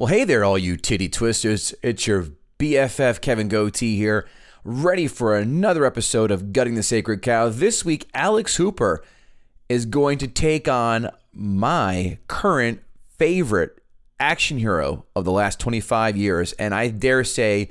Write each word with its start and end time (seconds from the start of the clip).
Well, 0.00 0.06
hey 0.06 0.24
there, 0.24 0.44
all 0.44 0.56
you 0.56 0.78
titty 0.78 1.10
twisters. 1.10 1.74
It's 1.82 2.06
your 2.06 2.28
BFF 2.58 3.20
Kevin 3.20 3.50
Gootee 3.50 3.96
here, 3.96 4.26
ready 4.64 5.06
for 5.06 5.36
another 5.36 5.84
episode 5.84 6.30
of 6.30 6.54
Gutting 6.54 6.74
the 6.74 6.82
Sacred 6.82 7.20
Cow. 7.20 7.50
This 7.50 7.84
week, 7.84 8.08
Alex 8.14 8.56
Hooper 8.56 9.04
is 9.68 9.84
going 9.84 10.16
to 10.16 10.26
take 10.26 10.68
on 10.68 11.10
my 11.34 12.16
current 12.28 12.80
favorite 13.18 13.78
action 14.18 14.56
hero 14.56 15.04
of 15.14 15.26
the 15.26 15.32
last 15.32 15.60
25 15.60 16.16
years, 16.16 16.54
and 16.54 16.74
I 16.74 16.88
dare 16.88 17.22
say 17.22 17.68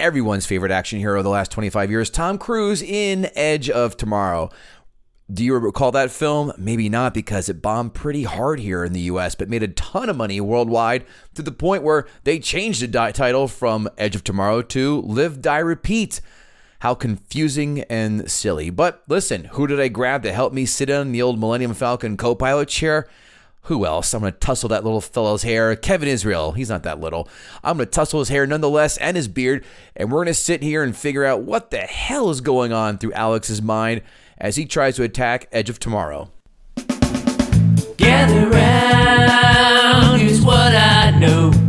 everyone's 0.00 0.46
favorite 0.46 0.72
action 0.72 0.98
hero 0.98 1.18
of 1.18 1.24
the 1.24 1.30
last 1.30 1.50
25 1.52 1.90
years, 1.90 2.08
Tom 2.08 2.38
Cruise 2.38 2.80
in 2.80 3.28
Edge 3.34 3.68
of 3.68 3.98
Tomorrow. 3.98 4.48
Do 5.32 5.42
you 5.42 5.58
recall 5.58 5.90
that 5.90 6.12
film? 6.12 6.52
Maybe 6.56 6.88
not 6.88 7.12
because 7.12 7.48
it 7.48 7.60
bombed 7.60 7.94
pretty 7.94 8.22
hard 8.22 8.60
here 8.60 8.84
in 8.84 8.92
the 8.92 9.00
US, 9.00 9.34
but 9.34 9.48
made 9.48 9.64
a 9.64 9.68
ton 9.68 10.08
of 10.08 10.16
money 10.16 10.40
worldwide 10.40 11.04
to 11.34 11.42
the 11.42 11.50
point 11.50 11.82
where 11.82 12.06
they 12.22 12.38
changed 12.38 12.80
the 12.80 12.86
di- 12.86 13.10
title 13.10 13.48
from 13.48 13.88
Edge 13.98 14.14
of 14.14 14.22
Tomorrow 14.22 14.62
to 14.62 15.00
Live, 15.00 15.42
Die, 15.42 15.58
Repeat. 15.58 16.20
How 16.78 16.94
confusing 16.94 17.80
and 17.90 18.30
silly. 18.30 18.70
But 18.70 19.02
listen, 19.08 19.46
who 19.46 19.66
did 19.66 19.80
I 19.80 19.88
grab 19.88 20.22
to 20.22 20.32
help 20.32 20.52
me 20.52 20.64
sit 20.64 20.90
in 20.90 21.10
the 21.10 21.22
old 21.22 21.40
Millennium 21.40 21.74
Falcon 21.74 22.16
co 22.16 22.36
pilot 22.36 22.68
chair? 22.68 23.08
Who 23.62 23.84
else? 23.84 24.14
I'm 24.14 24.20
going 24.20 24.32
to 24.32 24.38
tussle 24.38 24.68
that 24.68 24.84
little 24.84 25.00
fellow's 25.00 25.42
hair. 25.42 25.74
Kevin 25.74 26.08
Israel. 26.08 26.52
He's 26.52 26.70
not 26.70 26.84
that 26.84 27.00
little. 27.00 27.28
I'm 27.64 27.78
going 27.78 27.88
to 27.88 27.90
tussle 27.90 28.20
his 28.20 28.28
hair 28.28 28.46
nonetheless 28.46 28.96
and 28.98 29.16
his 29.16 29.26
beard. 29.26 29.64
And 29.96 30.12
we're 30.12 30.18
going 30.18 30.26
to 30.28 30.34
sit 30.34 30.62
here 30.62 30.84
and 30.84 30.96
figure 30.96 31.24
out 31.24 31.42
what 31.42 31.72
the 31.72 31.78
hell 31.78 32.30
is 32.30 32.40
going 32.40 32.72
on 32.72 32.98
through 32.98 33.14
Alex's 33.14 33.60
mind 33.60 34.02
as 34.38 34.56
he 34.56 34.64
tries 34.64 34.96
to 34.96 35.02
attack 35.02 35.48
Edge 35.52 35.70
of 35.70 35.78
Tomorrow. 35.78 36.30
Gather 37.96 38.50
round, 38.50 40.20
here's 40.20 40.42
what 40.42 40.74
I 40.74 41.10
know. 41.18 41.65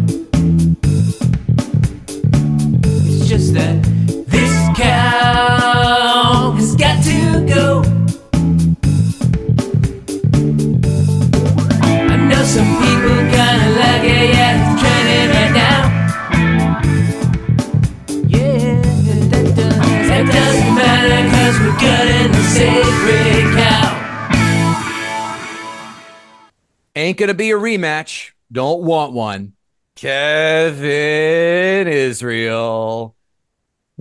Ain't 26.98 27.20
going 27.20 27.28
to 27.28 27.36
be 27.36 27.52
a 27.52 27.56
rematch. 27.56 28.32
Don't 28.52 28.82
want 28.82 29.14
one. 29.14 29.54
Kevin 29.96 31.88
Israel. 31.88 33.16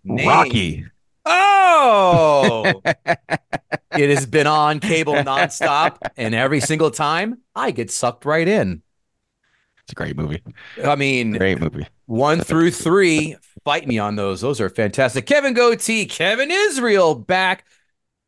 Name. 0.03 0.27
Rocky. 0.27 0.87
Oh, 1.27 2.81
it 2.85 4.09
has 4.09 4.25
been 4.25 4.47
on 4.47 4.81
cable 4.81 5.13
nonstop, 5.13 5.99
and 6.17 6.35
every 6.35 6.61
single 6.61 6.91
time 6.91 7.43
I 7.55 7.71
get 7.71 7.91
sucked 7.91 8.25
right 8.25 8.49
in. 8.49 8.81
It's 9.83 9.93
a 9.93 9.95
great 9.95 10.17
movie. 10.17 10.43
I 10.83 10.95
mean, 10.95 11.33
Great 11.33 11.61
movie. 11.61 11.87
one 12.07 12.41
through 12.41 12.71
three, 12.71 13.37
fight 13.63 13.87
me 13.87 13.99
on 13.99 14.17
those. 14.17 14.41
Those 14.41 14.59
are 14.59 14.71
fantastic. 14.71 15.27
Kevin 15.27 15.53
Gootee, 15.55 16.09
Kevin 16.09 16.51
Israel 16.51 17.15
back, 17.15 17.67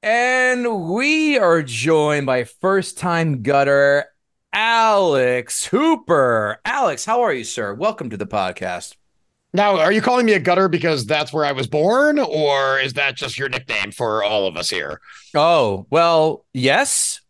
and 0.03 0.91
we 0.91 1.39
are 1.39 1.63
joined 1.63 2.27
by 2.27 2.45
first 2.45 2.99
time 2.99 3.43
gutter 3.43 4.05
Alex 4.53 5.67
Hooper. 5.67 6.59
Alex, 6.65 7.05
how 7.05 7.23
are 7.23 7.33
you, 7.33 7.45
sir? 7.45 7.75
Welcome 7.75 8.11
to 8.11 8.17
the 8.17 8.27
podcast. 8.27 8.97
Now, 9.53 9.79
are 9.79 9.93
you 9.93 10.01
calling 10.01 10.27
me 10.27 10.35
a 10.35 10.41
gutter 10.41 10.69
because 10.69 11.07
that's 11.07 11.33
where 11.33 11.45
I 11.45 11.53
was 11.53 11.67
born, 11.67 12.19
or 12.19 12.79
is 12.79 12.95
that 12.95 13.17
just 13.17 13.39
your 13.39 13.49
nickname 13.49 13.93
for 13.93 14.23
all 14.23 14.47
of 14.47 14.57
us 14.57 14.71
here? 14.71 15.01
Oh, 15.35 15.87
well, 15.91 16.45
yes. 16.53 17.21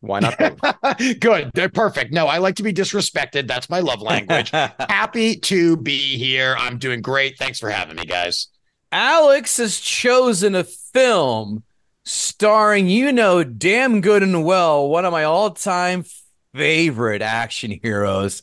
Why 0.00 0.20
not? 0.20 0.38
Good, 1.20 1.50
they're 1.54 1.68
perfect. 1.68 2.12
No, 2.12 2.26
I 2.26 2.38
like 2.38 2.56
to 2.56 2.62
be 2.62 2.72
disrespected. 2.72 3.48
That's 3.48 3.68
my 3.68 3.80
love 3.80 4.00
language. 4.00 4.50
Happy 4.52 5.36
to 5.36 5.76
be 5.76 6.16
here. 6.16 6.56
I'm 6.58 6.78
doing 6.78 7.00
great. 7.00 7.38
Thanks 7.38 7.58
for 7.58 7.70
having 7.70 7.96
me, 7.96 8.04
guys. 8.04 8.48
Alex 8.92 9.56
has 9.56 9.80
chosen 9.80 10.54
a 10.54 10.64
film 10.64 11.64
starring, 12.04 12.88
you 12.88 13.12
know, 13.12 13.42
damn 13.44 14.00
good 14.00 14.22
and 14.22 14.44
well, 14.44 14.88
one 14.88 15.04
of 15.04 15.12
my 15.12 15.24
all 15.24 15.50
time 15.50 16.04
favorite 16.54 17.22
action 17.22 17.78
heroes, 17.82 18.42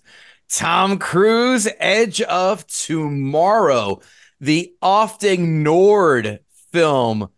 Tom 0.49 0.99
Cruise, 0.99 1.67
Edge 1.79 2.21
of 2.21 2.65
Tomorrow, 2.67 4.01
the 4.39 4.73
oft 4.81 5.23
ignored 5.23 6.39
film 6.71 7.29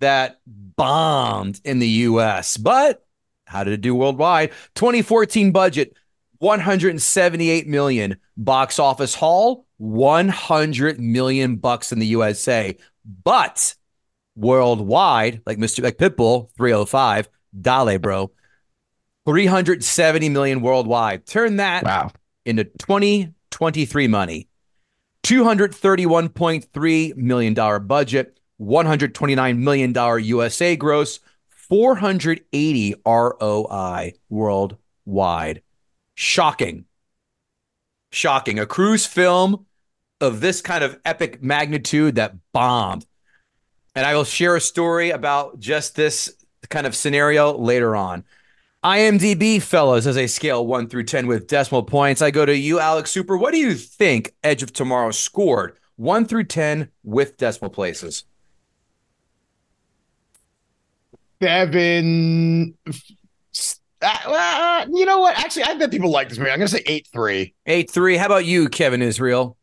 that 0.00 0.40
bombed 0.46 1.60
in 1.64 1.78
the 1.78 1.88
US. 1.88 2.56
But 2.56 3.04
how 3.46 3.64
did 3.64 3.74
it 3.74 3.80
do 3.80 3.94
worldwide? 3.94 4.50
2014 4.74 5.52
budget 5.52 5.94
178 6.38 7.68
million 7.68 8.16
box 8.36 8.78
office 8.80 9.14
haul 9.14 9.64
100 9.76 10.98
million 10.98 11.56
bucks 11.56 11.92
in 11.92 12.00
the 12.00 12.06
USA 12.06 12.76
but 13.24 13.74
worldwide 14.34 15.40
like 15.46 15.58
Mr. 15.58 15.84
like 15.84 15.98
Pitbull 15.98 16.50
305 16.56 17.28
Dale 17.60 17.98
bro 17.98 18.32
370 19.26 20.28
million 20.28 20.60
worldwide. 20.60 21.26
Turn 21.26 21.56
that 21.56 21.84
Wow. 21.84 22.10
into 22.44 22.64
2023 22.64 24.08
money. 24.08 24.48
231.3 25.24 27.16
million 27.16 27.54
dollar 27.54 27.78
budget 27.78 28.38
129 28.56 29.62
million 29.64 29.92
dollar 29.92 30.18
USA 30.18 30.74
gross 30.76 31.20
480 31.50 32.94
ROI 33.06 34.12
worldwide. 34.28 35.62
Shocking. 36.14 36.84
Shocking. 38.10 38.58
A 38.58 38.66
Cruise 38.66 39.06
film 39.06 39.66
of 40.20 40.40
this 40.40 40.60
kind 40.60 40.84
of 40.84 40.98
epic 41.04 41.42
magnitude 41.42 42.16
that 42.16 42.34
bombed. 42.52 43.06
And 43.94 44.04
I 44.06 44.14
will 44.14 44.24
share 44.24 44.56
a 44.56 44.60
story 44.60 45.10
about 45.10 45.58
just 45.60 45.94
this 45.96 46.34
kind 46.68 46.86
of 46.86 46.94
scenario 46.94 47.56
later 47.56 47.96
on 47.96 48.24
IMDb, 48.84 49.62
fellas, 49.62 50.06
as 50.06 50.16
a 50.16 50.26
scale 50.26 50.66
one 50.66 50.88
through 50.88 51.04
10 51.04 51.28
with 51.28 51.46
decimal 51.46 51.84
points, 51.84 52.20
I 52.20 52.32
go 52.32 52.44
to 52.44 52.56
you, 52.56 52.80
Alex 52.80 53.12
Super. 53.12 53.36
What 53.36 53.52
do 53.52 53.58
you 53.58 53.74
think 53.74 54.34
Edge 54.42 54.62
of 54.62 54.72
Tomorrow 54.72 55.12
scored 55.12 55.78
one 55.96 56.24
through 56.24 56.44
10 56.44 56.88
with 57.04 57.36
decimal 57.36 57.70
places? 57.70 58.24
Seven. 61.40 62.76
Uh, 64.00 64.16
uh, 64.26 64.86
you 64.92 65.04
know 65.04 65.18
what? 65.20 65.38
Actually, 65.38 65.64
I 65.64 65.74
bet 65.74 65.90
people 65.92 66.10
like 66.10 66.28
this 66.28 66.38
movie. 66.38 66.50
I'm 66.50 66.58
going 66.58 66.68
to 66.68 66.76
say 66.76 66.82
eight 66.86 67.08
three. 67.12 67.54
8 67.66 67.88
3. 67.90 68.16
How 68.16 68.26
about 68.26 68.44
you, 68.44 68.68
Kevin 68.68 69.00
Israel? 69.02 69.56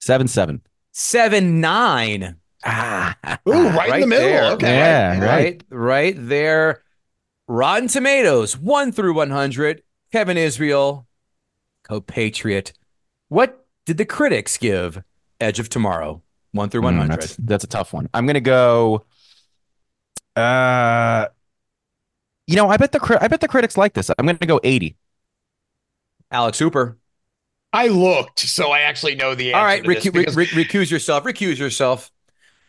Seven 0.00 0.26
seven. 0.26 0.62
7 0.92 1.60
9. 1.60 2.36
Ah. 2.64 3.16
Ooh, 3.46 3.68
right, 3.70 3.94
in 3.94 4.00
the 4.00 4.06
middle. 4.06 4.26
there. 4.26 4.52
Okay. 4.52 4.74
Yeah. 4.74 5.24
Right, 5.24 5.62
right 5.70 6.14
there. 6.16 6.82
Rotten 7.48 7.88
Tomatoes, 7.88 8.56
1 8.58 8.92
through 8.92 9.14
100. 9.14 9.82
Kevin 10.12 10.36
Israel, 10.36 11.06
co 11.82 12.00
patriot, 12.00 12.72
What 13.28 13.66
did 13.84 13.98
the 13.98 14.06
critics 14.06 14.56
give 14.56 15.02
Edge 15.40 15.58
of 15.58 15.68
Tomorrow? 15.68 16.22
One 16.52 16.70
through 16.70 16.80
one 16.82 16.94
Mm, 16.94 16.98
hundred. 17.00 17.20
that's, 17.22 17.36
that's 17.36 17.64
a 17.64 17.66
tough 17.66 17.92
one. 17.92 18.08
I'm 18.14 18.26
gonna 18.26 18.40
go. 18.40 19.04
Uh, 20.34 21.26
you 22.46 22.56
know, 22.56 22.68
I 22.70 22.78
bet 22.78 22.92
the 22.92 23.00
cri- 23.00 23.18
I 23.20 23.28
bet 23.28 23.40
the 23.42 23.48
critics 23.48 23.76
like 23.76 23.92
this. 23.92 24.10
I'm 24.18 24.24
gonna 24.24 24.38
go 24.38 24.58
80. 24.64 24.96
Alex 26.30 26.58
Hooper. 26.58 26.96
I 27.70 27.88
looked, 27.88 28.38
so 28.40 28.70
I 28.70 28.80
actually 28.80 29.14
know 29.14 29.34
the 29.34 29.52
answer. 29.52 29.58
All 29.58 29.64
right, 29.64 29.84
to 29.84 29.88
this 29.94 30.04
recu- 30.06 30.12
because- 30.14 30.36
re- 30.36 30.48
re- 30.54 30.64
recuse 30.64 30.90
yourself. 30.90 31.24
Recuse 31.24 31.58
yourself. 31.58 32.10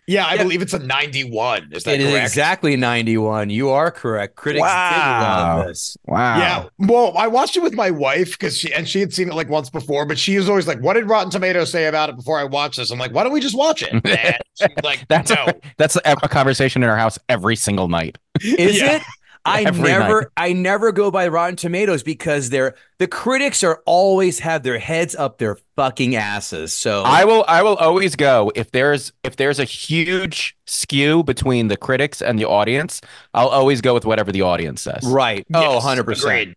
Yeah, 0.10 0.26
I 0.26 0.34
Yeah. 0.34 0.44
believe 0.44 0.62
it's 0.62 0.74
a 0.74 0.80
91. 0.80 1.70
Is 1.72 1.84
that 1.84 1.96
It 1.96 2.02
is 2.02 2.12
correct? 2.12 2.26
exactly 2.26 2.76
ninety-one. 2.76 3.50
You 3.50 3.70
are 3.70 3.92
correct. 3.92 4.36
Critics 4.36 4.64
did 4.64 4.68
Wow. 4.68 5.58
love 5.60 5.68
this. 5.68 5.96
Wow. 6.06 6.38
Yeah, 6.40 6.66
well, 6.80 7.14
I 7.18 7.28
watched 7.28 7.56
it 7.56 7.62
with 7.64 7.74
my 7.74 7.92
wife 7.92 8.32
because 8.32 8.58
she 8.58 8.74
and 8.74 8.88
she 8.90 9.00
had 9.00 9.14
seen 9.14 9.28
it 9.30 9.34
like 9.36 9.50
once 9.50 9.70
before, 9.70 10.06
but 10.06 10.18
she 10.18 10.38
was 10.38 10.50
always 10.50 10.68
like, 10.68 10.80
"What 10.82 10.94
did 10.96 11.08
Rotten 11.08 11.30
Tomatoes 11.30 11.72
say 11.72 11.86
about 11.86 12.10
it 12.10 12.16
before 12.16 12.40
I 12.40 12.44
watch 12.44 12.78
this?" 12.78 12.90
I'm 12.92 13.00
like, 13.00 13.14
"Why 13.14 13.24
don't 13.24 13.34
we 13.34 13.40
just 13.42 13.56
watch 13.58 13.84
it?" 13.84 13.94
And 14.06 14.38
she's 14.58 14.84
like, 14.84 15.06
That's 15.08 15.30
"No, 15.30 15.46
a, 15.48 15.54
that's 15.78 15.96
a, 15.98 16.02
a 16.24 16.28
conversation 16.28 16.84
in 16.84 16.90
our 16.90 16.98
house 16.98 17.18
every 17.30 17.56
single 17.56 17.88
night. 17.88 18.18
Is 18.42 18.78
Yeah. 18.78 18.98
it? 18.98 19.04
I 19.68 19.70
never 19.72 20.22
night. 20.22 20.28
I 20.38 20.54
never 20.54 20.92
go 20.92 21.12
by 21.12 21.28
Rotten 21.28 21.56
Tomatoes 21.56 22.04
because 22.04 22.50
they're 22.50 22.76
the 22.98 23.08
critics 23.08 23.64
are 23.64 23.82
always 23.86 24.40
have 24.40 24.64
their 24.64 24.80
heads 24.80 25.16
up 25.16 25.38
their 25.38 25.58
fucking 25.76 26.16
asses. 26.16 26.74
So 26.74 27.04
I 27.04 27.26
will 27.26 27.46
I 27.48 27.62
will 27.62 27.76
always 27.78 28.16
go 28.16 28.52
if 28.56 28.72
there's 28.72 29.12
if 29.24 29.36
there's 29.36 29.60
a 29.60 29.64
huge 29.66 30.56
skew 30.66 31.24
between 31.24 31.68
the 31.68 31.78
critics 31.78 32.22
and 32.22 32.38
the 32.38 32.46
audience, 32.46 33.02
I'll 33.34 33.50
always 33.50 33.82
go 33.82 33.94
with 33.94 34.06
whatever 34.06 34.32
the 34.32 34.42
audience 34.44 34.82
says. 34.82 35.04
right. 35.06 35.46
Oh, 35.54 35.80
100%. 35.82 36.18
agreed. 36.18 36.56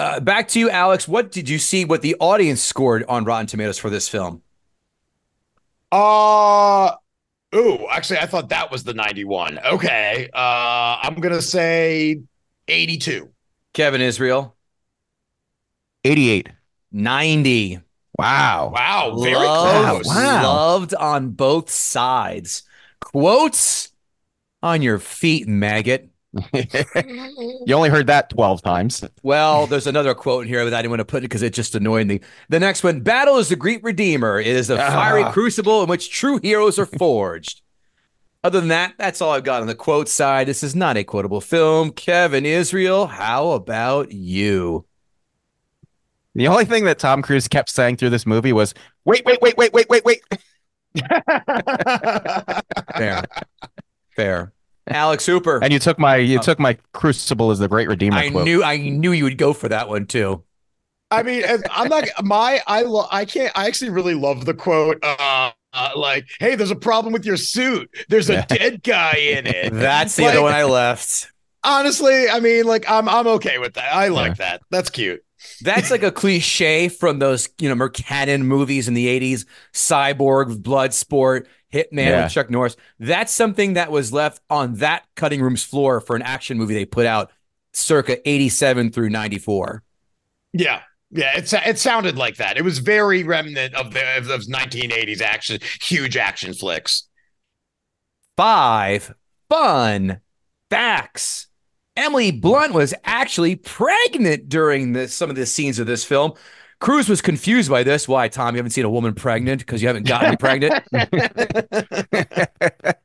Uh, 0.00 0.20
back 0.20 0.46
to 0.48 0.60
you, 0.60 0.70
Alex. 0.70 1.08
What 1.08 1.32
did 1.32 1.48
you 1.48 1.58
see 1.58 1.84
what 1.84 2.02
the 2.02 2.14
audience 2.20 2.62
scored 2.62 3.04
on 3.08 3.24
Rotten 3.24 3.46
Tomatoes 3.46 3.78
for 3.78 3.90
this 3.90 4.08
film? 4.08 4.42
Uh 5.90 6.92
ooh, 7.54 7.86
actually, 7.90 8.18
I 8.18 8.26
thought 8.26 8.48
that 8.50 8.70
was 8.70 8.84
the 8.84 8.94
91. 8.94 9.58
Okay, 9.58 10.28
uh, 10.32 10.98
I'm 11.02 11.16
gonna 11.16 11.42
say 11.42 12.20
82. 12.68 13.28
Kevin 13.74 14.00
Israel, 14.00 14.56
88. 16.04 16.48
90. 16.90 17.80
Wow. 18.18 18.72
Wow, 18.74 19.16
very 19.22 19.34
Loved, 19.36 20.04
close. 20.04 20.06
Wow. 20.16 20.42
loved 20.42 20.94
on 20.94 21.30
both 21.30 21.70
sides. 21.70 22.64
Quotes 23.00 23.90
on 24.62 24.82
your 24.82 24.98
feet, 24.98 25.46
maggot. 25.46 26.08
You 26.32 27.74
only 27.74 27.88
heard 27.88 28.06
that 28.08 28.28
12 28.30 28.62
times. 28.62 29.02
Well, 29.22 29.66
there's 29.66 29.86
another 29.86 30.14
quote 30.14 30.42
in 30.42 30.48
here 30.48 30.64
that 30.64 30.74
I 30.74 30.82
didn't 30.82 30.90
want 30.90 31.00
to 31.00 31.04
put 31.06 31.18
it 31.18 31.22
because 31.22 31.42
it 31.42 31.54
just 31.54 31.74
annoyed 31.74 32.06
me. 32.06 32.20
The 32.48 32.60
next 32.60 32.82
one 32.84 33.00
Battle 33.00 33.38
is 33.38 33.48
the 33.48 33.56
great 33.56 33.82
redeemer. 33.82 34.38
It 34.38 34.46
is 34.46 34.68
a 34.70 34.76
fiery 34.76 35.22
Ah. 35.22 35.32
crucible 35.32 35.82
in 35.82 35.88
which 35.88 36.10
true 36.10 36.38
heroes 36.42 36.78
are 36.78 36.86
forged. 36.86 37.62
Other 38.44 38.60
than 38.60 38.68
that, 38.68 38.94
that's 38.98 39.20
all 39.20 39.32
I've 39.32 39.42
got 39.44 39.62
on 39.62 39.66
the 39.66 39.74
quote 39.74 40.08
side. 40.08 40.46
This 40.46 40.62
is 40.62 40.76
not 40.76 40.96
a 40.96 41.02
quotable 41.04 41.40
film. 41.40 41.90
Kevin 41.90 42.46
Israel, 42.46 43.06
how 43.06 43.50
about 43.52 44.12
you? 44.12 44.84
The 46.34 46.46
only 46.46 46.64
thing 46.66 46.84
that 46.84 46.98
Tom 47.00 47.20
Cruise 47.22 47.48
kept 47.48 47.68
saying 47.70 47.96
through 47.96 48.10
this 48.10 48.26
movie 48.26 48.52
was, 48.52 48.74
wait, 49.04 49.24
wait, 49.24 49.40
wait, 49.42 49.56
wait, 49.56 49.72
wait, 49.72 49.88
wait, 49.88 50.04
wait. 50.04 50.20
Fair. 52.96 53.24
Fair. 54.14 54.52
Alex 54.90 55.26
Hooper. 55.26 55.62
And 55.62 55.72
you 55.72 55.78
took 55.78 55.98
my 55.98 56.16
you 56.16 56.38
took 56.38 56.58
my 56.58 56.78
crucible 56.92 57.50
as 57.50 57.58
the 57.58 57.68
great 57.68 57.88
redeemer 57.88 58.18
I 58.18 58.30
quote. 58.30 58.44
knew 58.44 58.62
I 58.62 58.76
knew 58.76 59.12
you 59.12 59.24
would 59.24 59.38
go 59.38 59.52
for 59.52 59.68
that 59.68 59.88
one 59.88 60.06
too. 60.06 60.42
I 61.10 61.22
mean, 61.22 61.42
I'm 61.70 61.88
not 61.88 62.04
my 62.22 62.60
I 62.66 62.82
lo- 62.82 63.06
I 63.10 63.24
can't 63.24 63.52
I 63.56 63.66
actually 63.66 63.90
really 63.90 64.14
love 64.14 64.44
the 64.44 64.52
quote 64.54 64.98
uh, 65.02 65.52
uh 65.72 65.90
like, 65.96 66.28
"Hey, 66.38 66.54
there's 66.54 66.70
a 66.70 66.76
problem 66.76 67.12
with 67.14 67.24
your 67.24 67.38
suit. 67.38 67.88
There's 68.08 68.28
a 68.28 68.34
Yeah. 68.34 68.44
dead 68.46 68.82
guy 68.82 69.14
in 69.16 69.46
it." 69.46 69.72
That's 69.72 70.16
the 70.16 70.24
Like, 70.24 70.32
other 70.34 70.42
one 70.42 70.52
I 70.52 70.64
left. 70.64 71.32
Honestly, 71.64 72.28
I 72.28 72.40
mean, 72.40 72.66
like 72.66 72.84
I'm 72.88 73.08
I'm 73.08 73.26
okay 73.26 73.58
with 73.58 73.74
that. 73.74 73.92
I 73.92 74.08
like 74.08 74.36
that. 74.36 74.62
That's 74.70 74.90
cute. 74.90 75.22
That's 75.62 75.90
like 75.90 76.02
a 76.02 76.10
cliche 76.12 76.88
from 76.88 77.18
those, 77.18 77.48
you 77.58 77.68
know, 77.68 77.74
Mercannon 77.74 78.42
movies 78.42 78.88
in 78.88 78.94
the 78.94 79.06
80s, 79.06 79.46
Cyborg, 79.72 80.62
Bloodsport, 80.62 81.46
Hitman 81.72 82.06
Yeah. 82.06 82.22
with 82.24 82.32
Chuck 82.32 82.50
Norris. 82.50 82.76
That's 82.98 83.32
something 83.32 83.74
that 83.74 83.90
was 83.90 84.12
left 84.12 84.40
on 84.50 84.74
that 84.76 85.04
cutting 85.16 85.40
room's 85.42 85.62
floor 85.64 86.00
for 86.00 86.16
an 86.16 86.22
action 86.22 86.58
movie 86.58 86.74
they 86.74 86.84
put 86.84 87.06
out 87.06 87.30
circa 87.72 88.18
87 88.28 88.90
through 88.90 89.10
94. 89.10 89.82
Yeah. 90.52 90.82
Yeah, 91.10 91.38
it, 91.38 91.50
it 91.52 91.78
sounded 91.78 92.18
like 92.18 92.36
that. 92.36 92.58
It 92.58 92.64
was 92.64 92.80
very 92.80 93.24
remnant 93.24 93.74
of 93.74 93.94
the 93.94 94.18
of 94.18 94.26
those 94.26 94.46
1980s 94.46 95.22
action, 95.22 95.58
huge 95.80 96.16
action 96.18 96.52
flicks. 96.52 97.08
Five 98.36 99.14
fun 99.48 100.20
facts. 100.70 101.47
Emily 101.98 102.30
Blunt 102.30 102.72
was 102.72 102.94
actually 103.04 103.56
pregnant 103.56 104.48
during 104.48 104.92
this, 104.92 105.12
some 105.12 105.30
of 105.30 105.36
the 105.36 105.44
scenes 105.44 105.80
of 105.80 105.88
this 105.88 106.04
film. 106.04 106.32
Cruise 106.80 107.08
was 107.08 107.20
confused 107.20 107.68
by 107.68 107.82
this. 107.82 108.06
Why, 108.06 108.28
Tom? 108.28 108.54
You 108.54 108.58
haven't 108.58 108.70
seen 108.70 108.84
a 108.84 108.90
woman 108.90 109.14
pregnant 109.14 109.62
because 109.62 109.82
you 109.82 109.88
haven't 109.88 110.06
gotten 110.06 110.30
me 110.30 110.36
pregnant? 110.36 110.74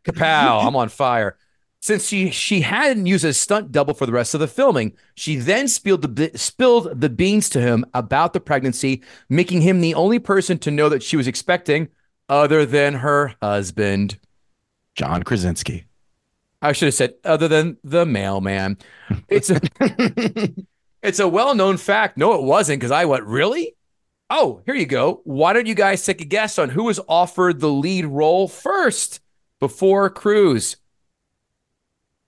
Kapow! 0.05 0.67
I'm 0.67 0.75
on 0.75 0.89
fire. 0.89 1.37
Since 1.79 2.07
she 2.07 2.29
she 2.29 2.61
hadn't 2.61 3.07
used 3.07 3.25
a 3.25 3.33
stunt 3.33 3.71
double 3.71 3.95
for 3.95 4.05
the 4.05 4.11
rest 4.11 4.35
of 4.35 4.39
the 4.39 4.47
filming, 4.47 4.93
she 5.15 5.37
then 5.37 5.67
spilled 5.67 6.15
the 6.15 6.31
spilled 6.35 7.01
the 7.01 7.09
beans 7.09 7.49
to 7.49 7.59
him 7.59 7.85
about 7.95 8.33
the 8.33 8.39
pregnancy, 8.39 9.01
making 9.27 9.61
him 9.61 9.81
the 9.81 9.95
only 9.95 10.19
person 10.19 10.59
to 10.59 10.71
know 10.71 10.87
that 10.87 11.01
she 11.01 11.17
was 11.17 11.27
expecting, 11.27 11.89
other 12.29 12.63
than 12.63 12.93
her 12.93 13.33
husband. 13.41 14.19
John 14.93 15.23
Krasinski. 15.23 15.85
I 16.63 16.71
should 16.71 16.87
have 16.87 16.93
said 16.95 17.13
other 17.25 17.47
than 17.47 17.77
the 17.83 18.05
mailman. 18.05 18.77
It's 19.27 19.49
a 19.51 19.59
it's 21.03 21.19
a 21.19 21.27
well-known 21.27 21.77
fact. 21.77 22.17
No, 22.17 22.33
it 22.33 22.43
wasn't 22.43 22.79
because 22.79 22.91
I 22.91 23.05
went, 23.05 23.25
really? 23.25 23.75
Oh, 24.29 24.61
here 24.65 24.73
you 24.73 24.85
go. 24.85 25.21
Why 25.25 25.53
don't 25.53 25.65
you 25.67 25.75
guys 25.75 26.03
take 26.05 26.21
a 26.21 26.25
guess 26.25 26.57
on 26.57 26.69
who 26.69 26.85
was 26.85 26.99
offered 27.07 27.59
the 27.59 27.69
lead 27.69 28.05
role 28.05 28.47
first 28.47 29.19
before 29.59 30.09
Cruise? 30.09 30.77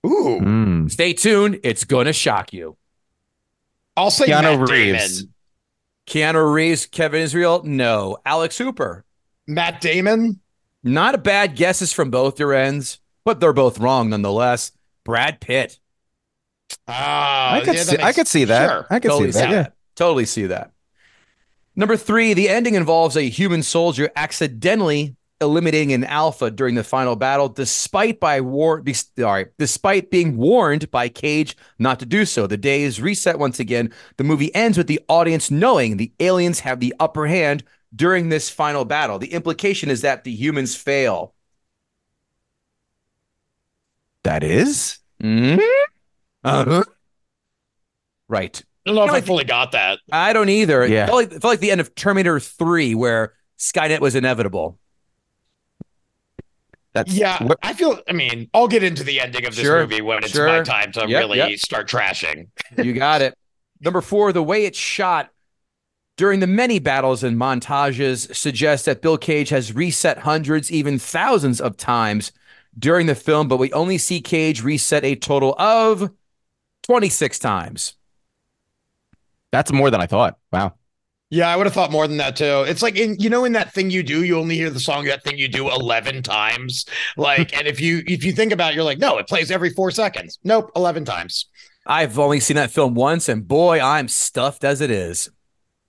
Ooh, 0.06 0.40
Mm. 0.42 0.92
Stay 0.92 1.14
tuned. 1.14 1.60
It's 1.64 1.84
gonna 1.84 2.14
shock 2.14 2.54
you. 2.54 2.78
I'll 3.98 4.12
say 4.12 4.26
Keanu 4.28 4.60
Matt 4.60 4.70
Reeves. 4.70 5.22
Damon. 5.24 5.34
Keanu 6.08 6.54
Reeves, 6.54 6.86
Kevin 6.86 7.22
Israel, 7.22 7.62
no. 7.64 8.18
Alex 8.26 8.58
Hooper. 8.58 9.06
Matt 9.48 9.82
Damon. 9.82 10.42
Not 10.84 11.16
a 11.16 11.18
bad 11.18 11.56
guesses 11.56 11.92
from 11.94 12.12
both 12.12 12.40
your 12.40 12.54
ends, 12.54 13.00
but 13.26 13.40
they're 13.40 13.54
both 13.54 13.80
wrong 13.80 14.10
nonetheless. 14.10 14.72
Brad 15.04 15.42
Pitt. 15.42 15.80
Ah, 16.88 17.56
I 17.56 17.62
could 17.62 17.76
yeah, 17.76 17.84
see, 17.84 17.98
I 17.98 18.14
could 18.14 18.28
see 18.28 18.46
that. 18.46 18.70
Sure. 18.70 18.88
I 18.90 19.00
could 19.00 19.10
totally 19.10 19.32
see 19.32 19.40
that. 19.40 19.52
Yeah. 19.52 19.68
Totally 19.96 20.26
see 20.26 20.46
that. 20.48 20.72
Number 21.76 21.98
three, 21.98 22.34
the 22.34 22.48
ending 22.50 22.76
involves 22.76 23.18
a 23.18 23.24
human 23.24 23.62
soldier 23.62 24.10
accidentally 24.16 25.16
eliminating 25.42 25.92
an 25.92 26.06
alpha 26.06 26.50
during 26.50 26.76
the 26.76 26.84
final 26.84 27.16
battle, 27.16 27.50
despite 27.50 28.20
by 28.20 28.40
war. 28.42 28.82
be- 28.82 28.94
Sorry, 28.94 29.48
despite 29.60 30.10
being 30.10 30.38
warned 30.38 30.90
by 30.92 31.10
Cage 31.10 31.58
not 31.78 32.00
to 32.00 32.06
do 32.06 32.26
so. 32.26 32.48
The 32.48 32.58
day 32.58 32.84
is 32.84 33.02
reset 33.02 33.38
once 33.38 33.60
again. 33.60 33.94
The 34.18 34.24
movie 34.24 34.54
ends 34.56 34.78
with 34.78 34.88
the 34.88 35.02
audience 35.10 35.52
knowing 35.52 35.98
the 35.98 36.14
aliens 36.20 36.62
have 36.62 36.80
the 36.80 36.96
upper 37.00 37.28
hand 37.28 37.64
during 37.96 38.30
this 38.30 38.50
final 38.50 38.86
battle. 38.86 39.20
The 39.20 39.34
implication 39.34 39.90
is 39.90 40.02
that 40.02 40.24
the 40.24 40.32
humans 40.34 40.76
fail. 40.76 41.35
That 44.26 44.44
is? 44.44 44.98
Mhm. 45.24 45.60
Uh-huh. 46.44 46.84
Right. 48.28 48.62
I 48.86 48.90
don't 48.90 48.96
know 48.96 49.04
if 49.04 49.08
No, 49.08 49.14
I 49.14 49.18
I 49.18 49.22
fully 49.22 49.44
got 49.46 49.72
that. 49.74 50.00
I 50.12 50.34
don't 50.34 50.50
either. 50.50 50.84
It 50.84 50.92
Yeah. 50.92 51.06
felt 51.06 51.16
like, 51.18 51.28
it 51.32 51.42
felt 51.42 51.52
like 51.54 51.60
the 51.60 51.70
end 51.72 51.80
of 51.80 51.94
Terminator 51.96 52.40
3, 52.40 52.96
where 52.96 53.34
Skynet 53.60 54.00
was 54.00 54.16
inevitable. 54.16 54.80
That's 56.94 57.14
Yeah, 57.14 57.44
what- 57.44 57.60
I 57.62 57.74
feel. 57.74 58.00
I 58.08 58.14
mean, 58.14 58.50
I'll 58.54 58.68
get 58.68 58.82
into 58.82 59.04
the 59.04 59.20
ending 59.20 59.46
of 59.46 59.56
this 59.56 59.64
Sure, 59.66 59.82
movie 59.82 60.02
when 60.02 60.20
it's 60.24 60.32
sure. 60.32 60.48
my 60.48 60.64
time 60.64 60.92
to 60.94 61.02
Yep, 61.02 61.20
really 61.20 61.38
yep. 61.38 61.60
start 61.60 61.88
trashing. 61.90 62.48
You 62.82 62.94
got 62.94 63.22
it. 63.22 63.36
Number 63.82 64.02
four, 64.02 64.32
the 64.32 64.42
way 64.44 64.66
it's 64.66 64.80
shot 64.80 65.30
during 66.18 66.40
the 66.40 66.48
many 66.48 66.80
battles 66.80 67.22
and 67.24 67.38
montages 67.38 68.34
suggests 68.34 68.86
that 68.86 69.02
Bill 69.02 69.18
Cage 69.18 69.50
has 69.50 69.74
reset 69.74 70.20
hundreds, 70.20 70.72
even 70.72 70.98
thousands 70.98 71.60
of 71.60 71.76
times 71.76 72.32
during 72.78 73.08
the 73.08 73.16
film, 73.16 73.48
but 73.48 73.58
we 73.58 73.72
only 73.74 73.98
see 73.98 74.22
Cage 74.22 74.64
reset 74.64 75.04
a 75.04 75.16
total 75.16 75.56
of 75.58 76.12
26 76.84 77.40
times. 77.40 77.96
that's 79.52 79.72
more 79.72 79.90
than 79.90 80.02
I 80.02 80.06
thought. 80.06 80.38
Wow. 80.52 80.74
Yeah, 81.32 81.50
I 81.50 81.56
would 81.56 81.66
have 81.66 81.74
thought 81.74 81.92
more 81.92 82.08
than 82.08 82.18
that 82.18 82.36
too. 82.36 82.66
It's 82.68 82.84
like 82.84 82.98
in 82.98 83.18
you 83.20 83.30
know 83.30 83.46
in 83.46 83.54
that 83.54 83.74
thing 83.74 83.90
you 83.90 84.04
do, 84.04 84.24
you 84.24 84.38
only 84.38 84.56
hear 84.56 84.70
the 84.70 84.80
song 84.80 85.06
that 85.06 85.24
thing 85.24 85.38
you 85.38 85.48
do 85.48 85.70
eleven 85.70 86.22
times. 86.22 86.86
Like, 87.18 87.58
and 87.58 87.68
if 87.68 87.82
you 87.82 88.04
if 88.06 88.24
you 88.24 88.32
think 88.32 88.52
about 88.52 88.72
it, 88.72 88.76
you're 88.76 88.84
like, 88.84 89.00
no, 89.00 89.18
it 89.18 89.28
plays 89.28 89.50
every 89.50 89.72
four 89.72 89.90
seconds. 89.90 90.38
Nope, 90.44 90.72
eleven 90.76 91.04
times. 91.04 91.48
I've 91.88 92.18
only 92.20 92.40
seen 92.40 92.56
that 92.56 92.72
film 92.72 92.94
once, 92.94 93.28
and 93.28 93.48
boy, 93.48 93.82
I'm 93.82 94.08
stuffed 94.08 94.64
as 94.64 94.82
it 94.82 94.92
is. 94.92 95.30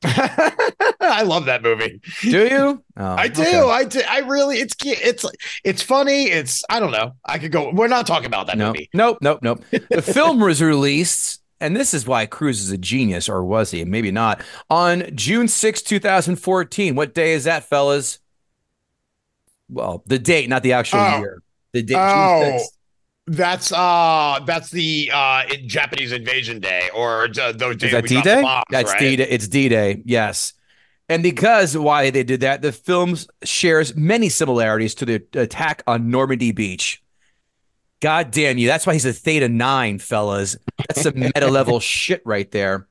I 1.01 1.23
love 1.23 1.47
that 1.47 1.63
movie. 1.63 2.01
Do 2.23 2.47
you? 2.47 2.85
Oh, 2.97 3.05
I 3.05 3.29
do. 3.29 3.43
okay. 3.43 3.59
I 3.61 3.85
do. 3.85 4.01
I 4.09 4.19
really. 4.21 4.59
It's 4.59 4.75
it's 4.85 5.25
it's 5.65 5.83
funny. 5.83 6.25
It's 6.25 6.63
I 6.71 6.81
don't 6.81 6.93
know. 6.93 7.13
I 7.25 7.39
could 7.39 7.53
go. 7.53 7.71
We're 7.73 7.89
not 7.89 8.07
talking 8.07 8.27
about 8.27 8.47
that 8.49 8.59
No, 8.59 8.69
movie. 8.69 8.89
nope, 8.95 9.19
nope, 9.21 9.41
nope. 9.43 9.63
The 9.91 10.03
film 10.15 10.41
was 10.41 10.63
released, 10.63 11.41
and 11.61 11.77
this 11.77 11.95
is 11.95 12.07
why 12.07 12.27
Cruise 12.27 12.61
is 12.61 12.71
a 12.71 12.79
genius, 12.79 13.29
or 13.29 13.45
was 13.45 13.71
he? 13.71 13.85
Maybe 13.85 14.11
not. 14.11 14.43
On 14.71 15.05
June 15.15 15.49
6, 15.49 15.83
2014. 15.83 16.95
What 16.95 17.15
day 17.15 17.33
is 17.33 17.45
that, 17.45 17.65
fellas? 17.65 18.19
Well, 19.69 20.03
the 20.07 20.19
date, 20.19 20.49
not 20.49 20.63
the 20.63 20.73
actual 20.75 21.01
Oh. 21.01 21.19
year. 21.19 21.43
The 21.73 21.83
date. 21.83 21.97
Oh. 21.99 22.61
June 23.29 23.35
6th. 23.35 23.37
That's 23.37 23.73
uh 23.73 24.41
that's 24.47 24.71
the 24.71 25.11
uh 25.13 25.45
Japanese 25.67 26.13
Invasion 26.13 26.61
Day 26.61 26.89
or 26.95 27.29
uh, 27.41 27.53
those 27.53 27.77
days 27.77 27.93
that 27.93 28.03
the 28.03 28.09
D-Day? 28.09 28.43
bombs, 28.43 28.65
That's 28.71 28.93
right? 28.93 29.01
D 29.01 29.17
Day. 29.17 29.29
It's 29.29 29.49
D 29.49 29.69
Day. 29.69 30.03
Yes. 30.05 30.53
And 31.09 31.23
because 31.23 31.77
why 31.77 32.11
they 32.11 32.25
did 32.25 32.41
that, 32.41 32.63
the 32.63 32.73
film 32.73 33.17
shares 33.45 33.95
many 33.95 34.29
similarities 34.29 34.95
to 34.97 35.05
the 35.05 35.23
attack 35.35 35.83
on 35.87 36.11
Normandy 36.11 36.51
Beach. 36.51 37.03
God 38.01 38.33
damn 38.33 38.59
you. 38.59 38.67
That's 38.67 38.87
why 38.87 38.93
he's 38.93 39.07
a 39.07 39.13
Theta 39.13 39.49
9, 39.49 40.01
fellas. 40.01 40.57
That's 40.79 41.03
some 41.03 41.15
meta 41.15 41.49
level 41.49 41.79
shit 41.81 42.23
right 42.25 42.51
there. 42.51 42.89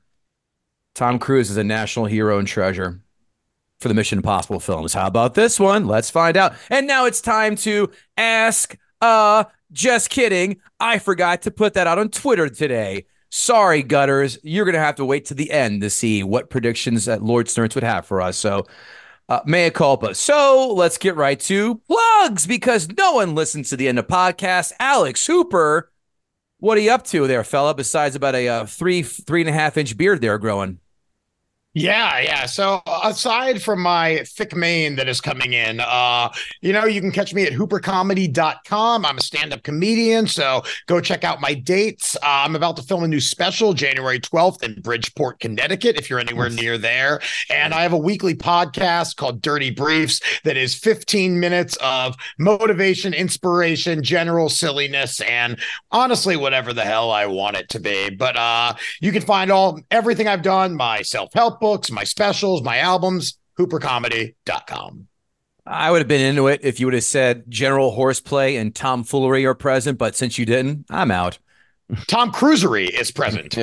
Tom 0.94 1.18
Cruise 1.18 1.50
is 1.50 1.58
a 1.58 1.64
national 1.64 2.06
hero 2.06 2.38
and 2.38 2.48
treasure 2.48 3.02
for 3.80 3.88
the 3.88 3.94
Mission 3.94 4.18
Impossible 4.18 4.60
films. 4.60 4.94
How 4.94 5.06
about 5.06 5.34
this 5.34 5.60
one? 5.60 5.86
Let's 5.86 6.08
find 6.10 6.38
out. 6.38 6.54
And 6.70 6.86
now 6.86 7.04
it's 7.04 7.20
time 7.20 7.56
to 7.56 7.90
ask 8.16 8.76
uh 9.02 9.44
just 9.72 10.10
kidding. 10.10 10.58
I 10.80 10.98
forgot 10.98 11.42
to 11.42 11.50
put 11.50 11.74
that 11.74 11.86
out 11.86 11.98
on 11.98 12.08
Twitter 12.08 12.48
today. 12.48 13.06
Sorry, 13.30 13.82
gutters. 13.82 14.38
You're 14.42 14.64
going 14.64 14.74
to 14.74 14.80
have 14.80 14.96
to 14.96 15.04
wait 15.04 15.26
to 15.26 15.34
the 15.34 15.50
end 15.50 15.82
to 15.82 15.90
see 15.90 16.22
what 16.22 16.50
predictions 16.50 17.06
that 17.06 17.22
Lord 17.22 17.48
Snurts 17.48 17.74
would 17.74 17.84
have 17.84 18.06
for 18.06 18.20
us. 18.20 18.36
So, 18.36 18.66
uh, 19.28 19.40
mea 19.44 19.70
culpa. 19.70 20.14
So, 20.14 20.72
let's 20.72 20.98
get 20.98 21.16
right 21.16 21.38
to 21.40 21.76
plugs 21.88 22.46
because 22.46 22.88
no 22.96 23.14
one 23.14 23.34
listens 23.34 23.70
to 23.70 23.76
the 23.76 23.88
end 23.88 23.98
of 23.98 24.06
podcast. 24.06 24.72
Alex 24.78 25.26
Hooper, 25.26 25.90
what 26.58 26.78
are 26.78 26.80
you 26.80 26.92
up 26.92 27.04
to 27.06 27.26
there, 27.26 27.44
fella? 27.44 27.74
Besides 27.74 28.14
about 28.14 28.34
a 28.34 28.48
uh, 28.48 28.66
three, 28.66 29.02
three 29.02 29.40
and 29.40 29.50
a 29.50 29.52
half 29.52 29.76
inch 29.76 29.96
beard 29.96 30.20
there 30.20 30.38
growing. 30.38 30.78
Yeah, 31.78 32.20
yeah. 32.20 32.46
So 32.46 32.80
aside 33.04 33.60
from 33.60 33.82
my 33.82 34.24
thick 34.24 34.56
mane 34.56 34.96
that 34.96 35.08
is 35.08 35.20
coming 35.20 35.52
in, 35.52 35.80
uh, 35.80 36.30
you 36.62 36.72
know, 36.72 36.86
you 36.86 37.02
can 37.02 37.12
catch 37.12 37.34
me 37.34 37.42
at 37.44 37.52
hoopercomedy.com. 37.52 39.04
I'm 39.04 39.18
a 39.18 39.20
stand-up 39.20 39.62
comedian, 39.62 40.26
so 40.26 40.62
go 40.86 41.02
check 41.02 41.22
out 41.22 41.42
my 41.42 41.52
dates. 41.52 42.16
Uh, 42.16 42.20
I'm 42.46 42.56
about 42.56 42.78
to 42.78 42.82
film 42.82 43.04
a 43.04 43.08
new 43.08 43.20
special 43.20 43.74
January 43.74 44.18
12th 44.18 44.62
in 44.62 44.80
Bridgeport, 44.80 45.38
Connecticut, 45.38 45.98
if 45.98 46.08
you're 46.08 46.18
anywhere 46.18 46.48
near 46.48 46.78
there. 46.78 47.20
And 47.50 47.74
I 47.74 47.82
have 47.82 47.92
a 47.92 47.98
weekly 47.98 48.34
podcast 48.34 49.16
called 49.16 49.42
Dirty 49.42 49.70
Briefs 49.70 50.22
that 50.44 50.56
is 50.56 50.74
15 50.74 51.38
minutes 51.38 51.76
of 51.82 52.16
motivation, 52.38 53.12
inspiration, 53.12 54.02
general 54.02 54.48
silliness, 54.48 55.20
and 55.20 55.60
honestly, 55.92 56.38
whatever 56.38 56.72
the 56.72 56.84
hell 56.84 57.10
I 57.10 57.26
want 57.26 57.58
it 57.58 57.68
to 57.68 57.80
be. 57.80 58.08
But 58.08 58.38
uh, 58.38 58.72
you 59.02 59.12
can 59.12 59.20
find 59.20 59.50
all 59.50 59.78
everything 59.90 60.26
I've 60.26 60.40
done, 60.40 60.74
my 60.74 61.02
self-help 61.02 61.65
books, 61.66 61.90
my 61.90 62.04
specials, 62.04 62.62
my 62.62 62.78
albums, 62.78 63.38
hoopercomedy.com. 63.58 65.08
I 65.66 65.90
would 65.90 65.98
have 65.98 66.06
been 66.08 66.20
into 66.20 66.46
it 66.46 66.60
if 66.62 66.78
you 66.78 66.86
would 66.86 66.94
have 66.94 67.02
said 67.02 67.44
general 67.48 67.90
horseplay 67.90 68.54
and 68.54 68.72
tomfoolery 68.72 69.44
are 69.46 69.54
present, 69.54 69.98
but 69.98 70.14
since 70.14 70.38
you 70.38 70.46
didn't, 70.46 70.86
I'm 70.90 71.10
out. 71.10 71.38
Tom 72.06 72.30
Cruisery 72.30 72.86
is 72.86 73.10
present. 73.10 73.52
So, 73.54 73.62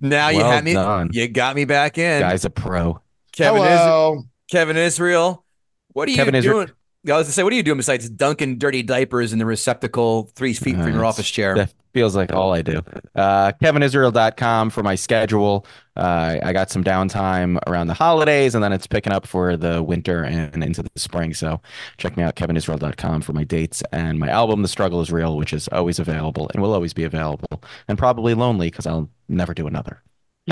Now 0.00 0.28
you 0.30 0.38
Well 0.38 0.50
had 0.50 0.64
me. 0.64 0.72
done. 0.72 1.10
You 1.12 1.28
got 1.28 1.54
me 1.54 1.66
back 1.66 1.98
in. 1.98 2.20
Guy's 2.20 2.46
a 2.46 2.50
pro. 2.50 3.00
Kevin 3.32 3.60
is 3.62 3.68
hello. 3.68 4.22
Kevin 4.50 4.76
Israel. 4.78 5.44
What 5.92 6.08
are 6.08 6.14
Kevin 6.14 6.34
you 6.34 6.38
Israel- 6.38 6.56
doing? 6.64 6.72
I 7.06 7.12
was 7.12 7.26
to 7.28 7.32
say, 7.32 7.42
what 7.44 7.52
are 7.52 7.56
you 7.56 7.62
doing 7.62 7.76
besides 7.76 8.08
dunking 8.10 8.58
dirty 8.58 8.82
diapers 8.82 9.32
in 9.32 9.38
the 9.38 9.46
receptacle 9.46 10.30
three 10.34 10.52
feet 10.52 10.74
from 10.74 10.86
Uh, 10.86 10.94
your 10.94 11.04
office 11.04 11.30
chair? 11.30 11.54
That 11.54 11.72
feels 11.94 12.16
like 12.16 12.32
all 12.32 12.52
I 12.52 12.62
do. 12.62 12.82
Uh, 13.14 13.52
KevinIsrael.com 13.62 14.70
for 14.70 14.82
my 14.82 14.96
schedule. 14.96 15.64
Uh, 15.96 16.38
I 16.42 16.52
got 16.52 16.70
some 16.70 16.82
downtime 16.82 17.58
around 17.68 17.86
the 17.86 17.94
holidays, 17.94 18.54
and 18.54 18.62
then 18.64 18.72
it's 18.72 18.86
picking 18.86 19.12
up 19.12 19.26
for 19.26 19.56
the 19.56 19.82
winter 19.82 20.24
and 20.24 20.62
into 20.62 20.82
the 20.82 20.90
spring. 20.96 21.34
So 21.34 21.60
check 21.98 22.16
me 22.16 22.24
out, 22.24 22.34
KevinIsrael.com 22.34 23.22
for 23.22 23.32
my 23.32 23.44
dates 23.44 23.82
and 23.92 24.18
my 24.18 24.28
album, 24.28 24.62
The 24.62 24.68
Struggle 24.68 25.00
is 25.00 25.10
Real, 25.12 25.36
which 25.36 25.52
is 25.52 25.68
always 25.68 25.98
available 26.00 26.50
and 26.52 26.62
will 26.62 26.74
always 26.74 26.92
be 26.94 27.04
available, 27.04 27.62
and 27.86 27.96
probably 27.96 28.34
lonely 28.34 28.70
because 28.70 28.86
I'll 28.86 29.08
never 29.28 29.54
do 29.54 29.66
another. 29.68 30.02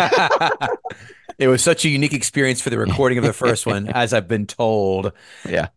it 1.38 1.48
was 1.48 1.62
such 1.62 1.84
a 1.84 1.88
unique 1.88 2.14
experience 2.14 2.60
for 2.60 2.70
the 2.70 2.78
recording 2.78 3.18
of 3.18 3.24
the 3.24 3.32
first 3.32 3.66
one, 3.66 3.88
as 3.94 4.12
I've 4.12 4.28
been 4.28 4.46
told. 4.46 5.12
Yeah. 5.48 5.68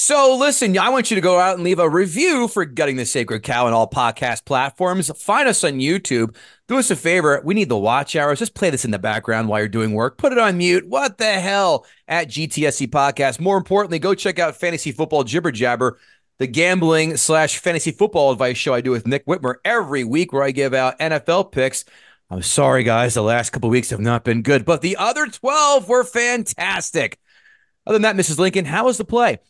So 0.00 0.36
listen, 0.36 0.78
I 0.78 0.90
want 0.90 1.10
you 1.10 1.16
to 1.16 1.20
go 1.20 1.40
out 1.40 1.56
and 1.56 1.64
leave 1.64 1.80
a 1.80 1.90
review 1.90 2.46
for 2.46 2.64
Gutting 2.64 2.94
the 2.94 3.04
Sacred 3.04 3.42
Cow 3.42 3.66
on 3.66 3.72
all 3.72 3.90
podcast 3.90 4.44
platforms. 4.44 5.10
Find 5.20 5.48
us 5.48 5.64
on 5.64 5.80
YouTube. 5.80 6.36
Do 6.68 6.78
us 6.78 6.92
a 6.92 6.96
favor. 6.96 7.42
We 7.44 7.54
need 7.54 7.68
the 7.68 7.76
watch 7.76 8.14
hours. 8.14 8.38
Just 8.38 8.54
play 8.54 8.70
this 8.70 8.84
in 8.84 8.92
the 8.92 9.00
background 9.00 9.48
while 9.48 9.58
you're 9.58 9.66
doing 9.66 9.94
work. 9.94 10.16
Put 10.16 10.30
it 10.30 10.38
on 10.38 10.56
mute. 10.56 10.86
What 10.86 11.18
the 11.18 11.32
hell? 11.32 11.84
At 12.06 12.28
GTSC 12.28 12.86
Podcast. 12.90 13.40
More 13.40 13.56
importantly, 13.56 13.98
go 13.98 14.14
check 14.14 14.38
out 14.38 14.54
Fantasy 14.54 14.92
Football 14.92 15.24
Jibber 15.24 15.50
Jabber, 15.50 15.98
the 16.38 16.46
gambling 16.46 17.16
slash 17.16 17.58
fantasy 17.58 17.90
football 17.90 18.30
advice 18.30 18.56
show 18.56 18.74
I 18.74 18.80
do 18.80 18.92
with 18.92 19.04
Nick 19.04 19.26
Whitmer 19.26 19.56
every 19.64 20.04
week 20.04 20.32
where 20.32 20.44
I 20.44 20.52
give 20.52 20.74
out 20.74 20.96
NFL 21.00 21.50
picks. 21.50 21.84
I'm 22.30 22.42
sorry, 22.42 22.84
guys. 22.84 23.14
The 23.14 23.22
last 23.22 23.50
couple 23.50 23.68
weeks 23.68 23.90
have 23.90 23.98
not 23.98 24.22
been 24.22 24.42
good, 24.42 24.64
but 24.64 24.80
the 24.80 24.96
other 24.96 25.26
12 25.26 25.88
were 25.88 26.04
fantastic. 26.04 27.18
Other 27.84 27.98
than 27.98 28.02
that, 28.02 28.14
Mrs. 28.14 28.38
Lincoln, 28.38 28.64
how 28.64 28.84
was 28.84 28.96
the 28.96 29.04
play? 29.04 29.40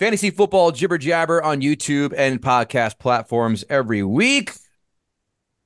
Fantasy 0.00 0.30
football 0.30 0.72
jibber 0.72 0.98
jabber 0.98 1.40
on 1.40 1.60
YouTube 1.60 2.12
and 2.16 2.42
podcast 2.42 2.98
platforms 2.98 3.64
every 3.70 4.02
week. 4.02 4.52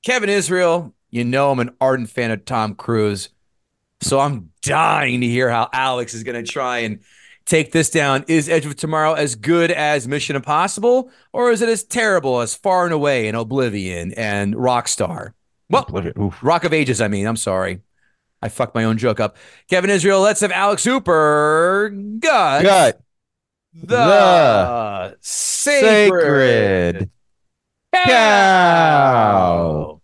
Kevin 0.04 0.28
Israel, 0.28 0.94
you 1.10 1.24
know 1.24 1.50
I'm 1.50 1.60
an 1.60 1.74
ardent 1.80 2.10
fan 2.10 2.30
of 2.30 2.44
Tom 2.44 2.74
Cruise. 2.74 3.30
So 4.02 4.20
I'm 4.20 4.50
dying 4.62 5.22
to 5.22 5.26
hear 5.26 5.48
how 5.48 5.70
Alex 5.72 6.12
is 6.12 6.24
going 6.24 6.44
to 6.44 6.50
try 6.50 6.80
and 6.80 7.00
take 7.46 7.72
this 7.72 7.88
down. 7.88 8.26
Is 8.28 8.50
Edge 8.50 8.66
of 8.66 8.76
Tomorrow 8.76 9.14
as 9.14 9.34
good 9.34 9.70
as 9.70 10.06
Mission 10.06 10.36
Impossible, 10.36 11.10
or 11.32 11.50
is 11.50 11.62
it 11.62 11.68
as 11.70 11.82
terrible 11.82 12.40
as 12.40 12.54
Far 12.54 12.84
and 12.84 12.92
Away 12.92 13.28
and 13.28 13.36
Oblivion 13.36 14.12
and 14.12 14.54
Rockstar? 14.54 15.32
Well, 15.70 15.86
Oof. 16.18 16.38
Rock 16.42 16.64
of 16.64 16.74
Ages, 16.74 17.00
I 17.00 17.08
mean. 17.08 17.26
I'm 17.26 17.36
sorry. 17.36 17.80
I 18.42 18.50
fucked 18.50 18.74
my 18.74 18.84
own 18.84 18.98
joke 18.98 19.20
up. 19.20 19.36
Kevin 19.68 19.90
Israel, 19.90 20.20
let's 20.20 20.40
have 20.40 20.52
Alex 20.52 20.84
Hooper. 20.84 21.90
Gut. 22.20 22.62
Gut. 22.62 23.00
The, 23.74 25.16
sacred, 25.20 27.10
Sacred 27.94 28.06
cow. 28.06 30.00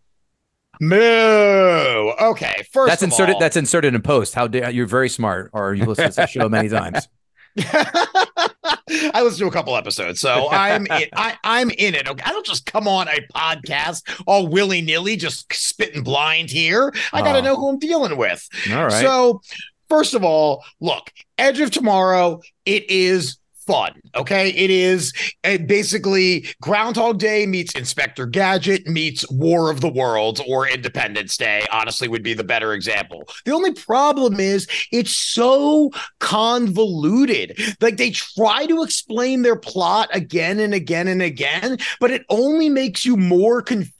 Moo. 0.80 0.96
Okay. 0.96 2.64
First 2.72 2.88
That's 2.90 3.02
inserted. 3.02 3.34
all- 3.36 3.40
That's 3.40 3.56
inserted 3.56 3.94
in 3.94 4.02
post. 4.02 4.34
How 4.34 4.46
dare 4.46 4.70
you're 4.70 4.86
very 4.86 5.08
smart, 5.08 5.50
or 5.52 5.74
you 5.74 5.84
listened 5.86 6.12
to 6.12 6.16
the 6.22 6.26
show 6.26 6.48
many 6.48 6.68
times. 6.68 7.08
I 7.58 9.22
listened 9.22 9.38
to 9.40 9.46
a 9.46 9.50
couple 9.50 9.76
episodes, 9.76 10.20
so 10.20 10.48
I'm 10.50 10.86
in, 10.86 11.08
I, 11.16 11.36
I'm 11.44 11.70
in 11.70 11.94
it. 11.94 12.08
Okay? 12.08 12.22
I 12.26 12.30
don't 12.32 12.44
just 12.46 12.66
come 12.66 12.86
on 12.88 13.08
a 13.08 13.20
podcast 13.34 14.02
all 14.26 14.46
willy 14.48 14.82
nilly, 14.82 15.16
just 15.16 15.52
spitting 15.52 16.02
blind 16.02 16.50
here. 16.50 16.92
I 17.12 17.22
got 17.22 17.32
to 17.34 17.38
Oh. 17.38 17.42
know 17.42 17.56
who 17.56 17.68
I'm 17.70 17.78
dealing 17.78 18.16
with. 18.16 18.46
All 18.72 18.84
right. 18.84 18.92
So, 18.92 19.40
first 19.88 20.14
of 20.14 20.24
all, 20.24 20.64
look, 20.80 21.12
Edge 21.38 21.60
of 21.60 21.70
Tomorrow, 21.70 22.40
it 22.66 22.90
is 22.90 23.38
fun. 23.66 23.92
Okay. 24.14 24.50
It 24.50 24.70
is 24.70 25.12
uh, 25.44 25.58
basically 25.58 26.46
Groundhog 26.60 27.18
Day 27.18 27.46
meets 27.46 27.74
Inspector 27.74 28.24
Gadget 28.26 28.86
meets 28.86 29.28
War 29.30 29.70
of 29.70 29.80
the 29.80 29.88
Worlds 29.88 30.40
or 30.46 30.68
Independence 30.68 31.36
Day, 31.36 31.64
honestly, 31.72 32.08
would 32.08 32.22
be 32.22 32.34
the 32.34 32.44
better 32.44 32.72
example. 32.72 33.28
The 33.44 33.52
only 33.52 33.72
problem 33.72 34.40
is 34.40 34.66
it's 34.92 35.16
so 35.16 35.90
convoluted. 36.20 37.58
Like 37.80 37.96
they 37.96 38.10
try 38.10 38.66
to 38.66 38.82
explain 38.82 39.42
their 39.42 39.56
plot 39.56 40.08
again 40.12 40.60
and 40.60 40.74
again 40.74 41.08
and 41.08 41.22
again, 41.22 41.78
but 42.00 42.10
it 42.10 42.24
only 42.28 42.68
makes 42.68 43.04
you 43.04 43.16
more 43.16 43.62
confused 43.62 43.93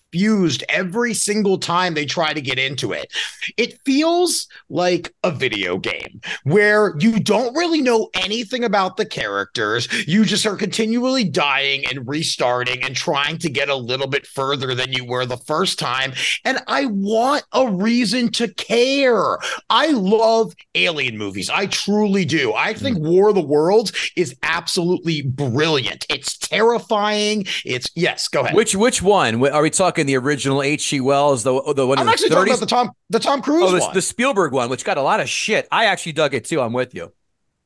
every 0.68 1.14
single 1.14 1.58
time 1.58 1.94
they 1.94 2.06
try 2.06 2.32
to 2.32 2.40
get 2.40 2.58
into 2.58 2.92
it. 2.92 3.12
It 3.56 3.78
feels 3.84 4.46
like 4.68 5.14
a 5.22 5.30
video 5.30 5.78
game 5.78 6.20
where 6.44 6.94
you 6.98 7.20
don't 7.20 7.54
really 7.54 7.82
know 7.82 8.08
anything 8.14 8.64
about 8.64 8.96
the 8.96 9.06
characters. 9.06 9.88
You 10.06 10.24
just 10.24 10.46
are 10.46 10.56
continually 10.56 11.24
dying 11.24 11.84
and 11.90 12.06
restarting 12.06 12.82
and 12.82 12.94
trying 12.94 13.38
to 13.38 13.50
get 13.50 13.68
a 13.68 13.74
little 13.74 14.06
bit 14.06 14.26
further 14.26 14.74
than 14.74 14.92
you 14.92 15.04
were 15.04 15.26
the 15.26 15.36
first 15.36 15.78
time. 15.78 16.12
And 16.44 16.58
I 16.66 16.86
want 16.86 17.44
a 17.52 17.70
reason 17.70 18.30
to 18.32 18.48
care. 18.54 19.38
I 19.70 19.88
love 19.88 20.54
alien 20.74 21.18
movies. 21.18 21.50
I 21.50 21.66
truly 21.66 22.24
do. 22.24 22.52
I 22.52 22.72
hmm. 22.72 22.78
think 22.78 22.98
War 22.98 23.28
of 23.28 23.34
the 23.34 23.42
Worlds 23.42 23.92
is 24.16 24.34
absolutely 24.42 25.22
brilliant. 25.22 26.06
It's 26.08 26.38
terrifying. 26.38 27.46
It's, 27.64 27.88
yes, 27.94 28.28
go 28.28 28.42
ahead. 28.42 28.54
Which 28.54 28.74
which 28.74 29.02
one? 29.02 29.44
Are 29.46 29.62
we 29.62 29.70
talking 29.70 30.03
talking 30.04 30.20
the 30.20 30.26
original 30.26 30.62
H.G. 30.62 31.00
Wells, 31.00 31.42
the 31.42 31.52
the 31.74 31.86
one 31.86 31.98
I'm 31.98 32.02
in 32.02 32.06
the 32.06 32.12
actually 32.12 32.30
30s. 32.30 32.32
talking 32.32 32.52
about 32.52 32.60
the 32.60 32.66
Tom 32.66 32.92
the 33.10 33.18
Tom 33.18 33.42
Cruise 33.42 33.64
oh, 33.64 33.72
the, 33.72 33.80
one. 33.80 33.94
the 33.94 34.02
Spielberg 34.02 34.52
one, 34.52 34.68
which 34.68 34.84
got 34.84 34.98
a 34.98 35.02
lot 35.02 35.20
of 35.20 35.28
shit. 35.28 35.66
I 35.70 35.86
actually 35.86 36.12
dug 36.12 36.34
it 36.34 36.44
too. 36.44 36.60
I'm 36.60 36.72
with 36.72 36.94
you. 36.94 37.12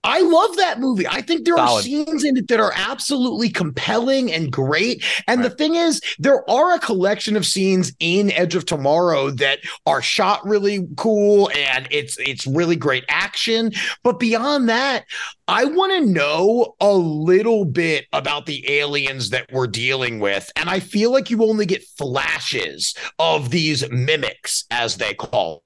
I 0.04 0.20
love 0.20 0.56
that 0.56 0.78
movie. 0.78 1.06
I 1.08 1.22
think 1.22 1.44
there 1.44 1.58
are 1.58 1.82
scenes 1.82 2.22
in 2.24 2.36
it 2.36 2.46
that 2.48 2.60
are 2.60 2.72
absolutely 2.76 3.50
compelling 3.50 4.32
and 4.32 4.50
great. 4.50 5.04
And 5.26 5.44
the 5.44 5.50
thing 5.50 5.74
is, 5.74 6.00
there 6.20 6.48
are 6.48 6.74
a 6.74 6.78
collection 6.78 7.36
of 7.36 7.44
scenes 7.44 7.92
in 7.98 8.30
Edge 8.32 8.54
of 8.54 8.64
Tomorrow 8.64 9.30
that 9.32 9.58
are 9.86 10.00
shot 10.00 10.46
really 10.46 10.86
cool 10.96 11.50
and 11.54 11.88
it's 11.90 12.16
it's 12.18 12.46
really 12.46 12.76
great 12.76 13.04
action. 13.08 13.72
But 14.04 14.20
beyond 14.20 14.68
that, 14.68 15.04
I 15.48 15.64
want 15.64 15.92
to 15.92 16.10
know 16.10 16.76
a 16.80 16.92
little 16.92 17.64
bit 17.64 18.06
about 18.12 18.46
the 18.46 18.70
aliens 18.70 19.30
that 19.30 19.50
we're 19.52 19.66
dealing 19.66 20.20
with. 20.20 20.50
And 20.54 20.70
I 20.70 20.78
feel 20.78 21.10
like 21.10 21.28
you 21.28 21.44
only 21.44 21.66
get 21.66 21.82
flashes 21.98 22.94
of 23.18 23.50
these 23.50 23.88
mimics, 23.90 24.64
as 24.70 24.96
they 24.96 25.14
call 25.14 25.64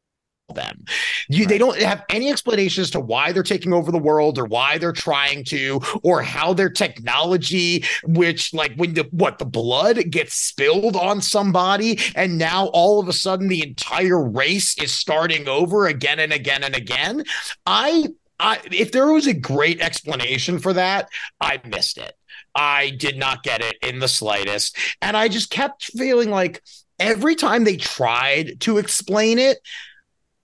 them. 0.52 0.84
You, 1.28 1.46
They 1.46 1.58
don't 1.58 1.80
have 1.80 2.04
any 2.08 2.30
explanation 2.30 2.82
as 2.82 2.90
to 2.90 3.00
why 3.00 3.32
they're 3.32 3.42
taking 3.42 3.72
over 3.72 3.90
the 3.90 3.98
world 3.98 4.38
or 4.38 4.44
why 4.44 4.78
they're 4.78 4.92
trying 4.92 5.44
to, 5.44 5.80
or 6.02 6.22
how 6.22 6.52
their 6.52 6.70
technology, 6.70 7.84
which 8.04 8.52
like 8.54 8.74
when 8.76 8.94
the 8.94 9.08
what 9.10 9.38
the 9.38 9.44
blood 9.44 10.10
gets 10.10 10.34
spilled 10.34 10.96
on 10.96 11.20
somebody, 11.20 11.98
and 12.14 12.38
now 12.38 12.66
all 12.66 13.00
of 13.00 13.08
a 13.08 13.12
sudden 13.12 13.48
the 13.48 13.62
entire 13.62 14.22
race 14.22 14.76
is 14.78 14.92
starting 14.94 15.48
over 15.48 15.86
again 15.86 16.18
and 16.18 16.32
again 16.32 16.64
and 16.64 16.74
again. 16.74 17.24
I 17.66 18.08
I, 18.42 18.60
if 18.72 18.90
there 18.90 19.12
was 19.12 19.28
a 19.28 19.34
great 19.34 19.80
explanation 19.80 20.58
for 20.58 20.72
that, 20.72 21.08
I 21.40 21.60
missed 21.64 21.96
it. 21.96 22.12
I 22.54 22.90
did 22.90 23.16
not 23.16 23.44
get 23.44 23.62
it 23.62 23.76
in 23.82 24.00
the 24.00 24.08
slightest. 24.08 24.76
And 25.00 25.16
I 25.16 25.28
just 25.28 25.50
kept 25.50 25.84
feeling 25.84 26.28
like 26.28 26.60
every 26.98 27.36
time 27.36 27.64
they 27.64 27.76
tried 27.76 28.60
to 28.60 28.78
explain 28.78 29.38
it, 29.38 29.58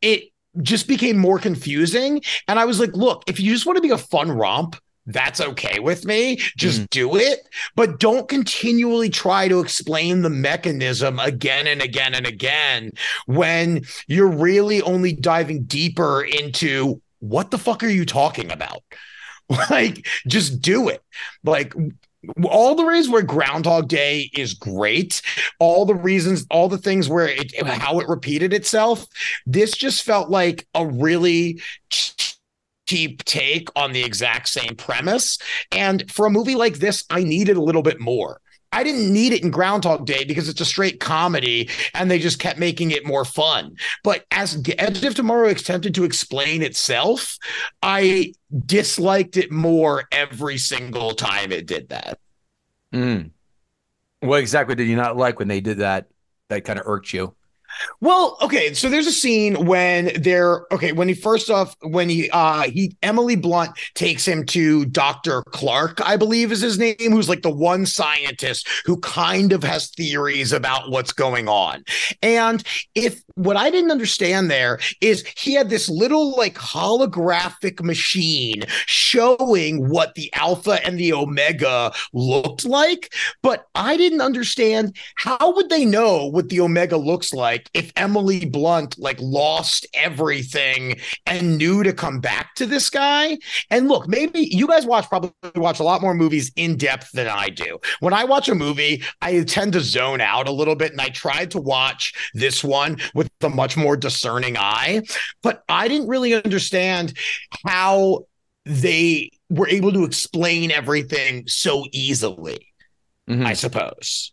it 0.03 0.31
just 0.63 0.89
became 0.89 1.19
more 1.19 1.39
confusing. 1.39 2.23
And 2.47 2.59
I 2.59 2.65
was 2.65 2.81
like, 2.81 2.93
look, 2.95 3.25
if 3.27 3.41
you 3.41 3.53
just 3.53 3.67
want 3.67 3.77
to 3.77 3.83
be 3.83 3.91
a 3.91 3.99
fun 3.99 4.31
romp, 4.31 4.77
that's 5.09 5.41
okay 5.41 5.79
with 5.79 6.05
me. 6.05 6.37
Just 6.57 6.83
mm. 6.83 6.91
do 6.91 7.17
it, 7.17 7.41
but 7.75 7.99
don't 7.99 8.29
continually 8.29 9.09
try 9.09 9.49
to 9.49 9.61
explain 9.61 10.21
the 10.21 10.31
mechanism 10.31 11.19
again 11.19 11.67
and 11.67 11.81
again 11.81 12.15
and 12.15 12.27
again 12.27 12.93
when 13.27 13.83
you're 14.07 14.29
really 14.29 14.83
only 14.83 15.15
diving 15.15 15.65
deeper 15.65 16.23
into 16.23 17.01
what 17.21 17.51
the 17.51 17.59
fuck 17.59 17.83
are 17.83 17.89
you 17.89 18.05
talking 18.05 18.53
about? 18.53 18.83
Like, 19.71 20.07
just 20.27 20.61
do 20.61 20.91
it. 20.91 21.03
Like, 21.43 21.73
all 22.45 22.75
the 22.75 22.85
reasons 22.85 23.13
where 23.13 23.23
Groundhog 23.23 23.89
Day 23.89 24.31
is 24.35 24.55
great, 24.55 25.23
all 25.59 25.87
the 25.87 25.95
reasons, 25.95 26.47
all 26.51 26.69
the 26.69 26.79
things 26.79 27.09
where 27.09 27.29
it, 27.29 27.53
how 27.65 28.01
it 28.01 28.09
repeated 28.09 28.53
itself, 28.53 29.07
this 29.47 29.73
just 29.73 30.03
felt 30.03 30.29
like 30.29 30.67
a 30.75 30.87
really 30.87 31.61
cheap 31.91 33.23
take 33.25 33.69
on 33.77 33.93
the 33.93 34.03
exact 34.03 34.49
same 34.49 34.75
premise. 34.77 35.39
And 35.73 36.11
for 36.11 36.27
a 36.27 36.31
movie 36.31 36.57
like 36.57 36.79
this, 36.79 37.05
I 37.11 37.23
needed 37.23 37.57
a 37.57 37.63
little 37.63 37.83
bit 37.83 38.01
more. 38.01 38.41
I 38.73 38.85
didn't 38.85 39.13
need 39.13 39.33
it 39.33 39.43
in 39.43 39.51
Groundhog 39.51 40.07
Day 40.07 40.25
because 40.25 40.49
it's 40.49 40.61
a 40.61 40.65
straight 40.65 41.01
comedy 41.01 41.69
and 41.95 42.11
they 42.11 42.19
just 42.19 42.39
kept 42.39 42.59
making 42.59 42.91
it 42.91 43.07
more 43.07 43.25
fun. 43.25 43.77
But 44.05 44.27
as 44.31 44.63
Edge 44.79 45.05
of 45.05 45.15
Tomorrow 45.15 45.49
attempted 45.49 45.95
to 45.95 46.05
explain 46.05 46.63
itself, 46.63 47.39
I 47.83 48.35
disliked 48.67 49.37
it 49.37 49.51
more 49.51 50.05
every 50.13 50.59
single 50.59 51.13
time 51.13 51.51
it 51.51 51.67
did 51.67 51.89
that. 51.89 52.19
Mm. 52.93 53.31
What 54.21 54.41
exactly 54.41 54.75
did 54.75 54.89
you 54.89 54.97
not 54.97 55.17
like 55.17 55.39
when 55.39 55.49
they 55.49 55.61
did 55.61 55.79
that? 55.79 56.09
That 56.49 56.65
kind 56.65 56.79
of 56.79 56.87
irked 56.87 57.13
you. 57.13 57.35
Well, 58.01 58.37
okay, 58.43 58.75
so 58.75 58.89
there's 58.89 59.07
a 59.07 59.13
scene 59.13 59.67
when 59.67 60.11
they're 60.21 60.73
okay, 60.73 60.93
when 60.93 61.09
he 61.09 61.15
first 61.15 61.51
off, 61.51 61.77
when 61.83 62.09
he 62.09 62.31
uh 62.31 62.63
he 62.63 62.97
Emily 63.03 63.37
Blunt 63.37 63.73
takes 63.95 64.27
him 64.27 64.45
to 64.47 64.85
Dr. 64.87 65.43
Clark, 65.51 66.01
I 66.05 66.17
believe 66.17 66.53
is 66.53 66.61
his 66.61 66.79
name, 66.79 66.97
who's 66.99 67.29
like 67.29 67.43
the 67.43 67.51
one 67.51 67.87
scientist 67.87 68.69
who 68.85 68.99
kind 69.01 69.53
of 69.53 69.63
has 69.63 69.91
theories 69.91 70.53
about 70.53 70.91
what's 70.91 71.13
going 71.13 71.49
on. 71.49 71.85
And 72.23 72.63
if 72.95 73.23
what 73.35 73.57
I 73.57 73.71
didn't 73.71 73.91
understand 73.91 74.51
there 74.51 74.79
is 75.01 75.25
he 75.37 75.55
had 75.55 75.71
this 75.71 75.89
little 75.89 76.37
like 76.37 76.55
holographic 76.55 77.83
machine 77.83 78.65
showing 78.87 79.89
what 79.89 80.15
the 80.15 80.33
alpha 80.35 80.85
and 80.85 80.99
the 80.99 81.13
omega 81.13 81.93
looked 82.13 82.65
like, 82.65 83.13
but 83.43 83.67
I 83.75 83.97
didn't 83.97 84.21
understand 84.21 84.97
how 85.17 85.55
would 85.55 85.69
they 85.69 85.85
know 85.85 86.27
what 86.27 86.49
the 86.49 86.61
omega 86.61 86.97
looks 86.97 87.33
like 87.33 87.68
if 87.75 87.93
Emily 87.97 88.47
Blunt 88.47 88.99
like 88.99 89.19
lost 89.21 89.87
everything 89.95 90.99
and 91.27 91.59
knew 91.59 91.83
to 91.83 91.93
come 91.93 92.21
back 92.21 92.55
to 92.57 92.67
this 92.67 92.91
guy. 92.91 93.39
And 93.71 93.89
look, 93.89 94.09
maybe 94.09 94.41
you 94.41 94.67
guys 94.67 94.87
watch 94.87 95.09
probably 95.09 95.33
watch 95.55 95.81
a 95.81 95.85
lot 95.85 96.01
more 96.01 96.15
movies 96.15 96.51
in 96.57 96.77
depth 96.77 97.11
than 97.13 97.29
I 97.29 97.49
do. 97.49 97.79
When 98.01 98.13
I 98.13 98.25
watch 98.25 98.49
a 98.49 98.55
movie, 98.55 99.03
I 99.21 99.43
tend 99.43 99.73
to 99.75 99.81
zone 99.81 100.21
out 100.21 100.49
a 100.49 100.53
little 100.53 100.77
bit 100.77 100.93
and 100.93 101.01
I 101.01 101.09
tried 101.09 101.51
to 101.53 101.61
watch 101.61 102.13
this 102.35 102.63
one 102.65 102.99
with 103.15 103.31
a 103.43 103.49
much 103.49 103.77
more 103.77 103.97
discerning 103.97 104.57
eye, 104.57 105.03
but 105.43 105.63
I 105.69 105.89
didn't 105.89 106.09
really 106.09 106.35
understand 106.35 107.17
how 107.67 108.27
they 108.65 109.31
were 109.49 109.69
able 109.69 109.93
to 109.93 110.05
explain 110.05 110.71
everything 110.71 111.47
so 111.47 111.85
easily, 111.93 112.59
Mhm. 113.29 113.47
I 113.47 113.55
suppose. 113.55 114.33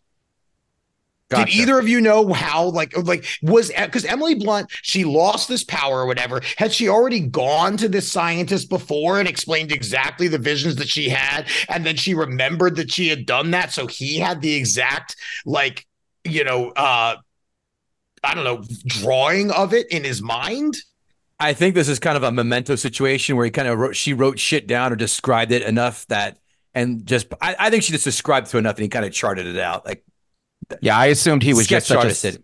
Gotcha. 1.28 1.50
Did 1.50 1.60
either 1.60 1.78
of 1.80 1.88
you 1.88 2.00
know 2.00 2.32
how, 2.32 2.66
like, 2.66 2.96
like 2.96 3.26
was 3.42 3.72
because 3.72 4.04
Emily 4.04 4.36
Blunt, 4.36 4.70
she 4.82 5.04
lost 5.04 5.48
this 5.48 5.64
power 5.64 6.02
or 6.02 6.06
whatever. 6.06 6.40
Had 6.56 6.72
she 6.72 6.88
already 6.88 7.18
gone 7.18 7.76
to 7.78 7.88
this 7.88 8.10
scientist 8.10 8.68
before 8.68 9.18
and 9.18 9.26
explained 9.26 9.72
exactly 9.72 10.28
the 10.28 10.38
visions 10.38 10.76
that 10.76 10.88
she 10.88 11.08
had, 11.08 11.48
and 11.68 11.84
then 11.84 11.96
she 11.96 12.14
remembered 12.14 12.76
that 12.76 12.92
she 12.92 13.08
had 13.08 13.26
done 13.26 13.50
that, 13.50 13.72
so 13.72 13.88
he 13.88 14.20
had 14.20 14.40
the 14.40 14.54
exact, 14.54 15.16
like, 15.44 15.84
you 16.22 16.44
know, 16.44 16.70
uh, 16.70 17.16
I 18.22 18.34
don't 18.34 18.44
know, 18.44 18.62
drawing 18.86 19.50
of 19.50 19.74
it 19.74 19.88
in 19.90 20.04
his 20.04 20.22
mind. 20.22 20.76
I 21.40 21.54
think 21.54 21.74
this 21.74 21.88
is 21.88 21.98
kind 21.98 22.16
of 22.16 22.22
a 22.22 22.30
memento 22.30 22.76
situation 22.76 23.34
where 23.34 23.44
he 23.44 23.50
kind 23.50 23.66
of 23.66 23.78
wrote, 23.78 23.96
she 23.96 24.14
wrote 24.14 24.38
shit 24.38 24.68
down 24.68 24.92
or 24.92 24.96
described 24.96 25.50
it 25.50 25.62
enough 25.62 26.06
that, 26.06 26.38
and 26.72 27.04
just, 27.04 27.26
I, 27.40 27.56
I 27.58 27.70
think 27.70 27.82
she 27.82 27.90
just 27.92 28.04
described 28.04 28.46
to 28.50 28.58
enough 28.58 28.76
and 28.76 28.84
he 28.84 28.88
kind 28.88 29.04
of 29.04 29.12
charted 29.12 29.46
it 29.46 29.58
out. 29.58 29.84
Like, 29.84 30.04
Yeah, 30.80 30.96
I 30.98 31.06
assumed 31.06 31.42
he 31.42 31.54
was 31.54 31.66
just 31.66 31.86
such 31.86 31.96
artist 31.96 32.24
a. 32.24 32.38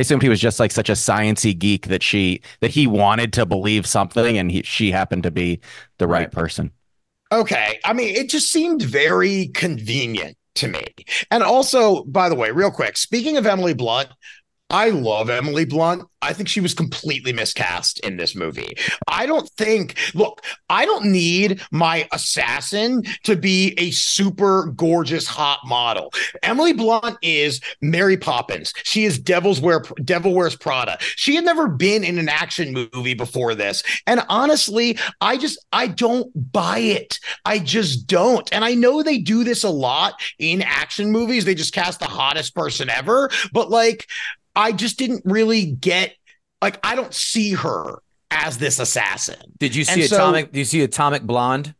assumed 0.00 0.22
he 0.22 0.28
was 0.28 0.40
just 0.40 0.60
like 0.60 0.72
such 0.72 0.88
a 0.88 0.94
sciency 0.94 1.56
geek 1.58 1.88
that 1.88 2.02
she 2.02 2.42
that 2.60 2.70
he 2.70 2.86
wanted 2.86 3.32
to 3.34 3.46
believe 3.46 3.86
something, 3.86 4.38
and 4.38 4.50
he 4.50 4.62
she 4.62 4.90
happened 4.90 5.24
to 5.24 5.30
be 5.30 5.60
the 5.98 6.08
right, 6.08 6.30
Right. 6.32 6.32
person. 6.32 6.72
Okay. 7.32 7.78
I 7.84 7.92
mean, 7.92 8.14
it 8.16 8.28
just 8.28 8.50
seemed 8.50 8.82
very 8.82 9.48
convenient 9.48 10.36
to 10.56 10.68
me. 10.68 10.84
And 11.30 11.42
also, 11.42 12.04
by 12.04 12.28
the 12.28 12.34
way, 12.34 12.50
real 12.50 12.70
quick, 12.72 12.96
speaking 12.96 13.36
of 13.36 13.46
Emily 13.46 13.72
Blunt, 13.74 14.08
I 14.70 14.90
love 14.90 15.28
Emily 15.28 15.64
Blunt. 15.64 16.04
I 16.22 16.32
think 16.34 16.48
she 16.48 16.60
was 16.60 16.74
completely 16.74 17.32
miscast 17.32 17.98
in 18.00 18.18
this 18.18 18.36
movie. 18.36 18.76
I 19.08 19.24
don't 19.24 19.48
think, 19.50 19.96
look, 20.14 20.42
I 20.68 20.84
don't 20.84 21.06
need 21.06 21.62
my 21.72 22.06
assassin 22.12 23.04
to 23.24 23.36
be 23.36 23.74
a 23.78 23.90
super 23.90 24.66
gorgeous 24.76 25.26
hot 25.26 25.60
model. 25.64 26.12
Emily 26.42 26.74
Blunt 26.74 27.16
is 27.22 27.60
Mary 27.80 28.18
Poppins. 28.18 28.74
She 28.82 29.04
is 29.04 29.18
Devil's 29.18 29.60
Wear 29.60 29.82
Devil 30.04 30.34
Wears 30.34 30.56
Prada. 30.56 30.98
She 31.00 31.34
had 31.36 31.44
never 31.44 31.68
been 31.68 32.04
in 32.04 32.18
an 32.18 32.28
action 32.28 32.72
movie 32.72 33.14
before 33.14 33.54
this. 33.54 33.82
And 34.06 34.22
honestly, 34.28 34.98
I 35.22 35.38
just 35.38 35.58
I 35.72 35.86
don't 35.86 36.30
buy 36.52 36.78
it. 36.78 37.18
I 37.46 37.60
just 37.60 38.06
don't. 38.06 38.48
And 38.52 38.62
I 38.62 38.74
know 38.74 39.02
they 39.02 39.18
do 39.18 39.42
this 39.42 39.64
a 39.64 39.70
lot 39.70 40.20
in 40.38 40.60
action 40.60 41.10
movies. 41.10 41.46
They 41.46 41.54
just 41.54 41.72
cast 41.72 41.98
the 41.98 42.06
hottest 42.06 42.54
person 42.54 42.90
ever, 42.90 43.30
but 43.52 43.70
like 43.70 44.06
I 44.56 44.72
just 44.72 44.98
didn't 44.98 45.22
really 45.24 45.66
get 45.66 46.14
like 46.62 46.78
I 46.82 46.94
don't 46.96 47.14
see 47.14 47.52
her 47.52 47.98
as 48.30 48.58
this 48.58 48.78
assassin. 48.78 49.36
did 49.58 49.74
you 49.74 49.84
see 49.84 50.02
And 50.02 50.10
so- 50.10 50.16
Atomic? 50.16 50.52
Do 50.52 50.58
you 50.58 50.64
see 50.64 50.82
Atomic 50.82 51.22
Blonde? 51.22 51.74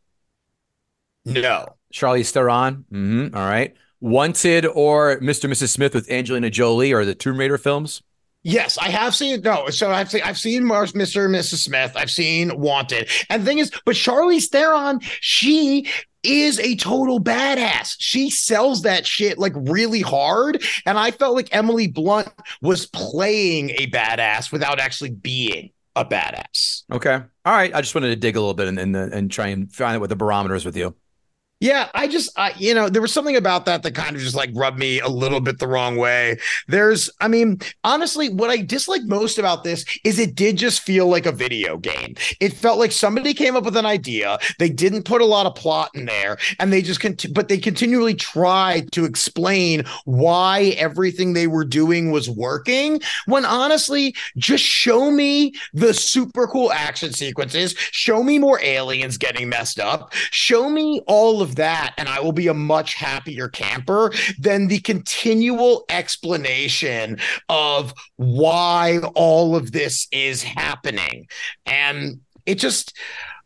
No. 1.24 1.66
Charlize 1.92 2.30
Theron. 2.30 2.85
Mm-hmm. 2.92 3.35
All 3.37 3.46
right. 3.46 3.74
Wanted 4.00 4.64
or 4.66 5.18
Mr. 5.20 5.44
and 5.44 5.52
Mrs. 5.52 5.68
Smith 5.68 5.94
with 5.94 6.11
Angelina 6.11 6.48
Jolie 6.50 6.92
or 6.92 7.04
the 7.04 7.14
Tomb 7.14 7.37
Raider 7.38 7.59
films? 7.59 8.02
Yes, 8.42 8.78
I 8.78 8.88
have 8.88 9.14
seen 9.14 9.42
no. 9.42 9.68
So 9.68 9.90
I've 9.90 10.11
seen 10.11 10.22
I've 10.24 10.38
seen 10.38 10.64
Mars, 10.64 10.92
Mr. 10.92 11.26
and 11.26 11.35
Mrs. 11.35 11.59
Smith. 11.59 11.92
I've 11.94 12.11
seen 12.11 12.59
Wanted. 12.59 13.11
And 13.28 13.42
the 13.42 13.46
thing 13.46 13.59
is, 13.59 13.70
but 13.85 13.94
Charlize 13.94 14.46
Theron, 14.48 15.00
she 15.02 15.88
is 16.22 16.59
a 16.61 16.76
total 16.76 17.20
badass. 17.20 17.96
She 17.98 18.30
sells 18.30 18.83
that 18.83 19.06
shit 19.06 19.38
like 19.38 19.52
really 19.56 20.00
hard. 20.00 20.62
And 20.87 20.98
I 20.98 21.11
felt 21.11 21.35
like 21.35 21.54
Emily 21.54 21.87
Blunt 21.87 22.28
was 22.62 22.87
playing 22.87 23.70
a 23.70 23.87
badass 23.88 24.52
without 24.52 24.78
actually 24.78 25.11
being 25.11 25.70
a 25.96 26.04
badass. 26.04 26.85
Okay. 26.92 27.14
All 27.44 27.52
right. 27.52 27.74
I 27.74 27.80
just 27.80 27.94
wanted 27.94 28.09
to 28.09 28.16
dig 28.16 28.37
a 28.37 28.40
little 28.40 28.54
bit 28.54 28.68
and 28.68 28.78
and, 28.78 28.96
and 28.96 29.30
try 29.30 29.48
and 29.48 29.72
find 29.72 29.96
out 29.96 30.00
what 30.00 30.11
the 30.11 30.16
barometer 30.16 30.54
is 30.54 30.64
with 30.64 30.76
you. 30.76 30.94
Yeah, 31.60 31.90
I 31.92 32.08
just, 32.08 32.30
I, 32.38 32.54
you 32.56 32.72
know, 32.72 32.88
there 32.88 33.02
was 33.02 33.12
something 33.12 33.36
about 33.36 33.66
that 33.66 33.82
that 33.82 33.94
kind 33.94 34.16
of 34.16 34.22
just 34.22 34.34
like 34.34 34.48
rubbed 34.54 34.78
me 34.78 34.98
a 34.98 35.08
little 35.08 35.42
bit 35.42 35.58
the 35.58 35.68
wrong 35.68 35.96
way. 35.96 36.38
There's, 36.68 37.10
I 37.20 37.28
mean, 37.28 37.60
honestly, 37.84 38.30
what 38.30 38.48
I 38.48 38.56
dislike 38.56 39.02
most 39.04 39.38
about 39.38 39.62
this 39.62 39.84
is 40.02 40.18
it 40.18 40.34
did 40.34 40.56
just 40.56 40.80
feel 40.80 41.06
like 41.08 41.26
a 41.26 41.32
video 41.32 41.76
game. 41.76 42.14
It 42.40 42.54
felt 42.54 42.78
like 42.78 42.92
somebody 42.92 43.34
came 43.34 43.56
up 43.56 43.64
with 43.64 43.76
an 43.76 43.84
idea. 43.84 44.38
They 44.58 44.70
didn't 44.70 45.02
put 45.02 45.20
a 45.20 45.26
lot 45.26 45.44
of 45.44 45.54
plot 45.54 45.90
in 45.94 46.06
there, 46.06 46.38
and 46.58 46.72
they 46.72 46.80
just, 46.80 47.00
cont- 47.00 47.26
but 47.34 47.48
they 47.48 47.58
continually 47.58 48.14
tried 48.14 48.90
to 48.92 49.04
explain 49.04 49.84
why 50.06 50.74
everything 50.78 51.34
they 51.34 51.46
were 51.46 51.66
doing 51.66 52.10
was 52.10 52.30
working. 52.30 53.02
When 53.26 53.44
honestly, 53.44 54.14
just 54.38 54.64
show 54.64 55.10
me 55.10 55.52
the 55.74 55.92
super 55.92 56.46
cool 56.46 56.72
action 56.72 57.12
sequences, 57.12 57.74
show 57.90 58.22
me 58.22 58.38
more 58.38 58.58
aliens 58.62 59.18
getting 59.18 59.50
messed 59.50 59.78
up, 59.78 60.14
show 60.30 60.70
me 60.70 61.02
all 61.06 61.42
of 61.42 61.49
that, 61.56 61.94
and 61.98 62.08
I 62.08 62.20
will 62.20 62.32
be 62.32 62.48
a 62.48 62.54
much 62.54 62.94
happier 62.94 63.48
camper 63.48 64.12
than 64.38 64.68
the 64.68 64.80
continual 64.80 65.84
explanation 65.88 67.18
of 67.48 67.94
why 68.16 68.98
all 69.14 69.56
of 69.56 69.72
this 69.72 70.06
is 70.12 70.42
happening. 70.42 71.28
And 71.66 72.20
it 72.46 72.56
just, 72.56 72.96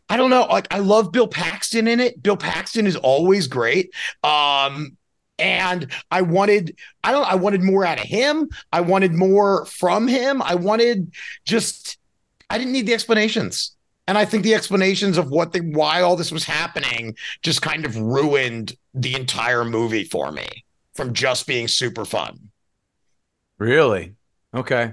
I 0.09 0.17
don't 0.17 0.31
know. 0.31 0.43
Like, 0.43 0.73
I 0.73 0.79
love 0.79 1.13
Bill 1.13 1.29
Paxton 1.29 1.89
in 1.89 2.01
it. 2.01 2.23
Bill 2.23 2.37
Paxton 2.37 2.87
is 2.87 2.97
always 2.97 3.49
great. 3.49 3.93
Um, 4.23 4.97
and 5.39 5.91
I 6.11 6.23
wanted, 6.23 6.77
I 7.03 7.11
don't, 7.11 7.27
I 7.27 7.35
wanted 7.35 7.63
more 7.63 7.85
out 7.85 7.99
of 7.99 8.05
him. 8.05 8.49
I 8.73 8.83
wanted 8.83 9.13
more 9.13 9.65
from 9.67 10.07
him. 10.07 10.41
I 10.43 10.55
wanted 10.55 11.13
just, 11.45 11.99
I 12.49 12.59
didn't 12.59 12.73
need 12.73 12.87
the 12.87 12.95
explanations. 12.95 13.75
And 14.07 14.19
I 14.19 14.25
think 14.27 14.43
the 14.43 14.55
explanations 14.55 15.17
of 15.17 15.31
what 15.31 15.53
the 15.53 15.61
why 15.61 16.03
all 16.03 16.15
this 16.17 16.31
was 16.31 16.45
happening 16.45 17.17
just 17.43 17.63
kind 17.63 17.87
of 17.87 17.97
ruined 17.97 18.75
the 18.93 19.15
entire 19.15 19.65
movie 19.65 20.05
for 20.05 20.31
me 20.31 20.47
from 20.95 21.15
just 21.15 21.47
being 21.47 21.69
super 21.69 22.05
fun. 22.05 22.51
Really? 23.59 24.15
Okay. 24.55 24.93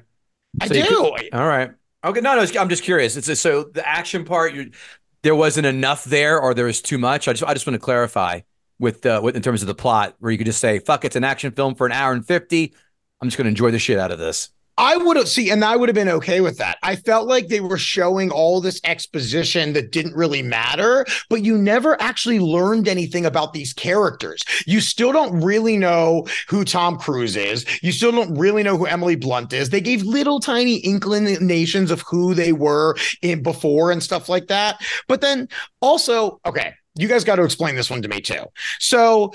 I 0.62 0.68
So 0.68 0.74
do. 0.74 0.84
could- 1.18 1.34
all 1.34 1.48
right. 1.48 1.72
Okay. 2.04 2.22
No, 2.22 2.36
no. 2.36 2.46
I'm 2.60 2.70
just 2.70 2.84
curious. 2.84 3.16
It's 3.18 3.40
so 3.40 3.64
the 3.64 3.88
action 3.88 4.26
part. 4.26 4.54
You, 4.54 4.72
there 5.24 5.36
wasn't 5.36 5.68
enough 5.68 6.04
there, 6.06 6.40
or 6.42 6.54
there 6.54 6.66
was 6.66 6.82
too 6.82 6.98
much. 6.98 7.28
I 7.28 7.34
just, 7.34 7.44
I 7.44 7.54
just 7.54 7.68
want 7.68 7.76
to 7.76 7.80
clarify 7.80 8.42
with, 8.80 9.06
uh, 9.06 9.20
with 9.24 9.36
in 9.36 9.44
terms 9.44 9.62
of 9.62 9.68
the 9.68 9.76
plot, 9.76 10.16
where 10.20 10.32
you 10.32 10.38
could 10.38 10.48
just 10.48 10.60
say, 10.60 10.80
"Fuck, 10.80 11.06
it's 11.06 11.16
an 11.16 11.24
action 11.24 11.52
film 11.52 11.76
for 11.76 11.86
an 11.86 11.92
hour 11.92 12.12
and 12.12 12.26
50. 12.26 12.74
I'm 13.22 13.28
just 13.28 13.38
going 13.38 13.46
to 13.46 13.50
enjoy 13.50 13.70
the 13.72 13.78
shit 13.78 14.00
out 14.00 14.12
of 14.12 14.18
this." 14.18 14.50
I 14.82 14.98
would 14.98 15.16
have 15.16 15.30
see, 15.30 15.52
and 15.52 15.64
I 15.64 15.76
would 15.76 15.90
have 15.90 15.96
been 15.96 16.10
okay 16.10 16.42
with 16.42 16.58
that. 16.58 16.80
I 16.82 16.96
felt 16.96 17.28
like 17.28 17.48
they 17.48 17.60
were 17.60 17.78
showing 17.78 18.32
all 18.32 18.60
this 18.60 18.82
exposition 18.84 19.74
that 19.74 19.92
didn't 19.92 20.16
really 20.16 20.42
matter, 20.42 21.06
but 21.30 21.44
you 21.44 21.56
never 21.56 22.02
actually 22.02 22.40
learned 22.40 22.88
anything 22.88 23.24
about 23.28 23.54
these 23.54 23.74
characters. 23.74 24.42
You 24.66 24.82
still 24.82 25.12
don't 25.12 25.40
really 25.40 25.78
know 25.78 26.26
who 26.50 26.66
Tom 26.66 26.98
Cruise 26.98 27.36
is. 27.36 27.64
You 27.84 27.92
still 27.92 28.12
don't 28.12 28.34
really 28.36 28.64
know 28.64 28.76
who 28.76 28.88
Emily 28.88 29.16
Blunt 29.16 29.54
is. 29.54 29.70
They 29.70 29.82
gave 29.82 30.02
little 30.02 30.40
tiny 30.40 30.78
inclinations 30.78 31.92
of 31.92 32.02
who 32.02 32.34
they 32.34 32.52
were 32.52 32.96
in 33.22 33.44
before 33.44 33.92
and 33.92 34.02
stuff 34.02 34.30
like 34.30 34.48
that. 34.48 34.82
But 35.08 35.22
then 35.22 35.48
also, 35.80 36.42
okay, 36.44 36.74
you 36.96 37.08
guys 37.08 37.24
got 37.24 37.36
to 37.36 37.44
explain 37.44 37.76
this 37.76 37.92
one 37.92 38.02
to 38.02 38.08
me 38.08 38.20
too. 38.20 38.46
So 38.80 39.32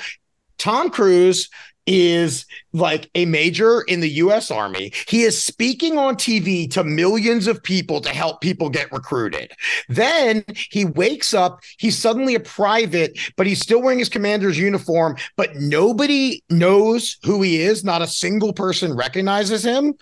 Tom 0.58 0.90
Cruise 0.90 1.48
is 1.86 2.46
like 2.72 3.08
a 3.14 3.24
major 3.26 3.82
in 3.82 4.00
the 4.00 4.10
US 4.10 4.50
Army. 4.50 4.92
He 5.08 5.22
is 5.22 5.42
speaking 5.42 5.98
on 5.98 6.16
TV 6.16 6.70
to 6.72 6.84
millions 6.84 7.46
of 7.46 7.62
people 7.62 8.00
to 8.00 8.08
help 8.08 8.40
people 8.40 8.68
get 8.68 8.90
recruited. 8.92 9.52
Then 9.88 10.44
he 10.70 10.84
wakes 10.84 11.32
up, 11.32 11.60
he's 11.78 11.96
suddenly 11.98 12.34
a 12.34 12.40
private, 12.40 13.18
but 13.36 13.46
he's 13.46 13.60
still 13.60 13.80
wearing 13.80 13.98
his 13.98 14.08
commander's 14.08 14.58
uniform, 14.58 15.16
but 15.36 15.56
nobody 15.56 16.42
knows 16.50 17.18
who 17.24 17.42
he 17.42 17.60
is. 17.62 17.84
Not 17.84 18.02
a 18.02 18.06
single 18.06 18.52
person 18.52 18.94
recognizes 18.96 19.64
him. 19.64 19.94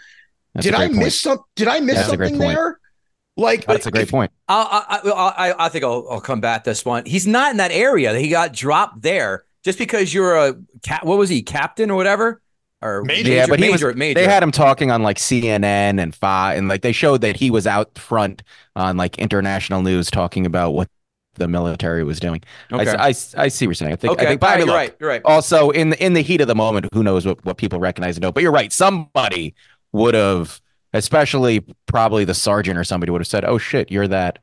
That's 0.54 0.64
did 0.66 0.74
I 0.74 0.86
point. 0.86 0.98
miss 0.98 1.20
some 1.20 1.38
did 1.56 1.68
I 1.68 1.80
miss 1.80 1.96
That's 1.96 2.08
something 2.08 2.38
there? 2.38 2.78
Like 3.36 3.66
That's 3.66 3.86
a 3.86 3.90
great 3.90 4.04
if- 4.04 4.10
point. 4.10 4.30
I'll, 4.48 4.68
I, 4.70 5.00
I, 5.04 5.10
I, 5.50 5.66
I 5.66 5.68
think 5.68 5.84
I'll, 5.84 6.06
I'll 6.08 6.20
come 6.20 6.40
back 6.40 6.62
this 6.64 6.84
one. 6.84 7.04
He's 7.04 7.26
not 7.26 7.50
in 7.50 7.56
that 7.56 7.72
area. 7.72 8.16
He 8.16 8.28
got 8.28 8.52
dropped 8.52 9.02
there 9.02 9.44
just 9.64 9.78
because 9.78 10.12
you're 10.14 10.36
a 10.36 10.54
cap. 10.82 11.04
What 11.04 11.18
was 11.18 11.28
he, 11.28 11.42
captain 11.42 11.90
or 11.90 11.96
whatever? 11.96 12.40
Or 12.82 13.02
Major. 13.02 13.32
yeah, 13.32 13.46
but 13.48 13.58
he 13.58 13.70
major, 13.70 13.86
was, 13.88 13.96
major. 13.96 14.20
they 14.20 14.26
had 14.28 14.42
him 14.42 14.50
talking 14.52 14.90
on 14.90 15.02
like 15.02 15.16
CNN 15.16 15.98
and 15.98 16.14
Fox, 16.14 16.58
and 16.58 16.68
like 16.68 16.82
they 16.82 16.92
showed 16.92 17.22
that 17.22 17.34
he 17.36 17.50
was 17.50 17.66
out 17.66 17.96
front 17.98 18.42
on 18.76 18.98
like 18.98 19.18
international 19.18 19.80
news 19.80 20.10
talking 20.10 20.44
about 20.44 20.72
what 20.72 20.88
the 21.36 21.48
military 21.48 22.04
was 22.04 22.20
doing. 22.20 22.42
I- 22.70 22.82
Okay. 22.82 22.90
I, 22.90 23.06
I, 23.06 23.08
I 23.08 23.48
see 23.48 23.66
what 23.66 23.70
you're 23.70 23.74
saying. 23.74 23.92
I 23.94 23.96
think, 23.96 24.12
okay. 24.12 24.26
I 24.26 24.28
think 24.28 24.42
I 24.42 24.46
right, 24.46 24.58
you're 24.66 24.74
right. 24.74 24.96
You're 25.00 25.08
right. 25.08 25.22
Also, 25.24 25.70
in 25.70 25.90
the, 25.90 26.04
in 26.04 26.12
the 26.12 26.20
heat 26.20 26.42
of 26.42 26.46
the 26.46 26.54
moment, 26.54 26.86
who 26.92 27.02
knows 27.02 27.24
what, 27.24 27.42
what 27.44 27.56
people 27.56 27.80
recognize 27.80 28.16
and 28.16 28.22
know? 28.22 28.30
But 28.32 28.42
you're 28.42 28.52
right. 28.52 28.70
Somebody 28.70 29.54
would 29.92 30.12
have, 30.14 30.60
especially 30.92 31.64
probably 31.86 32.24
the 32.26 32.34
sergeant 32.34 32.78
or 32.78 32.84
somebody 32.84 33.10
would 33.10 33.20
have 33.22 33.28
said, 33.28 33.44
"Oh 33.46 33.56
shit, 33.58 33.90
you're 33.90 34.08
that 34.08 34.40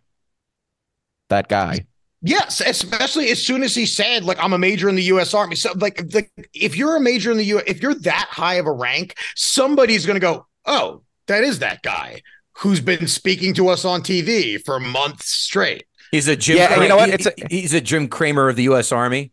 that 1.30 1.48
guy." 1.48 1.86
Yes, 2.24 2.62
especially 2.62 3.32
as 3.32 3.44
soon 3.44 3.64
as 3.64 3.74
he 3.74 3.86
said, 3.86 4.24
like, 4.24 4.38
I'm 4.40 4.54
a 4.54 4.58
major 4.58 4.88
in 4.90 4.96
the 4.96 5.04
U.S. 5.04 5.34
Army. 5.34 5.56
So, 5.56 5.72
like, 5.78 5.98
the, 5.98 6.26
if 6.54 6.78
you're 6.78 6.96
a 6.96 7.00
major 7.00 7.32
in 7.32 7.38
the 7.38 7.46
U.S., 7.46 7.64
if 7.66 7.82
you're 7.82 7.96
that 7.96 8.28
high 8.30 8.56
of 8.56 8.68
a 8.68 8.72
rank, 8.72 9.16
somebody's 9.36 10.06
going 10.06 10.18
to 10.18 10.20
go, 10.20 10.46
"Oh, 10.66 11.02
that 11.26 11.44
is 11.44 11.60
that 11.60 11.82
guy 11.82 12.22
who's 12.58 12.80
been 12.80 13.08
speaking 13.08 13.56
to 13.56 13.70
us 13.70 13.86
on 13.86 14.02
TV 14.02 14.64
for 14.64 14.80
months 14.80 15.30
straight." 15.30 15.86
He's 16.12 16.28
a 16.28 16.36
Jim. 16.36 16.58
Yeah, 16.58 16.66
and 16.66 16.74
Cra- 16.76 16.84
you 16.84 16.90
know 16.90 16.98
what? 16.98 17.10
It's 17.10 17.26
a- 17.26 17.34
he's 17.50 17.74
a 17.74 17.82
Jim 17.82 18.08
Cramer 18.08 18.50
of 18.50 18.56
the 18.56 18.64
U.S. 18.64 18.92
Army. 18.92 19.32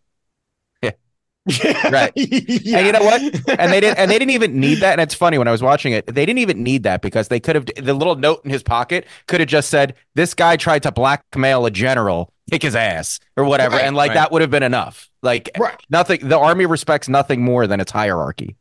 Right. 1.91 2.13
yeah. 2.15 2.79
And 2.79 2.87
you 2.87 2.93
know 2.93 3.03
what? 3.03 3.21
And 3.59 3.73
they 3.73 3.81
didn't 3.81 3.99
and 3.99 4.11
they 4.11 4.19
didn't 4.19 4.33
even 4.33 4.61
need 4.61 4.77
that. 4.77 4.93
And 4.93 5.01
it's 5.01 5.15
funny 5.25 5.39
when 5.39 5.49
I 5.49 5.51
was 5.53 5.63
watching 5.63 5.93
it, 5.93 6.07
they 6.07 6.27
didn't 6.27 6.39
even 6.39 6.63
need 6.63 6.83
that 6.83 7.01
because 7.01 7.29
they 7.29 7.41
could 7.41 7.55
have 7.57 7.67
the 7.77 7.95
little 7.95 8.17
note 8.17 8.45
in 8.45 8.51
his 8.51 8.63
pocket 8.63 9.07
could 9.27 9.41
have 9.41 9.49
just 9.49 9.71
said, 9.71 9.95
This 10.15 10.35
guy 10.35 10.57
tried 10.57 10.83
to 10.83 10.93
blackmail 10.93 11.65
a 11.67 11.71
general, 11.71 12.33
kick 12.51 12.63
his 12.63 12.77
ass, 12.77 13.19
or 13.37 13.45
whatever. 13.45 13.77
Right, 13.77 13.85
and 13.87 13.97
like 13.97 14.11
right. 14.11 14.15
that 14.15 14.33
would 14.33 14.43
have 14.43 14.51
been 14.51 14.63
enough. 14.63 15.09
Like 15.23 15.51
Right. 15.59 15.81
nothing 15.89 16.29
the 16.29 16.39
army 16.39 16.67
respects 16.67 17.09
nothing 17.09 17.43
more 17.43 17.67
than 17.67 17.81
its 17.81 17.93
hierarchy. 17.93 18.57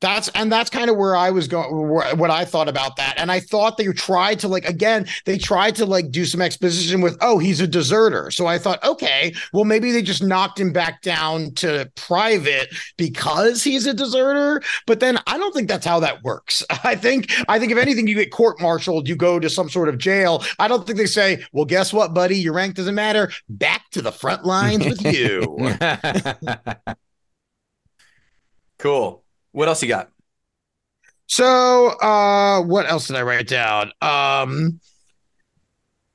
That's 0.00 0.28
and 0.28 0.50
that's 0.50 0.70
kind 0.70 0.88
of 0.88 0.96
where 0.96 1.14
I 1.14 1.30
was 1.30 1.46
going. 1.46 1.88
What 2.18 2.30
I 2.30 2.44
thought 2.44 2.68
about 2.68 2.96
that, 2.96 3.14
and 3.18 3.30
I 3.30 3.40
thought 3.40 3.76
they 3.76 3.86
tried 3.88 4.38
to 4.40 4.48
like 4.48 4.64
again. 4.64 5.06
They 5.26 5.36
tried 5.36 5.76
to 5.76 5.86
like 5.86 6.10
do 6.10 6.24
some 6.24 6.40
exposition 6.40 7.02
with, 7.02 7.18
oh, 7.20 7.38
he's 7.38 7.60
a 7.60 7.66
deserter. 7.66 8.30
So 8.30 8.46
I 8.46 8.58
thought, 8.58 8.82
okay, 8.82 9.34
well 9.52 9.64
maybe 9.64 9.92
they 9.92 10.02
just 10.02 10.22
knocked 10.22 10.58
him 10.58 10.72
back 10.72 11.02
down 11.02 11.52
to 11.56 11.90
private 11.96 12.74
because 12.96 13.62
he's 13.62 13.86
a 13.86 13.92
deserter. 13.92 14.62
But 14.86 15.00
then 15.00 15.18
I 15.26 15.36
don't 15.36 15.52
think 15.52 15.68
that's 15.68 15.86
how 15.86 16.00
that 16.00 16.22
works. 16.22 16.64
I 16.84 16.96
think 16.96 17.30
I 17.48 17.58
think 17.58 17.70
if 17.72 17.78
anything, 17.78 18.06
you 18.06 18.14
get 18.14 18.32
court-martialed, 18.32 19.06
you 19.06 19.16
go 19.16 19.38
to 19.38 19.50
some 19.50 19.68
sort 19.68 19.88
of 19.88 19.98
jail. 19.98 20.42
I 20.58 20.68
don't 20.68 20.86
think 20.86 20.98
they 20.98 21.06
say, 21.06 21.44
well, 21.52 21.66
guess 21.66 21.92
what, 21.92 22.14
buddy, 22.14 22.38
your 22.38 22.54
rank 22.54 22.76
doesn't 22.76 22.94
matter. 22.94 23.30
Back 23.48 23.90
to 23.90 24.02
the 24.02 24.12
front 24.12 24.44
lines 24.46 24.86
with 24.86 25.04
you. 25.04 25.76
cool. 28.78 29.24
What 29.52 29.68
else 29.68 29.82
you 29.82 29.88
got? 29.88 30.10
So, 31.26 31.88
uh, 31.88 32.62
what 32.62 32.88
else 32.90 33.06
did 33.06 33.16
I 33.16 33.22
write 33.22 33.46
down? 33.46 33.92
Um, 34.00 34.80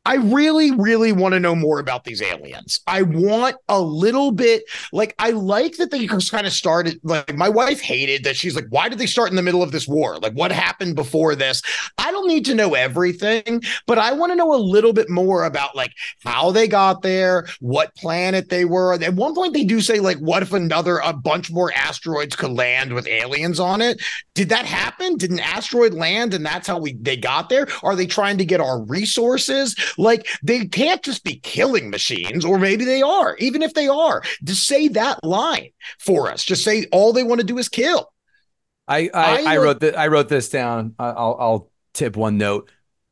I 0.05 0.15
really, 0.15 0.71
really 0.71 1.11
want 1.11 1.33
to 1.33 1.39
know 1.39 1.55
more 1.55 1.79
about 1.79 2.03
these 2.03 2.21
aliens. 2.21 2.79
I 2.85 3.01
want 3.01 3.55
a 3.69 3.81
little 3.81 4.31
bit 4.31 4.63
like 4.93 5.15
I 5.17 5.31
like 5.31 5.77
that 5.77 5.89
they 5.89 6.05
just 6.05 6.31
kind 6.31 6.45
of 6.45 6.53
started. 6.53 6.99
Like 7.03 7.35
my 7.35 7.49
wife 7.49 7.81
hated 7.81 8.23
that 8.23 8.35
she's 8.35 8.55
like, 8.55 8.67
why 8.69 8.87
did 8.87 8.99
they 8.99 9.07
start 9.07 9.29
in 9.31 9.35
the 9.35 9.41
middle 9.41 9.63
of 9.63 9.71
this 9.71 9.87
war? 9.87 10.17
Like, 10.17 10.33
what 10.33 10.51
happened 10.51 10.95
before 10.95 11.35
this? 11.35 11.61
I 11.97 12.11
don't 12.11 12.27
need 12.27 12.45
to 12.45 12.55
know 12.55 12.75
everything, 12.75 13.63
but 13.87 13.97
I 13.97 14.13
want 14.13 14.31
to 14.31 14.35
know 14.35 14.53
a 14.53 14.57
little 14.57 14.93
bit 14.93 15.09
more 15.09 15.43
about 15.43 15.75
like 15.75 15.93
how 16.23 16.51
they 16.51 16.67
got 16.67 17.01
there, 17.01 17.47
what 17.59 17.95
planet 17.95 18.49
they 18.49 18.65
were. 18.65 18.93
At 18.93 19.15
one 19.15 19.33
point, 19.33 19.53
they 19.53 19.63
do 19.63 19.81
say 19.81 19.99
like, 19.99 20.17
what 20.17 20.43
if 20.43 20.53
another 20.53 20.99
a 21.03 21.13
bunch 21.13 21.51
more 21.51 21.71
asteroids 21.73 22.35
could 22.35 22.51
land 22.51 22.93
with 22.93 23.07
aliens 23.07 23.59
on 23.59 23.81
it? 23.81 24.01
Did 24.35 24.49
that 24.49 24.65
happen? 24.65 25.17
Did 25.17 25.31
an 25.31 25.39
asteroid 25.39 25.93
land 25.95 26.33
and 26.35 26.45
that's 26.45 26.67
how 26.67 26.77
we 26.77 26.93
they 26.93 27.17
got 27.17 27.49
there? 27.49 27.67
Are 27.81 27.95
they 27.95 28.05
trying 28.05 28.37
to 28.37 28.45
get 28.45 28.61
our 28.61 28.81
resources? 28.83 29.75
Like 29.97 30.27
they 30.43 30.65
can't 30.65 31.01
just 31.03 31.23
be 31.23 31.35
killing 31.37 31.89
machines, 31.89 32.45
or 32.45 32.57
maybe 32.59 32.85
they 32.85 33.01
are. 33.01 33.35
Even 33.37 33.61
if 33.61 33.73
they 33.73 33.87
are, 33.87 34.21
just 34.43 34.67
say 34.67 34.87
that 34.89 35.23
line 35.23 35.69
for 35.99 36.29
us. 36.31 36.43
Just 36.43 36.63
say 36.63 36.85
all 36.91 37.13
they 37.13 37.23
want 37.23 37.41
to 37.41 37.47
do 37.47 37.57
is 37.57 37.69
kill. 37.69 38.11
I 38.87 39.09
I, 39.13 39.43
I, 39.43 39.53
I 39.53 39.57
wrote 39.57 39.79
that. 39.79 39.97
I 39.97 40.07
wrote 40.07 40.29
this 40.29 40.49
down. 40.49 40.95
I- 40.99 41.09
I'll 41.09 41.37
I'll 41.39 41.71
tip 41.93 42.15
one 42.15 42.37
note. 42.37 42.69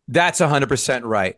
That's 0.08 0.40
hundred 0.40 0.70
percent 0.70 1.06
right. 1.06 1.38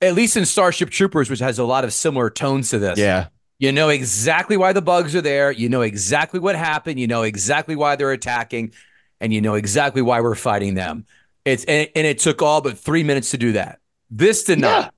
At 0.00 0.14
least 0.14 0.36
in 0.36 0.44
Starship 0.44 0.90
Troopers, 0.90 1.30
which 1.30 1.40
has 1.40 1.58
a 1.58 1.64
lot 1.64 1.84
of 1.84 1.92
similar 1.92 2.30
tones 2.30 2.70
to 2.70 2.78
this. 2.78 2.98
Yeah. 2.98 3.28
You 3.58 3.72
know 3.72 3.88
exactly 3.88 4.56
why 4.56 4.72
the 4.72 4.82
bugs 4.82 5.14
are 5.14 5.20
there. 5.20 5.50
You 5.52 5.68
know 5.68 5.82
exactly 5.82 6.40
what 6.40 6.56
happened. 6.56 6.98
You 6.98 7.06
know 7.06 7.22
exactly 7.22 7.76
why 7.76 7.96
they're 7.96 8.10
attacking, 8.12 8.74
and 9.20 9.32
you 9.32 9.40
know 9.40 9.54
exactly 9.54 10.02
why 10.02 10.20
we're 10.20 10.34
fighting 10.34 10.74
them. 10.74 11.06
It's 11.44 11.64
and, 11.64 11.88
and 11.94 12.06
it 12.06 12.18
took 12.18 12.42
all 12.42 12.60
but 12.60 12.78
three 12.78 13.04
minutes 13.04 13.30
to 13.30 13.38
do 13.38 13.52
that. 13.52 13.78
This 14.10 14.44
did 14.44 14.60
not. 14.60 14.93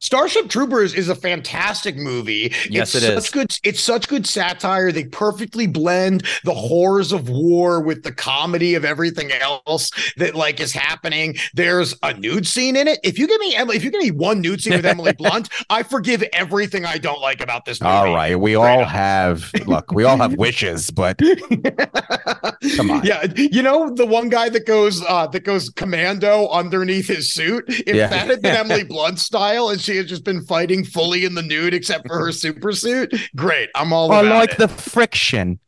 Starship 0.00 0.48
Troopers 0.48 0.94
is 0.94 1.10
a 1.10 1.14
fantastic 1.14 1.94
movie. 1.96 2.52
Yes, 2.70 2.94
it's 2.94 3.04
it 3.04 3.08
such 3.08 3.16
is. 3.24 3.30
Good, 3.30 3.58
it's 3.64 3.80
such 3.80 4.08
good 4.08 4.26
satire. 4.26 4.90
They 4.92 5.04
perfectly 5.04 5.66
blend 5.66 6.24
the 6.44 6.54
horrors 6.54 7.12
of 7.12 7.28
war 7.28 7.82
with 7.82 8.02
the 8.02 8.12
comedy 8.12 8.74
of 8.74 8.84
everything 8.84 9.30
else 9.32 9.90
that 10.16 10.34
like 10.34 10.58
is 10.58 10.72
happening. 10.72 11.36
There's 11.52 11.94
a 12.02 12.14
nude 12.14 12.46
scene 12.46 12.76
in 12.76 12.88
it. 12.88 12.98
If 13.04 13.18
you 13.18 13.26
give 13.28 13.40
me 13.40 13.54
Emily, 13.54 13.76
if 13.76 13.84
you 13.84 13.90
give 13.90 14.00
me 14.00 14.10
one 14.10 14.40
nude 14.40 14.62
scene 14.62 14.72
with 14.72 14.86
Emily 14.86 15.12
Blunt, 15.18 15.50
I 15.68 15.82
forgive 15.82 16.22
everything 16.32 16.86
I 16.86 16.96
don't 16.96 17.20
like 17.20 17.42
about 17.42 17.66
this 17.66 17.80
movie. 17.80 17.92
All 17.92 18.14
right, 18.14 18.40
we 18.40 18.54
all 18.54 18.84
have 18.84 19.50
look, 19.66 19.92
we 19.92 20.04
all 20.04 20.16
have 20.16 20.34
wishes, 20.34 20.90
but 20.90 21.18
Come 22.76 22.90
on. 22.90 23.04
Yeah, 23.04 23.26
you 23.36 23.62
know 23.62 23.94
the 23.94 24.06
one 24.06 24.28
guy 24.30 24.48
that 24.48 24.66
goes 24.66 25.02
uh 25.06 25.26
that 25.28 25.44
goes 25.44 25.68
commando 25.70 26.48
underneath 26.48 27.08
his 27.08 27.32
suit. 27.32 27.64
If 27.68 27.94
Yeah. 27.94 28.08
that 28.08 28.28
had 28.28 28.40
been 28.42 28.56
Emily 28.60 28.84
Blunt 28.84 29.18
style 29.18 29.68
and 29.68 29.80
she 29.90 29.96
had 29.96 30.06
just 30.06 30.24
been 30.24 30.42
fighting 30.42 30.84
fully 30.84 31.24
in 31.24 31.34
the 31.34 31.42
nude 31.42 31.74
except 31.74 32.06
for 32.06 32.18
her 32.18 32.30
super 32.32 32.72
suit, 32.72 33.12
great. 33.34 33.70
I'm 33.74 33.92
all 33.92 34.12
I 34.12 34.20
like 34.22 34.52
it. 34.52 34.58
the 34.58 34.68
friction. 34.68 35.58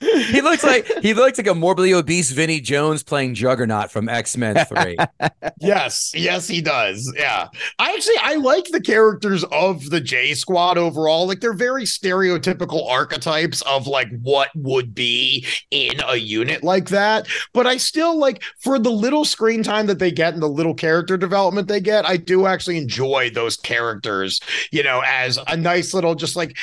He 0.00 0.40
looks 0.40 0.64
like 0.64 0.86
he 1.02 1.14
looks 1.14 1.38
like 1.38 1.46
a 1.46 1.54
morbidly 1.54 1.94
obese 1.94 2.30
Vinnie 2.32 2.60
Jones 2.60 3.02
playing 3.02 3.34
Juggernaut 3.34 3.90
from 3.90 4.08
X 4.08 4.36
Men 4.36 4.64
Three. 4.66 4.96
yes, 5.60 6.12
yes, 6.14 6.48
he 6.48 6.60
does. 6.60 7.12
Yeah, 7.16 7.48
I 7.78 7.92
actually 7.92 8.16
I 8.20 8.34
like 8.34 8.66
the 8.66 8.80
characters 8.80 9.44
of 9.44 9.90
the 9.90 10.00
J 10.00 10.34
Squad 10.34 10.76
overall. 10.76 11.26
Like 11.26 11.40
they're 11.40 11.52
very 11.52 11.84
stereotypical 11.84 12.88
archetypes 12.88 13.62
of 13.62 13.86
like 13.86 14.08
what 14.22 14.50
would 14.56 14.94
be 14.94 15.46
in 15.70 16.00
a 16.06 16.16
unit 16.16 16.64
like 16.64 16.88
that. 16.88 17.26
But 17.52 17.66
I 17.66 17.76
still 17.76 18.18
like 18.18 18.42
for 18.58 18.78
the 18.78 18.90
little 18.90 19.24
screen 19.24 19.62
time 19.62 19.86
that 19.86 20.00
they 20.00 20.10
get 20.10 20.34
and 20.34 20.42
the 20.42 20.48
little 20.48 20.74
character 20.74 21.16
development 21.16 21.68
they 21.68 21.80
get, 21.80 22.04
I 22.04 22.16
do 22.16 22.46
actually 22.46 22.78
enjoy 22.78 23.30
those 23.30 23.56
characters. 23.56 24.40
You 24.72 24.82
know, 24.82 25.02
as 25.06 25.38
a 25.46 25.56
nice 25.56 25.94
little 25.94 26.14
just 26.14 26.34
like 26.34 26.56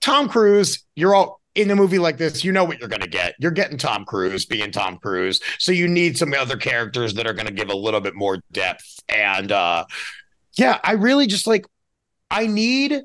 Tom 0.00 0.28
Cruise. 0.28 0.84
You're 0.94 1.14
all 1.14 1.37
in 1.58 1.70
a 1.72 1.76
movie 1.76 1.98
like 1.98 2.18
this, 2.18 2.44
you 2.44 2.52
know 2.52 2.64
what 2.64 2.78
you're 2.78 2.88
going 2.88 3.02
to 3.02 3.08
get. 3.08 3.34
You're 3.40 3.50
getting 3.50 3.78
Tom 3.78 4.04
Cruise 4.04 4.46
being 4.46 4.70
Tom 4.70 4.96
Cruise. 4.98 5.40
So 5.58 5.72
you 5.72 5.88
need 5.88 6.16
some 6.16 6.32
other 6.32 6.56
characters 6.56 7.14
that 7.14 7.26
are 7.26 7.34
going 7.34 7.48
to 7.48 7.52
give 7.52 7.68
a 7.68 7.76
little 7.76 8.00
bit 8.00 8.14
more 8.14 8.38
depth. 8.52 9.00
And 9.08 9.50
uh 9.50 9.84
yeah, 10.56 10.78
I 10.82 10.92
really 10.92 11.26
just 11.26 11.46
like 11.46 11.66
I 12.30 12.46
need 12.46 13.00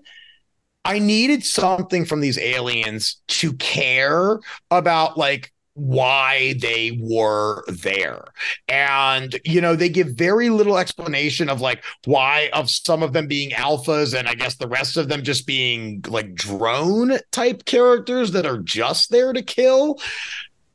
I 0.86 1.00
needed 1.00 1.44
something 1.44 2.06
from 2.06 2.20
these 2.20 2.38
aliens 2.38 3.22
to 3.28 3.54
care 3.54 4.40
about 4.70 5.18
like 5.18 5.52
why 5.76 6.54
they 6.60 7.00
were 7.02 7.64
there. 7.68 8.26
And 8.68 9.40
you 9.44 9.62
know, 9.62 9.76
they 9.76 9.90
give 9.90 10.10
very 10.10 10.50
little 10.50 10.78
explanation 10.78 11.50
of 11.50 11.62
like 11.62 11.84
why 12.06 12.50
of 12.54 12.70
some 12.70 13.02
of 13.02 13.14
them 13.14 13.28
being 13.28 13.52
alphas 13.52 14.18
and 14.18 14.28
I 14.28 14.36
guess 14.36 14.56
the 14.56 14.68
rest 14.68 14.98
of 14.98 15.10
them 15.10 15.24
just 15.24 15.48
being 15.48 16.04
like 16.08 16.36
drone 16.36 17.18
type 17.32 17.66
characters 17.66 18.32
that 18.32 18.46
are 18.46 18.60
just 18.60 19.10
there 19.10 19.34
to 19.34 19.42
kill. 19.42 20.00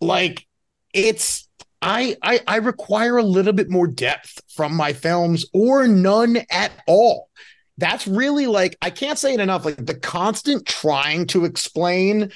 Like 0.00 0.46
it's 0.92 1.48
I 1.80 2.16
I 2.22 2.40
I 2.46 2.56
require 2.56 3.18
a 3.18 3.22
little 3.22 3.52
bit 3.52 3.70
more 3.70 3.87
depth 3.87 4.42
from 4.54 4.74
my 4.74 4.92
films 4.92 5.46
or 5.52 5.87
none 5.87 6.38
at 6.50 6.72
all. 6.87 7.28
That's 7.76 8.08
really 8.08 8.48
like 8.48 8.76
I 8.82 8.90
can't 8.90 9.18
say 9.18 9.34
it 9.34 9.40
enough. 9.40 9.64
Like 9.64 9.84
the 9.84 9.94
constant 9.94 10.66
trying 10.66 11.26
to 11.28 11.44
explain 11.44 12.32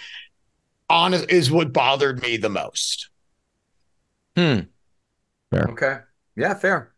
on 0.92 1.14
is 1.14 1.50
what 1.50 1.72
bothered 1.72 2.20
me 2.22 2.36
the 2.36 2.50
most. 2.50 3.08
Hmm. 4.36 4.60
Fair. 5.50 5.68
Okay. 5.70 5.98
Yeah, 6.36 6.54
fair. 6.54 6.92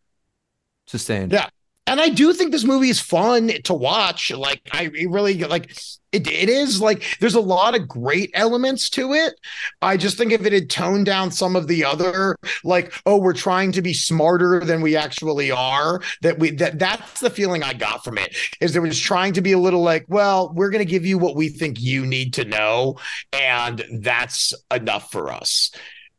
Sustained. 0.85 1.31
Yeah. 1.31 1.49
And 1.87 2.01
I 2.01 2.09
do 2.09 2.33
think 2.33 2.51
this 2.51 2.63
movie 2.63 2.89
is 2.89 2.99
fun 2.99 3.51
to 3.63 3.73
watch. 3.73 4.31
Like 4.31 4.61
I 4.71 4.89
really 5.07 5.37
like 5.43 5.71
it, 6.11 6.27
it 6.27 6.49
is 6.49 6.81
like 6.81 7.03
there's 7.19 7.35
a 7.35 7.41
lot 7.41 7.75
of 7.75 7.87
great 7.87 8.31
elements 8.33 8.89
to 8.91 9.13
it. 9.13 9.35
I 9.81 9.97
just 9.97 10.17
think 10.17 10.31
if 10.31 10.45
it 10.45 10.53
had 10.53 10.69
toned 10.69 11.05
down 11.05 11.29
some 11.29 11.55
of 11.55 11.67
the 11.67 11.83
other 11.83 12.37
like 12.63 12.93
oh 13.05 13.17
we're 13.17 13.33
trying 13.33 13.71
to 13.73 13.81
be 13.81 13.93
smarter 13.93 14.61
than 14.61 14.81
we 14.81 14.95
actually 14.95 15.51
are 15.51 16.01
that 16.21 16.39
we 16.39 16.51
that 16.51 16.79
that's 16.79 17.19
the 17.19 17.29
feeling 17.29 17.61
I 17.63 17.73
got 17.73 18.03
from 18.03 18.17
it 18.17 18.35
is 18.61 18.75
it 18.75 18.81
was 18.81 18.99
trying 18.99 19.33
to 19.33 19.41
be 19.41 19.51
a 19.51 19.59
little 19.59 19.81
like 19.81 20.05
well 20.07 20.53
we're 20.55 20.69
going 20.71 20.85
to 20.85 20.89
give 20.89 21.05
you 21.05 21.17
what 21.17 21.35
we 21.35 21.49
think 21.49 21.81
you 21.81 22.05
need 22.05 22.33
to 22.35 22.45
know 22.45 22.95
and 23.31 23.83
that's 23.99 24.53
enough 24.71 25.11
for 25.11 25.31
us. 25.31 25.71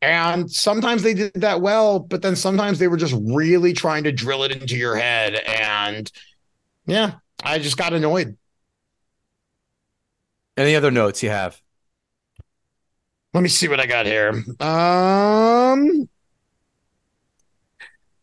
And 0.02 0.50
sometimes 0.50 1.02
they 1.02 1.14
did 1.14 1.34
that 1.34 1.60
well, 1.60 1.98
but 1.98 2.22
then 2.22 2.36
sometimes 2.36 2.78
they 2.78 2.88
were 2.88 2.96
just 2.96 3.14
really 3.24 3.72
trying 3.72 4.04
to 4.04 4.12
drill 4.12 4.44
it 4.44 4.52
into 4.52 4.76
your 4.76 4.96
head. 4.96 5.34
And 5.34 6.10
yeah, 6.86 7.14
I 7.42 7.58
just 7.58 7.76
got 7.76 7.92
annoyed. 7.92 8.36
Any 10.56 10.76
other 10.76 10.90
notes 10.90 11.22
you 11.22 11.30
have? 11.30 11.60
Let 13.34 13.42
me 13.42 13.48
see 13.48 13.68
what 13.68 13.80
I 13.80 13.86
got 13.86 14.06
here. 14.06 14.30
Um, 14.60 16.08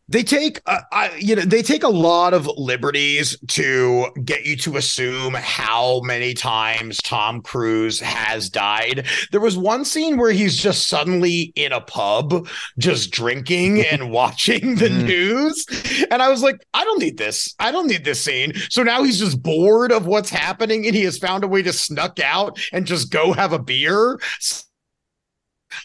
they 0.08 0.22
take, 0.22 0.60
uh, 0.66 0.80
I, 0.92 1.14
you 1.16 1.34
know, 1.34 1.42
they 1.42 1.62
take 1.62 1.82
a 1.82 1.88
lot 1.88 2.34
of 2.34 2.46
liberties 2.58 3.38
to 3.48 4.08
get 4.24 4.44
you 4.44 4.54
to 4.58 4.76
assume 4.76 5.32
how 5.32 6.00
many 6.04 6.34
times 6.34 6.98
Tom 6.98 7.40
Cruise 7.40 8.00
has 8.00 8.50
died. 8.50 9.06
There 9.32 9.40
was 9.40 9.56
one 9.56 9.84
scene 9.86 10.18
where 10.18 10.30
he's 10.32 10.56
just 10.58 10.88
suddenly 10.88 11.52
in 11.56 11.72
a 11.72 11.80
pub, 11.80 12.46
just 12.78 13.12
drinking 13.12 13.80
and 13.80 14.10
watching 14.14 14.74
the 14.74 14.88
Mhm. 14.88 15.06
news, 15.06 15.66
and 16.10 16.20
I 16.22 16.28
was 16.28 16.42
like, 16.42 16.56
I 16.74 16.84
don't 16.84 17.00
need 17.00 17.16
this. 17.16 17.54
I 17.58 17.70
don't 17.72 17.86
need 17.86 18.04
this 18.04 18.22
scene. 18.22 18.52
So 18.68 18.82
now 18.82 19.02
he's 19.04 19.18
just 19.18 19.42
bored 19.42 19.90
of 19.90 20.06
what's 20.06 20.28
happening, 20.30 20.86
and 20.86 20.94
he 20.94 21.04
has 21.04 21.16
found 21.16 21.44
a 21.44 21.48
way 21.48 21.62
to 21.62 21.72
snuck 21.72 22.20
out 22.20 22.58
and 22.72 22.86
just 22.86 23.10
go 23.10 23.32
have 23.32 23.54
a 23.54 23.58
beer. 23.58 24.18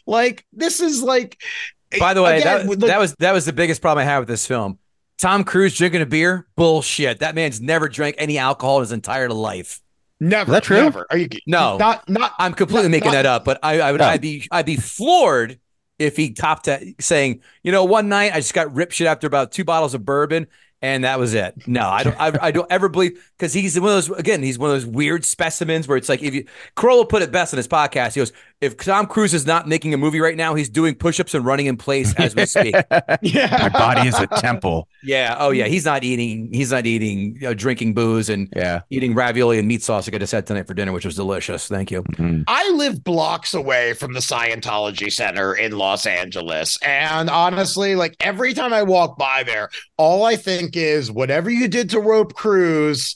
Like 0.06 0.46
this 0.54 0.80
is 0.82 1.02
like. 1.02 1.42
By 1.98 2.14
the 2.14 2.22
way, 2.22 2.40
again, 2.40 2.60
that, 2.60 2.68
with, 2.68 2.80
that 2.82 3.00
was 3.00 3.16
that 3.16 3.34
was 3.34 3.46
the 3.46 3.54
biggest 3.54 3.82
problem 3.82 4.04
I 4.06 4.06
had 4.12 4.20
with 4.20 4.28
this 4.28 4.46
film. 4.46 4.78
Tom 5.18 5.44
Cruise 5.44 5.76
drinking 5.78 6.02
a 6.02 6.06
beer? 6.06 6.48
Bullshit. 6.56 7.20
That 7.20 7.36
man's 7.36 7.60
never 7.60 7.90
drank 7.90 8.16
any 8.20 8.38
alcohol 8.38 8.78
in 8.78 8.82
his 8.84 8.92
entire 8.92 9.30
life. 9.30 9.82
Never. 10.20 10.52
Is 10.52 10.54
that 10.54 10.64
true? 10.64 10.78
Never. 10.78 11.08
Are 11.10 11.18
you 11.18 11.28
No. 11.48 11.78
Not 11.78 12.08
not 12.10 12.34
I'm 12.38 12.54
completely 12.54 12.90
Not- 12.90 12.92
making 12.92 13.06
not- 13.12 13.14
that 13.14 13.26
up, 13.26 13.46
but 13.46 13.60
I, 13.64 13.80
I 13.80 13.92
would 13.92 14.00
No. 14.00 14.08
I'd 14.08 14.22
be 14.22 14.48
I'd 14.52 14.66
be 14.66 14.76
floored 14.76 15.60
if 15.98 16.16
he 16.16 16.32
topped 16.32 16.66
that 16.68 16.84
saying, 17.00 17.42
you 17.64 17.72
know, 17.72 17.84
one 17.86 18.08
night 18.08 18.34
I 18.34 18.38
just 18.40 18.54
got 18.54 18.74
ripped 18.74 18.94
shit 18.94 19.08
after 19.08 19.28
about 19.28 19.52
two 19.52 19.64
bottles 19.66 19.94
of 19.94 20.06
bourbon 20.06 20.48
and 20.82 21.04
that 21.04 21.20
was 21.20 21.34
it. 21.34 21.68
No, 21.68 21.82
I 21.90 22.04
don't 22.04 22.20
I, 22.20 22.32
I 22.42 22.52
don't 22.52 22.72
ever 22.72 22.88
believe 22.88 23.32
because 23.38 23.52
he's 23.54 23.78
one 23.80 23.90
of 23.90 23.96
those 24.08 24.18
again, 24.18 24.42
he's 24.44 24.58
one 24.60 24.70
of 24.70 24.76
those 24.76 24.86
weird 24.86 25.26
specimens 25.26 25.88
where 25.88 25.98
it's 25.98 26.08
like 26.10 26.22
if 26.24 26.34
you 26.34 26.46
Carolla 26.78 27.08
put 27.08 27.22
it 27.22 27.32
best 27.32 27.52
in 27.54 27.58
his 27.58 27.68
podcast. 27.68 28.14
He 28.14 28.22
goes, 28.22 28.32
if 28.62 28.76
Tom 28.78 29.06
Cruise 29.08 29.34
is 29.34 29.46
not 29.46 29.68
making 29.68 29.94
a 29.94 29.98
movie 29.98 30.20
right 30.20 30.36
now, 30.36 30.54
he's 30.54 30.70
doing 30.70 30.94
push-ups 30.96 31.34
and 31.34 31.46
running 31.46 31.68
in 31.68 31.78
place 31.78 32.14
as 32.16 32.36
we 32.36 32.46
speak. 32.46 32.76
yeah. 33.22 33.58
My 33.62 33.70
body 33.70 34.08
is 34.10 34.20
a 34.20 34.28
temple. 34.28 34.88
yeah. 35.04 35.38
Oh 35.40 35.52
yeah. 35.52 35.66
He's 35.68 35.86
not 35.86 36.04
eating 36.04 36.52
he's 36.52 36.72
not 36.72 36.86
eating 36.86 37.36
you 37.36 37.42
know, 37.42 37.54
drinking 37.54 37.94
booze 37.94 38.28
and 38.30 38.52
Yeah. 38.56 38.82
eating 38.90 39.16
ravioli 39.16 39.60
and 39.60 39.68
meat 39.68 39.82
sauce 39.82 40.08
like 40.08 40.16
I 40.16 40.18
just 40.18 40.32
had 40.34 40.46
tonight 40.46 40.68
for 40.68 40.74
dinner, 40.74 40.92
which 40.92 41.06
was 41.06 41.16
delicious. 41.16 41.68
Thank 41.68 41.90
you. 41.92 42.04
Mm. 42.04 42.44
I 42.48 42.70
live 42.72 43.04
blocks 43.04 43.54
away 43.54 43.94
from 43.94 44.14
the 44.14 44.20
Scientology 44.20 45.12
Center 45.12 45.54
in 45.54 45.72
Los 45.78 46.06
Angeles. 46.06 46.78
And 46.84 47.30
honestly, 47.30 47.96
like 47.96 48.16
every 48.20 48.54
time 48.54 48.74
I 48.74 48.84
walk 48.84 49.18
by 49.18 49.44
there, 49.44 49.70
all 49.98 50.26
I 50.26 50.36
think 50.36 50.76
is 50.76 51.12
whatever 51.12 51.50
you 51.50 51.68
did 51.68 51.90
to 51.92 52.00
Rope 52.02 52.34
Cruz, 52.34 53.16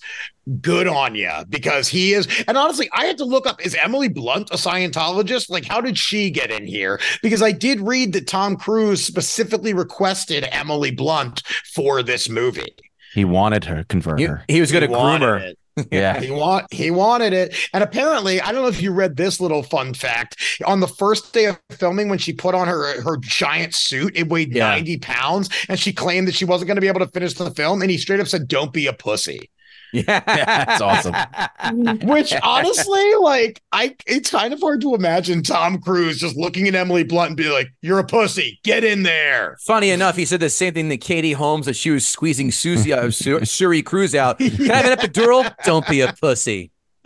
good 0.62 0.88
on 0.88 1.16
you 1.16 1.32
because 1.50 1.88
he 1.88 2.14
is. 2.14 2.28
And 2.48 2.58
honestly, 2.58 2.90
I 2.94 3.06
had 3.06 3.18
to 3.20 3.26
look 3.26 3.48
up 3.48 3.66
is 3.66 3.76
Emily 3.76 4.10
Blunt 4.10 4.50
a 4.52 4.56
Scientologist? 4.56 5.50
Like, 5.50 5.66
how 5.66 5.82
did 5.82 5.98
she 5.98 6.30
get 6.30 6.52
in 6.52 6.66
here? 6.68 7.00
Because 7.22 7.42
I 7.42 7.52
did 7.52 7.82
read 7.82 8.14
that 8.14 8.28
Tom 8.28 8.56
Cruise 8.58 9.06
specifically 9.06 9.74
requested 9.74 10.48
Emily 10.52 10.92
Blunt 10.92 11.44
for 11.74 12.04
this 12.04 12.30
movie. 12.30 12.76
He 13.14 13.26
wanted 13.26 13.66
her, 13.66 13.84
convert 13.84 14.20
He, 14.20 14.26
her. 14.26 14.44
he 14.48 14.60
was 14.60 14.72
going 14.72 14.82
to 14.82 14.88
He 14.88 14.94
groom 14.94 15.22
her. 15.22 15.38
it. 15.38 15.58
Yeah. 15.92 16.20
He 16.22 16.30
want 16.30 16.72
he 16.72 16.92
wanted 16.92 17.34
it, 17.34 17.56
and 17.74 17.84
apparently, 17.84 18.40
I 18.40 18.52
don't 18.52 18.62
know 18.62 18.68
if 18.68 18.80
you 18.80 18.92
read 18.92 19.16
this 19.18 19.42
little 19.42 19.64
fun 19.64 19.96
fact. 19.96 20.38
On 20.66 20.82
the 20.82 20.88
first 20.88 21.34
day 21.34 21.46
of 21.46 21.60
filming, 21.72 22.10
when 22.10 22.20
she 22.20 22.32
put 22.32 22.54
on 22.54 22.68
her 22.68 23.02
her 23.02 23.18
giant 23.18 23.74
suit, 23.74 24.16
it 24.16 24.30
weighed 24.30 24.54
Yeah. 24.54 24.68
ninety 24.70 25.00
pounds, 25.00 25.50
and 25.70 25.80
she 25.80 25.92
claimed 25.92 26.28
that 26.28 26.36
she 26.36 26.46
wasn't 26.46 26.68
going 26.68 26.76
to 26.76 26.82
be 26.82 26.88
able 26.88 27.00
to 27.00 27.08
finish 27.08 27.34
the 27.34 27.50
film. 27.50 27.82
And 27.82 27.90
he 27.90 27.98
straight 27.98 28.20
up 28.20 28.28
said, 28.28 28.48
"Don't 28.48 28.72
be 28.72 28.86
a 28.86 28.94
pussy." 28.94 29.50
Yeah. 29.94 30.20
That's 30.26 30.82
awesome. 30.82 31.14
Which 32.08 32.34
honestly, 32.42 33.14
like, 33.22 33.62
I 33.72 33.96
it's 34.08 34.32
kind 34.32 34.54
of 34.54 34.60
hard 34.60 34.82
to 34.82 34.96
imagine 34.96 35.44
Tom 35.44 35.80
Cruise 35.80 36.20
just 36.20 36.36
looking 36.36 36.68
at 36.68 36.76
Emily 36.76 37.04
Blunt 37.04 37.30
and 37.30 37.38
be 37.38 37.50
like, 37.50 37.68
"You're 37.82 38.00
a 38.00 38.04
pussy. 38.04 38.60
Get 38.64 38.84
in 38.84 39.04
there." 39.04 39.58
Funny 39.62 39.92
enough, 39.92 40.16
he 40.16 40.26
said 40.26 40.40
the 40.40 40.50
same 40.50 40.74
thing 40.74 40.90
to 40.90 40.98
Katie 40.98 41.34
Holmes 41.34 41.68
as 41.68 41.78
she 41.78 41.92
was 41.92 42.08
squeezing 42.08 42.52
Susie 42.52 42.92
uh, 42.92 43.12
Su- 43.12 43.40
Suri 43.42 43.86
Cruise 43.86 44.16
out. 44.16 44.40
Can 44.40 44.72
I 44.72 44.76
have 44.78 44.86
an 44.86 44.98
epidural? 44.98 45.54
Don't 45.64 45.88
be 45.88 46.02
a 46.02 46.12
pussy. 46.14 46.72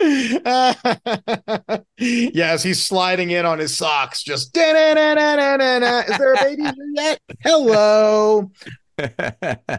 yes, 1.98 2.62
he's 2.62 2.80
sliding 2.80 3.32
in 3.32 3.44
on 3.44 3.58
his 3.58 3.76
socks. 3.76 4.22
Just 4.22 4.52
da-na-na-na-na-na. 4.52 6.04
is 6.08 6.18
there 6.18 6.34
a 6.34 6.36
baby 6.36 6.62
here 6.62 6.92
yet? 6.94 7.20
Hello. 7.42 8.50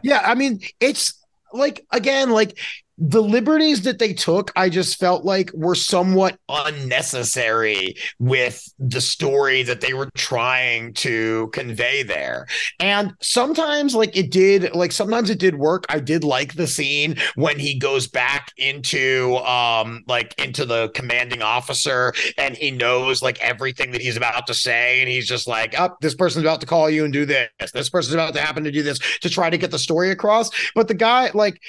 Yeah, 0.04 0.22
I 0.26 0.36
mean, 0.36 0.60
it's 0.80 1.14
like 1.54 1.86
again, 1.92 2.30
like 2.30 2.58
the 3.00 3.22
liberties 3.22 3.84
that 3.84 3.98
they 3.98 4.14
took, 4.14 4.52
I 4.56 4.70
just 4.70 5.00
felt 5.00 5.24
like 5.24 5.52
were 5.54 5.76
somewhat 5.76 6.38
unnecessary 6.50 7.96
with 8.20 8.62
the 8.78 9.00
story 9.00 9.64
that 9.64 9.80
they 9.80 9.94
were 9.94 10.10
trying 10.16 10.94
to 10.96 11.50
convey 11.54 12.04
there. 12.04 12.48
And 12.80 13.14
sometimes, 13.22 13.96
like 13.96 14.16
it 14.18 14.32
did, 14.32 14.76
like 14.76 14.92
sometimes 14.92 15.30
it 15.30 15.40
did 15.40 15.56
work. 15.56 15.86
I 15.88 16.00
did 16.00 16.26
like 16.26 16.56
the 16.56 16.68
scene 16.68 17.16
when 17.36 17.58
he 17.58 17.80
goes 17.80 18.08
back 18.08 18.52
into 18.58 19.38
um 19.38 20.04
like 20.08 20.38
into 20.44 20.66
the 20.66 20.90
commanding 20.90 21.42
officer 21.42 22.14
and 22.38 22.58
he 22.58 22.72
knows 22.72 23.22
like 23.22 23.40
everything 23.42 23.92
that 23.92 24.02
he's 24.02 24.18
about 24.18 24.46
to 24.48 24.54
say, 24.54 25.00
and 25.00 25.10
he's 25.10 25.28
just 25.28 25.48
like, 25.48 25.80
Up, 25.80 25.94
oh, 25.94 25.98
this 26.02 26.16
person's 26.16 26.44
about 26.44 26.60
to 26.62 26.68
call 26.68 26.90
you 26.90 27.06
and 27.06 27.14
do 27.14 27.26
this. 27.26 27.50
This 27.74 27.90
person's 27.90 28.14
about 28.14 28.34
to 28.34 28.42
happen 28.42 28.66
to 28.66 28.72
do 28.72 28.84
this 28.84 29.00
to 29.22 29.30
try 29.30 29.50
to 29.50 29.58
get 29.58 29.72
the 29.72 29.80
story 29.80 30.12
across. 30.12 30.50
But 30.76 30.90
the 30.90 30.94
guy, 30.94 31.32
like 31.34 31.62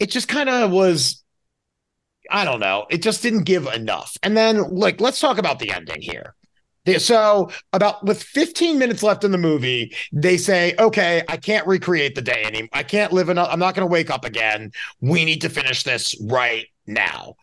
it 0.00 0.10
just 0.10 0.28
kind 0.28 0.48
of 0.48 0.70
was 0.72 1.22
I 2.30 2.44
don't 2.44 2.60
know. 2.60 2.86
It 2.90 3.02
just 3.02 3.22
didn't 3.22 3.42
give 3.44 3.66
enough. 3.66 4.16
And 4.22 4.36
then 4.36 4.62
like 4.70 5.00
let's 5.00 5.20
talk 5.20 5.38
about 5.38 5.58
the 5.58 5.70
ending 5.70 6.00
here. 6.00 6.34
So 6.98 7.50
about 7.72 8.04
with 8.04 8.22
15 8.22 8.78
minutes 8.78 9.02
left 9.02 9.22
in 9.22 9.30
the 9.30 9.38
movie, 9.38 9.94
they 10.12 10.36
say, 10.36 10.74
"Okay, 10.78 11.22
I 11.28 11.36
can't 11.36 11.66
recreate 11.66 12.14
the 12.14 12.22
day 12.22 12.42
anymore. 12.44 12.70
I 12.72 12.82
can't 12.82 13.12
live 13.12 13.28
enough. 13.28 13.48
I'm 13.52 13.60
not 13.60 13.74
going 13.74 13.86
to 13.86 13.92
wake 13.92 14.10
up 14.10 14.24
again. 14.24 14.72
We 15.00 15.24
need 15.24 15.42
to 15.42 15.48
finish 15.48 15.82
this 15.82 16.16
right 16.22 16.66
now." 16.86 17.36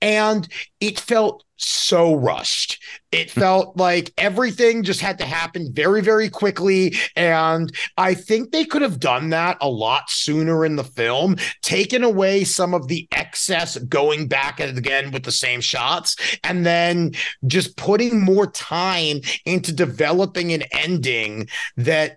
And 0.00 0.48
it 0.80 0.98
felt 0.98 1.44
so 1.62 2.14
rushed. 2.14 2.82
It 3.12 3.30
hmm. 3.30 3.40
felt 3.40 3.76
like 3.76 4.12
everything 4.16 4.82
just 4.82 5.00
had 5.00 5.18
to 5.18 5.26
happen 5.26 5.72
very, 5.72 6.00
very 6.00 6.28
quickly. 6.28 6.96
And 7.16 7.72
I 7.96 8.14
think 8.14 8.50
they 8.50 8.64
could 8.64 8.82
have 8.82 8.98
done 8.98 9.30
that 9.30 9.58
a 9.60 9.68
lot 9.68 10.10
sooner 10.10 10.64
in 10.64 10.76
the 10.76 10.84
film, 10.84 11.36
taken 11.62 12.02
away 12.02 12.44
some 12.44 12.74
of 12.74 12.88
the 12.88 13.06
excess 13.12 13.76
going 13.78 14.28
back 14.28 14.60
again 14.60 15.10
with 15.10 15.24
the 15.24 15.32
same 15.32 15.60
shots, 15.60 16.16
and 16.44 16.64
then 16.64 17.12
just 17.46 17.76
putting 17.76 18.20
more 18.20 18.50
time 18.50 19.20
into 19.44 19.72
developing 19.72 20.52
an 20.52 20.62
ending 20.72 21.48
that 21.76 22.16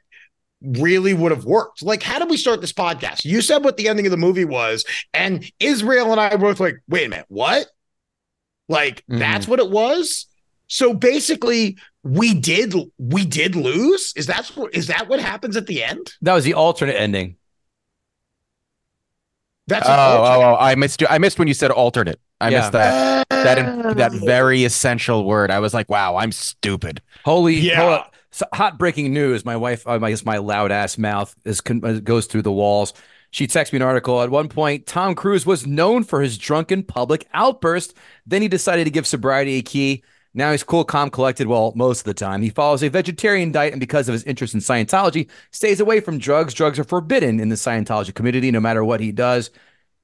really 0.61 1.13
would 1.13 1.31
have 1.31 1.43
worked. 1.43 1.83
Like, 1.83 2.01
how 2.01 2.19
did 2.19 2.29
we 2.29 2.37
start 2.37 2.61
this 2.61 2.71
podcast? 2.71 3.25
You 3.25 3.41
said 3.41 3.65
what 3.65 3.75
the 3.75 3.89
ending 3.89 4.05
of 4.05 4.11
the 4.11 4.17
movie 4.17 4.45
was, 4.45 4.85
and 5.13 5.49
Israel 5.59 6.11
and 6.11 6.21
I 6.21 6.33
were 6.35 6.49
both 6.49 6.61
like, 6.61 6.77
wait 6.87 7.07
a 7.07 7.09
minute, 7.09 7.25
what? 7.27 7.67
Like 8.69 8.97
mm-hmm. 9.01 9.19
that's 9.19 9.47
what 9.47 9.59
it 9.59 9.69
was. 9.69 10.27
So 10.67 10.93
basically, 10.93 11.77
we 12.03 12.33
did 12.33 12.73
we 12.97 13.25
did 13.25 13.55
lose. 13.55 14.13
Is 14.15 14.27
that 14.27 14.49
is 14.73 14.87
that 14.87 15.07
what 15.07 15.19
happens 15.19 15.55
at 15.55 15.67
the 15.67 15.83
end? 15.83 16.13
That 16.21 16.33
was 16.33 16.43
the 16.43 16.53
alternate 16.53 16.99
ending. 16.99 17.37
That's 19.67 19.87
oh, 19.87 19.91
oh, 19.91 20.41
oh, 20.41 20.57
I 20.59 20.75
missed 20.75 20.99
you. 20.99 21.07
I 21.09 21.19
missed 21.19 21.39
when 21.39 21.47
you 21.47 21.53
said 21.53 21.71
alternate. 21.71 22.19
I 22.41 22.49
yeah. 22.49 22.59
missed 22.59 22.71
that 22.73 23.29
that 23.29 23.97
that 23.97 24.11
very 24.11 24.65
essential 24.65 25.23
word. 25.25 25.51
I 25.51 25.59
was 25.59 25.73
like, 25.73 25.89
wow, 25.89 26.17
I'm 26.17 26.31
stupid. 26.31 27.01
Holy 27.23 27.55
yeah. 27.55 28.05
So, 28.31 28.45
hot 28.51 28.79
breaking 28.79 29.13
news. 29.13 29.45
My 29.45 29.55
wife, 29.55 29.87
I 29.87 29.99
guess 30.09 30.25
my 30.25 30.37
loud 30.37 30.71
ass 30.71 30.97
mouth 30.97 31.33
is 31.45 31.61
goes 31.61 32.25
through 32.25 32.41
the 32.41 32.51
walls. 32.51 32.93
She 33.33 33.47
texted 33.47 33.73
me 33.73 33.77
an 33.77 33.81
article. 33.81 34.21
At 34.21 34.29
one 34.29 34.47
point, 34.47 34.85
Tom 34.85 35.15
Cruise 35.15 35.43
was 35.43 35.65
known 35.65 36.03
for 36.03 36.21
his 36.21 36.37
drunken 36.37 36.83
public 36.83 37.27
outburst. 37.33 37.95
Then 38.27 38.43
he 38.43 38.47
decided 38.47 38.83
to 38.83 38.91
give 38.91 39.07
sobriety 39.07 39.55
a 39.55 39.63
key. 39.63 40.03
Now 40.35 40.51
he's 40.51 40.61
cool, 40.63 40.83
calm, 40.83 41.09
collected. 41.09 41.47
Well, 41.47 41.73
most 41.75 42.01
of 42.01 42.05
the 42.05 42.13
time, 42.13 42.43
he 42.43 42.51
follows 42.51 42.83
a 42.83 42.89
vegetarian 42.89 43.51
diet, 43.51 43.73
and 43.73 43.79
because 43.79 44.07
of 44.07 44.13
his 44.13 44.23
interest 44.25 44.53
in 44.53 44.59
Scientology, 44.59 45.31
stays 45.49 45.79
away 45.79 45.99
from 45.99 46.19
drugs. 46.19 46.53
Drugs 46.53 46.77
are 46.77 46.83
forbidden 46.83 47.39
in 47.39 47.49
the 47.49 47.55
Scientology 47.55 48.13
community, 48.13 48.51
no 48.51 48.59
matter 48.59 48.83
what 48.83 48.99
he 48.99 49.11
does. 49.11 49.49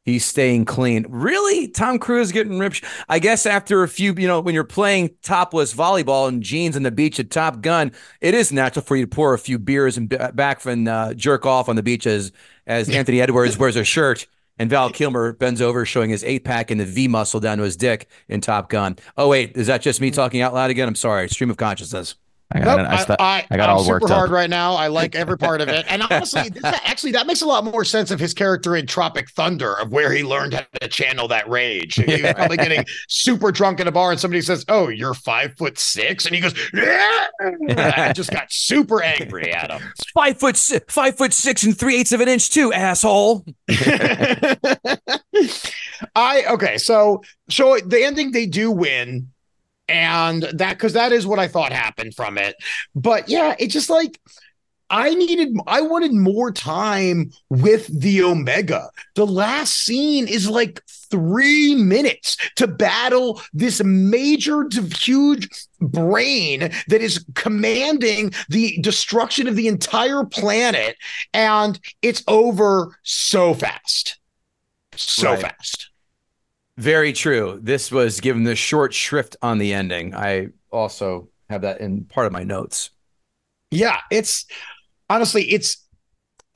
He's 0.10 0.26
staying 0.26 0.66
clean. 0.66 1.06
Really? 1.10 1.68
Tom 1.68 2.00
Cruise 2.00 2.32
getting 2.32 2.60
ripped? 2.60 2.84
I 3.08 3.20
guess 3.20 3.46
after 3.46 3.84
a 3.84 3.88
few, 3.88 4.14
you 4.14 4.28
know, 4.28 4.40
when 4.40 4.56
you're 4.56 4.64
playing 4.64 5.12
topless 5.22 5.74
volleyball 5.74 6.28
in 6.28 6.42
jeans 6.42 6.76
on 6.76 6.84
the 6.84 6.92
beach 6.92 7.20
at 7.20 7.30
Top 7.30 7.62
Gun, 7.62 7.92
it 8.22 8.34
is 8.34 8.52
natural 8.52 8.84
for 8.84 8.96
you 8.96 9.06
to 9.06 9.10
pour 9.10 9.34
a 9.34 9.40
few 9.40 9.60
beers 9.60 9.98
and 9.98 10.10
back 10.10 10.66
and 10.66 10.88
uh, 10.88 11.14
jerk 11.14 11.46
off 11.46 11.70
on 11.70 11.76
the 11.76 11.84
beach 11.84 12.08
as, 12.08 12.32
as 12.68 12.90
Anthony 12.90 13.22
Edwards 13.22 13.58
wears 13.60 13.76
a 13.76 13.84
shirt 13.84 14.28
and 14.60 14.70
Val 14.70 14.90
Kilmer 14.90 15.34
bends 15.34 15.62
over 15.62 15.86
showing 15.86 16.10
his 16.10 16.24
eight 16.24 16.44
pack 16.44 16.70
and 16.70 16.80
the 16.80 16.86
V 16.86 17.08
muscle 17.08 17.40
down 17.40 17.58
to 17.58 17.64
his 17.64 17.78
dick 17.78 18.10
in 18.28 18.42
Top 18.42 18.70
Gun. 18.70 18.98
Oh, 19.18 19.30
wait, 19.30 19.56
is 19.56 19.68
that 19.68 19.82
just 19.82 20.02
me 20.02 20.12
talking 20.12 20.42
out 20.42 20.54
loud 20.54 20.70
again? 20.70 20.88
I'm 20.88 20.96
sorry. 20.96 21.30
Stream 21.30 21.50
of 21.50 21.58
consciousness. 21.58 22.16
I 22.52 22.60
got, 22.62 22.78
nope, 22.80 22.88
I, 22.90 22.98
st- 22.98 23.22
I, 23.22 23.46
I, 23.52 23.58
got 23.58 23.70
I'm 23.70 23.78
all 23.78 23.84
super 23.84 24.00
worked 24.00 24.10
hard 24.10 24.30
up. 24.30 24.34
right 24.34 24.50
now. 24.50 24.74
I 24.74 24.88
like 24.88 25.14
every 25.14 25.38
part 25.38 25.62
of 25.62 25.70
it, 25.70 25.86
and 25.88 26.02
honestly, 26.02 26.50
this, 26.50 26.64
actually, 26.64 27.12
that 27.12 27.28
makes 27.28 27.42
a 27.42 27.46
lot 27.46 27.64
more 27.64 27.86
sense 27.86 28.10
of 28.10 28.20
his 28.20 28.34
character 28.34 28.76
in 28.76 28.88
Tropic 28.88 29.30
Thunder, 29.30 29.76
of 29.76 29.92
where 29.92 30.12
he 30.12 30.24
learned 30.24 30.56
how 30.56 30.66
to 30.82 30.88
channel 30.88 31.28
that 31.28 31.48
rage. 31.48 32.00
He 32.10 32.24
was 32.24 32.34
probably 32.34 32.58
getting 32.58 32.84
super 33.08 33.52
drunk 33.52 33.80
in 33.80 33.88
a 33.88 33.92
bar, 33.92 34.10
and 34.10 34.20
somebody 34.20 34.42
says, 34.42 34.66
"Oh, 34.68 34.88
you're 34.88 35.14
five 35.14 35.56
foot 35.58 35.78
six? 35.78 36.26
and 36.26 36.34
he 36.34 36.42
goes, 36.42 36.56
"Yeah!" 36.74 37.28
I 37.78 38.14
just 38.16 38.32
got 38.32 38.52
super 38.52 39.04
angry 39.04 39.54
at 39.54 39.70
him. 39.70 39.82
Five 40.16 40.38
foot 40.40 40.58
six, 40.58 40.92
five 40.92 41.16
foot 41.18 41.34
six 41.34 41.64
and 41.64 41.78
three 41.78 41.98
eighths 41.98 42.12
of 42.12 42.20
an 42.20 42.28
inch, 42.28 42.50
too, 42.50 42.74
asshole. 42.74 43.46
I 46.16 46.46
okay, 46.50 46.78
so 46.78 47.22
so 47.50 47.78
the 47.86 48.04
ending 48.04 48.32
they 48.32 48.48
do 48.48 48.72
win 48.72 49.32
and 49.90 50.44
that 50.54 50.74
because 50.74 50.94
that 50.94 51.12
is 51.12 51.26
what 51.28 51.40
I 51.40 51.48
thought 51.48 51.74
happened 51.74 52.16
from 52.16 52.38
it. 52.38 52.56
But 52.96 53.28
yeah, 53.28 53.56
it 53.60 53.68
just 53.68 53.90
like 53.90 54.20
I 54.90 55.14
needed, 55.14 55.56
I 55.68 55.82
wanted 55.82 56.14
more 56.14 56.52
time 56.52 57.32
with 57.50 57.88
the 57.88 58.24
Omega. 58.24 58.90
The 59.16 59.28
last 59.28 59.86
scene 59.86 60.28
is 60.28 60.50
like 60.50 60.82
three 61.12 61.76
minutes 61.76 62.38
to 62.56 62.68
battle 62.68 63.42
this 63.54 63.84
major, 63.84 64.68
huge 64.72 65.50
brain 65.80 66.72
that 66.88 67.02
is 67.02 67.24
commanding 67.36 68.32
the 68.50 68.80
destruction 68.82 69.48
of 69.48 69.56
the 69.56 69.68
entire 69.68 70.24
planet. 70.26 70.98
And 71.34 71.80
it's 72.02 72.24
over 72.28 72.98
so 73.04 73.54
fast. 73.54 74.20
So 74.96 75.32
right. 75.32 75.42
fast. 75.42 75.92
Very 76.80 77.12
true. 77.12 77.60
This 77.62 77.92
was 77.92 78.22
given 78.22 78.46
the 78.46 78.56
short 78.56 78.94
shrift 78.94 79.36
on 79.42 79.58
the 79.58 79.74
ending. 79.74 80.16
I 80.16 80.48
also 80.72 81.28
have 81.50 81.64
that 81.64 81.82
in 81.82 82.06
part 82.06 82.26
of 82.26 82.32
my 82.32 82.44
notes. 82.44 82.92
Yeah, 83.70 84.00
it's 84.10 84.46
honestly, 85.10 85.44
it's 85.52 85.86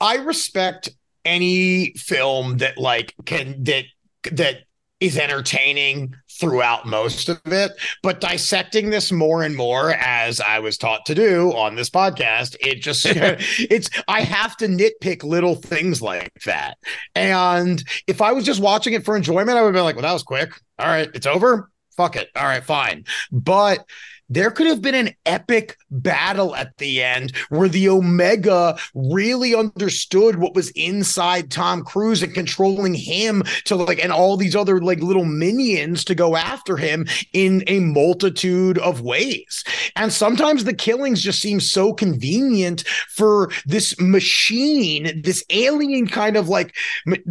I 0.00 0.16
respect 0.16 0.88
any 1.26 1.92
film 1.96 2.56
that 2.58 2.78
like 2.78 3.14
can 3.26 3.64
that 3.64 3.84
that 4.32 4.60
is 4.98 5.18
entertaining 5.18 6.14
throughout 6.38 6.86
most 6.86 7.28
of 7.28 7.40
it. 7.46 7.72
But 8.02 8.20
dissecting 8.20 8.90
this 8.90 9.12
more 9.12 9.42
and 9.42 9.56
more, 9.56 9.92
as 9.92 10.40
I 10.40 10.58
was 10.58 10.78
taught 10.78 11.06
to 11.06 11.14
do 11.14 11.52
on 11.52 11.74
this 11.74 11.90
podcast, 11.90 12.56
it 12.60 12.76
just 12.76 13.06
it's 13.08 13.90
I 14.08 14.22
have 14.22 14.56
to 14.58 14.66
nitpick 14.66 15.22
little 15.22 15.54
things 15.54 16.02
like 16.02 16.32
that. 16.44 16.78
And 17.14 17.82
if 18.06 18.20
I 18.22 18.32
was 18.32 18.44
just 18.44 18.60
watching 18.60 18.94
it 18.94 19.04
for 19.04 19.16
enjoyment, 19.16 19.50
I 19.50 19.62
would 19.62 19.68
have 19.68 19.74
been 19.74 19.84
like, 19.84 19.96
well, 19.96 20.02
that 20.02 20.12
was 20.12 20.22
quick. 20.22 20.50
All 20.78 20.86
right, 20.86 21.10
it's 21.14 21.26
over. 21.26 21.70
Fuck 21.96 22.16
it. 22.16 22.28
All 22.34 22.44
right, 22.44 22.64
fine. 22.64 23.04
But 23.30 23.86
there 24.28 24.50
could 24.50 24.66
have 24.66 24.82
been 24.82 24.94
an 24.94 25.10
epic 25.26 25.76
battle 25.90 26.54
at 26.56 26.76
the 26.78 27.02
end 27.02 27.34
where 27.48 27.68
the 27.68 27.88
Omega 27.88 28.76
really 28.94 29.54
understood 29.54 30.36
what 30.36 30.54
was 30.54 30.70
inside 30.70 31.50
Tom 31.50 31.84
Cruise 31.84 32.22
and 32.22 32.34
controlling 32.34 32.94
him 32.94 33.42
to 33.64 33.76
like, 33.76 34.02
and 34.02 34.12
all 34.12 34.36
these 34.36 34.56
other 34.56 34.80
like 34.80 35.00
little 35.00 35.24
minions 35.24 36.04
to 36.04 36.14
go 36.14 36.36
after 36.36 36.76
him 36.76 37.06
in 37.32 37.62
a 37.66 37.80
multitude 37.80 38.78
of 38.78 39.00
ways. 39.00 39.64
And 39.96 40.12
sometimes 40.12 40.64
the 40.64 40.74
killings 40.74 41.22
just 41.22 41.40
seem 41.40 41.60
so 41.60 41.92
convenient 41.92 42.86
for 43.08 43.50
this 43.66 43.98
machine, 44.00 45.22
this 45.22 45.44
alien 45.50 46.06
kind 46.06 46.36
of 46.36 46.48
like 46.48 46.74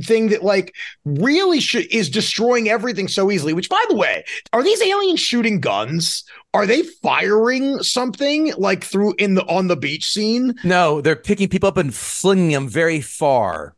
thing 0.03 0.29
that 0.29 0.43
like 0.43 0.73
really 1.06 1.60
should 1.60 1.86
is 1.91 2.10
destroying 2.10 2.69
everything 2.69 3.08
so 3.08 3.32
easily. 3.32 3.53
Which, 3.53 3.69
by 3.69 3.84
the 3.89 3.95
way, 3.95 4.23
are 4.51 4.63
these 4.63 4.82
aliens 4.82 5.19
shooting 5.19 5.60
guns? 5.60 6.23
Are 6.54 6.66
they 6.66 6.84
firing 6.84 7.82
something 7.82 8.54
like 8.58 8.84
through 8.84 9.16
in 9.18 9.36
the 9.36 9.44
on 9.46 9.68
the 9.68 9.76
beach 9.76 10.12
scene? 10.12 10.54
No, 10.63 11.02
they're 11.02 11.15
picking 11.15 11.50
people 11.50 11.67
up 11.67 11.77
and 11.77 11.94
flinging 11.94 12.52
them 12.52 12.67
very 12.67 13.02
far. 13.02 13.75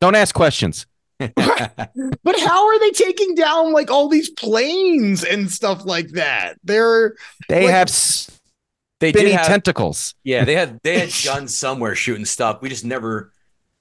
Don't 0.00 0.14
ask 0.14 0.34
questions. 0.34 0.86
but 1.18 2.40
how 2.40 2.66
are 2.66 2.78
they 2.80 2.90
taking 2.90 3.34
down 3.34 3.72
like 3.72 3.90
all 3.90 4.08
these 4.08 4.30
planes 4.30 5.22
and 5.22 5.50
stuff 5.50 5.84
like 5.84 6.08
that? 6.12 6.58
They're 6.64 7.14
they 7.48 7.66
like, 7.66 7.74
have 7.74 7.88
they 9.00 9.12
spinny 9.12 9.32
have, 9.32 9.46
tentacles. 9.46 10.14
Yeah, 10.24 10.44
they 10.44 10.54
had 10.54 10.80
they 10.82 10.98
had 10.98 11.12
guns 11.24 11.54
somewhere 11.54 11.94
shooting 11.94 12.24
stuff. 12.24 12.62
We 12.62 12.70
just 12.70 12.86
never 12.86 13.32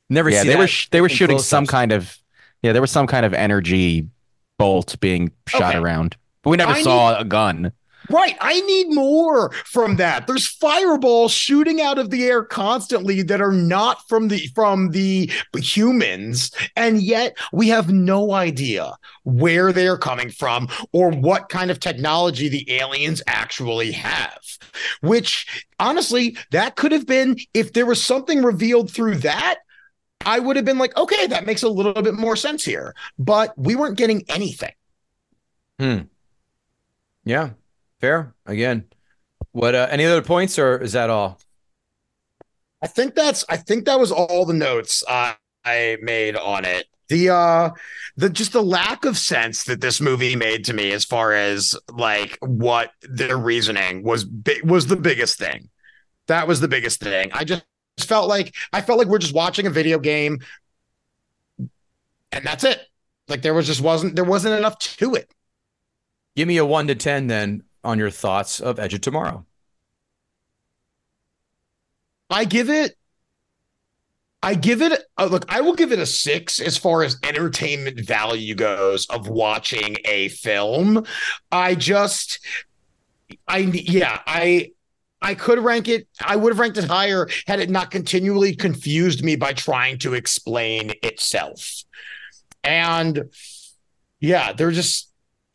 never. 0.10 0.30
Yeah, 0.30 0.44
they 0.44 0.58
were 0.58 0.68
they 0.92 1.00
were 1.00 1.10
shooting 1.10 1.40
some 1.40 1.66
kind 1.66 1.94
of 1.94 2.18
yeah. 2.62 2.74
There 2.74 2.82
was 2.82 2.92
some 2.92 3.08
kind 3.08 3.26
of 3.26 3.34
energy 3.34 4.08
bolt 4.58 5.00
being 5.00 5.32
shot 5.48 5.76
okay. 5.76 5.78
around, 5.78 6.18
but 6.44 6.50
we 6.50 6.58
never 6.58 6.74
I 6.74 6.82
saw 6.82 7.14
need, 7.14 7.22
a 7.22 7.26
gun. 7.26 7.72
Right. 8.10 8.36
I 8.42 8.60
need 8.62 8.94
more 8.94 9.52
from 9.66 9.98
that. 9.98 10.26
There's 10.26 10.48
fireballs 10.48 11.32
shooting 11.32 11.80
out 11.82 12.00
of 12.00 12.10
the 12.10 12.26
air 12.26 12.44
constantly 12.44 13.22
that 13.24 13.42
are 13.42 13.52
not 13.52 14.08
from 14.08 14.28
the 14.28 14.48
from 14.56 14.92
the 14.92 15.32
humans, 15.56 16.52
and 16.76 17.02
yet 17.02 17.38
we 17.54 17.68
have 17.70 17.92
no 17.92 18.34
idea 18.34 18.94
where 19.24 19.72
they're 19.72 19.98
coming 19.98 20.32
from 20.32 20.68
or 20.92 21.12
what 21.12 21.50
kind 21.50 21.70
of 21.70 21.80
technology 21.80 22.50
the 22.50 22.72
aliens 22.72 23.22
actually 23.28 23.92
have. 23.92 24.40
Which 25.02 25.66
honestly, 25.80 26.38
that 26.52 26.76
could 26.76 26.92
have 26.92 27.06
been 27.06 27.38
if 27.54 27.74
there 27.74 27.86
was 27.86 28.04
something 28.04 28.42
revealed 28.44 28.92
through 28.92 29.16
that, 29.16 29.60
I 30.26 30.40
would 30.40 30.56
have 30.56 30.66
been 30.66 30.78
like, 30.78 30.96
okay, 30.98 31.28
that 31.28 31.46
makes 31.46 31.64
a 31.64 31.70
little 31.70 32.02
bit 32.02 32.14
more 32.14 32.36
sense 32.36 32.66
here. 32.66 32.94
But 33.18 33.58
we 33.58 33.76
weren't 33.76 33.98
getting 33.98 34.24
anything. 34.30 34.74
Hmm. 35.80 36.00
Yeah. 37.24 37.52
Fair. 38.00 38.34
Again. 38.46 38.86
What 39.52 39.76
uh, 39.76 39.88
any 39.90 40.06
other 40.06 40.22
points 40.22 40.60
or 40.60 40.78
is 40.78 40.94
that 40.94 41.10
all? 41.10 41.40
I 42.82 42.88
think 42.88 43.16
that's 43.16 43.44
I 43.50 43.58
think 43.58 43.86
that 43.86 44.00
was 44.00 44.12
all 44.12 44.46
the 44.46 44.54
notes 44.54 45.04
uh, 45.08 45.34
I 45.66 45.98
made 46.02 46.36
on 46.36 46.66
it. 46.66 46.86
The 47.10 47.30
uh 47.30 47.72
the 48.18 48.30
just 48.30 48.54
the 48.54 48.62
lack 48.62 49.04
of 49.06 49.18
sense 49.18 49.64
that 49.64 49.82
this 49.82 50.00
movie 50.00 50.36
made 50.36 50.66
to 50.66 50.74
me 50.74 50.92
as 50.92 51.04
far 51.04 51.34
as 51.34 51.76
like 51.92 52.38
what 52.42 52.92
their 53.02 53.36
reasoning 53.38 54.04
was 54.04 54.28
was 54.64 54.86
the 54.86 54.96
biggest 54.96 55.40
thing. 55.40 55.70
That 56.28 56.48
was 56.48 56.62
the 56.62 56.68
biggest 56.68 57.00
thing. 57.00 57.32
I 57.34 57.44
just 57.44 57.66
felt 58.00 58.30
like 58.30 58.54
I 58.72 58.82
felt 58.82 59.00
like 59.00 59.08
we're 59.08 59.18
just 59.18 59.34
watching 59.34 59.66
a 59.66 59.72
video 59.72 59.98
game 59.98 60.40
and 62.32 62.46
that's 62.46 62.64
it. 62.64 62.80
Like 63.28 63.42
there 63.42 63.56
was 63.56 63.66
just 63.66 63.82
wasn't 63.82 64.16
there 64.16 64.24
wasn't 64.24 64.58
enough 64.60 64.78
to 64.78 65.16
it. 65.16 65.34
Give 66.36 66.48
me 66.48 66.58
a 66.58 66.66
one 66.66 66.88
to 66.88 66.96
ten 66.96 67.26
then 67.26 67.64
on 67.84 67.98
your 67.98 68.10
thoughts 68.10 68.60
of 68.60 68.80
Edge 68.80 68.94
of 68.94 69.02
Tomorrow. 69.02 69.46
I 72.30 72.46
give 72.46 72.70
it. 72.70 72.96
I 74.42 74.56
give 74.56 74.82
it. 74.82 75.04
Uh, 75.18 75.26
look, 75.26 75.46
I 75.50 75.62
will 75.62 75.76
give 75.76 75.92
it 75.92 76.00
a 76.00 76.06
six 76.06 76.62
as 76.62 76.78
far 76.78 77.04
as 77.04 77.18
entertainment 77.24 78.06
value 78.06 78.56
goes 78.56 79.06
of 79.08 79.28
watching 79.28 79.98
a 80.06 80.30
film. 80.30 81.06
I 81.52 81.76
just, 81.76 82.40
I 83.48 83.58
yeah, 83.58 84.20
I. 84.26 84.72
I 85.22 85.36
could 85.36 85.60
rank 85.60 85.90
it. 85.90 86.08
I 86.22 86.38
would 86.38 86.54
have 86.54 86.60
ranked 86.60 86.78
it 86.78 86.86
higher 86.86 87.28
had 87.46 87.60
it 87.60 87.70
not 87.70 87.92
continually 87.92 88.56
confused 88.56 89.22
me 89.22 89.36
by 89.36 89.52
trying 89.52 89.98
to 89.98 90.14
explain 90.14 90.94
itself. 91.04 91.84
And 92.64 93.26
yeah, 94.22 94.54
they're 94.54 94.72
just 94.72 95.09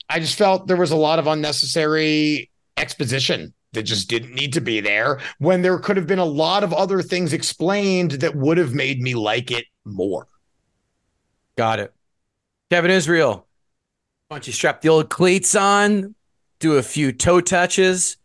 I 0.09 0.21
just 0.21 0.37
felt 0.37 0.67
there 0.67 0.77
was 0.77 0.91
a 0.91 0.97
lot 0.97 1.19
of 1.19 1.27
unnecessary 1.27 2.51
exposition 2.77 3.55
that 3.73 3.83
just 3.83 4.09
didn't 4.09 4.35
need 4.35 4.53
to 4.53 4.61
be 4.61 4.81
there 4.81 5.21
when 5.39 5.63
there 5.63 5.79
could 5.79 5.97
have 5.97 6.07
been 6.07 6.19
a 6.19 6.25
lot 6.25 6.65
of 6.65 6.73
other 6.73 7.03
things 7.03 7.33
explained 7.33 8.13
that 8.13 8.35
would 8.35 8.59
have 8.59 8.75
made 8.75 9.01
me 9.01 9.15
like 9.15 9.51
it 9.51 9.67
more. 9.85 10.29
Got 11.57 11.81
it. 11.81 11.93
Kevin 12.71 12.91
Israel, 12.91 13.47
why 14.29 14.37
don't 14.37 14.47
you 14.47 14.53
strap 14.53 14.81
the 14.81 14.89
old 14.89 15.11
cleats 15.11 15.55
on, 15.55 16.15
do 16.59 16.77
a 16.77 16.83
few 16.83 17.13
toe 17.13 17.41
touches, 17.41 18.17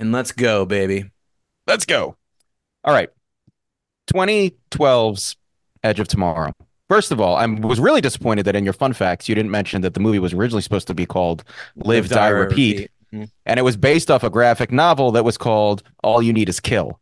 and 0.00 0.12
let's 0.12 0.32
go, 0.32 0.66
baby. 0.66 1.10
Let's 1.66 1.84
go. 1.84 2.16
All 2.84 2.92
right. 2.92 3.08
2012's 4.12 5.36
Edge 5.82 6.00
of 6.00 6.08
Tomorrow. 6.08 6.52
First 6.88 7.10
of 7.10 7.20
all, 7.20 7.36
I 7.36 7.46
was 7.46 7.80
really 7.80 8.00
disappointed 8.00 8.44
that 8.44 8.54
in 8.54 8.64
your 8.64 8.72
fun 8.72 8.92
facts 8.92 9.28
you 9.28 9.34
didn't 9.34 9.50
mention 9.50 9.82
that 9.82 9.94
the 9.94 10.00
movie 10.00 10.20
was 10.20 10.32
originally 10.32 10.62
supposed 10.62 10.86
to 10.86 10.94
be 10.94 11.04
called 11.06 11.42
Live, 11.74 12.08
Die, 12.08 12.28
Repeat, 12.28 12.90
Mhm. 13.12 13.30
and 13.44 13.58
it 13.58 13.62
was 13.62 13.76
based 13.76 14.10
off 14.10 14.22
a 14.22 14.30
graphic 14.30 14.70
novel 14.72 15.12
that 15.12 15.24
was 15.24 15.36
called 15.38 15.82
All 16.02 16.22
You 16.22 16.32
Need 16.32 16.48
Is 16.48 16.60
Kill. 16.60 17.00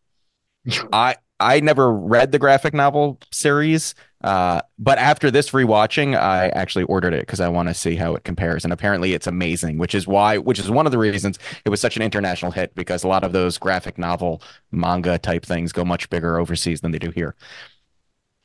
I 0.93 1.16
I 1.41 1.61
never 1.61 1.93
read 1.93 2.30
the 2.30 2.39
graphic 2.39 2.72
novel 2.72 3.18
series, 3.32 3.95
uh, 4.22 4.61
but 4.78 4.99
after 4.99 5.30
this 5.32 5.51
rewatching, 5.51 6.16
I 6.16 6.49
actually 6.51 6.85
ordered 6.85 7.12
it 7.12 7.20
because 7.20 7.41
I 7.41 7.49
want 7.49 7.68
to 7.68 7.74
see 7.74 7.97
how 7.97 8.14
it 8.14 8.22
compares, 8.24 8.62
and 8.64 8.72
apparently 8.72 9.14
it's 9.14 9.26
amazing. 9.26 9.76
Which 9.78 9.95
is 9.95 10.07
why, 10.07 10.39
which 10.39 10.59
is 10.61 10.70
one 10.70 10.87
of 10.87 10.93
the 10.93 10.99
reasons 10.99 11.39
it 11.64 11.70
was 11.70 11.80
such 11.80 11.97
an 11.97 12.03
international 12.03 12.53
hit 12.53 12.74
because 12.74 13.03
a 13.03 13.09
lot 13.09 13.24
of 13.24 13.32
those 13.32 13.59
graphic 13.59 13.99
novel 13.99 14.41
manga 14.70 15.18
type 15.18 15.45
things 15.45 15.72
go 15.72 15.85
much 15.85 16.09
bigger 16.09 16.39
overseas 16.39 16.80
than 16.80 16.93
they 16.93 16.99
do 17.01 17.11
here. 17.11 17.35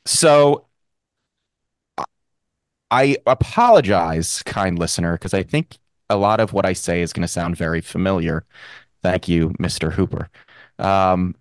So 0.04 0.66
I 2.90 3.16
apologize, 3.26 4.42
kind 4.44 4.78
listener, 4.78 5.12
because 5.12 5.34
I 5.34 5.42
think 5.42 5.78
a 6.08 6.16
lot 6.16 6.40
of 6.40 6.52
what 6.52 6.66
I 6.66 6.72
say 6.72 7.02
is 7.02 7.12
going 7.12 7.22
to 7.22 7.28
sound 7.28 7.56
very 7.56 7.80
familiar. 7.80 8.44
Thank 9.02 9.28
you, 9.28 9.50
Mr. 9.60 9.92
Hooper. 9.92 10.28
Um, 10.78 11.34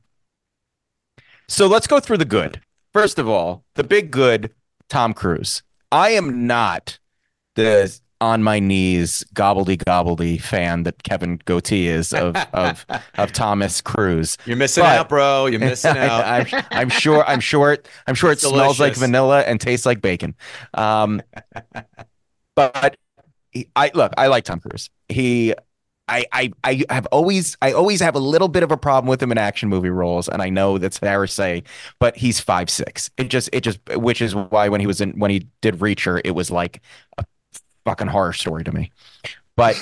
so 1.47 1.67
let's 1.67 1.87
go 1.87 1.99
through 1.99 2.17
the 2.17 2.25
good. 2.25 2.61
First 2.93 3.17
of 3.19 3.27
all, 3.27 3.63
the 3.75 3.83
big 3.83 4.11
good, 4.11 4.53
Tom 4.87 5.13
Cruise. 5.13 5.63
I 5.91 6.11
am 6.11 6.45
not 6.45 6.99
the 7.55 7.99
on 8.21 8.43
my 8.43 8.59
knees 8.59 9.23
gobbledy 9.33 9.77
gobbledy 9.77 10.41
fan 10.41 10.83
that 10.83 11.03
Kevin 11.03 11.37
Gootee 11.39 11.85
is 11.85 12.13
of 12.13 12.35
of 12.53 12.85
of 13.17 13.31
Thomas 13.31 13.81
Cruise. 13.81 14.37
You're 14.45 14.57
missing 14.57 14.83
But- 14.83 14.97
out, 14.97 15.09
bro. 15.09 15.45
You're 15.45 15.59
missing 15.59 15.97
out. 15.97 16.23
I, 16.25 16.39
am 16.39 16.63
I'm 16.71 16.89
sure. 16.89 17.23
I'm 17.25 17.39
sure. 17.39 17.73
It, 17.73 17.87
I'm 18.07 18.15
sure 18.15 18.29
it 18.31 18.33
It's 18.33 18.47
smells 18.47 18.79
like 18.79 18.95
vanilla 18.95 19.41
and 19.41 19.59
tastes 19.59 19.85
like 19.85 20.01
bacon. 20.01 20.35
Um, 20.73 21.21
but 22.55 22.97
he, 23.51 23.69
I 23.75 23.91
look. 23.93 24.13
I 24.17 24.27
like 24.27 24.43
Tom 24.45 24.59
Cruise. 24.59 24.89
He. 25.07 25.53
I, 26.11 26.25
I 26.31 26.51
I 26.63 26.83
have 26.89 27.05
always 27.11 27.55
I 27.61 27.71
always 27.73 27.99
have 28.01 28.15
a 28.15 28.19
little 28.19 28.47
bit 28.47 28.63
of 28.63 28.71
a 28.71 28.77
problem 28.77 29.07
with 29.07 29.21
him 29.21 29.31
in 29.31 29.37
action 29.37 29.69
movie 29.69 29.91
roles, 29.91 30.27
and 30.27 30.41
I 30.41 30.49
know 30.49 30.79
that's 30.79 30.97
fair 30.97 31.21
to 31.21 31.27
say, 31.31 31.61
but 31.99 32.17
he's 32.17 32.39
five 32.39 32.67
six. 32.71 33.11
It 33.17 33.25
just 33.25 33.47
it 33.53 33.61
just 33.61 33.77
which 33.95 34.19
is 34.19 34.33
why 34.33 34.69
when 34.69 34.81
he 34.81 34.87
was 34.87 35.01
in 35.01 35.11
when 35.19 35.29
he 35.29 35.47
did 35.61 35.75
Reacher, 35.75 36.19
it 36.25 36.31
was 36.31 36.49
like 36.49 36.81
a 37.19 37.25
fucking 37.89 38.07
horror 38.07 38.33
story 38.33 38.63
to 38.63 38.71
me. 38.71 38.91
But 39.55 39.75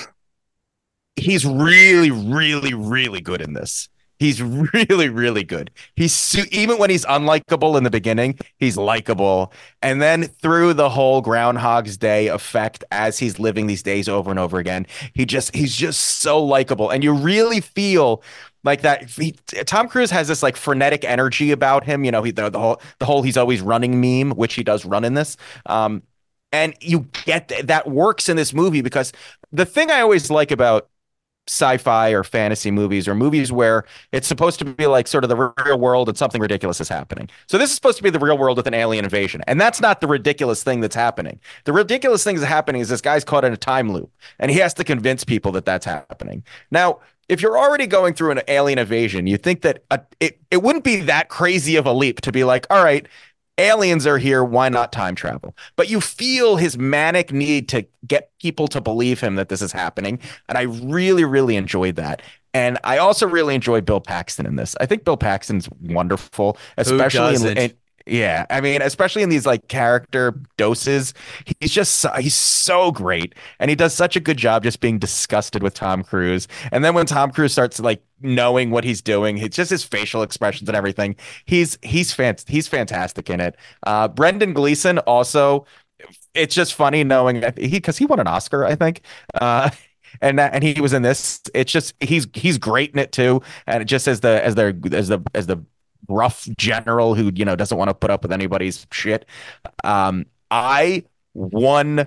he's 1.16 1.44
really, 1.44 2.10
really, 2.10 2.72
really 2.72 3.20
good 3.20 3.42
in 3.42 3.52
this. 3.52 3.90
He's 4.18 4.40
really, 4.74 5.10
really 5.10 5.44
good. 5.44 5.70
He's 5.94 6.14
su- 6.14 6.46
even 6.50 6.78
when 6.78 6.88
he's 6.88 7.04
unlikable 7.04 7.76
in 7.76 7.84
the 7.84 7.90
beginning, 7.90 8.38
he's 8.56 8.78
likable. 8.78 9.52
And 9.82 10.00
then 10.00 10.24
through 10.24 10.72
the 10.72 10.88
whole 10.88 11.20
Groundhog's 11.20 11.98
Day 11.98 12.28
effect, 12.28 12.82
as 12.90 13.18
he's 13.18 13.38
living 13.38 13.66
these 13.66 13.82
days 13.82 14.08
over 14.08 14.30
and 14.30 14.38
over 14.38 14.58
again, 14.58 14.86
he 15.12 15.26
just 15.26 15.54
he's 15.54 15.76
just 15.76 16.00
so 16.00 16.42
likable, 16.42 16.88
and 16.88 17.04
you 17.04 17.12
really 17.12 17.60
feel 17.60 18.22
like 18.64 18.80
that. 18.82 19.10
He, 19.10 19.32
Tom 19.66 19.86
Cruise 19.86 20.10
has 20.10 20.28
this 20.28 20.42
like 20.42 20.56
frenetic 20.56 21.04
energy 21.04 21.52
about 21.52 21.84
him. 21.84 22.04
You 22.04 22.10
know, 22.10 22.22
he 22.22 22.30
the, 22.30 22.48
the 22.48 22.58
whole 22.58 22.80
the 22.98 23.04
whole 23.04 23.22
he's 23.22 23.36
always 23.36 23.60
running 23.60 24.00
meme, 24.00 24.36
which 24.36 24.54
he 24.54 24.64
does 24.64 24.86
run 24.86 25.04
in 25.04 25.12
this. 25.12 25.36
Um, 25.66 26.02
and 26.52 26.74
you 26.80 27.06
get 27.24 27.48
th- 27.48 27.66
that 27.66 27.88
works 27.88 28.28
in 28.28 28.36
this 28.36 28.54
movie 28.54 28.80
because 28.80 29.12
the 29.52 29.66
thing 29.66 29.90
I 29.90 30.00
always 30.00 30.30
like 30.30 30.50
about 30.50 30.88
sci-fi 31.48 32.10
or 32.10 32.22
fantasy 32.22 32.70
movies 32.70 33.08
or 33.08 33.14
movies 33.14 33.50
where 33.50 33.84
it's 34.12 34.28
supposed 34.28 34.58
to 34.58 34.64
be 34.64 34.86
like 34.86 35.06
sort 35.08 35.24
of 35.24 35.30
the 35.30 35.52
real 35.64 35.78
world 35.78 36.08
and 36.08 36.16
something 36.16 36.40
ridiculous 36.40 36.80
is 36.80 36.88
happening. 36.88 37.28
So 37.46 37.58
this 37.58 37.70
is 37.70 37.74
supposed 37.74 37.96
to 37.96 38.02
be 38.02 38.10
the 38.10 38.18
real 38.18 38.36
world 38.36 38.58
with 38.58 38.66
an 38.66 38.74
alien 38.74 39.04
invasion. 39.04 39.42
And 39.46 39.60
that's 39.60 39.80
not 39.80 40.00
the 40.00 40.06
ridiculous 40.06 40.62
thing 40.62 40.80
that's 40.80 40.94
happening. 40.94 41.40
The 41.64 41.72
ridiculous 41.72 42.22
thing 42.22 42.36
that's 42.36 42.46
happening 42.46 42.82
is 42.82 42.88
this 42.90 43.00
guy's 43.00 43.24
caught 43.24 43.44
in 43.44 43.52
a 43.52 43.56
time 43.56 43.90
loop 43.92 44.10
and 44.38 44.50
he 44.50 44.58
has 44.58 44.74
to 44.74 44.84
convince 44.84 45.24
people 45.24 45.52
that 45.52 45.64
that's 45.64 45.86
happening. 45.86 46.44
Now, 46.70 47.00
if 47.28 47.42
you're 47.42 47.58
already 47.58 47.86
going 47.86 48.14
through 48.14 48.32
an 48.32 48.40
alien 48.48 48.78
invasion, 48.78 49.26
you 49.26 49.36
think 49.36 49.62
that 49.62 49.84
a, 49.90 50.00
it, 50.20 50.40
it 50.50 50.62
wouldn't 50.62 50.84
be 50.84 50.96
that 51.02 51.28
crazy 51.28 51.76
of 51.76 51.86
a 51.86 51.92
leap 51.92 52.20
to 52.22 52.32
be 52.32 52.44
like, 52.44 52.66
all 52.70 52.82
right, 52.82 53.06
aliens 53.58 54.06
are 54.06 54.18
here 54.18 54.42
why 54.44 54.68
not 54.68 54.92
time 54.92 55.14
travel? 55.14 55.54
But 55.76 55.90
you 55.90 56.00
feel 56.00 56.56
his 56.56 56.78
manic 56.78 57.32
need 57.32 57.68
to 57.70 57.86
get 58.06 58.30
people 58.40 58.68
to 58.68 58.80
believe 58.80 59.20
him 59.20 59.34
that 59.34 59.48
this 59.48 59.60
is 59.60 59.72
happening 59.72 60.20
and 60.48 60.56
i 60.56 60.62
really 60.62 61.24
really 61.24 61.56
enjoyed 61.56 61.96
that. 61.96 62.22
And 62.54 62.78
i 62.84 62.98
also 62.98 63.26
really 63.26 63.54
enjoy 63.54 63.80
bill 63.80 64.00
paxton 64.00 64.46
in 64.46 64.56
this. 64.56 64.74
I 64.80 64.86
think 64.86 65.04
bill 65.04 65.16
paxton's 65.16 65.68
wonderful 65.80 66.56
especially 66.76 67.34
in, 67.34 67.58
in- 67.58 67.72
yeah 68.08 68.46
i 68.50 68.60
mean 68.60 68.80
especially 68.82 69.22
in 69.22 69.28
these 69.28 69.44
like 69.46 69.68
character 69.68 70.34
doses 70.56 71.12
he's 71.60 71.70
just 71.72 71.96
so, 71.96 72.10
he's 72.14 72.34
so 72.34 72.90
great 72.90 73.34
and 73.58 73.68
he 73.70 73.74
does 73.76 73.92
such 73.94 74.16
a 74.16 74.20
good 74.20 74.36
job 74.36 74.62
just 74.62 74.80
being 74.80 74.98
disgusted 74.98 75.62
with 75.62 75.74
tom 75.74 76.02
cruise 76.02 76.48
and 76.72 76.84
then 76.84 76.94
when 76.94 77.06
tom 77.06 77.30
cruise 77.30 77.52
starts 77.52 77.78
like 77.80 78.02
knowing 78.20 78.70
what 78.70 78.82
he's 78.84 79.02
doing 79.02 79.38
it's 79.38 79.56
just 79.56 79.70
his 79.70 79.84
facial 79.84 80.22
expressions 80.22 80.68
and 80.68 80.76
everything 80.76 81.14
he's 81.44 81.78
he's 81.82 82.12
fan- 82.12 82.36
he's 82.48 82.66
fantastic 82.66 83.30
in 83.30 83.40
it. 83.40 83.56
Uh 83.84 84.08
brendan 84.08 84.52
gleeson 84.54 84.98
also 85.00 85.66
it's 86.34 86.54
just 86.54 86.74
funny 86.74 87.04
knowing 87.04 87.40
that 87.40 87.58
he 87.58 87.68
because 87.68 87.98
he 87.98 88.06
won 88.06 88.20
an 88.20 88.26
oscar 88.26 88.64
i 88.64 88.74
think 88.74 89.02
uh 89.40 89.70
and 90.22 90.38
that, 90.38 90.54
and 90.54 90.64
he 90.64 90.80
was 90.80 90.92
in 90.92 91.02
this 91.02 91.40
it's 91.54 91.72
just 91.72 91.94
he's 92.00 92.26
he's 92.34 92.58
great 92.58 92.92
in 92.92 92.98
it 92.98 93.12
too 93.12 93.42
and 93.66 93.86
just 93.86 94.08
as 94.08 94.20
the 94.20 94.44
as 94.44 94.56
as 94.58 95.08
the 95.08 95.22
as 95.34 95.46
the 95.46 95.64
rough 96.08 96.48
general 96.56 97.14
who 97.14 97.30
you 97.34 97.44
know 97.44 97.56
doesn't 97.56 97.78
want 97.78 97.88
to 97.88 97.94
put 97.94 98.10
up 98.10 98.22
with 98.22 98.32
anybody's 98.32 98.86
shit 98.90 99.26
um 99.84 100.24
i 100.50 101.04
one 101.34 102.06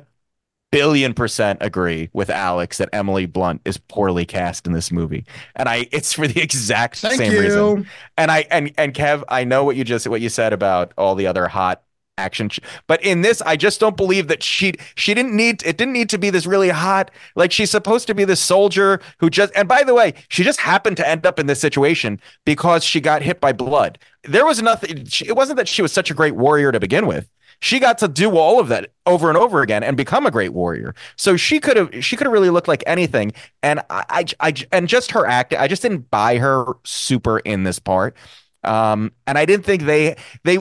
billion 0.71 1.13
percent 1.13 1.59
agree 1.61 2.09
with 2.13 2.29
Alex 2.29 2.77
that 2.77 2.89
Emily 2.93 3.25
Blunt 3.25 3.61
is 3.65 3.77
poorly 3.77 4.25
cast 4.25 4.65
in 4.65 4.73
this 4.73 4.91
movie, 4.91 5.25
and 5.55 5.69
I 5.69 5.87
it's 5.91 6.13
for 6.13 6.27
the 6.27 6.41
exact 6.41 6.97
Thank 6.97 7.17
same 7.17 7.33
you. 7.33 7.39
reason. 7.39 7.87
And 8.17 8.31
I 8.31 8.45
and 8.49 8.71
and 8.77 8.93
Kev, 8.93 9.23
I 9.27 9.43
know 9.43 9.63
what 9.63 9.75
you 9.75 9.83
just 9.83 10.07
what 10.07 10.21
you 10.21 10.29
said 10.29 10.53
about 10.53 10.93
all 10.97 11.15
the 11.15 11.27
other 11.27 11.47
hot 11.47 11.83
action, 12.21 12.49
but 12.87 13.03
in 13.03 13.21
this, 13.21 13.41
I 13.41 13.55
just 13.55 13.79
don't 13.79 13.97
believe 13.97 14.27
that 14.27 14.43
she 14.43 14.73
she 14.95 15.13
didn't 15.13 15.35
need 15.35 15.63
it 15.63 15.77
didn't 15.77 15.93
need 15.93 16.09
to 16.09 16.17
be 16.17 16.29
this 16.29 16.45
really 16.45 16.69
hot 16.69 17.11
like 17.35 17.51
she's 17.51 17.71
supposed 17.71 18.07
to 18.07 18.15
be 18.15 18.23
this 18.23 18.39
soldier 18.39 19.01
who 19.17 19.29
just 19.29 19.51
and 19.55 19.67
by 19.67 19.83
the 19.83 19.93
way, 19.93 20.13
she 20.29 20.43
just 20.43 20.59
happened 20.59 20.97
to 20.97 21.07
end 21.07 21.25
up 21.25 21.39
in 21.39 21.47
this 21.47 21.59
situation 21.59 22.19
because 22.45 22.83
she 22.83 23.01
got 23.01 23.21
hit 23.21 23.41
by 23.41 23.51
blood. 23.51 23.99
There 24.23 24.45
was 24.45 24.61
nothing. 24.61 25.07
It 25.25 25.35
wasn't 25.35 25.57
that 25.57 25.67
she 25.67 25.81
was 25.81 25.91
such 25.91 26.11
a 26.11 26.13
great 26.13 26.35
warrior 26.35 26.71
to 26.71 26.79
begin 26.79 27.07
with 27.07 27.27
she 27.61 27.79
got 27.79 27.99
to 27.99 28.07
do 28.07 28.37
all 28.37 28.59
of 28.59 28.67
that 28.69 28.91
over 29.05 29.29
and 29.29 29.37
over 29.37 29.61
again 29.61 29.83
and 29.83 29.95
become 29.95 30.25
a 30.25 30.31
great 30.31 30.51
warrior. 30.51 30.95
So 31.15 31.37
she 31.37 31.59
could 31.59 31.77
have 31.77 32.03
she 32.03 32.17
could 32.17 32.25
have 32.25 32.33
really 32.33 32.49
looked 32.49 32.67
like 32.67 32.83
anything. 32.87 33.33
And 33.63 33.79
I, 33.89 34.03
I, 34.09 34.25
I 34.49 34.53
and 34.71 34.87
just 34.87 35.11
her 35.11 35.25
acting, 35.25 35.59
I 35.59 35.67
just 35.67 35.81
didn't 35.81 36.09
buy 36.09 36.37
her 36.37 36.73
super 36.83 37.39
in 37.39 37.63
this 37.63 37.79
part. 37.79 38.17
Um, 38.63 39.11
and 39.25 39.37
I 39.37 39.45
didn't 39.45 39.65
think 39.65 39.83
they 39.83 40.15
they 40.43 40.57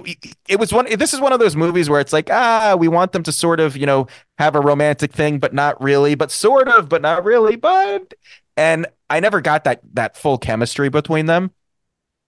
it 0.49 0.59
was 0.59 0.73
one 0.73 0.87
this 0.99 1.13
is 1.13 1.21
one 1.21 1.33
of 1.33 1.39
those 1.39 1.57
movies 1.57 1.91
where 1.91 2.01
it's 2.01 2.13
like, 2.13 2.31
ah, 2.31 2.77
we 2.79 2.89
want 2.89 3.13
them 3.13 3.23
to 3.25 3.33
sort 3.33 3.61
of, 3.61 3.77
you 3.77 3.87
know, 3.87 4.07
have 4.39 4.55
a 4.55 4.61
romantic 4.61 5.13
thing, 5.13 5.39
but 5.39 5.53
not 5.53 5.81
really, 5.83 6.15
but 6.15 6.31
sort 6.31 6.69
of, 6.69 6.89
but 6.89 7.03
not 7.03 7.25
really, 7.25 7.57
but 7.57 8.15
and 8.57 8.87
I 9.09 9.21
never 9.21 9.41
got 9.41 9.65
that 9.65 9.81
that 9.95 10.17
full 10.17 10.39
chemistry 10.39 10.89
between 10.89 11.27
them. 11.27 11.53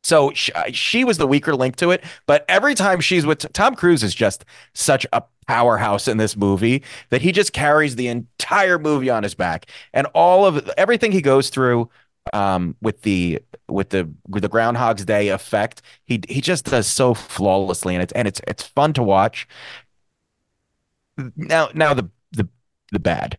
So 0.04 0.32
she, 0.34 0.52
she 0.72 1.04
was 1.04 1.18
the 1.18 1.26
weaker 1.28 1.54
link 1.54 1.76
to 1.76 1.90
it. 1.90 2.02
But 2.26 2.44
every 2.48 2.74
time 2.74 3.00
she's 3.00 3.24
with 3.24 3.50
Tom 3.52 3.74
Cruise 3.76 4.02
is 4.02 4.14
just 4.14 4.44
such 4.74 5.06
a 5.12 5.22
powerhouse 5.46 6.08
in 6.08 6.18
this 6.18 6.36
movie 6.36 6.82
that 7.10 7.22
he 7.22 7.32
just 7.32 7.52
carries 7.52 7.96
the 7.96 8.08
entire 8.08 8.78
movie 8.78 9.10
on 9.10 9.22
his 9.22 9.34
back 9.34 9.66
and 9.92 10.06
all 10.14 10.46
of 10.46 10.68
everything 10.76 11.12
he 11.12 11.20
goes 11.20 11.50
through 11.50 11.88
um, 12.32 12.76
with 12.80 13.02
the 13.02 13.40
with 13.68 13.90
the 13.90 14.08
with 14.28 14.42
the 14.42 14.48
Groundhog's 14.48 15.04
Day 15.04 15.28
effect. 15.28 15.82
He 16.04 16.20
he 16.28 16.40
just 16.40 16.66
does 16.66 16.86
so 16.86 17.14
flawlessly, 17.14 17.94
and 17.94 18.02
it's 18.02 18.12
and 18.12 18.28
it's 18.28 18.40
it's 18.46 18.62
fun 18.62 18.92
to 18.94 19.02
watch. 19.02 19.46
Now 21.36 21.68
now 21.74 21.94
the 21.94 22.08
the 22.32 22.48
the 22.90 23.00
bad, 23.00 23.38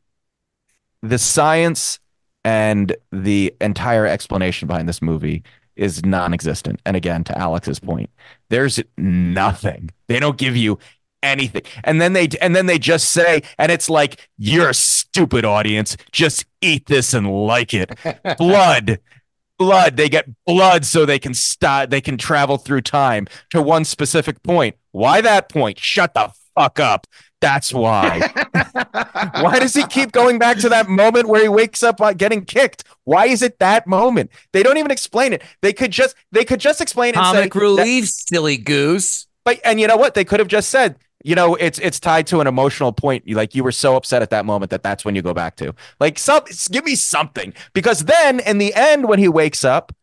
the 1.01 1.17
science 1.17 1.99
and 2.43 2.95
the 3.11 3.53
entire 3.61 4.05
explanation 4.05 4.67
behind 4.67 4.87
this 4.89 5.01
movie 5.01 5.43
is 5.75 6.05
non-existent. 6.05 6.81
And 6.85 6.95
again, 6.95 7.23
to 7.23 7.37
Alex's 7.37 7.79
point, 7.79 8.09
there's 8.49 8.79
nothing. 8.97 9.89
They 10.07 10.19
don't 10.19 10.37
give 10.37 10.55
you 10.55 10.77
anything. 11.23 11.63
And 11.83 11.99
then 11.99 12.13
they 12.13 12.27
and 12.41 12.55
then 12.55 12.67
they 12.67 12.77
just 12.77 13.09
say, 13.09 13.41
and 13.57 13.71
it's 13.71 13.89
like, 13.89 14.29
you're 14.37 14.69
a 14.69 14.73
stupid 14.73 15.45
audience. 15.45 15.97
Just 16.11 16.45
eat 16.61 16.85
this 16.85 17.13
and 17.13 17.29
like 17.31 17.73
it. 17.73 17.97
Blood. 18.37 18.99
Blood. 19.57 19.97
They 19.97 20.09
get 20.09 20.27
blood 20.45 20.83
so 20.83 21.05
they 21.05 21.19
can 21.19 21.33
stop 21.33 21.89
they 21.89 22.01
can 22.01 22.17
travel 22.17 22.57
through 22.57 22.81
time 22.81 23.27
to 23.51 23.61
one 23.61 23.85
specific 23.85 24.43
point. 24.43 24.75
Why 24.91 25.21
that 25.21 25.47
point? 25.49 25.79
Shut 25.79 26.13
the 26.13 26.31
fuck 26.55 26.79
up. 26.79 27.07
That's 27.39 27.73
why. 27.73 28.19
why 29.41 29.59
does 29.59 29.73
he 29.73 29.85
keep 29.87 30.11
going 30.11 30.39
back 30.39 30.57
to 30.59 30.69
that 30.69 30.87
moment 30.87 31.27
where 31.27 31.41
he 31.41 31.49
wakes 31.49 31.83
up 31.83 31.99
like 31.99 32.17
getting 32.17 32.45
kicked? 32.45 32.83
Why 33.03 33.25
is 33.27 33.41
it 33.41 33.59
that 33.59 33.85
moment? 33.85 34.31
They 34.53 34.63
don't 34.63 34.77
even 34.77 34.91
explain 34.91 35.33
it. 35.33 35.43
They 35.61 35.73
could 35.73 35.91
just 35.91 36.15
they 36.31 36.45
could 36.45 36.59
just 36.59 36.81
explain 36.81 37.09
it 37.09 37.17
and 37.17 37.25
say 37.25 37.31
Comic 37.33 37.53
that- 37.53 37.59
relief, 37.59 38.07
silly 38.07 38.57
goose. 38.57 39.27
but 39.43 39.59
and 39.65 39.79
you 39.79 39.87
know 39.87 39.97
what? 39.97 40.13
They 40.13 40.23
could 40.25 40.39
have 40.39 40.47
just 40.47 40.69
said, 40.69 40.97
you 41.23 41.35
know, 41.35 41.55
it's 41.55 41.79
it's 41.79 41.99
tied 41.99 42.27
to 42.27 42.41
an 42.41 42.47
emotional 42.47 42.91
point. 42.91 43.25
You 43.25 43.35
like 43.35 43.55
you 43.55 43.63
were 43.63 43.71
so 43.71 43.95
upset 43.95 44.21
at 44.21 44.29
that 44.29 44.45
moment 44.45 44.69
that 44.71 44.83
that's 44.83 45.05
when 45.05 45.15
you 45.15 45.21
go 45.21 45.33
back 45.33 45.55
to. 45.57 45.73
Like 45.99 46.19
some 46.19 46.43
give 46.69 46.83
me 46.83 46.95
something 46.95 47.53
because 47.73 48.05
then 48.05 48.41
in 48.41 48.57
the 48.57 48.73
end 48.73 49.07
when 49.07 49.19
he 49.19 49.29
wakes 49.29 49.63
up, 49.63 49.95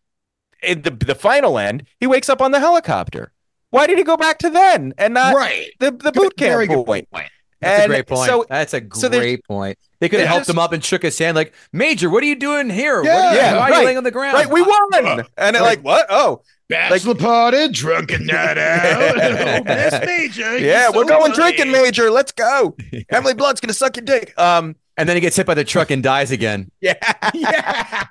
in 0.63 0.83
the 0.83 0.91
the 0.91 1.15
final 1.15 1.59
end, 1.59 1.87
he 1.99 2.07
wakes 2.07 2.29
up 2.29 2.41
on 2.41 2.53
the 2.53 2.61
helicopter. 2.61 3.33
Why 3.69 3.87
did 3.87 3.99
he 3.99 4.05
go 4.05 4.17
back 4.17 4.39
to 4.39 4.51
then 4.51 4.95
and 4.99 5.15
not 5.15 5.35
right. 5.35 5.71
the 5.79 5.91
the 5.91 6.11
boot 6.11 6.37
camp 6.37 6.69
point? 6.87 7.11
point. 7.11 7.31
That's 7.61 7.83
And 7.83 7.93
a 7.93 7.95
great 7.97 8.07
point. 8.07 8.29
so- 8.29 8.47
That's 8.49 8.73
a 8.75 8.83
so 8.95 9.09
there's- 9.09 9.23
great 9.25 9.45
point. 9.45 9.79
They 10.01 10.09
could 10.09 10.21
have 10.21 10.29
helped 10.29 10.41
just- 10.47 10.51
him 10.51 10.59
up 10.59 10.73
and 10.73 10.83
shook 10.83 11.03
his 11.03 11.19
hand, 11.19 11.37
like, 11.37 11.53
Major, 11.75 12.09
what 12.09 12.23
are 12.23 12.27
you 12.27 12.37
doing 12.37 12.71
here? 12.71 12.97
What 13.03 13.05
Yeah, 13.07 13.27
are 13.29 13.33
you, 13.35 13.39
yeah, 13.39 13.53
why 13.57 13.59
are 13.67 13.71
right. 13.71 13.79
you 13.81 13.85
laying 13.85 13.99
on 13.99 14.05
the 14.05 14.11
ground? 14.11 14.35
Right, 14.35 14.49
we 14.51 14.63
won. 14.63 15.25
And 15.37 15.57
it 15.57 15.61
like, 15.63 15.83
what? 15.83 16.07
Oh, 16.09 16.43
Bachelor 16.71 17.17
party, 17.17 17.69
drunken 17.69 18.27
night 18.27 18.57
out. 18.59 19.19
oh, 19.21 19.65
Miss 19.67 19.93
Major. 20.07 20.57
you're 20.57 20.69
yeah, 20.71 20.89
we're 20.89 21.03
so 21.03 21.09
going 21.09 21.33
funny. 21.33 21.35
drinking, 21.57 21.73
Major. 21.73 22.11
Let's 22.11 22.31
go. 22.33 22.77
Emily 23.11 23.35
Blunt's 23.35 23.61
gonna 23.61 23.75
suck 23.75 23.97
your 23.97 24.05
dick. 24.05 24.33
Um, 24.39 24.77
And 24.97 25.09
then 25.09 25.17
he 25.17 25.21
gets 25.21 25.35
hit 25.37 25.47
by 25.47 25.55
the 25.55 25.65
truck 25.65 25.91
and 25.91 26.03
dies 26.03 26.31
again. 26.31 26.71
yeah, 26.81 26.95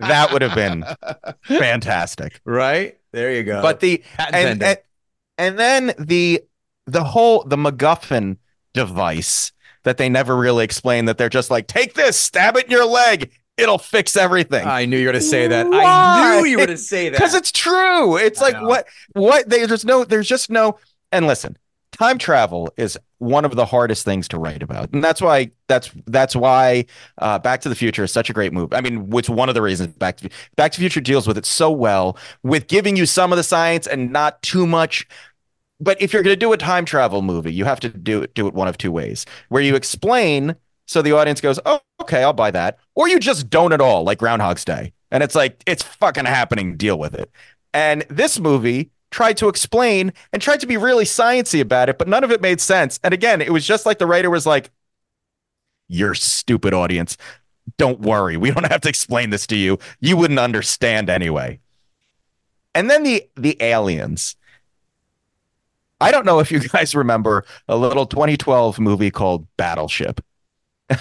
that 0.02 0.30
would 0.34 0.42
have 0.42 0.56
been 0.56 0.84
fantastic. 1.44 2.42
Right? 2.46 2.98
There 3.12 3.32
you 3.34 3.44
go. 3.44 3.62
But 3.62 3.80
the 3.80 4.04
and, 4.18 4.62
and 4.64 4.78
and 5.38 5.58
then 5.60 5.94
the 5.98 6.42
the 6.86 7.04
whole 7.04 7.44
the 7.46 7.56
MacGuffin 7.58 8.38
device 8.88 9.52
that 9.84 9.98
they 9.98 10.10
never 10.10 10.36
really 10.36 10.64
explain. 10.64 11.06
That 11.06 11.18
they're 11.18 11.30
just 11.30 11.52
like, 11.52 11.68
take 11.68 11.94
this, 11.94 12.18
stab 12.18 12.56
it 12.58 12.66
in 12.66 12.72
your 12.72 12.86
leg, 12.86 13.32
it'll 13.58 13.78
fix 13.78 14.16
everything. 14.16 14.66
I 14.66 14.86
knew 14.86 14.98
you 14.98 15.08
were 15.08 15.12
going 15.12 15.22
to 15.22 15.28
say 15.28 15.48
that. 15.48 15.68
I 15.72 16.40
knew 16.40 16.46
you 16.46 16.58
were 16.58 16.66
going 16.66 16.78
to 16.78 16.84
say 16.84 17.10
that. 17.10 17.18
because 17.18 17.34
it's 17.34 17.52
true. 17.52 18.18
It's 18.18 18.42
I 18.42 18.46
like 18.46 18.62
know. 18.62 18.68
what 18.68 18.88
what 19.14 19.50
they, 19.50 19.66
there's 19.66 19.86
no 19.86 20.04
there's 20.04 20.28
just 20.28 20.50
no 20.50 20.80
and 21.12 21.28
listen, 21.28 21.58
time 21.92 22.18
travel 22.18 22.72
is 22.78 22.98
one 23.18 23.44
of 23.44 23.56
the 23.56 23.66
hardest 23.66 24.06
things 24.06 24.28
to 24.30 24.38
write 24.40 24.64
about, 24.64 24.94
and 24.94 25.04
that's 25.04 25.22
why 25.22 25.52
that's 25.68 25.92
that's 26.08 26.36
why 26.36 26.86
uh, 27.18 27.40
Back 27.40 27.62
to 27.62 27.70
the 27.70 27.76
Future 27.76 28.04
is 28.04 28.12
such 28.12 28.30
a 28.30 28.34
great 28.34 28.54
movie. 28.54 28.76
I 28.76 28.82
mean, 28.82 29.10
it's 29.14 29.30
one 29.30 29.50
of 29.50 29.56
the 29.56 29.62
reasons 29.62 29.96
Back 29.96 30.18
to 30.18 30.30
Back 30.56 30.72
to 30.74 30.78
the 30.78 30.84
Future 30.84 31.02
deals 31.02 31.28
with 31.28 31.38
it 31.38 31.46
so 31.46 31.70
well 31.72 32.18
with 32.44 32.68
giving 32.68 32.96
you 32.96 33.06
some 33.06 33.34
of 33.34 33.38
the 33.38 33.44
science 33.44 33.88
and 33.88 34.12
not 34.12 34.42
too 34.42 34.66
much. 34.66 35.08
But 35.80 36.02
if 36.02 36.12
you're 36.12 36.24
going 36.24 36.34
to 36.36 36.40
do 36.40 36.52
a 36.54 36.58
time 36.58 36.86
travel 36.86 37.22
movie, 37.22 37.54
you 37.54 37.66
have 37.66 37.80
to 37.82 37.90
do 37.90 38.22
it 38.22 38.34
do 38.34 38.48
it 38.48 38.54
one 38.54 38.68
of 38.68 38.78
two 38.78 38.92
ways, 38.92 39.26
where 39.50 39.62
you 39.62 39.76
explain 39.76 40.56
so 40.86 41.02
the 41.02 41.12
audience 41.12 41.40
goes, 41.40 41.60
"Oh, 41.66 41.80
okay, 42.02 42.24
I'll 42.24 42.34
buy 42.34 42.52
that," 42.52 42.80
or 42.96 43.08
you 43.08 43.20
just 43.20 43.50
don't 43.50 43.74
at 43.74 43.82
all, 43.82 44.04
like 44.04 44.18
Groundhog's 44.18 44.66
Day, 44.66 44.94
and 45.12 45.24
it's 45.24 45.36
like 45.36 45.64
it's 45.66 45.84
fucking 45.84 46.26
happening. 46.26 46.78
Deal 46.78 46.98
with 46.98 47.14
it. 47.14 47.32
And 47.74 48.06
this 48.10 48.40
movie 48.40 48.92
tried 49.12 49.38
to 49.38 49.48
explain 49.48 50.14
and 50.34 50.42
tried 50.42 50.60
to 50.62 50.68
be 50.68 50.78
really 50.78 51.06
sciency 51.06 51.62
about 51.62 51.90
it, 51.90 51.98
but 51.98 52.08
none 52.08 52.24
of 52.24 52.32
it 52.32 52.42
made 52.42 52.60
sense. 52.60 53.00
And 53.04 53.14
again, 53.14 53.42
it 53.42 53.52
was 53.54 53.66
just 53.66 53.86
like 53.86 54.00
the 54.00 54.08
writer 54.08 54.30
was 54.30 54.46
like, 54.46 54.72
"You're 55.88 56.16
stupid, 56.16 56.74
audience. 56.74 57.18
Don't 57.78 58.02
worry, 58.02 58.36
we 58.36 58.52
don't 58.52 58.72
have 58.72 58.82
to 58.82 58.90
explain 58.90 59.30
this 59.30 59.48
to 59.48 59.56
you. 59.56 59.78
You 60.00 60.18
wouldn't 60.18 60.40
understand 60.40 61.10
anyway." 61.10 61.60
And 62.76 62.90
then 62.90 63.04
the 63.04 63.30
the 63.36 63.58
aliens. 63.62 64.36
I 66.02 66.12
don't 66.12 66.26
know 66.26 66.40
if 66.40 66.52
you 66.52 66.60
guys 66.60 66.96
remember 66.96 67.46
a 67.68 67.76
little 67.76 68.06
2012 68.06 68.80
movie 68.80 69.12
called 69.12 69.48
Battleship. 69.58 70.22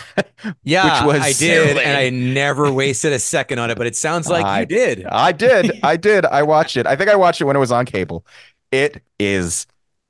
yeah, 0.63 1.07
which 1.07 1.15
was 1.15 1.23
I 1.23 1.29
did, 1.29 1.69
silly. 1.69 1.85
and 1.85 1.97
I 1.97 2.11
never 2.11 2.71
wasted 2.71 3.13
a 3.13 3.19
second 3.19 3.59
on 3.59 3.71
it. 3.71 3.79
But 3.79 3.87
it 3.87 3.97
sounds 3.97 4.29
like 4.29 4.45
I- 4.45 4.61
you 4.61 4.67
did. 4.67 5.07
I 5.07 5.33
did. 5.33 5.79
I 5.83 5.97
did. 5.97 6.27
I 6.27 6.43
watched 6.43 6.77
it. 6.77 6.87
I 6.87 6.95
think 6.97 7.09
I 7.11 7.17
watched 7.17 7.41
it 7.41 7.45
when 7.45 7.57
it 7.57 7.61
was 7.61 7.73
on 7.73 7.87
cable. 7.87 8.27
It 8.71 9.03
is 9.19 9.67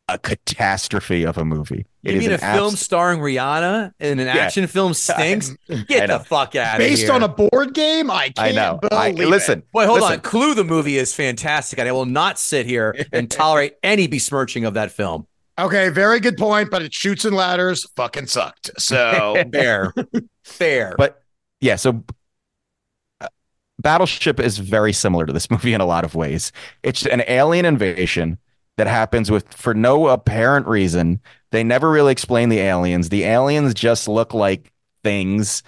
a 0.08 0.18
catastrophe 0.18 1.24
of 1.24 1.36
a 1.36 1.44
movie. 1.44 1.84
It 2.02 2.12
You 2.12 2.18
is 2.18 2.24
mean 2.24 2.32
a 2.32 2.38
film 2.38 2.72
abs- 2.72 2.80
starring 2.80 3.20
Rihanna 3.20 3.92
and 4.00 4.20
an 4.20 4.26
Yeah. 4.26 4.36
action 4.36 4.66
film 4.66 4.94
stinks? 4.94 5.54
Get 5.86 6.08
the 6.08 6.18
fuck 6.20 6.56
out 6.56 6.76
of 6.76 6.78
Based 6.78 7.02
here. 7.02 7.12
on 7.12 7.22
a 7.22 7.28
board 7.28 7.74
game, 7.74 8.10
I 8.10 8.30
can't 8.30 8.38
I 8.38 8.50
know. 8.52 8.80
I, 8.90 9.12
believe 9.12 9.28
listen. 9.28 9.62
Wait, 9.74 9.86
hold 9.86 10.00
listen. 10.00 10.14
on. 10.14 10.20
Clue 10.20 10.54
the 10.54 10.64
movie 10.64 10.96
is 10.96 11.14
fantastic, 11.14 11.78
and 11.78 11.86
I 11.88 11.92
will 11.92 12.06
not 12.06 12.38
sit 12.38 12.64
here 12.66 12.96
and 13.12 13.30
tolerate 13.30 13.74
any 13.82 14.06
besmirching 14.06 14.64
of 14.64 14.74
that 14.74 14.90
film. 14.92 15.26
Okay, 15.58 15.88
very 15.90 16.20
good 16.20 16.36
point, 16.38 16.70
but 16.70 16.82
it 16.82 16.94
Chutes 16.94 17.24
and 17.24 17.34
Ladders 17.36 17.84
fucking 17.96 18.28
sucked. 18.28 18.70
So 18.78 19.42
Fair. 19.52 19.92
Fair. 20.44 20.94
But 20.96 21.20
yeah, 21.60 21.74
so 21.76 22.04
uh, 23.20 23.26
Battleship 23.80 24.40
is 24.40 24.58
very 24.58 24.92
similar 24.92 25.26
to 25.26 25.32
this 25.32 25.50
movie 25.50 25.74
in 25.74 25.80
a 25.80 25.86
lot 25.86 26.04
of 26.04 26.14
ways. 26.14 26.52
It's 26.82 27.04
an 27.06 27.24
alien 27.26 27.64
invasion 27.66 28.38
that 28.78 28.86
happens 28.86 29.30
with 29.30 29.52
for 29.52 29.74
no 29.74 30.06
apparent 30.08 30.66
reason. 30.66 31.20
They 31.50 31.62
never 31.62 31.90
really 31.90 32.12
explain 32.12 32.48
the 32.48 32.60
aliens. 32.60 33.10
The 33.10 33.24
aliens 33.24 33.74
just 33.74 34.08
look 34.08 34.32
like 34.32 34.72
things. 35.02 35.62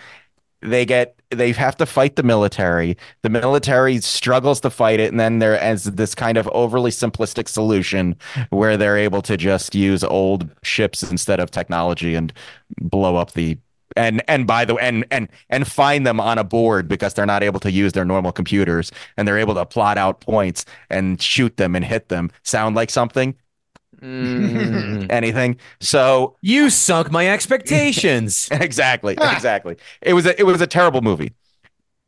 They 0.62 0.86
get 0.86 1.20
they 1.30 1.52
have 1.52 1.76
to 1.76 1.86
fight 1.86 2.16
the 2.16 2.22
military. 2.22 2.96
The 3.22 3.28
military 3.28 4.00
struggles 4.00 4.60
to 4.60 4.70
fight 4.70 5.00
it, 5.00 5.10
and 5.10 5.18
then 5.18 5.40
there 5.40 5.56
is 5.56 5.84
this 5.84 6.14
kind 6.14 6.38
of 6.38 6.48
overly 6.48 6.90
simplistic 6.90 7.48
solution 7.48 8.16
where 8.50 8.76
they're 8.76 8.98
able 8.98 9.22
to 9.22 9.36
just 9.36 9.74
use 9.74 10.04
old 10.04 10.48
ships 10.62 11.02
instead 11.02 11.40
of 11.40 11.50
technology 11.50 12.14
and 12.14 12.32
blow 12.80 13.16
up 13.16 13.32
the 13.32 13.58
and 13.96 14.22
and 14.28 14.46
by 14.46 14.64
the 14.64 14.74
way 14.74 14.82
and 14.82 15.04
and 15.10 15.28
and 15.48 15.66
find 15.66 16.06
them 16.06 16.20
on 16.20 16.38
a 16.38 16.44
board 16.44 16.88
because 16.88 17.14
they're 17.14 17.26
not 17.26 17.42
able 17.42 17.60
to 17.60 17.70
use 17.70 17.92
their 17.92 18.04
normal 18.04 18.32
computers 18.32 18.92
and 19.16 19.26
they're 19.26 19.38
able 19.38 19.54
to 19.54 19.66
plot 19.66 19.98
out 19.98 20.20
points 20.20 20.64
and 20.90 21.20
shoot 21.20 21.56
them 21.56 21.74
and 21.74 21.84
hit 21.84 22.08
them 22.08 22.30
sound 22.42 22.76
like 22.76 22.90
something 22.90 23.34
Mm. 24.02 25.06
anything. 25.10 25.58
So 25.80 26.36
you 26.40 26.70
sunk 26.70 27.10
my 27.10 27.28
expectations. 27.28 28.48
exactly, 28.52 29.12
exactly. 29.20 29.76
It 30.00 30.14
was 30.14 30.24
a, 30.24 30.38
it 30.40 30.44
was 30.44 30.62
a 30.62 30.66
terrible 30.66 31.02
movie. 31.02 31.34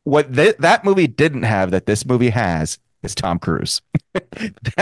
What 0.03 0.33
th- 0.33 0.57
that 0.57 0.83
movie 0.83 1.07
didn't 1.07 1.43
have 1.43 1.69
that 1.71 1.85
this 1.85 2.05
movie 2.05 2.31
has 2.31 2.79
is 3.03 3.13
Tom 3.13 3.39
Cruise, 3.39 3.81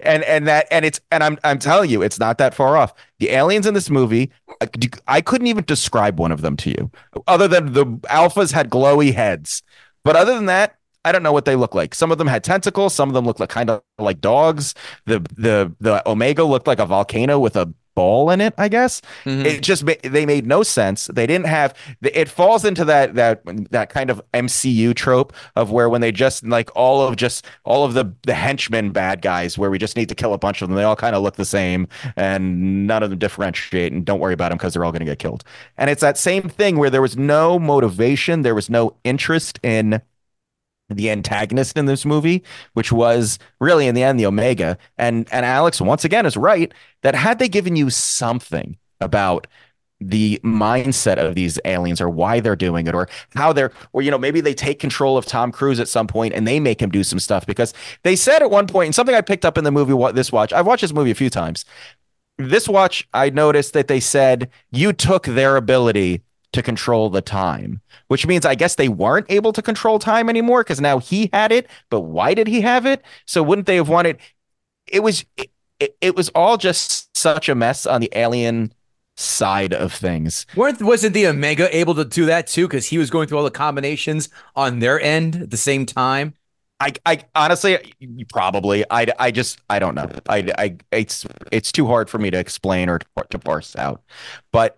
and 0.00 0.24
and 0.24 0.46
that 0.48 0.66
and 0.70 0.84
it's 0.84 1.00
and 1.10 1.22
I'm 1.22 1.38
I'm 1.44 1.58
telling 1.58 1.90
you, 1.90 2.02
it's 2.02 2.18
not 2.18 2.38
that 2.38 2.54
far 2.54 2.76
off. 2.76 2.94
The 3.18 3.30
aliens 3.30 3.66
in 3.66 3.74
this 3.74 3.90
movie, 3.90 4.30
I, 4.60 4.68
I 5.06 5.20
couldn't 5.20 5.46
even 5.46 5.64
describe 5.64 6.18
one 6.18 6.32
of 6.32 6.40
them 6.40 6.56
to 6.58 6.70
you, 6.70 6.90
other 7.26 7.48
than 7.48 7.72
the 7.72 7.84
alphas 7.84 8.52
had 8.52 8.70
glowy 8.70 9.14
heads. 9.14 9.62
But 10.04 10.16
other 10.16 10.34
than 10.34 10.46
that, 10.46 10.77
I 11.04 11.12
don't 11.12 11.22
know 11.22 11.32
what 11.32 11.44
they 11.44 11.56
look 11.56 11.74
like. 11.74 11.94
Some 11.94 12.10
of 12.12 12.18
them 12.18 12.26
had 12.26 12.44
tentacles. 12.44 12.94
Some 12.94 13.08
of 13.08 13.14
them 13.14 13.24
looked 13.24 13.40
like 13.40 13.48
kind 13.48 13.70
of 13.70 13.82
like 13.98 14.20
dogs. 14.20 14.74
The 15.06 15.20
the 15.36 15.72
the 15.80 16.06
Omega 16.08 16.44
looked 16.44 16.66
like 16.66 16.78
a 16.80 16.86
volcano 16.86 17.38
with 17.38 17.56
a 17.56 17.72
ball 17.94 18.30
in 18.30 18.40
it. 18.40 18.54
I 18.56 18.68
guess 18.68 19.00
Mhm. 19.24 19.44
it 19.44 19.60
just 19.62 19.84
they 20.04 20.24
made 20.24 20.46
no 20.46 20.62
sense. 20.62 21.06
They 21.12 21.26
didn't 21.26 21.46
have. 21.46 21.74
It 22.02 22.28
falls 22.28 22.64
into 22.64 22.84
that 22.84 23.14
that 23.14 23.42
that 23.70 23.90
kind 23.90 24.10
of 24.10 24.20
MCU 24.34 24.94
trope 24.94 25.32
of 25.56 25.70
where 25.72 25.88
when 25.88 26.00
they 26.00 26.12
just 26.12 26.44
like 26.46 26.70
all 26.76 27.02
of 27.02 27.16
just 27.16 27.44
all 27.64 27.84
of 27.84 27.94
the 27.94 28.12
the 28.24 28.34
henchmen 28.34 28.90
bad 28.90 29.20
guys 29.22 29.56
where 29.58 29.70
we 29.70 29.78
just 29.78 29.96
need 29.96 30.08
to 30.10 30.14
kill 30.14 30.32
a 30.34 30.38
bunch 30.38 30.62
of 30.62 30.68
them. 30.68 30.76
They 30.76 30.84
all 30.84 30.94
kind 30.96 31.16
of 31.16 31.22
look 31.22 31.36
the 31.36 31.44
same 31.44 31.88
and 32.16 32.86
none 32.86 33.02
of 33.02 33.10
them 33.10 33.18
differentiate 33.18 33.92
and 33.92 34.04
don't 34.04 34.20
worry 34.20 34.34
about 34.34 34.50
them 34.50 34.58
because 34.58 34.74
they're 34.74 34.84
all 34.84 34.92
going 34.92 35.00
to 35.00 35.06
get 35.06 35.18
killed. 35.18 35.42
And 35.76 35.90
it's 35.90 36.02
that 36.02 36.18
same 36.18 36.48
thing 36.48 36.76
where 36.78 36.90
there 36.90 37.02
was 37.02 37.16
no 37.16 37.58
motivation. 37.58 38.42
There 38.42 38.54
was 38.54 38.68
no 38.70 38.94
interest 39.04 39.58
in 39.62 40.00
the 40.88 41.10
antagonist 41.10 41.76
in 41.76 41.86
this 41.86 42.04
movie, 42.04 42.42
which 42.74 42.90
was 42.92 43.38
really 43.60 43.86
in 43.86 43.94
the 43.94 44.02
end 44.02 44.18
the 44.18 44.26
Omega. 44.26 44.78
And 44.96 45.28
and 45.32 45.44
Alex 45.44 45.80
once 45.80 46.04
again 46.04 46.26
is 46.26 46.36
right 46.36 46.72
that 47.02 47.14
had 47.14 47.38
they 47.38 47.48
given 47.48 47.76
you 47.76 47.90
something 47.90 48.76
about 49.00 49.46
the 50.00 50.40
mindset 50.44 51.16
of 51.16 51.34
these 51.34 51.58
aliens 51.64 52.00
or 52.00 52.08
why 52.08 52.38
they're 52.38 52.54
doing 52.54 52.86
it 52.86 52.94
or 52.94 53.08
how 53.34 53.52
they're 53.52 53.72
or 53.92 54.00
you 54.00 54.10
know 54.12 54.18
maybe 54.18 54.40
they 54.40 54.54
take 54.54 54.78
control 54.78 55.16
of 55.16 55.26
Tom 55.26 55.50
Cruise 55.50 55.80
at 55.80 55.88
some 55.88 56.06
point 56.06 56.34
and 56.34 56.46
they 56.46 56.60
make 56.60 56.80
him 56.80 56.90
do 56.90 57.02
some 57.02 57.18
stuff 57.18 57.44
because 57.46 57.74
they 58.04 58.14
said 58.14 58.40
at 58.40 58.50
one 58.50 58.68
point 58.68 58.86
and 58.86 58.94
something 58.94 59.14
I 59.14 59.20
picked 59.20 59.44
up 59.44 59.58
in 59.58 59.64
the 59.64 59.72
movie 59.72 59.94
what 59.94 60.14
this 60.14 60.30
watch 60.30 60.52
I've 60.52 60.66
watched 60.66 60.82
this 60.82 60.92
movie 60.92 61.10
a 61.10 61.16
few 61.16 61.30
times 61.30 61.64
this 62.38 62.68
watch 62.68 63.08
I 63.12 63.30
noticed 63.30 63.72
that 63.72 63.88
they 63.88 63.98
said 63.98 64.48
you 64.70 64.92
took 64.92 65.24
their 65.24 65.56
ability 65.56 66.22
to 66.52 66.62
control 66.62 67.10
the 67.10 67.20
time 67.20 67.80
which 68.08 68.26
means 68.26 68.44
I 68.44 68.54
guess 68.54 68.74
they 68.74 68.88
weren't 68.88 69.26
able 69.28 69.52
to 69.52 69.62
control 69.62 69.98
time 69.98 70.28
anymore 70.28 70.64
because 70.64 70.80
now 70.80 70.98
he 70.98 71.30
had 71.32 71.52
it. 71.52 71.68
But 71.90 72.00
why 72.00 72.34
did 72.34 72.48
he 72.48 72.62
have 72.62 72.84
it? 72.84 73.02
So 73.26 73.42
wouldn't 73.42 73.66
they 73.66 73.76
have 73.76 73.88
wanted? 73.88 74.18
It 74.86 75.00
was 75.00 75.24
it, 75.36 75.96
it, 76.00 76.16
was 76.16 76.28
all 76.30 76.56
just 76.56 77.16
such 77.16 77.48
a 77.48 77.54
mess 77.54 77.86
on 77.86 78.00
the 78.00 78.10
alien 78.14 78.72
side 79.16 79.72
of 79.72 79.92
things. 79.92 80.46
Weren't 80.56 80.82
wasn't 80.82 81.14
the 81.14 81.26
Omega 81.26 81.74
able 81.76 81.94
to 81.94 82.04
do 82.04 82.26
that 82.26 82.46
too? 82.46 82.66
Because 82.66 82.86
he 82.86 82.98
was 82.98 83.10
going 83.10 83.28
through 83.28 83.38
all 83.38 83.44
the 83.44 83.50
combinations 83.50 84.28
on 84.56 84.80
their 84.80 85.00
end 85.00 85.36
at 85.36 85.50
the 85.50 85.56
same 85.56 85.86
time. 85.86 86.34
I, 86.80 86.92
I 87.04 87.24
honestly 87.34 87.92
probably 88.32 88.84
I, 88.88 89.06
I 89.18 89.32
just 89.32 89.58
I 89.68 89.80
don't 89.80 89.96
know 89.96 90.08
I, 90.28 90.48
I 90.56 90.76
it's 90.92 91.26
it's 91.50 91.72
too 91.72 91.88
hard 91.88 92.08
for 92.08 92.18
me 92.18 92.30
to 92.30 92.38
explain 92.38 92.88
or 92.88 93.00
to, 93.00 93.06
to 93.30 93.38
parse 93.40 93.74
out 93.74 94.00
but 94.52 94.77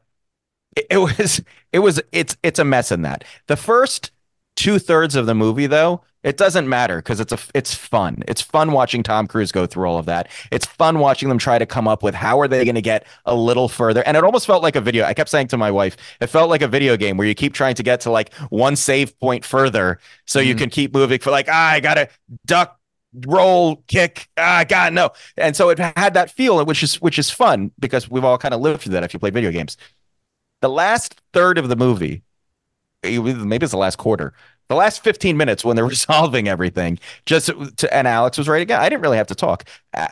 it, 0.91 0.99
was 0.99 1.43
it 1.73 1.81
was 1.81 2.01
it's 2.13 2.37
it's 2.43 2.59
a 2.59 2.65
mess 2.65 2.93
in 2.93 3.03
that. 3.03 3.25
The 3.47 3.57
first 3.57 4.11
two 4.57 4.79
thirds 4.79 5.17
of 5.17 5.27
the 5.27 5.35
movie 5.35 5.67
though 5.67 6.03
it 6.23 6.37
doesn't 6.37 6.69
matter 6.69 6.97
because 6.97 7.19
it's 7.19 7.33
a 7.33 7.39
it's 7.55 7.75
fun. 7.75 8.23
It's 8.29 8.43
fun 8.43 8.73
watching 8.73 9.03
Tom 9.03 9.27
Cruise 9.27 9.53
go 9.53 9.67
through 9.67 9.87
all 9.87 9.99
of 9.99 10.07
that. 10.07 10.29
It's 10.51 10.67
fun 10.67 10.99
watching 10.99 11.31
them 11.31 11.39
try 11.39 11.59
to 11.59 11.65
come 11.65 11.89
up 11.89 12.03
with 12.03 12.15
how 12.15 12.39
are 12.41 12.49
they 12.49 12.65
going 12.65 12.75
to 12.75 12.83
get 12.83 13.07
a 13.25 13.35
little 13.35 13.69
further. 13.69 14.03
And 14.05 14.17
it 14.17 14.25
almost 14.25 14.47
felt 14.47 14.63
like 14.63 14.77
a 14.77 14.83
video 14.83 15.05
I 15.05 15.15
kept 15.15 15.31
saying 15.31 15.49
to 15.49 15.57
my 15.57 15.71
wife 15.71 15.97
it 16.21 16.27
felt 16.27 16.51
like 16.51 16.61
a 16.61 16.69
video 16.69 16.97
game 16.97 17.17
where 17.17 17.27
you 17.27 17.35
keep 17.35 17.55
trying 17.55 17.75
to 17.77 17.83
get 17.83 18.01
to 18.03 18.11
like 18.11 18.35
one 18.51 18.77
save 18.77 19.19
point 19.19 19.45
further 19.45 19.99
so 20.27 20.41
you 20.41 20.55
can 20.55 20.69
keep 20.69 20.93
moving 20.93 21.21
for 21.21 21.31
like 21.31 21.47
ah, 21.49 21.71
I 21.71 21.81
gotta 21.81 22.11
duck 22.45 22.79
roll 23.27 23.83
kick. 23.89 24.29
Ah 24.37 24.65
god 24.69 24.93
no. 24.93 25.13
And 25.39 25.57
so 25.57 25.71
it 25.71 25.79
had 25.79 26.15
that 26.15 26.31
feel 26.31 26.63
which 26.67 26.83
is 26.83 27.01
which 27.01 27.19
is 27.19 27.31
fun 27.31 27.71
because 27.79 28.11
we've 28.11 28.25
all 28.25 28.37
kind 28.37 28.53
of 28.53 28.61
lived 28.61 28.83
through 28.83 28.93
that 28.93 29.05
if 29.05 29.15
you 29.15 29.21
play 29.21 29.31
video 29.31 29.51
games 29.51 29.79
the 30.61 30.69
last 30.69 31.21
third 31.33 31.59
of 31.59 31.69
the 31.69 31.77
movie 31.77 32.23
maybe 33.05 33.65
it's 33.65 33.73
the 33.73 33.79
last 33.79 33.97
quarter 33.99 34.33
the 34.69 34.75
last 34.77 35.03
15 35.05 35.37
minutes 35.37 35.65
when 35.65 35.77
they're 35.77 35.87
resolving 35.89 36.49
everything 36.49 36.99
just 37.27 37.51
to, 37.79 37.95
and 37.97 38.07
alex 38.09 38.39
was 38.39 38.49
right 38.49 38.63
again 38.63 38.81
i 38.81 38.89
didn't 38.89 39.03
really 39.03 39.17
have 39.19 39.27
to 39.29 39.35
talk 39.35 39.65
Uh, 39.95 40.09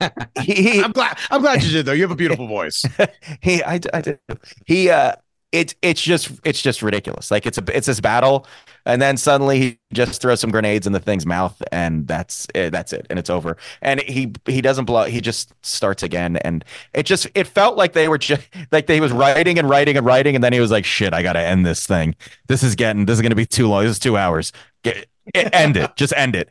he, 0.42 0.54
he- 0.54 0.82
I'm 0.82 0.92
glad. 0.92 1.18
I'm 1.30 1.42
glad 1.42 1.62
you 1.62 1.70
did 1.70 1.86
though. 1.86 1.92
You 1.92 2.02
have 2.02 2.10
a 2.10 2.16
beautiful 2.16 2.46
voice. 2.46 2.84
he 3.42 3.62
I, 3.62 3.80
I 3.92 4.00
did 4.00 4.18
he 4.66 4.90
uh 4.90 5.14
it's 5.52 5.74
it's 5.82 6.00
just 6.00 6.30
it's 6.44 6.62
just 6.62 6.82
ridiculous. 6.82 7.30
Like 7.30 7.44
it's 7.46 7.58
a 7.58 7.64
it's 7.76 7.86
this 7.86 8.00
battle 8.00 8.46
and 8.86 9.02
then 9.02 9.16
suddenly 9.16 9.60
he 9.60 9.78
just 9.92 10.22
throws 10.22 10.40
some 10.40 10.50
grenades 10.50 10.86
in 10.86 10.92
the 10.92 11.00
thing's 11.00 11.26
mouth 11.26 11.60
and 11.72 12.06
that's 12.06 12.46
it, 12.54 12.70
that's 12.70 12.92
it 12.92 13.06
and 13.10 13.18
it's 13.18 13.30
over. 13.30 13.56
And 13.82 14.00
he 14.02 14.32
he 14.46 14.60
doesn't 14.60 14.84
blow 14.84 15.04
he 15.04 15.20
just 15.20 15.52
starts 15.62 16.02
again 16.02 16.36
and 16.38 16.64
it 16.94 17.04
just 17.04 17.26
it 17.34 17.46
felt 17.46 17.76
like 17.76 17.92
they 17.94 18.08
were 18.08 18.18
just 18.18 18.42
like 18.72 18.86
they 18.86 19.00
was 19.00 19.12
writing 19.12 19.58
and 19.58 19.68
writing 19.68 19.96
and 19.96 20.06
writing 20.06 20.34
and 20.34 20.44
then 20.44 20.52
he 20.52 20.60
was 20.60 20.70
like 20.70 20.84
shit 20.84 21.12
i 21.12 21.22
gotta 21.22 21.40
end 21.40 21.66
this 21.66 21.86
thing. 21.86 22.14
This 22.46 22.62
is 22.62 22.74
getting 22.76 23.06
this 23.06 23.18
is 23.18 23.22
gonna 23.22 23.34
be 23.34 23.46
too 23.46 23.68
long. 23.68 23.82
This 23.82 23.92
is 23.92 23.98
two 23.98 24.16
hours. 24.16 24.52
Get, 24.82 25.08
end 25.34 25.76
it. 25.76 25.96
Just 25.96 26.12
end 26.16 26.36
it. 26.36 26.48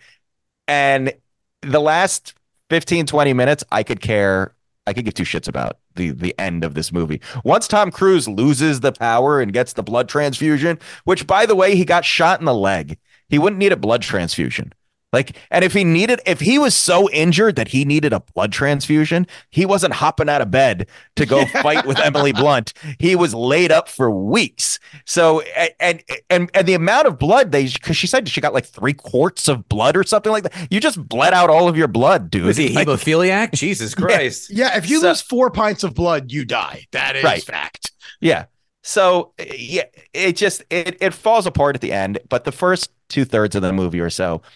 And 0.68 1.14
the 1.62 1.80
last 1.80 2.34
15 2.70 3.06
20 3.06 3.34
minutes 3.34 3.64
i 3.72 3.84
could 3.84 4.00
care 4.00 4.54
i 4.88 4.94
could 4.94 5.06
give 5.06 5.14
two 5.14 5.24
shits 5.24 5.48
about 5.48 5.78
the 6.00 6.12
the 6.30 6.40
end 6.40 6.64
of 6.64 6.74
this 6.74 6.92
movie. 6.92 7.22
Once 7.44 7.68
tom 7.68 7.92
cruise 7.92 8.28
loses 8.28 8.80
the 8.80 8.92
power 8.92 9.42
and 9.42 9.54
gets 9.54 9.74
the 9.74 9.84
blood 9.84 10.08
transfusion 10.08 10.80
which 11.04 11.28
by 11.28 11.46
the 11.46 11.56
way 11.56 11.76
he 11.76 11.86
got 11.86 12.06
shot 12.06 12.40
in 12.40 12.46
the 12.46 12.54
leg 12.54 12.98
he 13.28 13.38
wouldn't 13.38 13.60
need 13.60 13.72
a 13.72 13.78
blood 13.78 14.02
transfusion 14.02 14.74
like 15.12 15.36
and 15.50 15.66
if 15.66 15.74
he 15.74 15.84
needed 15.84 16.22
if 16.26 16.40
he 16.40 16.60
was 16.60 16.76
so 16.76 17.10
injured 17.12 17.56
that 17.56 17.70
he 17.70 17.84
needed 17.86 18.14
a 18.14 18.20
blood 18.20 18.52
transfusion 18.52 19.26
he 19.50 19.66
wasn't 19.66 19.94
hopping 19.94 20.30
out 20.30 20.42
of 20.42 20.52
bed 20.52 20.88
to 21.16 21.26
go 21.26 21.46
fight 21.64 21.86
with 21.86 21.98
emily 22.00 22.32
blunt 22.32 22.74
he 23.00 23.16
was 23.16 23.34
laid 23.34 23.72
up 23.72 23.90
for 23.90 24.12
weeks 24.12 24.80
so 25.06 25.42
and 25.80 26.04
and 26.30 26.50
and 26.54 26.68
the 26.68 26.74
amount 26.76 27.08
of 27.08 27.18
blood 27.18 27.52
they 27.52 27.66
because 27.68 27.98
she 27.98 28.08
said 28.08 28.30
she 28.30 28.40
got 28.42 28.54
like 28.54 28.66
three 28.66 28.94
quarts 28.94 29.48
of 29.48 29.68
blood 29.68 29.98
or 29.98 30.04
something 30.04 30.32
like 30.32 30.44
that 30.44 30.68
you 30.72 30.80
just 30.80 31.02
bled 31.10 31.34
out 31.34 31.50
all 31.50 31.68
of 31.68 31.76
your 31.76 31.88
blood 31.88 32.30
dude 32.30 32.46
Was 32.46 32.58
he 32.58 32.68
a 32.68 32.74
Like- 32.74 32.88
hemophiliac? 32.88 33.52
Jesus 33.54 33.96
Christ! 33.96 34.50
Yeah, 34.52 34.78
if 34.78 34.90
you 34.90 35.00
So- 35.02 35.08
lose 35.10 35.22
four 35.22 35.50
pints 35.50 35.84
of 35.84 35.94
blood, 35.96 36.32
you 36.32 36.46
die. 36.46 36.86
That 36.92 37.16
is 37.16 37.24
Right. 37.24 37.44
fact. 37.44 37.92
Yeah. 38.22 38.46
So 38.84 39.34
yeah, 39.58 39.84
it 40.14 40.36
just 40.38 40.64
it 40.70 40.98
it 41.02 41.14
falls 41.14 41.46
apart 41.46 41.76
at 41.76 41.82
the 41.82 41.92
end, 41.92 42.20
but 42.30 42.44
the 42.44 42.52
first 42.52 42.92
two 43.10 43.26
thirds 43.26 43.56
of 43.56 43.62
the 43.62 43.74
movie 43.74 44.00
or 44.00 44.10
so 44.10 44.42
i- 44.44 44.50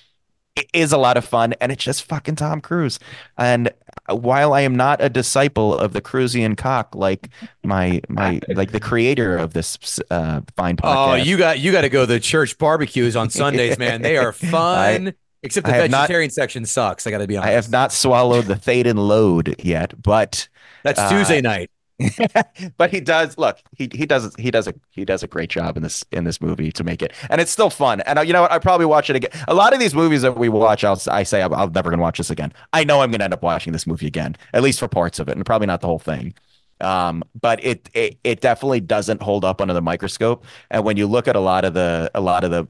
is 0.73 0.91
a 0.91 0.97
lot 0.97 1.17
of 1.17 1.25
fun, 1.25 1.53
and 1.61 1.71
it's 1.71 1.83
just 1.83 2.03
fucking 2.03 2.35
Tom 2.35 2.61
Cruise. 2.61 2.99
And 3.37 3.71
while 4.09 4.53
I 4.53 4.61
am 4.61 4.75
not 4.75 5.01
a 5.01 5.09
disciple 5.09 5.77
of 5.77 5.93
the 5.93 6.01
Cruisian 6.01 6.55
cock, 6.57 6.93
like 6.95 7.29
my 7.63 8.01
my 8.09 8.39
like 8.49 8.71
the 8.71 8.79
creator 8.79 9.37
of 9.37 9.53
this 9.53 9.99
uh, 10.11 10.41
fine 10.55 10.77
podcast. 10.77 11.11
Oh, 11.11 11.15
you 11.15 11.37
got 11.37 11.59
you 11.59 11.71
got 11.71 11.81
to 11.81 11.89
go 11.89 12.01
to 12.01 12.13
the 12.13 12.19
church 12.19 12.57
barbecues 12.57 13.15
on 13.15 13.29
Sundays, 13.29 13.77
man. 13.79 14.01
They 14.01 14.17
are 14.17 14.31
fun. 14.33 15.13
except 15.41 15.65
the 15.67 15.73
I 15.73 15.77
have 15.77 15.91
not- 15.91 16.01
vegetarian 16.01 16.29
section 16.31 16.65
sucks. 16.65 17.07
I 17.07 17.11
got 17.11 17.19
to 17.19 17.27
be 17.27 17.37
honest. 17.37 17.49
I 17.49 17.53
have 17.53 17.71
not 17.71 17.91
swallowed 17.91 18.45
the 18.45 18.55
Thetan 18.55 18.95
load 18.97 19.55
yet, 19.63 19.99
but 20.01 20.47
That's 20.83 20.99
uh, 20.99 21.09
Tuesday 21.09 21.41
night. 21.41 21.69
but 22.77 22.89
he 22.91 22.99
does 22.99 23.37
look 23.37 23.59
he 23.77 23.87
he 23.93 24.05
does 24.05 24.33
he 24.37 24.49
does 24.49 24.67
a 24.67 24.73
he 24.89 25.05
does 25.05 25.21
a 25.21 25.27
great 25.27 25.49
job 25.49 25.77
in 25.77 25.83
this 25.83 26.03
in 26.11 26.23
this 26.23 26.41
movie 26.41 26.71
to 26.71 26.83
make 26.83 27.01
it 27.01 27.13
and 27.29 27.39
it's 27.39 27.51
still 27.51 27.69
fun. 27.69 28.01
And 28.01 28.17
uh, 28.19 28.21
you 28.23 28.33
know 28.33 28.41
what? 28.41 28.51
I 28.51 28.59
probably 28.59 28.85
watch 28.87 29.09
it 29.09 29.15
again 29.15 29.29
a 29.47 29.53
lot 29.53 29.73
of 29.73 29.79
these 29.79 29.93
movies 29.93 30.23
that 30.23 30.37
we 30.37 30.49
watch 30.49 30.83
I'll 30.83 31.01
I 31.09 31.23
say 31.23 31.41
I'm, 31.43 31.53
I'm 31.53 31.71
never 31.71 31.89
gonna 31.89 32.01
watch 32.01 32.17
this 32.17 32.29
again. 32.31 32.51
I 32.73 32.83
know 32.83 33.01
I'm 33.01 33.11
gonna 33.11 33.23
end 33.23 33.33
up 33.33 33.43
watching 33.43 33.73
this 33.73 33.85
movie 33.85 34.07
again 34.07 34.35
at 34.53 34.63
least 34.63 34.79
for 34.79 34.87
parts 34.87 35.19
of 35.19 35.29
it 35.29 35.35
and 35.35 35.45
probably 35.45 35.67
not 35.67 35.81
the 35.81 35.87
whole 35.87 35.99
thing. 35.99 36.33
Um 36.81 37.23
but 37.39 37.63
it 37.63 37.89
it, 37.93 38.17
it 38.23 38.41
definitely 38.41 38.81
doesn't 38.81 39.21
hold 39.21 39.45
up 39.45 39.61
under 39.61 39.73
the 39.73 39.81
microscope. 39.81 40.45
And 40.71 40.83
when 40.83 40.97
you 40.97 41.05
look 41.07 41.27
at 41.27 41.35
a 41.35 41.39
lot 41.39 41.63
of 41.63 41.73
the 41.75 42.09
a 42.15 42.21
lot 42.21 42.43
of 42.43 42.51
the 42.51 42.67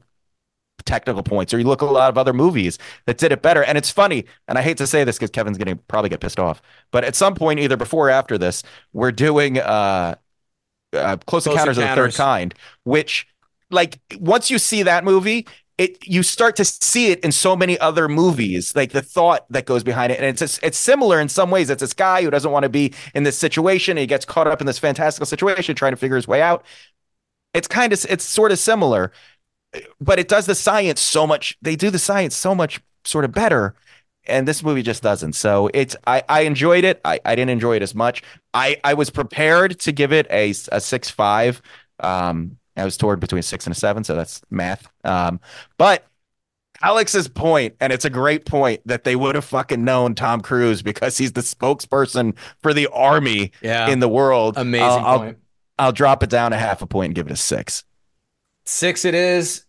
technical 0.84 1.22
points 1.22 1.52
or 1.54 1.58
you 1.58 1.64
look 1.64 1.82
at 1.82 1.88
a 1.88 1.92
lot 1.92 2.10
of 2.10 2.18
other 2.18 2.32
movies 2.32 2.78
that 3.06 3.18
did 3.18 3.32
it 3.32 3.42
better. 3.42 3.64
And 3.64 3.78
it's 3.78 3.90
funny 3.90 4.24
and 4.48 4.58
i 4.58 4.62
hate 4.62 4.76
to 4.78 4.86
say 4.86 5.04
this 5.04 5.16
because 5.16 5.30
kevin's 5.30 5.58
going 5.58 5.76
to 5.76 5.82
probably 5.84 6.10
get 6.10 6.20
pissed 6.20 6.38
off 6.38 6.60
but 6.90 7.04
at 7.04 7.14
some 7.14 7.34
point 7.34 7.60
either 7.60 7.76
before 7.76 8.08
or 8.08 8.10
after 8.10 8.36
this 8.36 8.62
we're 8.92 9.12
doing 9.12 9.58
uh, 9.58 10.14
uh 10.92 11.16
close, 11.26 11.44
Close 11.44 11.46
encounters, 11.46 11.78
of 11.78 11.88
the 11.88 11.94
third 11.94 12.14
kind 12.14 12.54
which 12.84 13.26
like 13.70 14.00
once 14.18 14.50
you 14.50 14.58
see 14.58 14.82
that 14.82 15.04
movie 15.04 15.46
it 15.76 16.06
you 16.06 16.22
start 16.22 16.56
to 16.56 16.64
see 16.64 17.10
it 17.10 17.20
in 17.20 17.32
so 17.32 17.56
many 17.56 17.78
other 17.80 18.08
movies 18.08 18.74
like 18.76 18.92
the 18.92 19.02
thought 19.02 19.44
that 19.50 19.66
goes 19.66 19.82
behind 19.82 20.12
it. 20.12 20.18
And 20.18 20.26
it's 20.26 20.38
just, 20.38 20.62
it's 20.62 20.78
similar 20.78 21.20
in 21.20 21.28
some 21.28 21.50
ways. 21.50 21.68
It's 21.68 21.80
this 21.80 21.94
guy 21.94 22.22
who 22.22 22.30
doesn't 22.30 22.50
want 22.50 22.62
to 22.62 22.68
be 22.68 22.94
in 23.14 23.24
this 23.24 23.36
situation. 23.36 23.92
And 23.92 24.00
he 24.00 24.06
gets 24.06 24.24
caught 24.24 24.46
up 24.46 24.60
in 24.60 24.66
this 24.66 24.78
fantastical 24.78 25.26
situation 25.26 25.74
trying 25.74 25.92
to 25.92 25.96
figure 25.96 26.16
his 26.16 26.28
way 26.28 26.40
out. 26.40 26.64
It's 27.54 27.66
kind 27.66 27.92
of 27.92 28.04
it's 28.08 28.24
sort 28.24 28.52
of 28.52 28.58
similar 28.58 29.12
but 30.00 30.18
it 30.18 30.28
does 30.28 30.46
the 30.46 30.54
science 30.54 31.00
so 31.00 31.26
much 31.26 31.56
they 31.62 31.76
do 31.76 31.90
the 31.90 31.98
science 31.98 32.34
so 32.36 32.54
much 32.54 32.80
sort 33.04 33.24
of 33.24 33.32
better 33.32 33.74
and 34.26 34.48
this 34.48 34.62
movie 34.62 34.82
just 34.82 35.02
doesn't. 35.02 35.34
So 35.34 35.68
it's 35.74 35.94
I, 36.06 36.22
I 36.30 36.40
enjoyed 36.42 36.84
it. 36.84 36.98
I, 37.04 37.20
I 37.26 37.34
didn't 37.34 37.50
enjoy 37.50 37.76
it 37.76 37.82
as 37.82 37.94
much. 37.94 38.22
I, 38.54 38.80
I 38.82 38.94
was 38.94 39.10
prepared 39.10 39.78
to 39.80 39.92
give 39.92 40.12
it 40.14 40.26
a, 40.30 40.50
a 40.72 40.80
six 40.80 41.10
five. 41.10 41.60
Um, 42.00 42.56
I 42.74 42.86
was 42.86 42.96
toward 42.96 43.20
between 43.20 43.42
six 43.42 43.66
and 43.66 43.76
a 43.76 43.78
seven, 43.78 44.02
so 44.02 44.14
that's 44.14 44.40
math. 44.50 44.88
Um, 45.04 45.40
but 45.76 46.06
Alex's 46.82 47.28
point, 47.28 47.74
and 47.80 47.92
it's 47.92 48.06
a 48.06 48.10
great 48.10 48.46
point 48.46 48.80
that 48.86 49.04
they 49.04 49.14
would 49.14 49.34
have 49.34 49.44
fucking 49.44 49.84
known 49.84 50.14
Tom 50.14 50.40
Cruise 50.40 50.80
because 50.80 51.18
he's 51.18 51.32
the 51.32 51.42
spokesperson 51.42 52.34
for 52.62 52.72
the 52.72 52.86
army 52.94 53.52
Yeah. 53.62 53.88
in 53.88 54.00
the 54.00 54.08
world. 54.08 54.56
Amazing 54.56 54.86
I'll, 54.88 54.98
I'll- 55.06 55.18
point. 55.18 55.38
I'll 55.78 55.92
drop 55.92 56.22
it 56.22 56.30
down 56.30 56.52
a 56.54 56.58
half 56.58 56.80
a 56.82 56.86
point 56.86 57.06
and 57.10 57.14
give 57.14 57.26
it 57.26 57.32
a 57.32 57.36
six. 57.36 57.84
Six 58.64 59.04
it 59.04 59.14
is. 59.14 59.63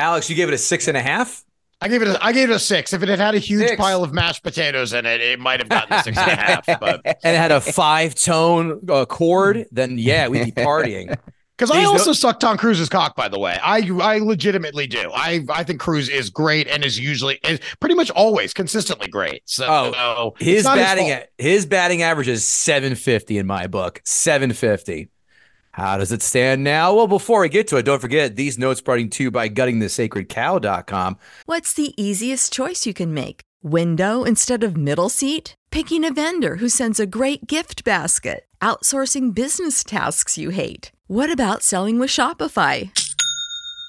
Alex, 0.00 0.28
you 0.30 0.36
gave 0.36 0.48
it 0.48 0.54
a 0.54 0.58
six 0.58 0.88
and 0.88 0.96
a 0.96 1.02
half? 1.02 1.44
I 1.82 1.88
gave 1.88 2.02
it 2.02 2.08
a 2.08 2.18
I 2.24 2.32
gave 2.32 2.50
it 2.50 2.54
a 2.54 2.58
six. 2.58 2.92
If 2.92 3.02
it 3.02 3.08
had 3.08 3.18
had 3.18 3.34
a 3.34 3.38
huge 3.38 3.68
Six. 3.68 3.76
pile 3.80 4.02
of 4.04 4.12
mashed 4.12 4.42
potatoes 4.42 4.92
in 4.92 5.06
it, 5.06 5.20
it 5.20 5.38
might 5.40 5.60
have 5.60 5.68
gotten 5.68 5.92
a 5.94 6.02
six 6.02 6.18
and 6.18 6.30
a 6.30 6.36
half. 6.36 6.66
But 6.80 7.00
And 7.04 7.34
it 7.36 7.38
had 7.38 7.52
a 7.52 7.60
five 7.60 8.14
tone 8.14 8.80
uh, 8.88 9.04
chord, 9.06 9.66
then 9.70 9.96
yeah, 9.98 10.28
we'd 10.28 10.44
be 10.44 10.52
partying. 10.52 11.08
because 11.56 11.70
I 11.70 11.76
These 11.76 11.84
no- 11.84 11.92
also 11.92 12.12
suck 12.12 12.38
Tom 12.40 12.56
Cruise's 12.58 12.88
cock, 12.90 13.16
by 13.16 13.28
the 13.28 13.38
way. 13.38 13.58
I 13.62 13.88
I 14.02 14.18
legitimately 14.18 14.86
do. 14.88 15.10
I 15.14 15.44
I 15.48 15.64
think 15.64 15.80
Cruise 15.80 16.08
is 16.10 16.28
great 16.28 16.66
and 16.68 16.84
is 16.84 16.98
usually 16.98 17.38
is 17.48 17.60
pretty 17.80 17.94
much 17.94 18.10
always 18.10 18.52
consistently 18.52 19.08
great. 19.08 19.42
So 19.46 19.66
Oh, 19.66 20.34
His 20.38 20.64
batting 20.64 21.08
fault. 21.08 21.24
his 21.38 21.64
batting 21.66 22.02
average 22.02 22.28
is 22.28 22.46
750 22.46 23.38
in 23.38 23.46
my 23.46 23.66
book. 23.68 24.02
750. 24.04 25.08
How 25.80 25.96
does 25.96 26.12
it 26.12 26.20
stand 26.20 26.62
now? 26.62 26.94
Well, 26.94 27.06
before 27.06 27.40
we 27.40 27.48
get 27.48 27.66
to 27.68 27.78
it, 27.78 27.84
don't 27.84 28.02
forget 28.02 28.36
these 28.36 28.58
notes 28.58 28.82
brought 28.82 29.10
to 29.10 29.22
you 29.22 29.30
by 29.30 29.48
guttingthesacredcow.com. 29.48 31.16
What's 31.46 31.72
the 31.72 31.94
easiest 31.96 32.52
choice 32.52 32.84
you 32.84 32.92
can 32.92 33.14
make? 33.14 33.40
Window 33.62 34.22
instead 34.24 34.62
of 34.62 34.76
middle 34.76 35.08
seat? 35.08 35.54
Picking 35.70 36.04
a 36.04 36.12
vendor 36.12 36.56
who 36.56 36.68
sends 36.68 37.00
a 37.00 37.06
great 37.06 37.46
gift 37.46 37.82
basket? 37.82 38.44
Outsourcing 38.60 39.34
business 39.34 39.82
tasks 39.82 40.36
you 40.36 40.50
hate? 40.50 40.92
What 41.06 41.32
about 41.32 41.62
selling 41.62 41.98
with 41.98 42.10
Shopify? 42.10 42.90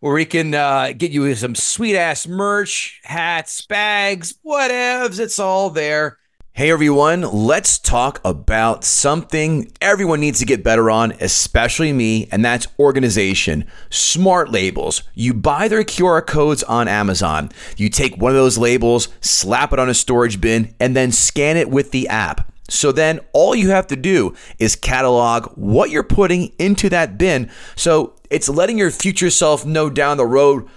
Where 0.00 0.14
we 0.14 0.24
can 0.24 0.54
uh, 0.54 0.92
get 0.96 1.10
you 1.10 1.34
some 1.34 1.54
sweet 1.54 1.96
ass 1.96 2.26
merch, 2.26 3.00
hats, 3.04 3.64
bags, 3.66 4.34
whatevs. 4.44 5.18
It's 5.18 5.38
all 5.38 5.70
there. 5.70 6.18
Hey 6.56 6.70
everyone, 6.70 7.20
let's 7.20 7.78
talk 7.78 8.18
about 8.24 8.82
something 8.82 9.70
everyone 9.82 10.20
needs 10.20 10.38
to 10.38 10.46
get 10.46 10.64
better 10.64 10.90
on, 10.90 11.12
especially 11.20 11.92
me, 11.92 12.28
and 12.32 12.42
that's 12.42 12.66
organization. 12.78 13.66
Smart 13.90 14.50
labels. 14.50 15.02
You 15.14 15.34
buy 15.34 15.68
their 15.68 15.84
QR 15.84 16.26
codes 16.26 16.62
on 16.62 16.88
Amazon. 16.88 17.50
You 17.76 17.90
take 17.90 18.16
one 18.16 18.30
of 18.30 18.36
those 18.36 18.56
labels, 18.56 19.08
slap 19.20 19.74
it 19.74 19.78
on 19.78 19.90
a 19.90 19.94
storage 19.94 20.40
bin, 20.40 20.74
and 20.80 20.96
then 20.96 21.12
scan 21.12 21.58
it 21.58 21.68
with 21.68 21.90
the 21.90 22.08
app. 22.08 22.50
So 22.68 22.92
then 22.92 23.20
all 23.32 23.54
you 23.54 23.70
have 23.70 23.86
to 23.88 23.96
do 23.96 24.34
is 24.58 24.76
catalog 24.76 25.52
what 25.56 25.90
you're 25.90 26.02
putting 26.02 26.52
into 26.58 26.88
that 26.90 27.18
bin. 27.18 27.50
So 27.76 28.14
it's 28.30 28.48
letting 28.48 28.78
your 28.78 28.90
future 28.90 29.30
self 29.30 29.64
know 29.64 29.90
down 29.90 30.16
the 30.16 30.26
road 30.26 30.68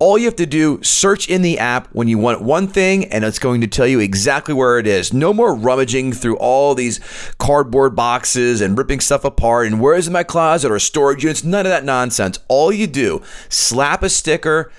all 0.00 0.16
you 0.16 0.24
have 0.24 0.36
to 0.36 0.46
do, 0.46 0.82
search 0.82 1.28
in 1.28 1.42
the 1.42 1.58
app 1.58 1.86
when 1.92 2.08
you 2.08 2.16
want 2.16 2.40
one 2.40 2.66
thing, 2.66 3.04
and 3.12 3.22
it's 3.22 3.38
going 3.38 3.60
to 3.60 3.66
tell 3.66 3.86
you 3.86 4.00
exactly 4.00 4.54
where 4.54 4.78
it 4.78 4.86
is. 4.86 5.12
No 5.12 5.34
more 5.34 5.54
rummaging 5.54 6.14
through 6.14 6.38
all 6.38 6.74
these 6.74 7.00
cardboard 7.38 7.94
boxes 7.94 8.62
and 8.62 8.78
ripping 8.78 9.00
stuff 9.00 9.26
apart 9.26 9.66
and 9.66 9.78
where 9.78 9.94
is 9.94 10.08
my 10.08 10.24
closet 10.24 10.72
or 10.72 10.78
storage 10.78 11.22
units. 11.22 11.44
None 11.44 11.66
of 11.66 11.70
that 11.70 11.84
nonsense. 11.84 12.38
All 12.48 12.72
you 12.72 12.86
do, 12.86 13.22
slap 13.50 14.02
a 14.02 14.08
sticker 14.08 14.72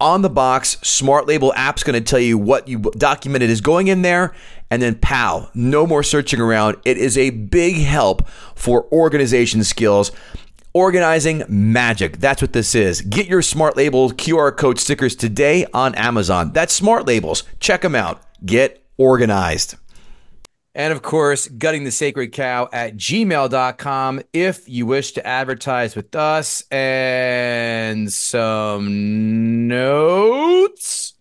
on 0.00 0.22
the 0.22 0.30
box. 0.30 0.78
Smart 0.82 1.26
Label 1.26 1.52
app's 1.54 1.82
going 1.82 1.94
to 1.94 2.00
tell 2.00 2.20
you 2.20 2.38
what 2.38 2.68
you 2.68 2.78
documented 2.78 3.50
is 3.50 3.60
going 3.60 3.88
in 3.88 4.02
there, 4.02 4.34
and 4.70 4.82
then 4.82 4.96
pow, 4.96 5.50
no 5.54 5.86
more 5.86 6.02
searching 6.02 6.40
around. 6.40 6.76
It 6.84 6.98
is 6.98 7.16
a 7.16 7.30
big 7.30 7.76
help 7.76 8.28
for 8.54 8.86
organization 8.92 9.64
skills. 9.64 10.12
Organizing 10.72 11.44
magic. 11.48 12.18
That's 12.18 12.42
what 12.42 12.52
this 12.52 12.74
is. 12.74 13.00
Get 13.00 13.28
your 13.28 13.42
Smart 13.42 13.76
Label 13.76 14.10
QR 14.10 14.56
code 14.56 14.80
stickers 14.80 15.14
today 15.14 15.66
on 15.72 15.94
Amazon. 15.94 16.50
That's 16.52 16.74
Smart 16.74 17.06
Labels. 17.06 17.44
Check 17.60 17.82
them 17.82 17.94
out. 17.94 18.20
Get 18.44 18.84
organized. 18.96 19.76
And 20.74 20.92
of 20.92 21.02
course, 21.02 21.46
gutting 21.46 21.84
the 21.84 21.92
sacred 21.92 22.32
cow 22.32 22.68
at 22.72 22.96
gmail.com 22.96 24.22
if 24.32 24.68
you 24.68 24.86
wish 24.86 25.12
to 25.12 25.24
advertise 25.26 25.94
with 25.94 26.14
us 26.16 26.64
and 26.70 28.12
some 28.12 29.68
notes. 29.68 31.14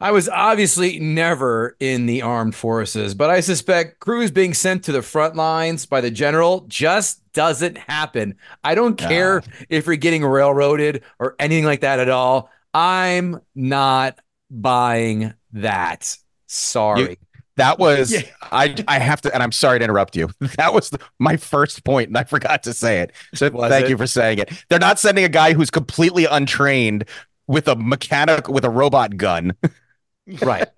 I 0.00 0.10
was 0.10 0.28
obviously 0.28 0.98
never 0.98 1.76
in 1.78 2.06
the 2.06 2.22
armed 2.22 2.56
forces, 2.56 3.14
but 3.14 3.30
I 3.30 3.38
suspect 3.38 4.00
Cruise 4.00 4.32
being 4.32 4.52
sent 4.52 4.82
to 4.84 4.92
the 4.92 5.02
front 5.02 5.36
lines 5.36 5.86
by 5.86 6.00
the 6.00 6.10
general 6.10 6.64
just 6.66 7.20
doesn't 7.34 7.78
happen. 7.78 8.34
I 8.64 8.74
don't 8.74 8.98
care 8.98 9.44
if 9.68 9.86
you're 9.86 9.94
getting 9.94 10.24
railroaded 10.24 11.02
or 11.20 11.36
anything 11.38 11.66
like 11.66 11.82
that 11.82 12.00
at 12.00 12.08
all. 12.08 12.50
I'm 12.74 13.42
not 13.54 14.18
buying 14.50 15.34
that. 15.52 16.16
Sorry. 16.46 17.18
That 17.62 17.78
was 17.78 18.12
Yeah. 18.12 18.22
I 18.42 18.74
I 18.88 18.98
have 18.98 19.20
to 19.22 19.32
and 19.32 19.42
I'm 19.42 19.52
sorry 19.52 19.78
to 19.78 19.84
interrupt 19.84 20.16
you. 20.16 20.28
That 20.56 20.74
was 20.74 20.90
the, 20.90 20.98
my 21.18 21.36
first 21.36 21.84
point 21.84 22.08
and 22.08 22.18
I 22.18 22.24
forgot 22.24 22.62
to 22.64 22.74
say 22.74 23.00
it. 23.00 23.12
So 23.34 23.48
Was 23.50 23.70
thank 23.70 23.86
it? 23.86 23.90
you 23.90 23.96
for 23.96 24.06
saying 24.08 24.38
it. 24.38 24.50
They're 24.68 24.78
not 24.78 24.98
sending 24.98 25.24
a 25.24 25.28
guy 25.28 25.52
who's 25.52 25.70
completely 25.70 26.24
untrained 26.26 27.04
with 27.46 27.68
a 27.68 27.76
mechanic 27.76 28.48
with 28.48 28.64
a 28.64 28.70
robot 28.70 29.16
gun. 29.16 29.52
right. 30.42 30.68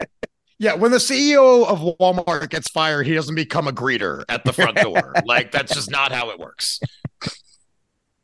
Yeah, 0.59 0.75
when 0.75 0.93
the 0.93 0.99
CEO 0.99 1.67
of 1.67 1.81
Walmart 1.99 2.49
gets 2.51 2.71
fired, 2.71 3.07
he 3.07 3.15
doesn't 3.15 3.35
become 3.35 3.67
a 3.67 3.73
greeter 3.73 4.25
at 4.29 4.45
the 4.45 4.53
front 4.53 4.77
door. 4.77 5.15
like 5.27 5.51
that's 5.51 5.75
just 5.75 5.91
not 5.91 6.13
how 6.13 6.31
it 6.31 6.39
works. 6.39 6.81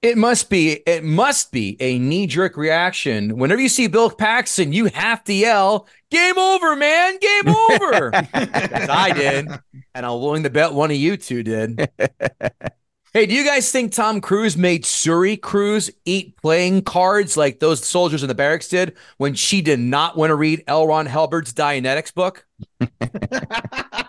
It 0.02 0.16
must 0.16 0.48
be. 0.48 0.80
It 0.86 1.04
must 1.04 1.52
be 1.52 1.76
a 1.78 1.98
knee 1.98 2.26
jerk 2.26 2.56
reaction. 2.56 3.36
Whenever 3.36 3.60
you 3.60 3.68
see 3.68 3.86
Bill 3.86 4.08
Paxton, 4.10 4.72
you 4.72 4.86
have 4.86 5.22
to 5.24 5.34
yell, 5.34 5.86
"Game 6.10 6.38
over, 6.38 6.74
man! 6.74 7.18
Game 7.18 7.54
over!" 7.54 8.10
As 8.32 8.88
I 8.88 9.12
did, 9.12 9.46
and 9.94 10.06
I'm 10.06 10.12
willing 10.20 10.44
to 10.44 10.50
bet 10.50 10.72
one 10.72 10.90
of 10.90 10.96
you 10.96 11.18
two 11.18 11.42
did. 11.42 11.90
hey, 13.12 13.26
do 13.26 13.34
you 13.34 13.44
guys 13.44 13.70
think 13.70 13.92
Tom 13.92 14.22
Cruise 14.22 14.56
made 14.56 14.84
Suri 14.84 15.38
Cruise 15.38 15.90
eat 16.06 16.34
playing 16.40 16.80
cards 16.80 17.36
like 17.36 17.60
those 17.60 17.84
soldiers 17.84 18.22
in 18.22 18.28
the 18.28 18.34
barracks 18.34 18.68
did 18.68 18.96
when 19.18 19.34
she 19.34 19.60
did 19.60 19.80
not 19.80 20.16
want 20.16 20.30
to 20.30 20.34
read 20.34 20.64
L. 20.66 20.86
Ron 20.86 21.04
Hubbard's 21.04 21.52
Dianetics 21.52 22.14
book? 22.14 22.46
I 23.02 24.06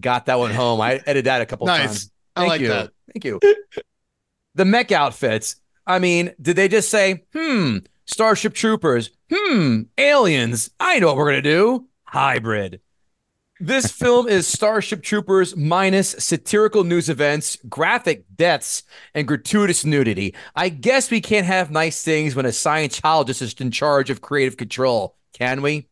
got 0.00 0.26
that 0.26 0.40
one 0.40 0.50
home. 0.52 0.80
I 0.80 0.94
edited 1.06 1.26
that 1.26 1.40
a 1.40 1.46
couple 1.46 1.68
Nice. 1.68 1.86
times. 1.86 2.10
I 2.34 2.40
Thank 2.40 2.50
like 2.50 2.60
you. 2.62 2.68
that. 2.68 2.90
Thank 3.12 3.24
you. 3.24 3.38
The 4.54 4.64
mech 4.64 4.92
outfits. 4.92 5.56
I 5.86 5.98
mean, 5.98 6.32
did 6.40 6.56
they 6.56 6.68
just 6.68 6.90
say, 6.90 7.24
hmm, 7.32 7.78
Starship 8.06 8.54
Troopers, 8.54 9.10
hmm, 9.32 9.82
aliens? 9.98 10.70
I 10.78 10.98
know 10.98 11.08
what 11.08 11.16
we're 11.16 11.30
going 11.30 11.42
to 11.42 11.50
do. 11.50 11.88
Hybrid. 12.04 12.80
This 13.60 13.92
film 13.92 14.26
is 14.26 14.46
Starship 14.46 15.02
Troopers 15.02 15.54
minus 15.54 16.10
satirical 16.12 16.84
news 16.84 17.08
events, 17.08 17.58
graphic 17.68 18.24
deaths, 18.34 18.84
and 19.14 19.28
gratuitous 19.28 19.84
nudity. 19.84 20.34
I 20.56 20.70
guess 20.70 21.10
we 21.10 21.20
can't 21.20 21.46
have 21.46 21.70
nice 21.70 22.02
things 22.02 22.34
when 22.34 22.46
a 22.46 22.50
Scientologist 22.50 23.42
is 23.42 23.52
in 23.54 23.70
charge 23.70 24.08
of 24.08 24.22
creative 24.22 24.56
control, 24.56 25.16
can 25.34 25.60
we? 25.60 25.89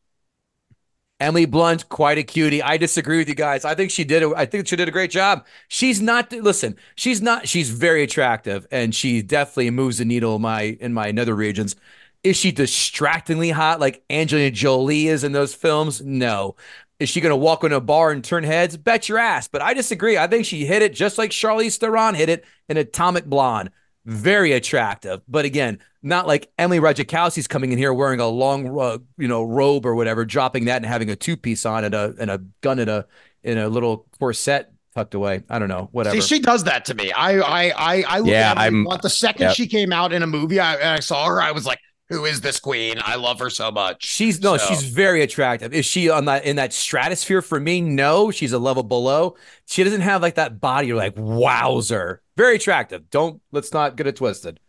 Emily 1.20 1.46
Blunt, 1.46 1.88
quite 1.88 2.16
a 2.16 2.22
cutie. 2.22 2.62
I 2.62 2.76
disagree 2.76 3.18
with 3.18 3.28
you 3.28 3.34
guys. 3.34 3.64
I 3.64 3.74
think 3.74 3.90
she 3.90 4.04
did. 4.04 4.22
A, 4.22 4.32
I 4.36 4.46
think 4.46 4.68
she 4.68 4.76
did 4.76 4.88
a 4.88 4.92
great 4.92 5.10
job. 5.10 5.46
She's 5.66 6.00
not. 6.00 6.30
Listen, 6.32 6.76
she's 6.94 7.20
not. 7.20 7.48
She's 7.48 7.70
very 7.70 8.02
attractive, 8.04 8.66
and 8.70 8.94
she 8.94 9.22
definitely 9.22 9.70
moves 9.70 9.98
the 9.98 10.04
needle 10.04 10.36
in 10.36 10.42
my 10.42 10.62
in 10.80 10.94
my 10.94 11.10
nether 11.10 11.34
regions. 11.34 11.74
Is 12.22 12.36
she 12.36 12.52
distractingly 12.52 13.50
hot 13.50 13.80
like 13.80 14.04
Angelina 14.10 14.50
Jolie 14.50 15.08
is 15.08 15.24
in 15.24 15.32
those 15.32 15.54
films? 15.54 16.00
No. 16.00 16.56
Is 17.00 17.08
she 17.08 17.20
going 17.20 17.30
to 17.30 17.36
walk 17.36 17.62
in 17.62 17.72
a 17.72 17.80
bar 17.80 18.10
and 18.10 18.24
turn 18.24 18.42
heads? 18.42 18.76
Bet 18.76 19.08
your 19.08 19.18
ass. 19.18 19.46
But 19.46 19.62
I 19.62 19.72
disagree. 19.72 20.18
I 20.18 20.26
think 20.26 20.44
she 20.44 20.66
hit 20.66 20.82
it 20.82 20.94
just 20.94 21.16
like 21.16 21.30
Charlize 21.30 21.78
Theron 21.78 22.16
hit 22.16 22.28
it 22.28 22.44
in 22.68 22.76
Atomic 22.76 23.24
Blonde. 23.26 23.70
Very 24.08 24.52
attractive, 24.52 25.20
but 25.28 25.44
again, 25.44 25.80
not 26.02 26.26
like 26.26 26.50
Emily 26.58 26.80
Ratajkowski's 26.80 27.46
coming 27.46 27.72
in 27.72 27.78
here 27.78 27.92
wearing 27.92 28.20
a 28.20 28.26
long, 28.26 28.80
uh, 28.80 28.96
you 29.18 29.28
know, 29.28 29.42
robe 29.42 29.84
or 29.84 29.94
whatever, 29.94 30.24
dropping 30.24 30.64
that 30.64 30.76
and 30.76 30.86
having 30.86 31.10
a 31.10 31.16
two 31.16 31.36
piece 31.36 31.66
on 31.66 31.84
and 31.84 31.94
a 31.94 32.14
and 32.18 32.30
a 32.30 32.38
gun 32.62 32.78
in 32.78 32.88
a 32.88 33.04
in 33.42 33.58
a 33.58 33.68
little 33.68 34.06
corset 34.18 34.72
tucked 34.94 35.12
away. 35.12 35.42
I 35.50 35.58
don't 35.58 35.68
know, 35.68 35.90
whatever. 35.92 36.18
See, 36.18 36.36
she 36.36 36.40
does 36.40 36.64
that 36.64 36.86
to 36.86 36.94
me. 36.94 37.12
I, 37.12 37.38
I, 37.38 37.72
I, 37.76 38.02
I 38.08 38.18
look 38.20 38.28
Yeah, 38.30 38.52
at 38.52 38.56
I'm- 38.56 38.84
Blunt. 38.84 39.02
The 39.02 39.10
second 39.10 39.48
yep. 39.48 39.56
she 39.56 39.66
came 39.66 39.92
out 39.92 40.14
in 40.14 40.22
a 40.22 40.26
movie, 40.26 40.58
I, 40.58 40.94
I 40.94 41.00
saw 41.00 41.26
her, 41.26 41.42
I 41.42 41.52
was 41.52 41.66
like, 41.66 41.78
"Who 42.08 42.24
is 42.24 42.40
this 42.40 42.58
queen? 42.60 42.96
I 43.02 43.16
love 43.16 43.38
her 43.40 43.50
so 43.50 43.70
much." 43.70 44.04
She's 44.04 44.40
no, 44.40 44.56
So- 44.56 44.66
she's 44.66 44.84
very 44.84 45.22
attractive. 45.22 45.72
Is 45.74 45.86
she 45.86 46.08
on 46.10 46.24
that 46.26 46.44
in 46.44 46.56
that 46.56 46.72
stratosphere 46.72 47.42
for 47.42 47.58
me? 47.60 47.80
No, 47.80 48.30
she's 48.30 48.52
a 48.52 48.58
level 48.58 48.82
below. 48.82 49.36
She 49.66 49.84
doesn't 49.84 50.00
have 50.02 50.22
like 50.22 50.36
that 50.36 50.60
body. 50.60 50.88
You're 50.88 50.96
like, 50.96 51.14
wowzer, 51.16 52.22
very 52.36 52.56
attractive. 52.56 53.10
Don't 53.10 53.40
let's 53.52 53.72
not 53.72 53.96
get 53.96 54.06
it 54.06 54.16
twisted. 54.16 54.60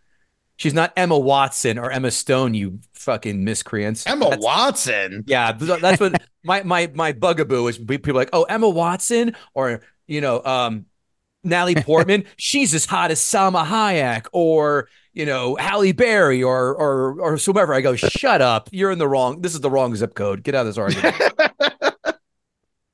She's 0.57 0.73
not 0.73 0.91
Emma 0.97 1.17
Watson 1.17 1.77
or 1.77 1.89
Emma 1.89 2.11
Stone. 2.11 2.53
You 2.53 2.79
fucking 2.93 3.43
miscreants. 3.45 4.05
Emma 4.05 4.25
That's- 4.25 4.43
Watson. 4.43 5.23
Yeah, 5.25 5.53
that's 5.53 6.01
what 6.01 6.21
my 6.43 6.63
my 6.63 6.91
my 6.93 7.13
bugaboo 7.13 7.67
is. 7.67 7.77
People 7.77 8.11
are 8.11 8.15
like, 8.15 8.29
oh, 8.33 8.43
Emma 8.43 8.67
Watson 8.67 9.35
or 9.53 9.81
you 10.07 10.19
know, 10.19 10.43
um, 10.43 10.85
Natalie 11.45 11.75
Portman. 11.75 12.25
she's 12.37 12.73
as 12.73 12.85
hot 12.85 13.11
as 13.11 13.21
Salma 13.21 13.65
Hayek 13.65 14.25
or 14.33 14.89
you 15.14 15.26
know 15.26 15.55
Halle 15.55 15.91
Berry 15.91 16.43
or 16.43 16.76
or 16.76 17.20
or 17.22 17.38
whomever. 17.38 17.74
I 17.74 17.82
go, 17.82 17.95
shut 17.95 18.41
up. 18.41 18.70
You're 18.72 18.91
in 18.91 18.99
the 18.99 19.07
wrong. 19.07 19.41
This 19.41 19.53
is 19.53 19.62
the 19.62 19.70
wrong 19.70 19.95
zip 19.95 20.16
code. 20.16 20.43
Get 20.43 20.55
out 20.55 20.62
of 20.62 20.68
this 20.68 20.78
argument. 20.78 21.16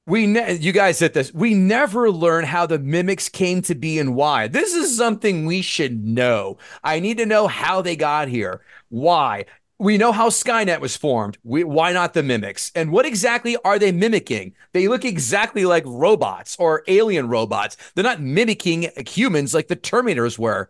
We 0.08 0.28
ne- 0.28 0.58
you 0.58 0.72
guys 0.72 1.00
hit 1.00 1.14
this. 1.14 1.34
We 1.34 1.56
never 1.56 2.12
learn 2.12 2.46
how 2.46 2.68
the 2.68 2.78
mimics 2.78 3.28
came 3.28 3.64
to 3.64 3.74
be 3.74 3.98
and 3.98 4.14
why. 4.14 4.48
This 4.48 4.76
is 4.76 4.96
something 4.96 5.46
we 5.46 5.64
should 5.64 6.06
know. 6.06 6.60
I 6.84 7.00
need 7.00 7.18
to 7.18 7.26
know 7.26 7.48
how 7.48 7.82
they 7.82 7.96
got 7.96 8.28
here. 8.28 8.62
Why? 8.90 9.46
We 9.80 9.98
know 9.98 10.12
how 10.12 10.30
Skynet 10.30 10.80
was 10.80 10.96
formed. 10.96 11.40
We, 11.44 11.64
why 11.64 11.92
not 11.92 12.14
the 12.14 12.22
mimics? 12.22 12.72
And 12.76 12.92
what 12.92 13.08
exactly 13.08 13.58
are 13.66 13.80
they 13.80 13.92
mimicking? 13.92 14.54
They 14.74 14.88
look 14.88 15.04
exactly 15.04 15.66
like 15.66 15.84
robots 15.88 16.56
or 16.60 16.84
alien 16.88 17.28
robots. 17.28 17.76
They're 17.96 18.04
not 18.04 18.22
mimicking 18.22 18.90
humans 19.08 19.56
like 19.56 19.70
the 19.70 19.76
Terminators 19.76 20.38
were. 20.38 20.70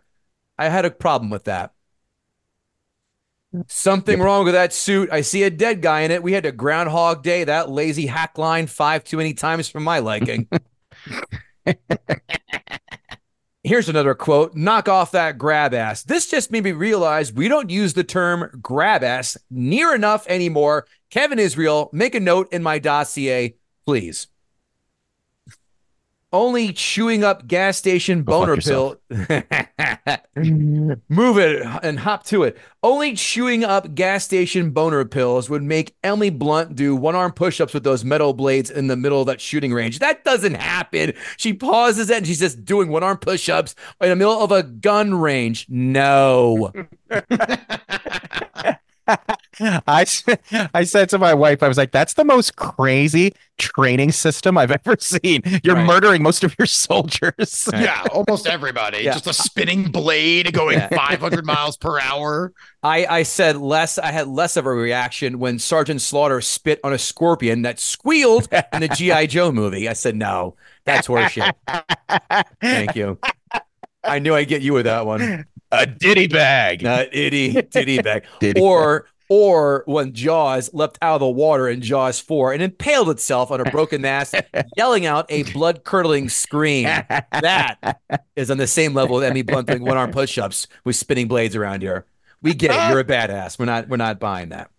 I 0.58 0.70
had 0.70 0.86
a 0.86 0.92
problem 0.92 1.30
with 1.30 1.46
that. 1.46 1.74
Hmm. 3.52 3.62
Something 3.68 4.20
wrong 4.20 4.46
with 4.46 4.54
that 4.54 4.74
suit. 4.74 5.10
I 5.12 5.22
see 5.22 5.44
a 5.44 5.50
dead 5.50 5.82
guy 5.82 6.02
in 6.02 6.12
it. 6.12 6.24
We 6.24 6.34
had 6.34 6.46
a 6.46 6.52
Groundhog 6.52 7.24
Day. 7.24 7.44
That 7.44 7.70
lazy 7.70 8.08
hack 8.08 8.38
line 8.38 8.68
five 8.68 9.04
too 9.04 9.18
many 9.18 9.34
times 9.34 9.70
for 9.70 9.80
my 9.80 10.00
liking. 10.00 10.48
Here's 13.64 13.90
another 13.90 14.14
quote 14.14 14.56
Knock 14.56 14.88
off 14.88 15.12
that 15.12 15.40
grab 15.40 15.74
ass. 15.74 16.04
This 16.04 16.30
just 16.30 16.52
made 16.52 16.64
me 16.64 16.72
realize 16.72 17.34
we 17.34 17.48
don't 17.48 17.72
use 17.72 17.96
the 17.96 18.04
term 18.04 18.60
grab 18.62 19.04
ass 19.04 19.38
near 19.50 19.96
enough 19.96 20.28
anymore. 20.28 20.86
Kevin 21.10 21.40
Israel, 21.40 21.90
make 21.92 22.14
a 22.14 22.20
note 22.20 22.54
in 22.54 22.62
my 22.62 22.78
dossier, 22.78 23.56
please. 23.86 24.28
Only 26.36 26.74
chewing 26.74 27.24
up 27.24 27.48
gas 27.48 27.78
station 27.78 28.24
Go 28.24 28.40
boner 28.42 28.56
yourself. 28.56 28.98
pill. 29.10 29.42
Move 31.08 31.38
it 31.38 31.66
and 31.82 31.98
hop 31.98 32.26
to 32.26 32.44
it. 32.44 32.58
Only 32.84 33.14
chewing 33.14 33.64
up 33.64 33.96
gas 33.96 34.26
station 34.26 34.72
boner 34.72 35.06
pills 35.06 35.50
would 35.50 35.64
make 35.64 35.96
Emily 36.04 36.30
Blunt 36.30 36.76
do 36.76 36.94
one 36.94 37.16
arm 37.16 37.32
push 37.32 37.62
ups 37.62 37.74
with 37.74 37.86
those 37.86 38.04
metal 38.04 38.34
blades 38.34 38.70
in 38.70 38.88
the 38.88 38.98
middle 38.98 39.22
of 39.22 39.28
that 39.28 39.40
shooting 39.40 39.72
range. 39.74 40.00
That 40.00 40.26
doesn't 40.26 40.56
happen. 40.56 41.14
She 41.38 41.54
pauses 41.54 42.10
it 42.10 42.18
and 42.18 42.28
she's 42.28 42.42
just 42.42 42.66
doing 42.66 42.90
one 42.90 43.02
arm 43.02 43.16
push 43.16 43.48
ups 43.48 43.74
in 44.02 44.10
the 44.10 44.16
middle 44.18 44.38
of 44.38 44.52
a 44.52 44.62
gun 44.62 45.14
range. 45.16 45.68
No. 45.70 46.74
I, 49.08 50.02
s- 50.02 50.24
I 50.74 50.84
said 50.84 51.10
to 51.10 51.18
my 51.18 51.34
wife, 51.34 51.62
I 51.64 51.68
was 51.68 51.78
like, 51.78 51.92
that's 51.92 52.14
the 52.16 52.24
most 52.26 52.56
crazy 52.56 53.34
training 53.58 54.12
system 54.12 54.58
I've 54.58 54.72
ever 54.72 54.96
seen. 55.00 55.42
You're 55.64 55.76
Right. 55.76 55.86
murdering 55.86 56.24
most 56.24 56.44
of 56.44 56.56
your 56.60 56.66
soldiers. 56.66 57.70
Yeah, 57.72 58.04
almost 58.12 58.48
everybody. 58.48 59.04
Yeah. 59.04 59.14
Just 59.14 59.28
a 59.28 59.34
spinning 59.34 59.92
blade 59.92 60.52
going 60.54 60.80
Yeah. 60.80 60.90
500 60.90 61.46
miles 61.46 61.78
per 61.78 62.00
hour. 62.00 62.52
I, 62.84 63.06
I 63.06 63.24
said 63.24 63.58
less. 63.58 63.98
I 63.98 64.12
had 64.12 64.28
less 64.28 64.58
of 64.58 64.66
a 64.66 64.72
reaction 64.72 65.40
when 65.40 65.60
Sergeant 65.60 66.02
Slaughter 66.02 66.42
spit 66.42 66.80
on 66.84 66.92
a 66.94 66.98
scorpion 66.98 67.62
that 67.62 67.80
squealed 67.80 68.48
in 68.74 68.82
the 68.82 68.88
GI 68.90 69.28
Joe 69.28 69.52
movie. 69.52 69.88
I 69.88 69.94
said, 69.94 70.16
"No, 70.16 70.56
that's 70.84 71.08
horseshit." 71.08 71.54
Thank 72.62 72.96
you. 72.96 73.18
I 74.04 74.20
knew 74.20 74.36
I'd 74.36 74.48
get 74.48 74.62
you 74.62 74.74
with 74.74 74.86
that 74.86 75.06
one. 75.06 75.46
A 75.82 75.86
ditty 75.86 76.28
bag. 76.28 76.82
Not 76.82 77.14
itty 77.14 77.62
titty 77.64 78.02
bag. 78.02 78.24
Ditty 78.40 78.62
or 78.62 79.08
or 79.28 79.84
when 79.88 80.14
Jaws 80.14 80.72
leapt 80.74 81.00
out 81.02 81.16
of 81.16 81.20
the 81.22 81.28
water 81.28 81.68
in 81.68 81.82
Jaws 81.82 82.20
4 82.20 82.54
and 82.54 82.62
impaled 82.62 83.10
itself 83.10 83.50
on 83.50 83.60
a 83.60 83.66
broken 83.72 84.02
mast, 84.02 84.36
yelling 84.78 85.08
out 85.08 85.26
a 85.30 85.44
blood 85.52 85.84
curdling 85.84 86.30
scream. 86.30 86.84
That 86.84 88.02
is 88.36 88.52
on 88.52 88.58
the 88.58 88.68
same 88.68 88.94
level 88.94 89.16
with 89.16 89.24
Emmy 89.24 89.42
Blunt 89.42 89.68
doing 89.68 89.84
one 89.84 89.98
arm 89.98 90.12
push 90.12 90.38
ups 90.38 90.68
with 90.84 90.96
spinning 90.96 91.28
blades 91.28 91.56
around 91.56 91.82
here. 91.82 92.06
We 92.42 92.54
get 92.54 92.72
it. 92.72 92.90
You're 92.92 93.00
a 93.00 93.04
badass. 93.04 93.58
We're 93.58 93.66
not 93.66 93.88
we're 93.88 93.98
not 93.98 94.20
buying 94.20 94.50
that. 94.50 94.70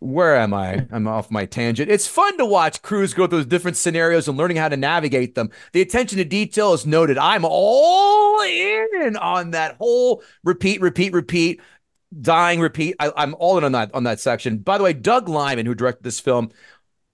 Where 0.00 0.34
am 0.34 0.54
I? 0.54 0.86
I'm 0.90 1.06
off 1.06 1.30
my 1.30 1.44
tangent. 1.44 1.90
It's 1.90 2.06
fun 2.06 2.38
to 2.38 2.46
watch 2.46 2.80
Cruise 2.80 3.12
go 3.12 3.26
through 3.26 3.44
different 3.44 3.76
scenarios 3.76 4.28
and 4.28 4.38
learning 4.38 4.56
how 4.56 4.70
to 4.70 4.76
navigate 4.76 5.34
them. 5.34 5.50
The 5.72 5.82
attention 5.82 6.16
to 6.18 6.24
detail 6.24 6.72
is 6.72 6.86
noted. 6.86 7.18
I'm 7.18 7.44
all 7.44 8.40
in 8.42 9.16
on 9.18 9.50
that 9.50 9.76
whole 9.76 10.22
repeat, 10.42 10.80
repeat, 10.80 11.12
repeat, 11.12 11.60
dying, 12.18 12.60
repeat. 12.60 12.96
I, 12.98 13.12
I'm 13.14 13.34
all 13.38 13.58
in 13.58 13.64
on 13.64 13.72
that 13.72 13.94
on 13.94 14.04
that 14.04 14.20
section. 14.20 14.58
By 14.58 14.78
the 14.78 14.84
way, 14.84 14.94
Doug 14.94 15.28
Liman, 15.28 15.66
who 15.66 15.74
directed 15.74 16.02
this 16.02 16.18
film, 16.18 16.50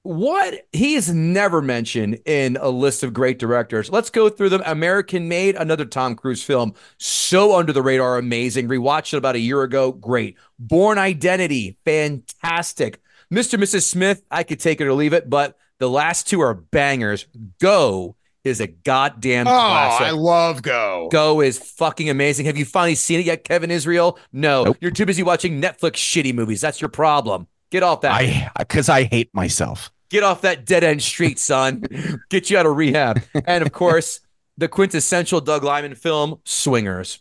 what 0.06 0.66
he 0.72 0.94
is 0.94 1.12
never 1.12 1.60
mentioned 1.60 2.20
in 2.24 2.56
a 2.60 2.68
list 2.68 3.02
of 3.02 3.12
great 3.12 3.38
directors. 3.38 3.90
Let's 3.90 4.10
go 4.10 4.28
through 4.28 4.50
them. 4.50 4.62
American 4.64 5.28
Made, 5.28 5.56
another 5.56 5.84
Tom 5.84 6.14
Cruise 6.14 6.42
film, 6.42 6.74
so 6.98 7.56
under 7.56 7.72
the 7.72 7.82
radar, 7.82 8.18
amazing. 8.18 8.68
Rewatched 8.68 9.12
it 9.14 9.18
about 9.18 9.34
a 9.34 9.40
year 9.40 9.62
ago, 9.62 9.92
great. 9.92 10.36
Bourne 10.58 10.98
Identity, 10.98 11.76
fantastic. 11.84 13.00
Mr. 13.32 13.54
and 13.54 13.62
Mrs. 13.62 13.82
Smith, 13.82 14.22
I 14.30 14.42
could 14.44 14.60
take 14.60 14.80
it 14.80 14.86
or 14.86 14.92
leave 14.92 15.12
it, 15.12 15.28
but 15.28 15.58
the 15.78 15.90
last 15.90 16.28
two 16.28 16.40
are 16.40 16.54
bangers. 16.54 17.26
Go 17.60 18.14
is 18.44 18.60
a 18.60 18.68
goddamn 18.68 19.48
Oh, 19.48 19.50
classic. 19.50 20.06
I 20.06 20.10
love 20.10 20.62
Go. 20.62 21.08
Go 21.10 21.40
is 21.40 21.58
fucking 21.58 22.08
amazing. 22.08 22.46
Have 22.46 22.56
you 22.56 22.64
finally 22.64 22.94
seen 22.94 23.18
it 23.18 23.26
yet, 23.26 23.42
Kevin 23.42 23.72
Israel? 23.72 24.18
No, 24.32 24.64
Nope. 24.64 24.76
you're 24.80 24.92
too 24.92 25.04
busy 25.06 25.24
watching 25.24 25.60
Netflix 25.60 25.94
shitty 25.94 26.32
movies. 26.32 26.60
That's 26.60 26.80
your 26.80 26.88
problem. 26.90 27.48
Get 27.72 27.82
off 27.82 28.02
that. 28.02 28.12
I 28.12 28.48
because 28.56 28.88
I 28.88 29.02
hate 29.02 29.34
myself. 29.34 29.90
Get 30.08 30.22
off 30.22 30.42
that 30.42 30.64
dead 30.64 30.84
end 30.84 31.02
street, 31.02 31.38
son. 31.38 31.82
Get 32.28 32.50
you 32.50 32.58
out 32.58 32.66
of 32.66 32.76
rehab. 32.76 33.22
And 33.46 33.62
of 33.62 33.72
course, 33.72 34.20
the 34.56 34.68
quintessential 34.68 35.40
Doug 35.40 35.64
Liman 35.64 35.94
film, 35.96 36.40
Swingers. 36.44 37.18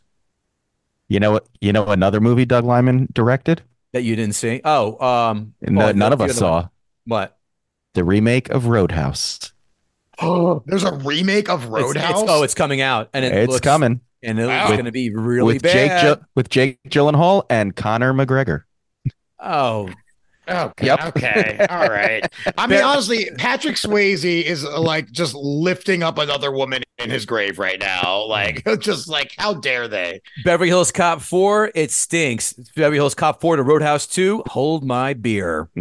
You 1.08 1.20
know 1.20 1.32
what? 1.32 1.48
You 1.62 1.74
know 1.74 1.86
another 1.86 2.20
movie 2.20 2.46
Doug 2.46 2.64
Liman 2.66 3.08
directed? 3.14 3.62
That 3.94 4.04
you 4.04 4.16
didn't 4.16 4.36
see? 4.36 4.62
Oh, 4.64 5.00
um, 5.06 5.54
And 5.62 5.78
oh, 5.82 5.92
none 5.92 6.14
of 6.14 6.22
us 6.22 6.32
other 6.32 6.42
one. 6.46 6.64
saw 6.64 6.70
What? 7.06 7.38
the 7.94 8.04
remake 8.04 8.50
of 8.50 8.68
Roadhouse. 8.68 9.54
Oh, 10.20 10.64
there's 10.68 10.84
a 10.84 10.94
remake 10.94 11.50
of 11.50 11.68
Roadhouse. 11.68 12.22
It's, 12.22 12.30
oh, 12.32 12.44
it's 12.44 12.54
coming 12.56 12.82
out, 12.82 13.10
and 13.14 13.24
it 13.26 13.34
It's 13.34 13.52
looks, 13.52 13.62
coming 13.62 14.02
and 14.24 14.40
it's 14.40 14.48
Wow. 14.48 14.68
going 14.68 14.86
to 14.86 14.92
be 14.92 15.10
really 15.12 15.54
with 15.56 15.64
bad. 15.64 16.18
Jake 16.18 16.26
with 16.36 16.50
Jake 16.50 16.80
Gyllenhaal 16.90 17.46
and 17.50 17.76
Conor 17.76 18.14
McGregor. 18.14 18.64
oh, 19.40 19.90
Okay. 20.48 20.86
Yep. 20.86 21.06
Okay. 21.08 21.66
All 21.70 21.88
right. 21.90 22.24
I 22.58 22.68
mean, 22.68 22.82
honestly, 22.82 23.30
Patrick 23.38 23.76
Swayze 23.76 24.44
is 24.44 24.64
like 24.64 25.12
just 25.12 25.34
lifting 25.34 26.04
up 26.04 26.18
another 26.18 26.52
woman 26.52 26.84
in 27.00 27.10
his 27.10 27.26
grave 27.26 27.60
right 27.60 27.80
now. 27.80 28.26
Like, 28.26 28.64
just 28.80 29.08
like, 29.10 29.32
how 29.38 29.56
dare 29.56 29.88
they? 29.88 30.22
Beverly 30.44 30.70
Hills 30.70 30.92
Cop 30.92 31.22
Four, 31.22 31.72
it 31.76 31.92
stinks. 31.92 32.54
Beverly 32.76 32.98
Hills 32.98 33.16
Cop 33.16 33.42
Four 33.42 33.56
to 33.56 33.64
Roadhouse 33.64 34.08
Two, 34.08 34.44
hold 34.48 34.84
my 34.84 35.14
beer. 35.14 35.70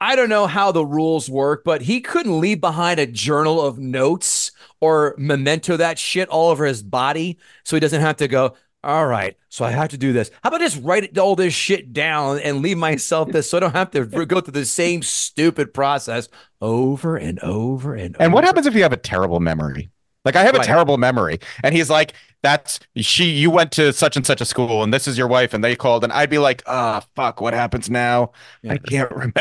I 0.00 0.16
don't 0.16 0.28
know 0.28 0.46
how 0.46 0.70
the 0.70 0.84
rules 0.84 1.30
work, 1.30 1.62
but 1.64 1.80
he 1.80 2.00
couldn't 2.02 2.38
leave 2.38 2.60
behind 2.60 3.00
a 3.00 3.06
journal 3.06 3.62
of 3.62 3.78
notes 3.78 4.52
or 4.80 5.14
memento 5.16 5.78
that 5.78 5.98
shit 5.98 6.28
all 6.28 6.50
over 6.50 6.66
his 6.66 6.82
body 6.82 7.38
so 7.64 7.74
he 7.74 7.80
doesn't 7.80 8.02
have 8.02 8.16
to 8.18 8.28
go, 8.28 8.54
all 8.84 9.06
right, 9.06 9.36
so 9.48 9.64
I 9.64 9.70
have 9.70 9.90
to 9.90 9.96
do 9.98 10.12
this. 10.12 10.30
How 10.42 10.48
about 10.48 10.60
just 10.60 10.80
write 10.82 11.16
all 11.18 11.34
this 11.36 11.54
shit 11.54 11.92
down 11.92 12.38
and 12.40 12.60
leave 12.62 12.76
myself 12.78 13.30
this 13.32 13.48
so 13.50 13.56
I 13.56 13.60
don't 13.60 13.72
have 13.74 13.90
to 13.92 14.04
go 14.26 14.40
through 14.40 14.52
the 14.52 14.64
same 14.64 15.02
stupid 15.02 15.72
process 15.74 16.28
over 16.60 17.16
and 17.16 17.38
over 17.40 17.94
and 17.94 18.14
And 18.16 18.26
over. 18.26 18.34
what 18.34 18.44
happens 18.44 18.66
if 18.66 18.74
you 18.74 18.82
have 18.82 18.92
a 18.92 18.96
terrible 18.98 19.40
memory? 19.40 19.90
Like 20.24 20.36
I 20.36 20.42
have 20.42 20.54
Right. 20.54 20.62
a 20.64 20.66
terrible 20.66 20.96
memory, 20.98 21.38
and 21.62 21.74
he's 21.74 21.90
like, 21.90 22.14
"That's 22.44 22.78
she. 22.96 23.24
You 23.24 23.50
went 23.50 23.72
to 23.72 23.92
such 23.92 24.16
and 24.16 24.24
such 24.24 24.40
a 24.40 24.44
school, 24.44 24.82
and 24.84 24.94
this 24.94 25.08
is 25.08 25.18
your 25.18 25.26
wife." 25.26 25.52
And 25.52 25.64
they 25.64 25.74
called, 25.74 26.04
and 26.04 26.12
I'd 26.12 26.30
be 26.30 26.38
like, 26.38 26.62
"Ah, 26.66 27.02
fuck, 27.16 27.40
what 27.40 27.54
happens 27.54 27.90
now? 27.90 28.30
I 28.68 28.76
can't 28.78 29.10
remember." 29.10 29.32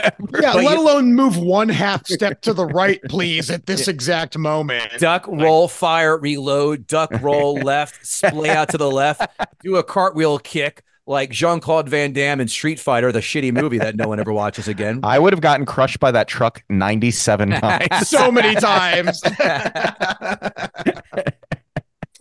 Yeah, 0.41 0.53
But 0.53 0.63
let 0.63 0.77
you- 0.77 0.81
alone 0.81 1.13
move 1.13 1.37
one 1.37 1.69
half 1.69 2.07
step 2.07 2.41
to 2.41 2.53
the 2.53 2.65
right, 2.65 2.99
please, 3.09 3.51
at 3.51 3.65
this 3.67 3.87
exact 3.87 4.37
moment. 4.37 4.89
Duck, 4.97 5.27
roll, 5.27 5.67
fire, 5.67 6.17
reload, 6.17 6.87
duck, 6.87 7.11
roll, 7.21 7.53
left, 7.61 8.05
splay 8.05 8.49
out 8.49 8.69
to 8.69 8.77
the 8.77 8.89
left, 8.89 9.21
do 9.61 9.75
a 9.75 9.83
cartwheel 9.83 10.39
kick 10.39 10.83
like 11.05 11.31
Jean 11.31 11.59
Claude 11.59 11.89
Van 11.89 12.13
Damme 12.13 12.39
in 12.39 12.47
Street 12.47 12.79
Fighter, 12.79 13.11
the 13.11 13.19
shitty 13.19 13.51
movie 13.53 13.77
that 13.77 13.97
no 13.97 14.07
one 14.07 14.21
ever 14.21 14.31
watches 14.31 14.69
again. 14.69 15.01
I 15.03 15.19
would 15.19 15.33
have 15.33 15.41
gotten 15.41 15.65
crushed 15.65 15.99
by 15.99 16.11
that 16.11 16.29
truck 16.29 16.63
ninety-seven 16.69 17.49
times. 17.59 18.07
So 18.07 18.31
many 18.31 18.55
times. 18.55 19.21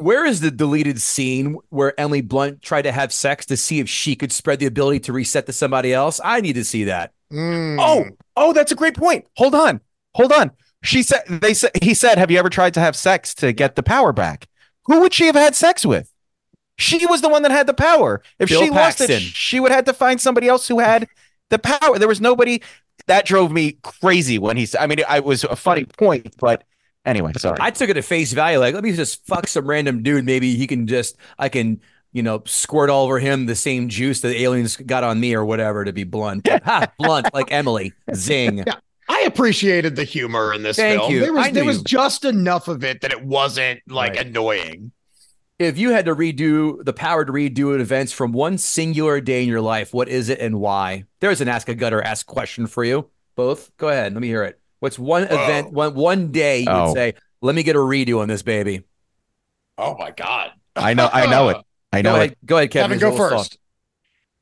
Where 0.03 0.24
is 0.24 0.40
the 0.40 0.50
deleted 0.50 1.00
scene 1.00 1.57
where 1.70 1.98
Emily 1.98 2.20
Blunt 2.20 2.62
tried 2.62 2.82
to 2.82 2.92
have 2.92 3.12
sex 3.12 3.46
to 3.46 3.57
see 3.57 3.78
if 3.80 3.88
she 3.88 4.16
could 4.16 4.32
spread 4.32 4.59
the 4.59 4.66
ability 4.66 5.00
to 5.00 5.12
reset 5.12 5.46
to 5.46 5.53
somebody 5.53 5.94
else? 5.94 6.20
I 6.24 6.40
need 6.40 6.55
to 6.55 6.64
see 6.64 6.84
that. 6.84 7.12
Mm. 7.32 7.78
Oh, 7.80 8.05
oh, 8.36 8.53
that's 8.53 8.72
a 8.72 8.76
great 8.76 8.96
point. 8.96 9.26
Hold 9.36 9.55
on, 9.55 9.80
hold 10.14 10.32
on. 10.32 10.50
She 10.82 11.03
said 11.03 11.22
they 11.28 11.55
said 11.55 11.70
he 11.80 11.94
said, 11.94 12.18
"Have 12.18 12.30
you 12.30 12.38
ever 12.38 12.50
tried 12.50 12.74
to 12.74 12.80
have 12.80 12.96
sex 12.96 13.34
to 13.36 13.53
get 13.53 13.76
the 13.76 13.82
power 13.82 14.12
back?" 14.12 14.48
Who 14.86 15.00
would 15.00 15.14
she 15.14 15.26
have 15.26 15.36
had 15.36 15.55
sex 15.55 15.86
with? 15.86 16.12
She 16.76 17.07
was 17.07 17.20
the 17.20 17.28
one 17.28 17.42
that 17.42 17.53
had 17.53 17.68
the 17.68 17.74
power. 17.74 18.22
If 18.38 18.48
Bill 18.48 18.62
she 18.62 18.70
lost 18.70 19.00
it, 19.00 19.20
she 19.20 19.61
would 19.61 19.70
have 19.70 19.84
to 19.84 19.92
find 19.92 20.20
somebody 20.20 20.48
else 20.48 20.66
who 20.66 20.80
had 20.80 21.07
the 21.50 21.59
power. 21.59 21.98
There 21.98 22.09
was 22.09 22.20
nobody 22.20 22.61
that 23.07 23.24
drove 23.26 23.53
me 23.53 23.78
crazy 23.82 24.38
when 24.38 24.57
he 24.57 24.66
said. 24.66 24.80
I 24.80 24.86
mean, 24.88 24.98
it 24.98 25.24
was 25.24 25.44
a 25.44 25.55
funny 25.55 25.84
point, 25.84 26.34
but 26.38 26.64
anyway, 27.05 27.32
sorry. 27.36 27.59
I 27.61 27.70
took 27.70 27.88
it 27.90 27.96
at 27.96 28.05
face 28.05 28.32
value. 28.32 28.59
Like, 28.59 28.74
let 28.74 28.84
me 28.84 28.92
just 28.92 29.26
fuck 29.26 29.46
some 29.48 29.66
random 29.66 30.03
dude. 30.03 30.24
Maybe 30.24 30.55
he 30.57 30.66
can 30.66 30.86
just, 30.86 31.16
I 31.38 31.48
can, 31.48 31.80
you 32.12 32.22
know, 32.22 32.42
squirt 32.46 32.90
all 32.90 33.05
over 33.05 33.18
him 33.18 33.46
the 33.46 33.55
same 33.57 33.88
juice 33.88 34.20
that 34.20 34.34
aliens 34.36 34.76
got 34.76 35.05
on 35.05 35.18
me 35.20 35.34
or 35.34 35.44
whatever 35.44 35.84
to 35.84 35.92
be 35.92 36.05
blunt. 36.05 36.48
ha, 36.64 36.86
blunt, 36.98 37.32
like 37.34 37.50
Emily. 37.53 37.92
Zing. 38.14 38.59
Yeah. 38.66 38.74
I 39.09 39.22
appreciated 39.22 39.96
the 39.96 40.05
humor 40.05 40.55
in 40.55 40.62
this 40.62 40.76
Thank 40.76 41.00
film. 41.00 41.12
you. 41.12 41.20
There 41.20 41.32
was 41.32 41.50
there 41.53 41.64
was 41.64 41.78
you- 41.78 41.84
just 41.84 42.24
enough 42.24 42.68
of 42.68 42.82
it 42.84 43.00
that 43.03 43.12
it 43.12 43.22
wasn't 43.24 43.80
like 43.88 44.14
Right. 44.14 44.26
annoying. 44.26 44.92
If 45.59 45.76
you 45.78 45.90
had 45.90 46.07
to 46.07 46.14
redo 46.16 46.82
the 46.84 46.92
power 46.92 47.24
to 47.24 47.30
redo 47.32 47.78
events 47.78 48.12
from 48.12 48.32
one 48.32 48.59
singular 48.59 49.20
day 49.20 49.42
in 49.42 49.48
your 49.48 49.61
life, 49.61 49.92
what 49.92 50.09
is 50.09 50.28
it 50.28 50.40
and 50.40 50.59
why? 50.59 51.05
There's 51.20 51.40
an 51.40 51.48
ask 51.48 51.68
a 51.68 51.74
gutter 51.74 52.03
ask 52.03 52.26
question 52.26 52.66
for 52.66 52.84
you. 52.84 53.11
Both. 53.36 53.70
Go 53.76 53.88
ahead. 53.88 54.12
Let 54.14 54.20
me 54.22 54.28
hear 54.28 54.44
it. 54.44 54.59
What's 54.83 54.99
one 54.99 55.22
event, 55.22 55.70
one 55.72 55.95
one 55.95 56.33
day 56.33 56.62
you 56.62 56.66
Oh. 56.68 56.87
would 56.87 56.95
say, 56.95 57.14
let 57.41 57.55
me 57.55 57.62
get 57.62 57.76
a 57.76 57.78
redo 57.78 58.18
on 58.20 58.26
this 58.26 58.43
baby? 58.43 58.83
Oh 59.78 59.97
my 59.97 60.11
god. 60.11 60.51
I 60.74 60.93
know, 60.95 61.09
I 61.12 61.26
know 61.26 61.51
it. 61.51 61.59
I 61.93 62.03
Go 62.03 62.11
know 62.11 62.16
it. 62.16 62.18
ahead. 62.18 62.37
Go 62.45 62.57
ahead, 62.57 62.70
Kevin. 62.72 62.99
Kevin, 62.99 62.99
go 62.99 63.09
It's 63.11 63.16
a 63.18 63.22
little 63.22 63.39
first. 63.39 63.53
soft. 63.53 63.59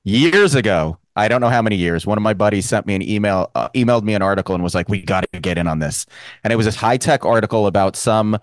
years 0.05 0.55
ago 0.55 0.97
i 1.16 1.28
don't 1.28 1.43
know 1.43 1.49
how 1.51 1.61
many 1.61 1.76
years 1.76 2.07
one 2.07 2.16
of 2.16 2.22
my 2.22 2.32
buddies 2.32 2.66
sent 2.66 2.86
me 2.86 2.95
an 2.95 3.03
email 3.03 3.51
uh, 3.55 3.68
emailed 3.74 4.03
me 4.05 4.14
an 4.14 4.22
article 4.22 4.55
and 4.55 4.64
was 4.64 4.74
like 4.74 4.88
we 4.88 5.03
got 5.03 5.24
to 5.32 5.41
get 5.41 5.59
in 5.59 5.66
on 5.66 5.78
this 5.80 6.07
and 6.43 6.53
it 6.55 6.57
was 6.57 6.64
this 6.64 6.76
high-tech 6.76 7.22
article 7.26 7.66
about 7.66 7.97
some 7.97 8.38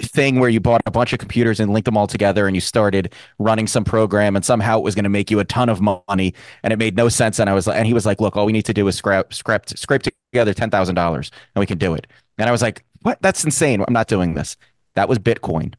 thing 0.00 0.38
where 0.38 0.48
you 0.48 0.60
bought 0.60 0.80
a 0.86 0.90
bunch 0.90 1.12
of 1.12 1.18
computers 1.18 1.58
and 1.58 1.72
linked 1.72 1.84
them 1.86 1.96
all 1.96 2.06
together 2.06 2.46
and 2.46 2.54
you 2.56 2.60
started 2.60 3.12
running 3.38 3.66
some 3.66 3.84
program 3.84 4.36
and 4.36 4.44
somehow 4.44 4.78
it 4.78 4.84
was 4.84 4.94
going 4.94 5.02
to 5.04 5.08
make 5.10 5.30
you 5.30 5.40
a 5.40 5.44
ton 5.44 5.68
of 5.68 5.80
money 5.80 6.32
and 6.62 6.72
it 6.72 6.78
made 6.78 6.96
no 6.96 7.08
sense 7.08 7.40
and 7.40 7.50
i 7.50 7.52
was 7.52 7.66
like 7.66 7.76
and 7.76 7.86
he 7.86 7.92
was 7.92 8.06
like 8.06 8.20
look 8.20 8.36
all 8.36 8.46
we 8.46 8.52
need 8.52 8.64
to 8.64 8.72
do 8.72 8.86
is 8.86 8.94
scrap 8.94 9.34
scrap 9.34 9.68
scrape 9.68 10.02
together 10.02 10.54
$10000 10.54 11.16
and 11.16 11.60
we 11.60 11.66
can 11.66 11.78
do 11.78 11.94
it 11.94 12.06
and 12.38 12.48
i 12.48 12.52
was 12.52 12.62
like 12.62 12.84
what 13.02 13.20
that's 13.22 13.44
insane 13.44 13.82
i'm 13.88 13.92
not 13.92 14.06
doing 14.06 14.34
this 14.34 14.56
that 14.94 15.08
was 15.08 15.18
bitcoin 15.18 15.74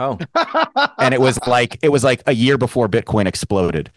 Oh, 0.00 0.16
and 0.98 1.12
it 1.12 1.20
was 1.20 1.40
like 1.48 1.76
it 1.82 1.88
was 1.88 2.04
like 2.04 2.22
a 2.28 2.32
year 2.32 2.56
before 2.56 2.88
Bitcoin 2.88 3.26
exploded. 3.26 3.90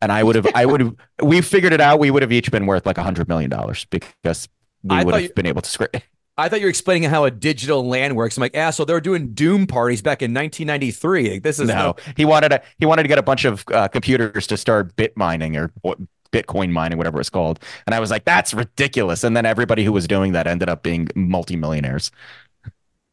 And 0.00 0.12
I 0.12 0.22
would 0.22 0.36
have, 0.36 0.46
I 0.54 0.64
would 0.64 0.80
have, 0.80 0.94
we 1.24 1.40
figured 1.40 1.72
it 1.72 1.80
out. 1.80 1.98
We 1.98 2.12
would 2.12 2.22
have 2.22 2.30
each 2.30 2.52
been 2.52 2.66
worth 2.66 2.86
like 2.86 2.98
a 2.98 3.02
hundred 3.02 3.26
million 3.28 3.50
dollars 3.50 3.84
because 3.86 4.48
we 4.84 4.94
I 4.94 5.02
would 5.02 5.12
have 5.14 5.22
you- 5.24 5.32
been 5.34 5.46
able 5.46 5.60
to 5.60 5.68
script. 5.68 5.96
I 6.40 6.48
thought 6.48 6.60
you 6.60 6.66
were 6.66 6.70
explaining 6.70 7.08
how 7.08 7.24
a 7.24 7.30
digital 7.30 7.86
land 7.86 8.16
works. 8.16 8.36
I'm 8.36 8.40
like, 8.40 8.56
ah, 8.56 8.70
so 8.70 8.84
they 8.84 8.92
were 8.92 9.00
doing 9.00 9.32
Doom 9.32 9.66
parties 9.66 10.02
back 10.02 10.22
in 10.22 10.32
1993. 10.32 11.32
Like, 11.32 11.42
this 11.42 11.58
is 11.58 11.68
No, 11.68 11.96
he 12.16 12.24
wanted 12.24 12.50
to, 12.50 12.62
he 12.78 12.86
wanted 12.86 13.02
to 13.02 13.08
get 13.08 13.18
a 13.18 13.22
bunch 13.22 13.44
of 13.44 13.64
uh, 13.72 13.88
computers 13.88 14.46
to 14.48 14.56
start 14.56 14.96
bit 14.96 15.16
mining 15.16 15.56
or 15.56 15.72
what 15.82 15.98
Bitcoin 16.32 16.70
mining, 16.70 16.98
whatever 16.98 17.20
it's 17.20 17.30
called. 17.30 17.60
And 17.86 17.94
I 17.94 18.00
was 18.00 18.10
like, 18.10 18.24
that's 18.24 18.54
ridiculous. 18.54 19.24
And 19.24 19.36
then 19.36 19.46
everybody 19.46 19.84
who 19.84 19.92
was 19.92 20.06
doing 20.06 20.32
that 20.32 20.46
ended 20.46 20.68
up 20.68 20.82
being 20.82 21.08
multimillionaires. 21.14 22.10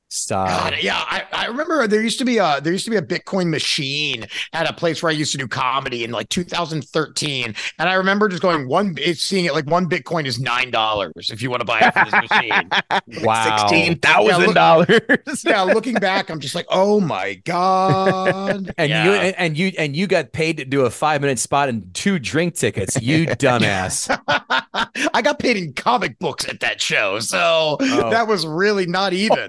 Stop. 0.09 0.47
God, 0.47 0.75
yeah, 0.81 0.95
I, 0.97 1.23
I 1.33 1.45
remember 1.47 1.85
there 1.87 2.01
used 2.01 2.17
to 2.19 2.25
be 2.25 2.37
a 2.37 2.61
there 2.61 2.71
used 2.71 2.85
to 2.85 2.91
be 2.91 2.95
a 2.97 3.01
Bitcoin 3.01 3.49
machine 3.49 4.25
at 4.53 4.69
a 4.69 4.71
place 4.73 5.03
where 5.03 5.09
I 5.11 5.13
used 5.13 5.33
to 5.33 5.37
do 5.37 5.47
comedy 5.49 6.05
in 6.05 6.11
like 6.11 6.29
2013, 6.29 7.53
and 7.77 7.89
I 7.89 7.93
remember 7.95 8.29
just 8.29 8.41
going 8.41 8.69
one 8.69 8.95
seeing 9.15 9.45
it 9.45 9.53
like 9.53 9.65
one 9.69 9.89
Bitcoin 9.89 10.25
is 10.25 10.39
nine 10.39 10.71
dollars 10.71 11.29
if 11.29 11.41
you 11.41 11.49
want 11.49 11.59
to 11.61 11.65
buy 11.65 11.79
it 11.81 11.93
for 11.93 12.05
this 12.05 12.29
machine. 12.29 12.69
Wow. 13.23 13.67
$16,000. 13.69 15.43
yeah, 15.45 15.61
looking 15.63 15.95
back, 15.95 16.29
I'm 16.29 16.39
just 16.39 16.55
like, 16.55 16.65
oh 16.69 16.99
my 16.99 17.35
god. 17.45 18.73
And 18.77 18.89
Yeah. 18.89 19.05
you 19.05 19.11
and, 19.11 19.35
and 19.37 19.57
you 19.57 19.71
and 19.77 19.95
you 19.95 20.07
got 20.07 20.31
paid 20.31 20.57
to 20.57 20.65
do 20.65 20.81
a 20.85 20.89
five 20.89 21.21
minute 21.21 21.39
spot 21.39 21.67
and 21.69 21.93
two 21.93 22.19
drink 22.19 22.55
tickets. 22.55 23.01
You 23.01 23.25
dumbass. 23.27 24.07
I 25.13 25.21
got 25.21 25.39
paid 25.39 25.57
in 25.57 25.73
comic 25.73 26.19
books 26.19 26.47
at 26.47 26.59
that 26.61 26.81
show, 26.81 27.19
so 27.19 27.77
Oh. 27.79 28.09
that 28.09 28.27
was 28.27 28.45
really 28.45 28.85
not 28.85 29.13
even. 29.13 29.47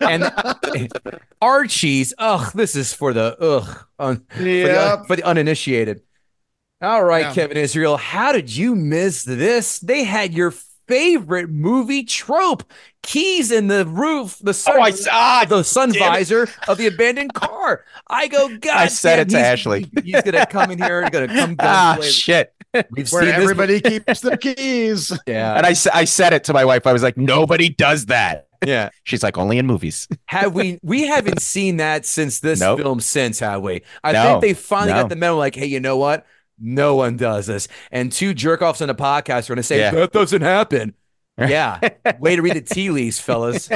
And 0.00 0.32
Archie's. 1.40 2.14
Ugh, 2.18 2.52
this 2.54 2.76
is 2.76 2.92
for 2.92 3.12
the 3.12 3.36
ugh 3.40 3.84
un, 3.98 4.24
for, 4.30 4.42
the, 4.42 5.04
for 5.06 5.16
the 5.16 5.22
uninitiated. 5.24 6.02
All 6.80 7.02
right, 7.04 7.22
Yeah. 7.26 7.34
Kevin 7.34 7.56
Israel, 7.56 7.96
how 7.96 8.32
did 8.32 8.54
you 8.54 8.74
miss 8.76 9.24
this? 9.24 9.80
They 9.80 10.04
had 10.04 10.32
your 10.32 10.52
favorite 10.86 11.50
movie 11.50 12.04
trope: 12.04 12.62
keys 13.02 13.50
in 13.50 13.66
the 13.66 13.84
roof, 13.84 14.38
the 14.40 14.54
sun, 14.54 14.76
Oh, 14.78 14.80
I 14.80 14.90
saw 14.92 15.44
the 15.44 15.62
sun 15.64 15.90
it. 15.94 15.98
visor 15.98 16.48
of 16.68 16.78
the 16.78 16.86
abandoned 16.86 17.34
car. 17.34 17.84
I 18.08 18.28
go, 18.28 18.48
God, 18.56 18.76
I 18.76 18.86
said 18.86 19.16
damn, 19.16 19.26
it 19.26 19.30
to 19.30 19.46
Ashley. 19.46 19.90
He's 20.04 20.22
gonna 20.22 20.46
come 20.46 20.70
in 20.70 20.78
here. 20.80 21.02
He's 21.02 21.10
gonna 21.10 21.28
come. 21.28 21.56
ah, 21.60 21.98
shit. 22.00 22.54
We've 22.90 23.10
Where 23.10 23.22
seen 23.22 23.30
this- 23.30 23.40
everybody 23.40 23.80
keeps 23.80 24.20
their 24.20 24.36
keys. 24.36 25.10
Yeah, 25.26 25.56
And 25.56 25.66
I, 25.66 25.70
I 25.92 26.04
said 26.04 26.32
it 26.32 26.44
to 26.44 26.52
my 26.52 26.64
wife. 26.64 26.86
I 26.86 26.92
was 26.92 27.02
like, 27.02 27.16
nobody 27.16 27.70
does 27.70 28.06
that. 28.06 28.47
Yeah. 28.66 28.90
She's 29.04 29.22
like, 29.22 29.38
only 29.38 29.58
in 29.58 29.66
movies. 29.66 30.08
Have 30.26 30.54
we? 30.54 30.78
We 30.82 31.06
haven't 31.06 31.40
seen 31.42 31.76
that 31.78 32.06
since 32.06 32.40
this 32.40 32.60
Nope. 32.60 32.80
film. 32.80 33.00
Since 33.00 33.38
have 33.40 33.62
we? 33.62 33.82
I 34.04 34.12
No, 34.12 34.22
think 34.24 34.40
they 34.42 34.54
finally 34.54 34.92
no. 34.94 35.02
got 35.02 35.08
the 35.08 35.16
memo. 35.16 35.36
Like, 35.36 35.54
hey, 35.54 35.66
you 35.66 35.80
know 35.80 35.96
what? 35.96 36.26
No 36.58 36.96
one 36.96 37.16
does 37.16 37.46
this. 37.46 37.68
And 37.92 38.10
two 38.10 38.34
jerk 38.34 38.62
offs 38.62 38.82
on 38.82 38.90
a 38.90 38.94
podcast 38.94 39.46
are 39.48 39.54
going 39.54 39.56
to 39.58 39.62
say 39.62 39.78
Yeah. 39.78 39.90
that 39.92 40.12
doesn't 40.12 40.42
happen. 40.42 40.94
Yeah, 41.40 41.78
way 42.18 42.34
to 42.34 42.42
read 42.42 42.54
the 42.56 42.60
tea 42.62 42.90
leaves, 42.90 43.20
fellas. 43.20 43.68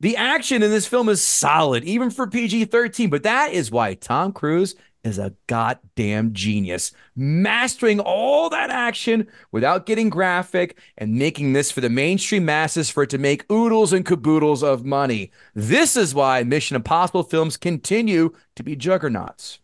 The 0.00 0.16
action 0.16 0.62
in 0.62 0.70
this 0.70 0.86
film 0.86 1.08
is 1.08 1.22
solid, 1.22 1.82
even 1.84 2.10
for 2.10 2.26
PG 2.26 2.66
13, 2.66 3.08
but 3.08 3.22
that 3.22 3.52
is 3.52 3.70
why 3.70 3.94
Tom 3.94 4.32
Cruise 4.32 4.74
is 5.06 5.18
a 5.18 5.34
goddamn 5.46 6.32
genius, 6.32 6.92
mastering 7.14 8.00
all 8.00 8.50
that 8.50 8.70
action 8.70 9.26
without 9.52 9.86
getting 9.86 10.10
graphic 10.10 10.78
and 10.98 11.14
making 11.14 11.52
this 11.52 11.70
for 11.70 11.80
the 11.80 11.88
mainstream 11.88 12.44
masses 12.44 12.90
for 12.90 13.04
it 13.04 13.10
to 13.10 13.18
make 13.18 13.50
oodles 13.50 13.92
and 13.92 14.04
caboodles 14.04 14.62
of 14.62 14.84
money. 14.84 15.30
This 15.54 15.96
is 15.96 16.14
why 16.14 16.42
Mission 16.42 16.76
Impossible 16.76 17.22
films 17.22 17.56
continue 17.56 18.32
to 18.54 18.62
be 18.62 18.76
juggernauts. 18.76 19.60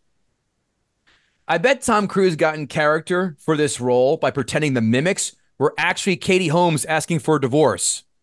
I 1.47 1.57
bet 1.57 1.81
Tom 1.81 2.07
Cruise 2.07 2.35
got 2.35 2.55
in 2.55 2.67
character 2.67 3.35
for 3.39 3.57
this 3.57 3.81
role 3.81 4.17
by 4.17 4.31
pretending 4.31 4.73
the 4.73 4.81
mimics 4.81 5.35
were 5.59 5.73
actually 5.77 6.15
Katie 6.15 6.47
Holmes 6.47 6.85
asking 6.85 7.19
for 7.19 7.35
a 7.35 7.41
divorce. 7.41 8.03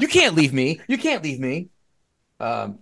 You 0.00 0.08
can't 0.08 0.34
leave 0.34 0.54
me. 0.54 0.80
You 0.88 0.96
can't 0.96 1.22
leave 1.22 1.38
me. 1.38 1.68
Um, 2.40 2.78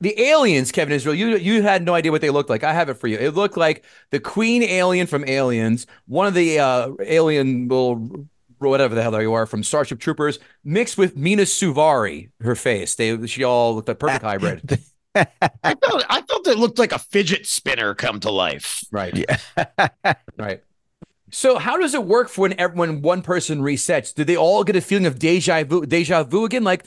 the 0.00 0.20
aliens, 0.20 0.72
Kevin 0.72 0.92
Israel, 0.92 1.14
you 1.14 1.36
you 1.36 1.62
had 1.62 1.82
no 1.82 1.94
idea 1.94 2.12
what 2.12 2.20
they 2.20 2.30
looked 2.30 2.50
like. 2.50 2.64
I 2.64 2.72
have 2.72 2.88
it 2.88 2.94
for 2.94 3.06
you. 3.06 3.16
It 3.16 3.34
looked 3.34 3.56
like 3.56 3.84
the 4.10 4.20
queen 4.20 4.62
alien 4.62 5.06
from 5.06 5.24
Aliens, 5.26 5.86
one 6.06 6.26
of 6.26 6.34
the 6.34 6.58
uh, 6.58 6.90
alien 7.00 7.68
little 7.68 8.26
whatever 8.58 8.94
the 8.94 9.02
hell 9.02 9.10
they 9.10 9.24
are 9.24 9.46
from 9.46 9.62
Starship 9.62 9.98
Troopers, 9.98 10.38
mixed 10.64 10.98
with 10.98 11.16
Mena 11.16 11.42
Suvari. 11.42 12.30
Her 12.40 12.54
face, 12.54 12.94
they 12.94 13.26
she 13.26 13.44
all 13.44 13.74
looked 13.74 13.88
like 13.88 13.98
perfect 13.98 14.22
hybrid. 14.22 14.78
I 15.14 15.74
felt 15.82 16.04
I 16.10 16.22
felt 16.28 16.46
it 16.46 16.58
looked 16.58 16.78
like 16.78 16.92
a 16.92 16.98
fidget 16.98 17.46
spinner 17.46 17.94
come 17.94 18.20
to 18.20 18.30
life. 18.30 18.84
Right. 18.90 19.16
Yeah. 19.16 20.14
right. 20.36 20.62
So 21.30 21.58
how 21.58 21.76
does 21.78 21.94
it 21.94 22.04
work 22.04 22.28
for 22.28 22.42
when 22.42 22.58
ev- 22.60 22.74
when 22.74 23.02
one 23.02 23.22
person 23.22 23.60
resets? 23.60 24.14
Do 24.14 24.24
they 24.24 24.36
all 24.36 24.62
get 24.62 24.76
a 24.76 24.80
feeling 24.80 25.06
of 25.06 25.18
deja 25.18 25.64
vu, 25.64 25.84
deja 25.86 26.22
vu 26.22 26.44
again? 26.44 26.64
Like, 26.64 26.86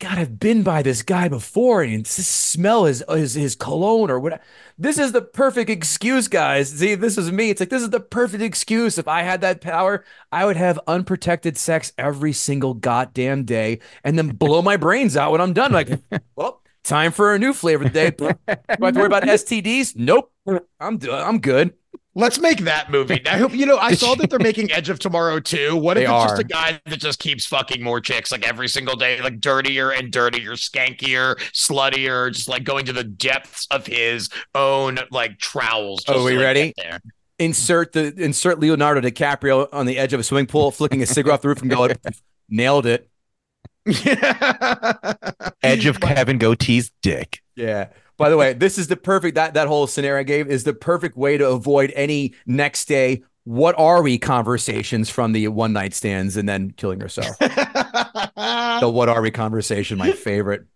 God, 0.00 0.16
I've 0.16 0.38
been 0.38 0.62
by 0.62 0.82
this 0.82 1.02
guy 1.02 1.26
before, 1.26 1.82
and 1.82 2.06
this 2.06 2.28
smell 2.28 2.84
his 2.84 3.02
his 3.08 3.34
his 3.34 3.56
cologne 3.56 4.10
or 4.10 4.20
what? 4.20 4.40
This 4.78 4.96
is 4.96 5.10
the 5.10 5.22
perfect 5.22 5.68
excuse, 5.68 6.28
guys. 6.28 6.70
See, 6.70 6.94
this 6.94 7.18
is 7.18 7.32
me. 7.32 7.50
It's 7.50 7.58
like 7.58 7.70
this 7.70 7.82
is 7.82 7.90
the 7.90 7.98
perfect 7.98 8.40
excuse. 8.40 8.96
If 8.96 9.08
I 9.08 9.22
had 9.22 9.40
that 9.40 9.60
power, 9.60 10.04
I 10.30 10.44
would 10.44 10.56
have 10.56 10.78
unprotected 10.86 11.58
sex 11.58 11.92
every 11.98 12.32
single 12.32 12.74
goddamn 12.74 13.42
day, 13.42 13.80
and 14.04 14.16
then 14.16 14.28
blow 14.28 14.62
my 14.62 14.76
brains 14.76 15.16
out 15.16 15.32
when 15.32 15.40
I'm 15.40 15.52
done. 15.52 15.72
Like, 15.72 15.88
well, 16.36 16.62
time 16.84 17.10
for 17.10 17.34
a 17.34 17.38
new 17.38 17.52
flavor 17.52 17.82
today. 17.82 18.12
Do 18.12 18.28
I 18.28 18.36
have 18.46 18.78
to 18.78 19.00
worry 19.00 19.06
about 19.06 19.24
STDs? 19.24 19.96
Nope. 19.96 20.32
I'm 20.78 21.00
I'm 21.10 21.40
good. 21.40 21.74
Let's 22.18 22.40
make 22.40 22.58
that 22.62 22.90
movie. 22.90 23.24
I 23.28 23.38
hope 23.38 23.54
you 23.54 23.64
know. 23.64 23.78
I 23.78 23.92
saw 23.94 24.16
that 24.16 24.28
they're 24.28 24.40
making 24.40 24.72
Edge 24.72 24.88
of 24.88 24.98
Tomorrow 24.98 25.38
too. 25.38 25.76
What 25.76 25.96
if 25.96 26.08
They 26.08 26.12
it's 26.12 26.24
just 26.24 26.40
a 26.40 26.44
guy 26.44 26.80
that 26.84 26.98
just 26.98 27.20
keeps 27.20 27.46
fucking 27.46 27.80
more 27.80 28.00
chicks 28.00 28.32
like 28.32 28.44
every 28.44 28.66
single 28.66 28.96
day, 28.96 29.20
like 29.22 29.40
dirtier 29.40 29.92
and 29.92 30.10
dirtier, 30.10 30.54
skankier, 30.54 31.36
sluttier, 31.52 32.32
just 32.32 32.48
like 32.48 32.64
going 32.64 32.86
to 32.86 32.92
the 32.92 33.04
depths 33.04 33.68
of 33.70 33.86
his 33.86 34.30
own 34.56 34.98
like 35.12 35.38
trowels. 35.38 36.02
just 36.02 36.18
Oh, 36.18 36.24
we 36.24 36.32
to, 36.32 36.36
like, 36.38 36.44
ready? 36.44 36.74
there. 36.76 37.00
insert 37.38 37.92
the 37.92 38.12
insert 38.20 38.58
Leonardo 38.58 39.00
DiCaprio 39.00 39.68
on 39.72 39.86
the 39.86 39.96
edge 39.96 40.12
of 40.12 40.18
a 40.18 40.24
swimming 40.24 40.48
pool, 40.48 40.72
flicking 40.72 41.00
a 41.02 41.06
cigarette 41.06 41.34
off 41.34 41.42
the 41.42 41.48
roof 41.48 41.62
and 41.62 41.70
going, 41.70 41.94
nailed 42.48 42.84
it. 42.86 43.08
Edge 45.62 45.86
of 45.86 46.00
Kevin 46.00 46.38
Gootee's 46.38 46.90
dick. 47.00 47.40
Yeah. 47.54 47.88
By 48.18 48.28
the 48.28 48.36
way, 48.36 48.52
this 48.52 48.76
is 48.78 48.88
the 48.88 48.96
perfect 48.96 49.36
that 49.36 49.54
that 49.54 49.68
whole 49.68 49.86
scenario 49.86 50.20
I 50.20 50.24
gave 50.24 50.48
is 50.48 50.64
the 50.64 50.74
perfect 50.74 51.16
way 51.16 51.38
to 51.38 51.48
avoid 51.48 51.92
any 51.96 52.34
next 52.46 52.86
day. 52.86 53.22
What 53.44 53.78
are 53.78 54.02
we 54.02 54.18
conversations 54.18 55.08
from 55.08 55.32
the 55.32 55.48
one 55.48 55.72
night 55.72 55.94
stands 55.94 56.36
and 56.36 56.46
then 56.48 56.72
killing 56.72 57.00
yourself? 57.00 57.38
the 57.38 58.90
what 58.92 59.08
are 59.08 59.22
we 59.22 59.30
conversation, 59.30 59.96
my 59.98 60.12
favorite. 60.12 60.66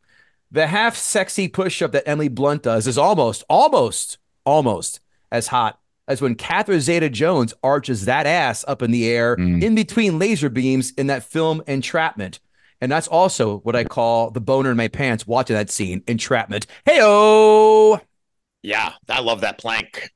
The 0.51 0.67
half 0.67 0.97
sexy 0.97 1.49
push 1.49 1.83
up 1.83 1.93
that 1.93 2.09
Emily 2.09 2.29
Blunt 2.29 2.63
does 2.63 2.87
is 2.87 2.97
almost, 2.99 3.43
almost, 3.49 4.19
almost 4.45 5.01
as 5.31 5.49
hot 5.49 5.79
as 6.09 6.21
when 6.21 6.35
Catherine 6.35 6.81
Zeta 6.81 7.09
Jones 7.09 7.55
arches 7.63 8.05
that 8.07 8.27
ass 8.27 8.65
up 8.69 8.83
in 8.83 8.91
the 8.91 9.09
air 9.09 9.37
Mm. 9.37 9.63
in 9.63 9.75
between 9.75 10.19
laser 10.19 10.49
beams 10.49 10.91
in 10.93 11.07
that 11.09 11.23
film 11.25 11.63
Entrapment. 11.67 12.39
And 12.83 12.91
that's 12.91 13.07
also 13.07 13.59
what 13.59 13.77
I 13.77 13.85
call 13.85 14.33
the 14.33 14.41
boner 14.41 14.73
in 14.73 14.77
my 14.77 14.89
pants 14.89 15.25
watching 15.25 15.55
that 15.55 15.71
scene, 15.71 16.03
Entrapment. 16.09 16.67
Hey, 16.85 16.99
oh. 17.01 18.01
yeah, 18.61 18.95
I 19.09 19.21
love 19.21 19.43
that 19.43 19.57
plank. 19.57 20.11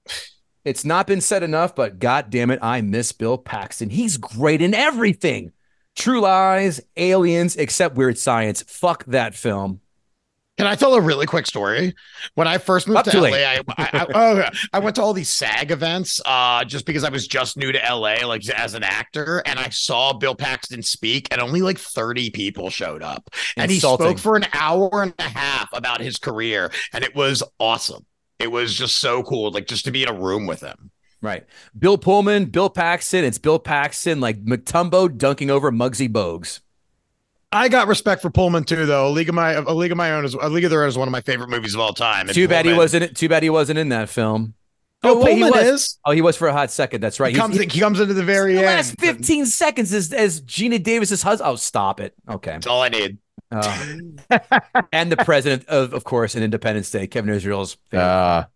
It's 0.64 0.84
not 0.84 1.06
been 1.06 1.20
said 1.20 1.44
enough, 1.44 1.76
but 1.76 2.00
god 2.00 2.28
damn 2.28 2.50
it, 2.50 2.58
I 2.60 2.80
miss 2.80 3.12
Bill 3.12 3.38
Paxton. 3.38 3.88
He's 3.88 4.16
great 4.16 4.60
in 4.60 4.74
everything. 4.74 5.52
True 5.94 6.20
Lies, 6.20 6.80
Aliens, 6.96 7.54
except 7.54 7.94
Weird 7.94 8.18
Science. 8.18 8.62
Fuck 8.62 9.04
that 9.04 9.36
film. 9.36 9.80
Can 10.58 10.66
I 10.66 10.74
tell 10.74 10.94
a 10.94 11.00
really 11.00 11.26
quick 11.26 11.46
story? 11.46 11.94
When 12.34 12.48
I 12.48 12.56
first 12.56 12.88
moved 12.88 12.98
Up 12.98 13.04
to 13.06 13.20
LA. 13.20 13.28
I, 13.28 13.58
I, 13.58 13.62
I, 13.76 14.06
oh. 14.14 14.48
I 14.72 14.78
went 14.78 14.96
to 14.96 15.02
all 15.02 15.12
these 15.12 15.28
SAG 15.28 15.70
events 15.70 16.20
uh, 16.24 16.64
just 16.64 16.86
because 16.86 17.04
I 17.04 17.10
was 17.10 17.26
just 17.26 17.58
new 17.58 17.72
to 17.72 17.78
LA, 17.78 18.26
like 18.26 18.48
as 18.48 18.72
an 18.74 18.82
actor, 18.82 19.42
and 19.44 19.58
I 19.58 19.68
saw 19.68 20.14
Bill 20.14 20.34
Paxton 20.34 20.82
speak, 20.82 21.28
and 21.30 21.42
only 21.42 21.60
like 21.60 21.78
30 21.78 22.30
people 22.30 22.70
showed 22.70 23.02
up. 23.02 23.28
And 23.56 23.70
he 23.70 23.80
spoke 23.80 24.18
for 24.18 24.36
an 24.36 24.46
hour 24.54 25.02
and 25.02 25.12
a 25.18 25.28
half 25.28 25.68
about 25.74 26.00
his 26.00 26.16
career, 26.16 26.70
and 26.94 27.04
it 27.04 27.14
was 27.14 27.42
awesome. 27.58 28.06
It 28.38 28.50
was 28.50 28.74
just 28.74 28.98
so 28.98 29.22
cool, 29.22 29.50
like 29.50 29.66
just 29.66 29.84
to 29.84 29.90
be 29.90 30.02
in 30.02 30.08
a 30.08 30.14
room 30.14 30.46
with 30.46 30.62
him. 30.62 30.90
Right. 31.20 31.44
Bill 31.78 31.98
Pullman, 31.98 32.46
Bill 32.46 32.70
Paxton. 32.70 33.24
It's 33.24 33.38
Bill 33.38 33.58
Paxton 33.58 34.20
like 34.20 34.44
Mutombo 34.44 35.14
dunking 35.14 35.50
over 35.50 35.72
Muggsy 35.72 36.08
Bogues. 36.08 36.60
I 37.56 37.68
got 37.68 37.88
respect 37.88 38.22
for 38.22 38.30
Pullman 38.30 38.64
too, 38.64 38.86
though. 38.86 39.08
A 39.08 39.10
League 39.10 39.28
of 39.28 39.34
My 39.34 39.52
A 39.52 39.72
League 39.74 39.92
of 39.92 39.96
My 39.98 40.12
Own 40.12 40.24
is 40.24 40.34
A 40.34 40.48
League 40.48 40.64
of 40.64 40.70
Their 40.70 40.82
Own 40.82 40.88
is 40.88 40.98
one 40.98 41.08
of 41.08 41.12
my 41.12 41.20
favorite 41.22 41.48
movies 41.48 41.74
of 41.74 41.80
all 41.80 41.92
time. 41.92 42.28
And 42.28 42.34
Too 42.34 42.48
bad 42.48 42.66
he 42.66 42.72
wasn't. 42.74 43.16
Too 43.16 43.28
bad 43.28 43.42
he 43.42 43.50
wasn't 43.50 43.78
in 43.78 43.88
that 43.90 44.08
film. 44.08 44.54
Oh, 45.02 45.22
wait, 45.22 45.36
he 45.36 45.44
was. 45.44 45.66
is. 45.66 45.98
Oh, 46.04 46.12
he 46.12 46.22
was 46.22 46.36
for 46.36 46.48
a 46.48 46.52
hot 46.52 46.70
second. 46.70 47.00
That's 47.02 47.20
right. 47.20 47.32
He 47.32 47.38
comes, 47.38 47.56
He's- 47.56 47.72
he 47.72 47.80
comes 47.80 48.00
into 48.00 48.14
the 48.14 48.24
very 48.24 48.54
the 48.54 48.60
end. 48.60 48.66
last 48.66 48.98
15 48.98 49.46
seconds 49.46 49.92
is 49.92 50.12
as 50.12 50.40
Geena 50.40 50.82
Davis's 50.82 51.22
husband. 51.22 51.48
Oh, 51.50 51.56
stop 51.56 52.00
it. 52.00 52.14
Okay. 52.28 52.52
That's 52.52 52.66
all 52.66 52.82
I 52.82 52.88
need. 52.88 53.18
Uh, 53.52 53.94
and 54.92 55.12
the 55.12 55.16
president 55.18 55.68
of, 55.68 55.92
of 55.92 56.02
course, 56.02 56.34
in 56.34 56.42
Independence 56.42 56.90
Day, 56.90 57.06
Kevin 57.06 57.32
Israel's 57.32 57.76
favorite. 57.90 58.04
Uh, 58.04 58.46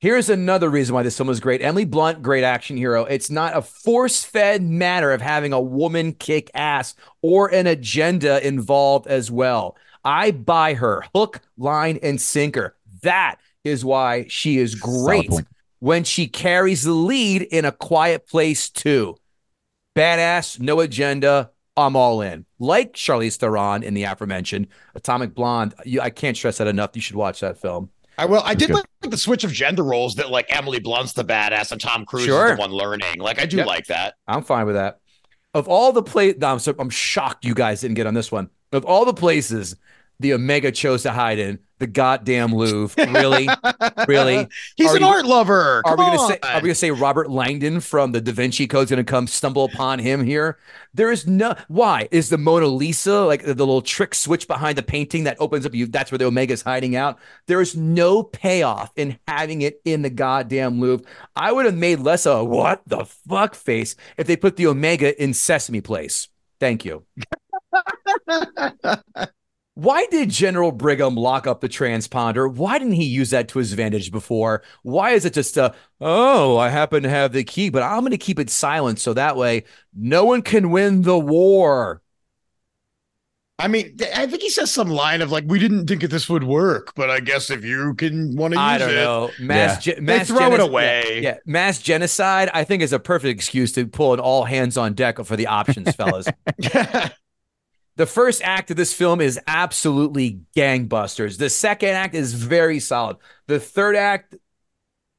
Here's 0.00 0.30
another 0.30 0.70
reason 0.70 0.94
why 0.94 1.02
this 1.02 1.16
film 1.16 1.26
was 1.26 1.40
great. 1.40 1.60
Emily 1.60 1.84
Blunt, 1.84 2.22
great 2.22 2.44
action 2.44 2.76
hero. 2.76 3.04
It's 3.04 3.30
not 3.30 3.56
a 3.56 3.62
force 3.62 4.24
fed 4.24 4.62
matter 4.62 5.12
of 5.12 5.20
having 5.20 5.52
a 5.52 5.60
woman 5.60 6.12
kick 6.12 6.52
ass 6.54 6.94
or 7.20 7.52
an 7.52 7.66
agenda 7.66 8.46
involved 8.46 9.08
as 9.08 9.28
well. 9.28 9.76
I 10.04 10.30
buy 10.30 10.74
her 10.74 11.02
hook, 11.16 11.40
line, 11.56 11.98
and 12.00 12.20
sinker. 12.20 12.76
That 13.02 13.40
is 13.64 13.84
why 13.84 14.26
she 14.28 14.58
is 14.58 14.76
great 14.76 15.32
when 15.80 16.04
she 16.04 16.28
carries 16.28 16.84
the 16.84 16.92
lead 16.92 17.42
in 17.42 17.64
A 17.64 17.72
Quiet 17.72 18.28
Place 18.28 18.70
too. 18.70 19.16
Badass, 19.96 20.60
no 20.60 20.78
agenda. 20.78 21.50
I'm 21.76 21.96
all 21.96 22.22
in. 22.22 22.46
Like 22.60 22.92
Charlize 22.92 23.36
Theron 23.36 23.82
in 23.82 23.94
the 23.94 24.04
aforementioned 24.04 24.68
Atomic 24.94 25.34
Blonde. 25.34 25.74
You, 25.84 26.00
I 26.00 26.10
can't 26.10 26.36
stress 26.36 26.58
that 26.58 26.68
enough. 26.68 26.90
You 26.94 27.02
should 27.02 27.16
watch 27.16 27.40
that 27.40 27.58
film. 27.58 27.90
I 28.18 28.26
will. 28.26 28.42
I 28.44 28.54
did 28.54 28.68
good. 28.68 28.84
like 29.02 29.10
the 29.10 29.16
switch 29.16 29.44
of 29.44 29.52
gender 29.52 29.84
roles 29.84 30.16
that 30.16 30.30
like 30.30 30.46
Emily 30.54 30.80
Blunt's 30.80 31.12
the 31.14 31.24
badass 31.24 31.72
and 31.72 31.80
Tom 31.80 32.04
Cruise 32.04 32.24
Sure. 32.24 32.50
is 32.50 32.56
the 32.56 32.60
one 32.60 32.72
learning. 32.72 33.18
Like 33.20 33.40
I 33.40 33.46
do 33.46 33.58
Yep. 33.58 33.66
like 33.66 33.86
that. 33.86 34.14
I'm 34.26 34.42
fine 34.42 34.66
with 34.66 34.74
that. 34.74 34.98
Of 35.54 35.68
all 35.68 35.92
the 35.92 36.02
places, 36.02 36.38
no, 36.40 36.48
I'm, 36.52 36.58
so, 36.58 36.74
I'm 36.78 36.90
shocked 36.90 37.44
you 37.44 37.54
guys 37.54 37.80
didn't 37.80 37.94
get 37.94 38.06
on 38.06 38.14
this 38.14 38.30
one. 38.30 38.50
Of 38.72 38.84
all 38.84 39.04
the 39.04 39.14
places 39.14 39.76
the 40.20 40.34
Omega 40.34 40.72
chose 40.72 41.04
to 41.04 41.12
hide 41.12 41.38
in, 41.38 41.60
the 41.78 41.86
goddamn 41.86 42.54
Louvre. 42.54 43.06
Really, 43.12 43.48
really. 44.08 44.46
He's 44.76 44.90
Are 44.92 44.96
an 44.96 45.02
you- 45.02 45.08
art 45.08 45.24
lover. 45.24 45.82
Are 45.84 45.96
Come 45.96 46.10
we 46.10 46.16
gonna 46.16 46.28
say? 46.28 46.38
Are 46.42 46.56
we 46.56 46.62
gonna 46.68 46.74
say 46.74 46.90
Robert 46.90 47.30
Langdon 47.30 47.80
from 47.80 48.12
the 48.12 48.20
Da 48.20 48.32
Vinci 48.32 48.66
Code's 48.66 48.90
gonna 48.90 49.04
come 49.04 49.26
stumble 49.26 49.64
upon 49.64 49.98
him 49.98 50.24
here? 50.24 50.58
There 50.94 51.10
is 51.10 51.26
no. 51.26 51.54
Why 51.68 52.08
is 52.10 52.28
the 52.30 52.38
Mona 52.38 52.66
Lisa 52.66 53.20
like 53.20 53.44
the 53.44 53.54
little 53.54 53.82
trick 53.82 54.14
switch 54.14 54.48
behind 54.48 54.76
the 54.78 54.82
painting 54.82 55.24
that 55.24 55.36
opens 55.40 55.64
up? 55.66 55.74
You. 55.74 55.86
That's 55.86 56.10
where 56.10 56.18
the 56.18 56.26
Omega's 56.26 56.62
hiding 56.62 56.96
out. 56.96 57.18
There 57.46 57.60
is 57.60 57.76
no 57.76 58.22
payoff 58.22 58.90
in 58.96 59.18
having 59.28 59.62
it 59.62 59.80
in 59.84 60.02
the 60.02 60.10
goddamn 60.10 60.80
Louvre. 60.80 61.06
I 61.36 61.52
would 61.52 61.66
have 61.66 61.76
made 61.76 62.00
less 62.00 62.26
of 62.26 62.38
a 62.40 62.44
what 62.44 62.82
the 62.86 63.04
fuck 63.04 63.54
face 63.54 63.96
if 64.16 64.26
they 64.26 64.36
put 64.36 64.56
the 64.56 64.66
Omega 64.66 65.20
in 65.22 65.34
Sesame 65.34 65.80
Place. 65.80 66.28
Thank 66.60 66.84
you. 66.84 67.04
Why 69.78 70.06
did 70.06 70.28
General 70.30 70.72
Brigham 70.72 71.14
lock 71.14 71.46
up 71.46 71.60
the 71.60 71.68
transponder? 71.68 72.52
Why 72.52 72.80
didn't 72.80 72.94
he 72.94 73.04
use 73.04 73.30
that 73.30 73.46
to 73.50 73.60
his 73.60 73.70
advantage 73.70 74.10
before? 74.10 74.64
Why 74.82 75.12
is 75.12 75.24
it 75.24 75.34
just 75.34 75.56
a, 75.56 75.72
oh, 76.00 76.56
I 76.56 76.68
happen 76.68 77.04
to 77.04 77.08
have 77.08 77.32
the 77.32 77.44
key, 77.44 77.70
but 77.70 77.84
I'm 77.84 78.00
going 78.00 78.10
to 78.10 78.18
keep 78.18 78.40
it 78.40 78.50
silent 78.50 78.98
so 78.98 79.14
that 79.14 79.36
way 79.36 79.62
no 79.96 80.24
one 80.24 80.42
can 80.42 80.72
win 80.72 81.02
the 81.02 81.16
war? 81.16 82.02
I 83.60 83.68
mean, 83.68 83.96
I 84.16 84.26
think 84.26 84.42
he 84.42 84.50
says 84.50 84.72
some 84.72 84.88
line 84.88 85.22
of 85.22 85.30
like, 85.30 85.44
"We 85.46 85.60
didn't 85.60 85.86
think 85.86 86.00
that 86.02 86.10
this 86.10 86.28
would 86.28 86.44
work, 86.44 86.92
but 86.96 87.08
I 87.08 87.20
guess 87.20 87.48
if 87.48 87.64
you 87.64 87.94
can 87.94 88.34
want 88.34 88.54
to 88.54 88.58
use 88.58 88.64
I 88.64 88.78
don't 88.78 88.90
it, 88.90 88.94
know. 88.94 89.30
Mass, 89.38 89.84
ge- 89.84 90.00
mass 90.00 90.26
throw 90.26 90.54
it 90.54 90.60
away. 90.60 91.04
Yeah, 91.14 91.20
yeah, 91.20 91.36
mass 91.46 91.80
genocide, 91.80 92.50
I 92.52 92.64
think, 92.64 92.82
is 92.82 92.92
a 92.92 92.98
perfect 92.98 93.30
excuse 93.30 93.70
to 93.72 93.86
pull 93.86 94.12
an 94.12 94.18
all 94.18 94.42
hands 94.42 94.76
on 94.76 94.94
deck 94.94 95.24
for 95.24 95.36
the 95.36 95.46
options, 95.46 95.94
fellas. 95.96 96.26
The 97.98 98.06
first 98.06 98.42
act 98.44 98.70
of 98.70 98.76
this 98.76 98.94
film 98.94 99.20
is 99.20 99.40
absolutely 99.48 100.42
gangbusters. 100.56 101.36
The 101.36 101.50
second 101.50 101.90
act 101.90 102.14
is 102.14 102.32
very 102.32 102.78
solid. 102.78 103.16
The 103.48 103.58
third 103.58 103.96
act 103.96 104.36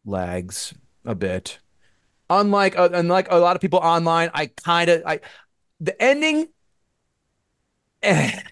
lags 0.06 0.74
a 1.04 1.14
bit. 1.14 1.60
Unlike 2.30 2.80
uh, 2.80 2.88
unlike 2.94 3.28
a 3.32 3.36
lot 3.36 3.58
of 3.58 3.62
people 3.62 3.80
online, 3.80 4.32
I 4.34 4.46
kind 4.46 4.90
of 4.90 5.04
I 5.06 5.20
the 5.82 6.02
ending 6.02 6.48
eh. 8.02 8.44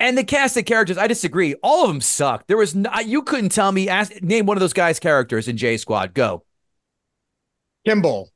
and 0.00 0.18
the 0.18 0.24
cast 0.24 0.56
of 0.56 0.64
characters. 0.64 0.98
I 0.98 1.06
disagree. 1.06 1.54
All 1.62 1.84
of 1.84 1.88
them 1.90 2.00
suck. 2.00 2.48
There 2.48 2.56
was 2.56 2.74
no, 2.74 2.90
you 2.98 3.22
couldn't 3.22 3.50
tell 3.50 3.70
me. 3.70 3.88
Ask 3.88 4.20
name 4.20 4.46
one 4.46 4.56
of 4.56 4.60
those 4.60 4.72
guys' 4.72 4.98
characters 4.98 5.46
in 5.46 5.56
J 5.56 5.76
Squad. 5.76 6.12
Go. 6.12 6.42
Kimball, 7.86 8.32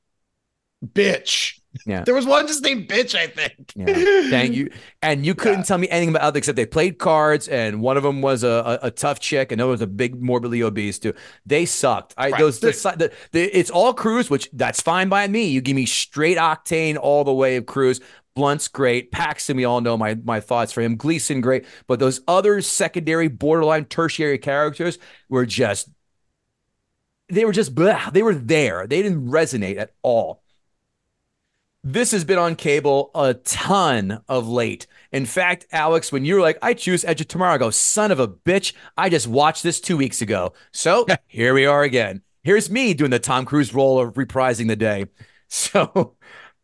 bitch. 0.85 1.61
Yeah. 1.87 2.03
There 2.03 2.15
was 2.15 2.27
one 2.27 2.49
just 2.49 2.65
named 2.65 2.89
bitch, 2.89 3.15
I 3.15 3.29
think. 3.29 3.73
Yeah. 3.77 3.87
Thank 4.29 4.55
you. 4.55 4.71
And 5.03 5.25
you 5.25 5.37
couldn't 5.37 5.67
tell 5.67 5.79
me 5.79 5.89
anything 5.89 6.15
about 6.15 6.35
it 6.35 6.39
except 6.39 6.57
they 6.57 6.67
played 6.67 6.99
cards, 6.99 7.47
and 7.47 7.81
one 7.81 7.97
of 7.97 8.03
them 8.03 8.23
was 8.23 8.43
a, 8.43 8.79
a, 8.83 8.87
a 8.87 8.91
tough 8.91 9.21
chick, 9.21 9.53
and 9.53 9.61
another 9.61 9.71
was 9.73 9.81
a 9.81 9.87
big, 9.87 10.21
morbidly 10.21 10.63
obese 10.63 10.99
too. 10.99 11.15
They 11.47 11.67
sucked. 11.67 12.15
I 12.19 12.31
Right. 12.31 12.41
those 12.41 12.59
the, 12.61 12.73
the, 12.97 13.13
the, 13.33 13.59
it's 13.59 13.71
all 13.71 13.95
Cruise, 13.95 14.29
which 14.29 14.51
that's 14.53 14.81
fine 14.81 15.09
by 15.09 15.29
me. 15.29 15.47
You 15.47 15.61
give 15.61 15.77
me 15.77 15.87
straight 15.87 16.39
octane 16.39 16.97
all 16.97 17.23
the 17.25 17.33
way 17.33 17.57
of 17.57 17.67
Cruise. 17.67 18.01
Blunt's 18.35 18.69
great. 18.69 19.13
Paxton, 19.13 19.57
we 19.57 19.65
all 19.65 19.81
know 19.81 19.97
my 19.97 20.17
my 20.25 20.41
thoughts 20.41 20.73
for 20.73 20.81
him. 20.81 20.97
Gleeson, 20.97 21.41
great. 21.41 21.67
But 21.87 21.99
those 21.99 22.21
other 22.27 22.61
secondary, 22.63 23.29
borderline, 23.29 23.85
tertiary 23.85 24.39
characters 24.39 24.99
were 25.29 25.47
just 25.47 25.89
they 27.29 27.45
were 27.45 27.53
just 27.53 27.75
blah. 27.75 28.11
They 28.11 28.23
were 28.23 28.35
there. 28.35 28.87
They 28.87 29.03
didn't 29.03 29.29
resonate 29.29 29.79
at 29.79 29.93
all. 30.03 30.40
This 31.83 32.11
has 32.11 32.25
been 32.25 32.39
on 32.39 32.57
cable 32.57 33.11
a 33.15 33.33
ton 33.33 34.23
of 34.29 34.47
late. 34.47 34.87
In 35.13 35.25
fact, 35.25 35.67
Alex, 35.73 36.13
when 36.13 36.27
you're 36.27 36.43
like, 36.43 36.59
I 36.61 36.75
choose 36.75 37.05
Edge 37.05 37.23
of 37.23 37.29
Tomorrow, 37.29 37.55
I 37.55 37.59
go, 37.59 37.71
son 37.71 38.11
of 38.11 38.21
a 38.21 38.29
bitch, 38.29 38.75
I 38.99 39.09
just 39.09 39.27
watched 39.27 39.63
this 39.63 39.81
two 39.81 39.97
weeks 39.97 40.21
ago. 40.21 40.53
So 40.73 41.07
here 41.27 41.55
we 41.55 41.65
are 41.65 41.83
again. 41.83 42.21
Here's 42.43 42.71
me 42.71 42.93
doing 42.93 43.11
the 43.11 43.19
Tom 43.19 43.47
Cruise 43.47 43.73
role 43.73 43.99
of 43.99 44.15
reprising 44.15 44.69
the 44.69 44.77
day. 44.77 45.07
So 45.53 46.15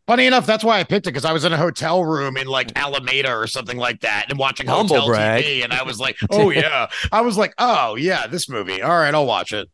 Funny 0.07 0.25
enough, 0.25 0.45
that's 0.45 0.63
why 0.63 0.79
I 0.79 0.85
picked 0.85 1.05
it 1.05 1.09
because 1.09 1.25
I 1.25 1.33
was 1.33 1.43
in 1.43 1.51
a 1.51 1.57
hotel 1.57 2.05
room 2.05 2.37
in 2.37 2.47
like 2.47 2.71
Alameda 2.77 3.35
or 3.35 3.45
something 3.45 3.75
like 3.75 3.99
that 4.01 4.27
and 4.29 4.39
watching 4.39 4.65
Humble 4.65 4.95
hotel 4.95 5.07
brag. 5.09 5.43
TV. 5.43 5.65
And 5.65 5.73
I 5.73 5.83
was 5.83 5.99
like, 5.99 6.15
oh, 6.29 6.49
yeah. 6.49 6.87
I 7.11 7.19
was 7.19 7.37
like, 7.37 7.53
oh, 7.57 7.95
yeah, 7.95 8.25
this 8.25 8.47
movie. 8.47 8.81
All 8.81 8.97
right, 8.97 9.13
I'll 9.13 9.25
watch 9.25 9.51
it. 9.51 9.67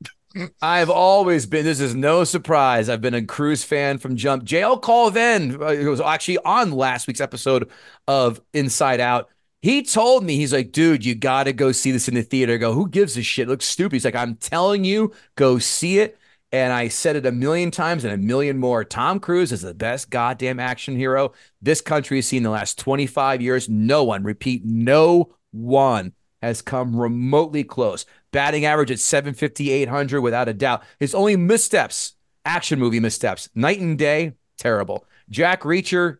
I've 0.61 0.89
always 0.89 1.45
been, 1.45 1.65
this 1.65 1.79
is 1.79 1.95
no 1.95 2.23
surprise. 2.23 2.89
I've 2.89 3.01
been 3.01 3.13
a 3.13 3.23
Cruise 3.23 3.63
fan 3.63 3.97
from 3.97 4.15
Jump. 4.15 4.43
JL 4.43 4.81
Colvin 4.81 5.61
uh, 5.61 5.67
it 5.67 5.85
was 5.85 6.01
actually 6.01 6.39
on 6.39 6.71
last 6.71 7.07
week's 7.07 7.21
episode 7.21 7.69
of 8.07 8.41
Inside 8.53 8.99
Out. 8.99 9.29
He 9.61 9.83
told 9.83 10.23
me, 10.23 10.35
he's 10.35 10.51
like, 10.51 10.71
dude, 10.71 11.05
you 11.05 11.15
got 11.15 11.43
to 11.43 11.53
go 11.53 11.71
see 11.71 11.91
this 11.91 12.07
in 12.07 12.15
the 12.15 12.23
theater. 12.23 12.53
I 12.53 12.57
go, 12.57 12.73
who 12.73 12.89
gives 12.89 13.15
a 13.15 13.23
shit? 13.23 13.47
It 13.47 13.49
looks 13.49 13.65
stupid. 13.65 13.93
He's 13.93 14.05
like, 14.05 14.15
I'm 14.15 14.35
telling 14.35 14.83
you, 14.83 15.13
go 15.35 15.57
see 15.59 15.99
it. 15.99 16.17
And 16.51 16.73
I 16.73 16.87
said 16.87 17.15
it 17.15 17.25
a 17.25 17.31
million 17.31 17.71
times 17.71 18.03
and 18.03 18.13
a 18.13 18.17
million 18.17 18.57
more. 18.57 18.83
Tom 18.83 19.19
Cruise 19.19 19.51
is 19.51 19.61
the 19.61 19.73
best 19.73 20.09
goddamn 20.09 20.59
action 20.59 20.95
hero 20.95 21.31
this 21.61 21.81
country 21.81 22.17
has 22.17 22.27
seen 22.27 22.37
in 22.37 22.43
the 22.43 22.49
last 22.49 22.77
25 22.77 23.41
years. 23.41 23.69
No 23.69 24.03
one, 24.03 24.23
repeat, 24.23 24.63
no 24.65 25.33
one 25.51 26.13
has 26.41 26.61
come 26.61 26.95
remotely 26.95 27.63
close. 27.63 28.05
Batting 28.33 28.65
average 28.65 28.91
at 28.91 28.99
750, 28.99 29.71
800 29.71 30.19
without 30.19 30.49
a 30.49 30.53
doubt. 30.53 30.83
His 30.99 31.15
only 31.15 31.37
missteps, 31.37 32.15
action 32.43 32.79
movie 32.79 32.99
missteps, 32.99 33.47
Knight 33.55 33.79
and 33.79 33.97
Day, 33.97 34.33
terrible. 34.57 35.05
Jack 35.29 35.61
Reacher, 35.61 36.17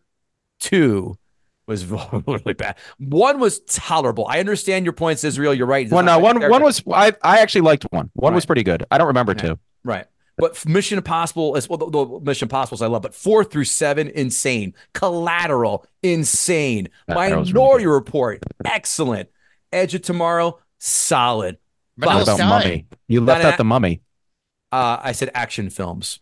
two 0.60 1.18
was 1.66 1.84
really 2.26 2.54
bad. 2.54 2.76
One 2.98 3.38
was 3.40 3.60
tolerable. 3.60 4.26
I 4.28 4.38
understand 4.40 4.86
your 4.86 4.92
points, 4.92 5.24
Israel. 5.24 5.52
You're 5.52 5.66
right. 5.66 5.84
It's 5.86 5.92
One, 5.92 6.04
no, 6.06 6.18
one, 6.18 6.36
character. 6.38 6.50
one 6.50 6.62
was 6.62 6.82
I, 6.90 7.12
I 7.22 7.38
actually 7.40 7.62
liked 7.62 7.84
one. 7.90 8.10
One 8.14 8.34
was 8.34 8.46
pretty 8.46 8.62
good. 8.62 8.84
I 8.90 8.96
don't 8.98 9.08
remember 9.08 9.34
two. 9.34 9.58
Right. 9.82 10.06
But 10.36 10.66
Mission 10.66 10.98
Impossible 10.98 11.54
is 11.56 11.68
well, 11.68 11.78
the, 11.78 11.90
the 11.90 12.20
Mission 12.20 12.46
Impossibles 12.46 12.80
I 12.82 12.86
love, 12.86 13.02
but 13.02 13.14
four 13.14 13.44
through 13.44 13.64
seven, 13.64 14.08
insane. 14.08 14.74
Collateral, 14.92 15.84
insane. 16.02 16.88
That- 17.06 17.14
that 17.16 17.30
really 17.30 17.52
Minority 17.52 17.86
Report, 17.86 18.42
excellent. 18.64 19.28
Edge 19.72 19.94
of 19.94 20.02
Tomorrow, 20.02 20.58
solid. 20.78 21.58
What 21.96 22.22
about. 22.22 22.38
Mummy? 22.38 22.86
You 23.08 23.20
left 23.20 23.42
Not 23.42 23.52
out 23.52 23.58
the 23.58 23.64
Mummy. 23.64 24.00
Uh, 24.72 24.98
I 25.02 25.12
said 25.12 25.30
action 25.34 25.70
films. 25.70 26.20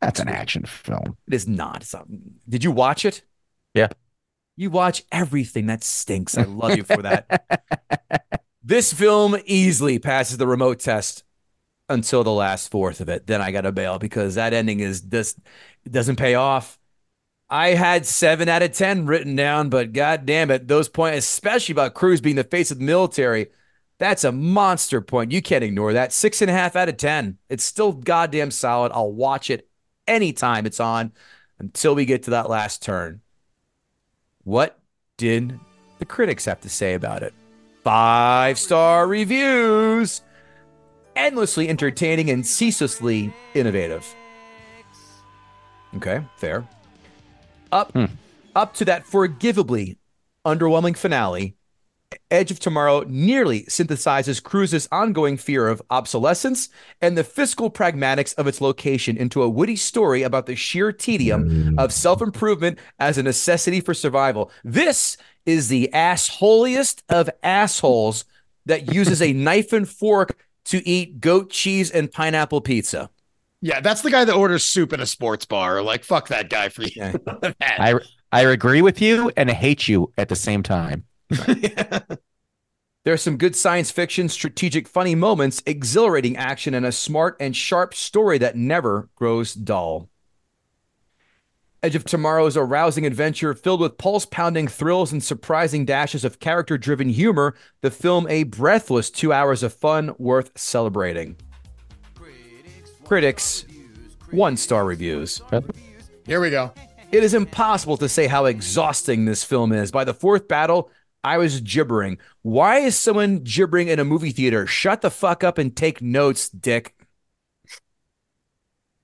That's 0.00 0.20
an 0.20 0.28
action 0.28 0.64
film. 0.64 1.16
It 1.26 1.34
is 1.34 1.46
not. 1.46 1.82
It's 1.82 1.94
not- 1.94 2.06
Did 2.48 2.64
you 2.64 2.72
watch 2.72 3.04
it? 3.04 3.22
Yeah. 3.72 3.88
You 4.56 4.70
watch 4.70 5.04
everything. 5.10 5.66
That 5.66 5.82
stinks. 5.84 6.36
I 6.36 6.42
love 6.42 6.76
you 6.76 6.84
for 6.84 7.02
that. 7.02 8.42
this 8.64 8.92
film 8.92 9.36
easily 9.46 9.98
passes 9.98 10.36
the 10.36 10.46
remote 10.46 10.80
test 10.80 11.24
until 11.88 12.24
the 12.24 12.32
last 12.32 12.70
fourth 12.70 13.00
of 13.00 13.08
it. 13.08 13.26
Then 13.26 13.40
I 13.40 13.50
got 13.50 13.62
to 13.62 13.72
bail 13.72 13.98
because 13.98 14.34
that 14.34 14.52
ending 14.52 14.80
is 14.80 15.00
just 15.00 15.38
doesn't 15.88 16.16
pay 16.16 16.34
off. 16.34 16.78
I 17.50 17.68
had 17.68 18.06
seven 18.06 18.48
out 18.48 18.62
of 18.62 18.72
ten 18.72 19.06
written 19.06 19.36
down, 19.36 19.68
but 19.68 19.92
god 19.92 20.26
damn 20.26 20.50
it, 20.50 20.66
those 20.66 20.88
points, 20.88 21.26
especially 21.26 21.72
about 21.72 21.94
Cruise 21.94 22.20
being 22.20 22.36
the 22.36 22.44
face 22.44 22.70
of 22.70 22.78
the 22.78 22.84
military, 22.84 23.48
that's 23.98 24.24
a 24.24 24.32
monster 24.32 25.00
point. 25.00 25.32
You 25.32 25.40
can't 25.40 25.64
ignore 25.64 25.92
that. 25.92 26.12
Six 26.12 26.42
and 26.42 26.50
a 26.50 26.54
half 26.54 26.76
out 26.76 26.88
of 26.88 26.96
ten. 26.96 27.38
It's 27.48 27.64
still 27.64 27.92
goddamn 27.92 28.50
solid. 28.50 28.92
I'll 28.92 29.12
watch 29.12 29.50
it 29.50 29.68
anytime 30.06 30.66
it's 30.66 30.80
on 30.80 31.12
until 31.58 31.94
we 31.94 32.04
get 32.04 32.24
to 32.24 32.30
that 32.30 32.50
last 32.50 32.82
turn. 32.82 33.20
What 34.42 34.78
did 35.16 35.58
the 35.98 36.04
critics 36.04 36.44
have 36.44 36.60
to 36.62 36.68
say 36.68 36.94
about 36.94 37.22
it? 37.22 37.32
Five 37.82 38.58
star 38.58 39.06
reviews. 39.06 40.22
Endlessly 41.16 41.68
entertaining 41.68 42.30
and 42.30 42.44
ceaselessly 42.44 43.32
innovative. 43.54 44.12
Okay, 45.96 46.24
fair. 46.36 46.66
Up 47.70 47.92
hmm. 47.92 48.06
up 48.56 48.74
to 48.74 48.84
that 48.86 49.06
forgivably 49.06 49.96
underwhelming 50.44 50.96
finale, 50.96 51.56
Edge 52.30 52.50
of 52.50 52.58
Tomorrow 52.58 53.04
nearly 53.06 53.64
synthesizes 53.64 54.42
Cruise's 54.42 54.88
ongoing 54.90 55.36
fear 55.36 55.68
of 55.68 55.82
obsolescence 55.90 56.68
and 57.00 57.16
the 57.16 57.24
fiscal 57.24 57.70
pragmatics 57.70 58.34
of 58.34 58.46
its 58.46 58.60
location 58.60 59.16
into 59.16 59.42
a 59.42 59.48
witty 59.48 59.76
story 59.76 60.22
about 60.22 60.46
the 60.46 60.56
sheer 60.56 60.92
tedium 60.92 61.48
hmm. 61.48 61.78
of 61.78 61.92
self 61.92 62.20
improvement 62.22 62.78
as 62.98 63.18
a 63.18 63.22
necessity 63.22 63.80
for 63.80 63.94
survival. 63.94 64.50
This 64.64 65.16
is 65.46 65.68
the 65.68 65.90
assholiest 65.92 67.02
of 67.08 67.30
assholes 67.42 68.24
that 68.66 68.92
uses 68.92 69.20
a 69.20 69.32
knife 69.34 69.72
and 69.72 69.88
fork 69.88 70.38
to 70.66 70.86
eat 70.88 71.20
goat 71.20 71.50
cheese 71.50 71.90
and 71.90 72.10
pineapple 72.10 72.60
pizza. 72.60 73.10
Yeah, 73.60 73.80
that's 73.80 74.02
the 74.02 74.10
guy 74.10 74.24
that 74.24 74.34
orders 74.34 74.64
soup 74.64 74.92
in 74.92 75.00
a 75.00 75.06
sports 75.06 75.46
bar. 75.46 75.80
Like, 75.82 76.04
fuck 76.04 76.28
that 76.28 76.50
guy 76.50 76.68
for 76.68 76.82
you. 76.82 77.14
I 77.60 77.98
I 78.30 78.40
agree 78.42 78.82
with 78.82 79.00
you 79.00 79.30
and 79.36 79.48
hate 79.48 79.86
you 79.86 80.12
at 80.18 80.28
the 80.28 80.36
same 80.36 80.62
time. 80.62 81.04
There's 83.04 83.22
some 83.22 83.36
good 83.36 83.54
science 83.54 83.90
fiction, 83.90 84.30
strategic, 84.30 84.88
funny 84.88 85.14
moments, 85.14 85.62
exhilarating 85.66 86.38
action, 86.38 86.72
and 86.72 86.86
a 86.86 86.92
smart 86.92 87.36
and 87.38 87.54
sharp 87.54 87.92
story 87.92 88.38
that 88.38 88.56
never 88.56 89.10
grows 89.14 89.52
dull. 89.52 90.08
Edge 91.82 91.96
of 91.96 92.04
Tomorrow 92.04 92.46
is 92.46 92.56
a 92.56 92.64
rousing 92.64 93.04
adventure 93.04 93.52
filled 93.52 93.80
with 93.80 93.98
pulse 93.98 94.24
pounding 94.24 94.68
thrills 94.68 95.12
and 95.12 95.22
surprising 95.22 95.84
dashes 95.84 96.24
of 96.24 96.40
character 96.40 96.78
driven 96.78 97.10
humor. 97.10 97.54
The 97.82 97.90
film, 97.90 98.26
a 98.30 98.44
breathless 98.44 99.10
two 99.10 99.34
hours 99.34 99.62
of 99.62 99.74
fun 99.74 100.14
worth 100.16 100.50
celebrating. 100.56 101.36
Critics, 103.04 103.66
one 104.30 104.56
star 104.56 104.86
reviews. 104.86 105.42
Here 106.24 106.40
we 106.40 106.48
go. 106.48 106.72
It 107.12 107.22
is 107.22 107.34
impossible 107.34 107.98
to 107.98 108.08
say 108.08 108.28
how 108.28 108.46
exhausting 108.46 109.26
this 109.26 109.44
film 109.44 109.70
is. 109.70 109.90
By 109.90 110.04
the 110.04 110.14
fourth 110.14 110.48
battle, 110.48 110.90
I 111.24 111.38
was 111.38 111.60
gibbering. 111.62 112.18
Why 112.42 112.78
is 112.80 112.96
someone 112.96 113.38
gibbering 113.40 113.88
in 113.88 113.98
a 113.98 114.04
movie 114.04 114.30
theater? 114.30 114.66
Shut 114.66 115.00
the 115.00 115.10
fuck 115.10 115.42
up 115.42 115.56
and 115.58 115.74
take 115.74 116.02
notes, 116.02 116.48
dick. 116.50 116.94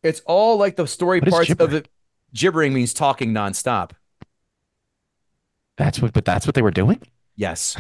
It's 0.03 0.21
all 0.27 0.57
like 0.59 0.77
the 0.77 0.87
story 0.87 1.21
What 1.21 1.29
is 1.29 1.35
parts 1.35 1.51
of 1.51 1.59
gibbering? 1.59 1.77
it. 1.79 1.89
Gibbering 2.35 2.73
means 2.75 2.95
talking 2.95 3.33
nonstop. 3.33 3.93
That's 5.77 6.01
what 6.01 6.13
but 6.13 6.25
that's 6.25 6.47
what 6.47 6.55
they 6.55 6.63
were 6.63 6.71
doing? 6.71 7.01
Yes. 7.37 7.77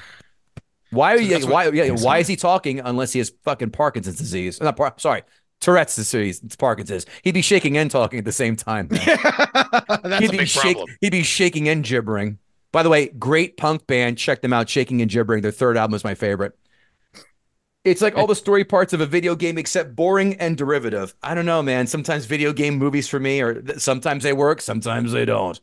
Why 0.90 1.14
are 1.14 1.18
So 1.18 1.22
you? 1.24 1.30
that's 1.30 1.44
what- 1.44 1.52
Why? 1.52 1.68
Yeah, 1.70 1.90
why 1.92 2.18
is 2.18 2.26
he 2.26 2.36
talking 2.36 2.80
unless 2.80 3.12
he 3.12 3.18
has 3.20 3.30
fucking 3.44 3.70
Parkinson's 3.70 4.16
disease? 4.18 4.60
Not 4.60 4.76
par- 4.76 4.94
sorry, 4.96 5.22
Tourette's 5.60 5.96
disease. 5.96 6.40
It's 6.42 6.56
Parkinson's. 6.56 7.06
He'd 7.22 7.34
be 7.34 7.42
shaking 7.42 7.76
and 7.76 7.90
talking 7.90 8.18
at 8.18 8.24
the 8.24 8.32
same 8.32 8.56
time. 8.56 8.88
that's 8.88 10.18
he'd 10.18 10.28
a 10.28 10.32
be 10.32 10.38
big 10.38 10.48
shake- 10.48 10.76
problem. 10.76 10.96
He'd 11.00 11.12
be 11.12 11.22
shaking 11.22 11.68
and 11.68 11.84
gibbering. 11.84 12.38
By 12.72 12.82
the 12.82 12.88
way, 12.88 13.08
great 13.08 13.56
punk 13.56 13.86
band. 13.86 14.18
Check 14.18 14.42
them 14.42 14.52
out. 14.52 14.68
Shaking 14.68 15.02
and 15.02 15.10
gibbering. 15.10 15.42
Their 15.42 15.50
third 15.50 15.76
album 15.76 15.94
is 15.94 16.04
my 16.04 16.14
favorite. 16.14 16.56
It's 17.82 18.02
like 18.02 18.16
all 18.16 18.26
the 18.26 18.34
story 18.34 18.64
parts 18.64 18.92
of 18.92 19.00
a 19.00 19.06
video 19.06 19.34
game, 19.34 19.56
except 19.56 19.96
boring 19.96 20.34
and 20.34 20.56
derivative. 20.56 21.14
I 21.22 21.34
don't 21.34 21.46
know, 21.46 21.62
man. 21.62 21.86
Sometimes 21.86 22.26
video 22.26 22.52
game 22.52 22.76
movies 22.76 23.08
for 23.08 23.18
me, 23.18 23.40
or 23.40 23.62
th- 23.62 23.78
sometimes 23.78 24.22
they 24.22 24.34
work, 24.34 24.60
sometimes 24.60 25.12
they 25.12 25.24
don't. 25.24 25.58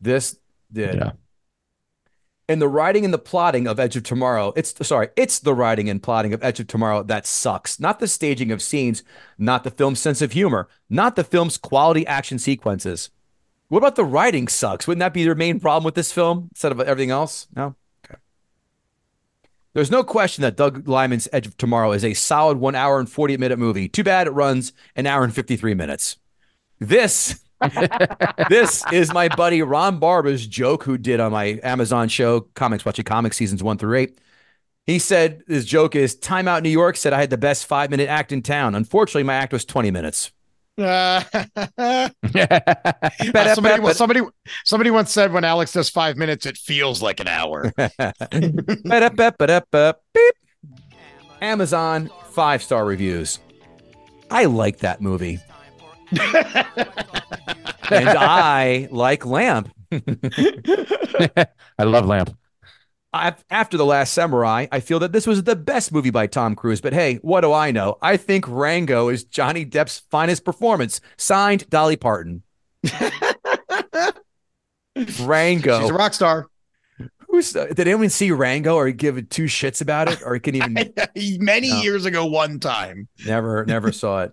This 0.00 0.38
did. 0.72 0.94
Yeah. 0.94 1.12
And 2.48 2.62
the 2.62 2.68
writing 2.68 3.04
and 3.04 3.12
the 3.12 3.18
plotting 3.18 3.66
of 3.66 3.78
Edge 3.78 3.96
of 3.96 4.04
Tomorrow, 4.04 4.54
it's 4.56 4.74
sorry, 4.86 5.10
it's 5.16 5.40
the 5.40 5.52
writing 5.52 5.90
and 5.90 6.02
plotting 6.02 6.32
of 6.32 6.42
Edge 6.42 6.58
of 6.60 6.68
Tomorrow 6.68 7.02
that 7.02 7.26
sucks. 7.26 7.78
Not 7.78 7.98
the 7.98 8.08
staging 8.08 8.50
of 8.50 8.62
scenes, 8.62 9.02
not 9.36 9.62
the 9.64 9.70
film's 9.70 10.00
sense 10.00 10.22
of 10.22 10.32
humor, 10.32 10.68
not 10.88 11.16
the 11.16 11.24
film's 11.24 11.58
quality 11.58 12.06
action 12.06 12.38
sequences. 12.38 13.10
What 13.68 13.78
about 13.78 13.96
the 13.96 14.04
writing 14.04 14.48
sucks? 14.48 14.86
Wouldn't 14.86 15.00
that 15.00 15.12
be 15.12 15.20
your 15.20 15.34
main 15.34 15.60
problem 15.60 15.84
with 15.84 15.94
this 15.94 16.10
film 16.10 16.48
instead 16.52 16.72
of 16.72 16.80
everything 16.80 17.10
else? 17.10 17.46
No? 17.54 17.74
Okay. 18.04 18.18
There's 19.74 19.90
no 19.90 20.02
question 20.02 20.42
that 20.42 20.56
Doug 20.56 20.88
Liman's 20.88 21.28
Edge 21.32 21.46
of 21.46 21.56
Tomorrow 21.58 21.92
is 21.92 22.04
a 22.04 22.14
solid 22.14 22.58
one 22.58 22.74
hour 22.74 22.98
and 22.98 23.10
40 23.10 23.36
minute 23.36 23.58
movie. 23.58 23.88
Too 23.88 24.04
bad 24.04 24.26
it 24.26 24.30
runs 24.30 24.72
an 24.96 25.06
hour 25.06 25.22
and 25.22 25.34
53 25.34 25.74
minutes. 25.74 26.16
This 26.78 27.44
this 28.48 28.84
is 28.92 29.12
my 29.12 29.28
buddy 29.28 29.62
Ron 29.62 29.98
Barber's 29.98 30.46
joke, 30.46 30.84
who 30.84 30.96
did 30.96 31.20
on 31.20 31.32
my 31.32 31.58
Amazon 31.62 32.08
show, 32.08 32.42
Comics 32.54 32.84
Watching 32.84 33.04
Comics 33.04 33.36
seasons 33.36 33.62
one 33.62 33.78
through 33.78 33.98
eight. 33.98 34.20
He 34.86 34.98
said 34.98 35.42
his 35.46 35.66
joke 35.66 35.94
is 35.94 36.14
Time 36.14 36.48
Out 36.48 36.62
New 36.62 36.70
York 36.70 36.96
said 36.96 37.12
I 37.12 37.20
had 37.20 37.30
the 37.30 37.36
best 37.36 37.66
five 37.66 37.90
minute 37.90 38.08
act 38.08 38.32
in 38.32 38.42
town. 38.42 38.74
Unfortunately, 38.74 39.24
my 39.24 39.34
act 39.34 39.52
was 39.52 39.64
20 39.64 39.90
minutes. 39.90 40.30
Uh, 40.78 41.20
somebody, 43.54 43.92
somebody, 43.92 44.20
somebody 44.64 44.90
once 44.90 45.10
said 45.10 45.32
when 45.32 45.42
Alex 45.42 45.72
does 45.72 45.90
five 45.90 46.16
minutes, 46.16 46.46
it 46.46 46.56
feels 46.56 47.02
like 47.02 47.18
an 47.18 47.26
hour. 47.26 47.72
Amazon 51.40 52.10
five 52.30 52.62
star 52.62 52.84
reviews. 52.84 53.40
I 54.30 54.44
like 54.44 54.78
that 54.78 55.00
movie. 55.00 55.40
and 56.12 56.20
I 57.90 58.86
like 58.92 59.26
Lamp. 59.26 59.72
I 59.90 61.46
love 61.80 62.06
Lamp. 62.06 62.38
After 63.14 63.76
The 63.78 63.86
Last 63.86 64.12
Samurai, 64.12 64.66
I 64.70 64.80
feel 64.80 64.98
that 64.98 65.12
this 65.12 65.26
was 65.26 65.42
the 65.44 65.56
best 65.56 65.92
movie 65.92 66.10
by 66.10 66.26
Tom 66.26 66.54
Cruise. 66.54 66.80
But 66.82 66.92
hey, 66.92 67.16
what 67.22 67.40
do 67.40 67.52
I 67.52 67.70
know? 67.70 67.96
I 68.02 68.16
think 68.18 68.44
Rango 68.46 69.08
is 69.08 69.24
Johnny 69.24 69.64
Depp's 69.64 70.00
finest 70.10 70.44
performance. 70.44 71.00
Signed, 71.16 71.68
Dolly 71.70 71.96
Parton. 71.96 72.42
Rango. 75.20 75.80
She's 75.80 75.90
a 75.90 75.94
rock 75.94 76.12
star. 76.14 76.46
Who's 77.28 77.54
uh, 77.54 77.66
did 77.66 77.80
anyone 77.80 78.08
see 78.08 78.30
Rango 78.30 78.74
or 78.74 78.90
give 78.90 79.28
two 79.28 79.44
shits 79.44 79.80
about 79.80 80.10
it 80.10 80.20
or 80.24 80.38
can 80.38 80.54
even 80.54 80.74
many 81.38 81.68
No. 81.70 81.80
years 81.82 82.04
ago 82.06 82.24
one 82.26 82.58
time. 82.58 83.06
never 83.26 83.64
never 83.66 83.92
saw 83.92 84.22
it. 84.24 84.32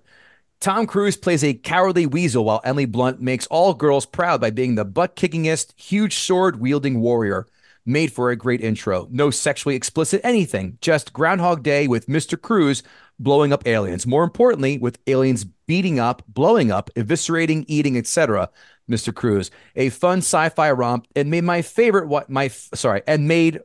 Tom 0.62 0.88
Cruise 0.88 1.18
plays 1.18 1.44
a 1.44 1.54
cowardly 1.54 2.06
weasel 2.08 2.46
while 2.46 2.62
Emily 2.64 2.86
Blunt 2.86 3.22
makes 3.22 3.46
all 3.48 3.74
girls 3.74 4.06
proud 4.06 4.40
by 4.42 4.50
being 4.50 4.76
the 4.76 4.86
butt 4.86 5.16
kickingest, 5.16 5.74
huge 5.80 6.16
sword 6.16 6.60
wielding 6.60 7.02
warrior. 7.02 7.46
Made 7.86 8.12
for 8.12 8.32
a 8.32 8.36
great 8.36 8.62
intro. 8.62 9.08
No 9.12 9.30
sexually 9.30 9.76
explicit 9.76 10.22
anything, 10.24 10.80
just 10.82 11.14
Groundhog 11.14 11.62
Day 11.62 11.88
with 11.88 12.08
Mr. 12.08 12.40
Cruise 12.40 12.82
blowing 13.20 13.54
up 13.54 13.68
aliens. 13.68 14.08
More 14.08 14.24
importantly, 14.24 14.78
with 14.78 15.00
aliens 15.08 15.46
beating 15.68 16.00
up, 16.00 16.24
blowing 16.28 16.72
up, 16.72 16.90
eviscerating, 16.96 17.64
eating, 17.68 17.98
etc. 17.98 18.50
Mr. 18.90 19.14
Cruise, 19.14 19.52
a 19.76 19.90
fun 19.90 20.20
sci-fi 20.20 20.72
romp, 20.72 21.08
and 21.16 21.30
made 21.30 21.44
my 21.44 21.62
favorite. 21.62 22.08
What 22.08 22.30
my 22.30 22.48
sorry, 22.48 23.02
and 23.08 23.28
made 23.28 23.62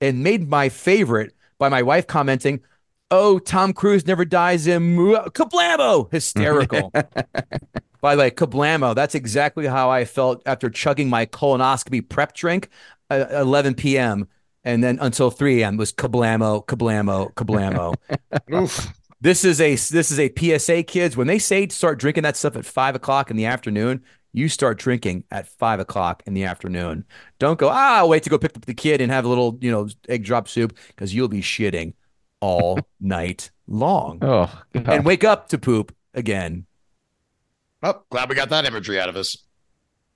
and 0.00 0.22
made 0.22 0.48
my 0.48 0.68
favorite 0.68 1.34
by 1.58 1.68
my 1.68 1.82
wife 1.82 2.06
commenting, 2.06 2.60
"Oh, 3.10 3.38
Tom 3.38 3.72
Cruise 3.72 4.06
never 4.06 4.24
dies 4.24 4.66
in 4.66 4.96
Kablamo!" 4.96 6.10
Hysterical. 6.10 6.92
By 8.00 8.16
the 8.16 8.20
way, 8.20 8.30
Kablamo, 8.30 8.94
that's 8.94 9.14
exactly 9.14 9.66
how 9.66 9.90
I 9.90 10.06
felt 10.06 10.42
after 10.46 10.70
chugging 10.70 11.10
my 11.10 11.26
colonoscopy 11.26 12.08
prep 12.08 12.32
drink 12.34 12.70
11 13.10 13.74
p.m. 13.74 14.28
And 14.64 14.84
then 14.84 14.98
until 15.00 15.30
3 15.30 15.62
a.m. 15.62 15.76
was 15.76 15.92
Kablamo, 15.92 16.64
Kablamo, 16.66 17.32
Kablamo. 17.34 17.94
Oof. 18.54 18.92
this 19.20 19.44
is 19.44 19.60
a 19.60 19.70
this 19.70 20.10
is 20.10 20.18
a 20.20 20.30
PSA, 20.36 20.82
kids. 20.82 21.16
When 21.16 21.26
they 21.26 21.38
say 21.38 21.66
start 21.68 21.98
drinking 21.98 22.24
that 22.24 22.36
stuff 22.36 22.56
at 22.56 22.64
five 22.66 22.94
o'clock 22.94 23.30
in 23.30 23.36
the 23.38 23.46
afternoon, 23.46 24.04
you 24.32 24.48
start 24.48 24.78
drinking 24.78 25.24
at 25.30 25.48
five 25.48 25.80
o'clock 25.80 26.22
in 26.26 26.34
the 26.34 26.44
afternoon. 26.44 27.04
Don't 27.38 27.58
go, 27.58 27.68
ah, 27.70 27.96
I'll 27.98 28.08
wait 28.08 28.22
to 28.24 28.30
go 28.30 28.38
pick 28.38 28.54
up 28.56 28.66
the 28.66 28.74
kid 28.74 29.00
and 29.00 29.10
have 29.10 29.24
a 29.24 29.28
little, 29.28 29.58
you 29.62 29.70
know, 29.70 29.88
egg 30.08 30.24
drop 30.24 30.46
soup 30.46 30.76
because 30.88 31.14
you'll 31.14 31.28
be 31.28 31.40
shitting 31.40 31.94
all 32.40 32.78
night 33.00 33.50
long 33.66 34.18
Oh, 34.22 34.50
God. 34.74 34.88
and 34.88 35.04
wake 35.06 35.24
up 35.24 35.48
to 35.48 35.58
poop 35.58 35.94
again. 36.14 36.66
Oh, 37.82 38.02
glad 38.10 38.28
we 38.28 38.34
got 38.34 38.50
that 38.50 38.66
imagery 38.66 39.00
out 39.00 39.08
of 39.08 39.16
us. 39.16 39.36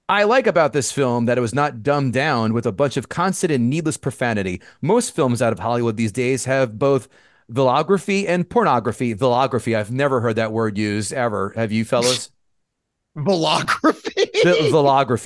I 0.09 0.24
like 0.24 0.47
about 0.47 0.72
this 0.74 0.93
film 0.93 1.24
that 1.26 1.39
it 1.39 1.40
was 1.40 1.55
not 1.55 1.82
dumbed 1.82 2.12
down 2.12 2.52
with 2.52 2.66
a 2.66 2.72
bunch 2.72 2.97
of 2.98 3.09
constant 3.09 3.51
and 3.51 3.70
needless 3.70 3.97
profanity. 3.97 4.60
Most 4.82 5.14
films 5.16 5.40
out 5.40 5.52
of 5.52 5.59
Hollywood 5.60 5.97
these 5.97 6.12
days 6.12 6.44
have 6.44 6.78
both 6.78 7.09
vlogography 7.51 8.28
and 8.28 8.48
pornography. 8.48 9.14
Vlogography, 9.14 9.74
I've 9.76 9.90
never 9.90 10.20
heard 10.20 10.36
that 10.36 10.52
word 10.52 10.76
used 10.76 11.12
ever. 11.12 11.52
Have 11.56 11.72
you, 11.72 11.85
fellas? 11.86 12.31
Velography. 13.16 14.12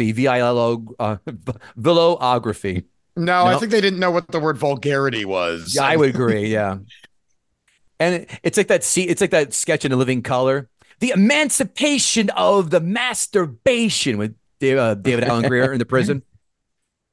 V- 0.07 0.13
V 0.13 0.27
I 0.29 0.41
L 0.41 0.59
O, 0.59 0.95
uh, 1.01 1.17
v- 1.27 1.53
vlogography. 1.79 2.85
no, 3.17 3.47
I 3.47 3.59
think 3.59 3.73
they 3.73 3.81
didn't 3.81 3.99
know 3.99 4.11
what 4.11 4.29
the 4.29 4.39
word 4.39 4.59
vulgarity 4.59 5.25
was. 5.25 5.75
Yeah, 5.75 5.85
I 5.85 5.97
would 5.97 6.11
agree. 6.11 6.47
Yeah, 6.53 6.79
and 7.99 8.15
it- 8.17 8.31
it's 8.43 8.57
like 8.59 8.69
that. 8.69 8.85
See, 8.85 9.05
it's 9.09 9.21
like 9.21 9.31
that 9.31 9.55
sketch 9.55 9.85
in 9.85 9.93
A 9.93 9.97
Living 9.97 10.23
Color, 10.23 10.69
the 11.01 11.11
emancipation 11.11 12.31
of 12.31 12.71
the 12.71 12.81
masturbation 12.81 14.19
with 14.19 14.35
David, 14.59 14.79
uh, 14.79 14.95
David 14.95 15.25
Alan 15.25 15.49
Grier 15.49 15.73
in 15.73 15.79
the 15.79 15.87
prison, 15.87 16.23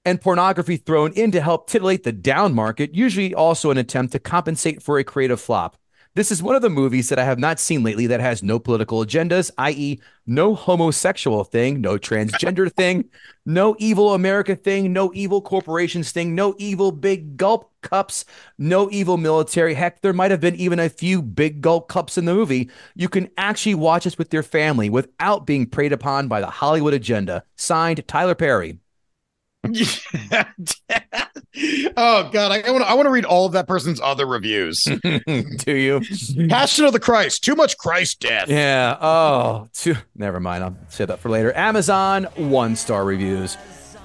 and 0.03 0.21
pornography 0.21 0.77
thrown 0.77 1.13
in 1.13 1.31
to 1.31 1.41
help 1.41 1.69
titillate 1.69 2.03
the 2.03 2.11
down 2.11 2.53
market. 2.53 2.93
Usually, 2.93 3.33
also 3.33 3.71
an 3.71 3.77
attempt 3.77 4.11
to 4.13 4.19
compensate 4.19 4.81
for 4.83 4.97
a 4.97 5.03
creative 5.03 5.41
flop. 5.41 5.77
This 6.15 6.31
is 6.31 6.41
one 6.41 6.55
of 6.55 6.61
the 6.61 6.69
movies 6.69 7.09
that 7.09 7.19
I 7.19 7.25
have 7.25 7.39
not 7.39 7.59
seen 7.59 7.83
lately 7.83 8.07
that 8.07 8.21
has 8.21 8.41
no 8.41 8.57
political 8.57 9.03
agendas, 9.05 9.51
i.e., 9.57 9.99
no 10.25 10.55
homosexual 10.55 11.43
thing, 11.43 11.81
no 11.81 11.97
transgender 11.97 12.71
thing, 12.75 13.09
no 13.45 13.75
evil 13.79 14.13
America 14.13 14.55
thing, 14.55 14.93
no 14.93 15.11
evil 15.13 15.41
corporations 15.41 16.13
thing, 16.13 16.33
no 16.33 16.55
evil 16.57 16.93
big 16.93 17.35
gulp 17.35 17.69
cups, 17.81 18.23
no 18.57 18.89
evil 18.91 19.17
military. 19.17 19.73
Heck, 19.73 19.99
there 19.99 20.13
might 20.13 20.31
have 20.31 20.39
been 20.39 20.55
even 20.55 20.79
a 20.79 20.87
few 20.87 21.21
big 21.21 21.59
gulp 21.59 21.89
cups 21.89 22.17
in 22.17 22.23
the 22.23 22.33
movie. 22.33 22.69
You 22.95 23.09
can 23.09 23.29
actually 23.37 23.75
watch 23.75 24.05
this 24.05 24.17
with 24.17 24.33
your 24.33 24.41
family 24.41 24.89
without 24.89 25.45
being 25.45 25.65
preyed 25.65 25.91
upon 25.91 26.29
by 26.29 26.39
the 26.39 26.47
Hollywood 26.49 26.93
agenda. 26.93 27.43
Signed, 27.57 28.07
Tyler 28.07 28.35
Perry. 28.35 28.79
oh 31.97 32.29
God, 32.31 32.51
I 32.51 32.71
want 32.71 32.83
to. 32.83 32.89
I 32.89 32.93
want 32.93 33.05
to 33.05 33.09
read 33.09 33.25
all 33.25 33.45
of 33.45 33.53
that 33.53 33.67
person's 33.67 33.99
other 34.01 34.25
reviews. 34.25 34.83
Do 35.63 35.75
you? 35.75 36.01
Passion 36.49 36.85
of 36.85 36.93
the 36.93 36.99
Christ. 36.99 37.43
Too 37.43 37.55
much 37.55 37.77
Christ 37.77 38.19
death. 38.19 38.49
Yeah. 38.49 38.97
Oh, 38.99 39.69
two. 39.73 39.95
Never 40.15 40.39
mind. 40.39 40.63
I'll 40.63 40.77
save 40.89 41.07
that 41.07 41.19
for 41.19 41.29
later. 41.29 41.55
Amazon 41.55 42.25
one 42.35 42.75
star 42.75 43.05
reviews. 43.05 43.57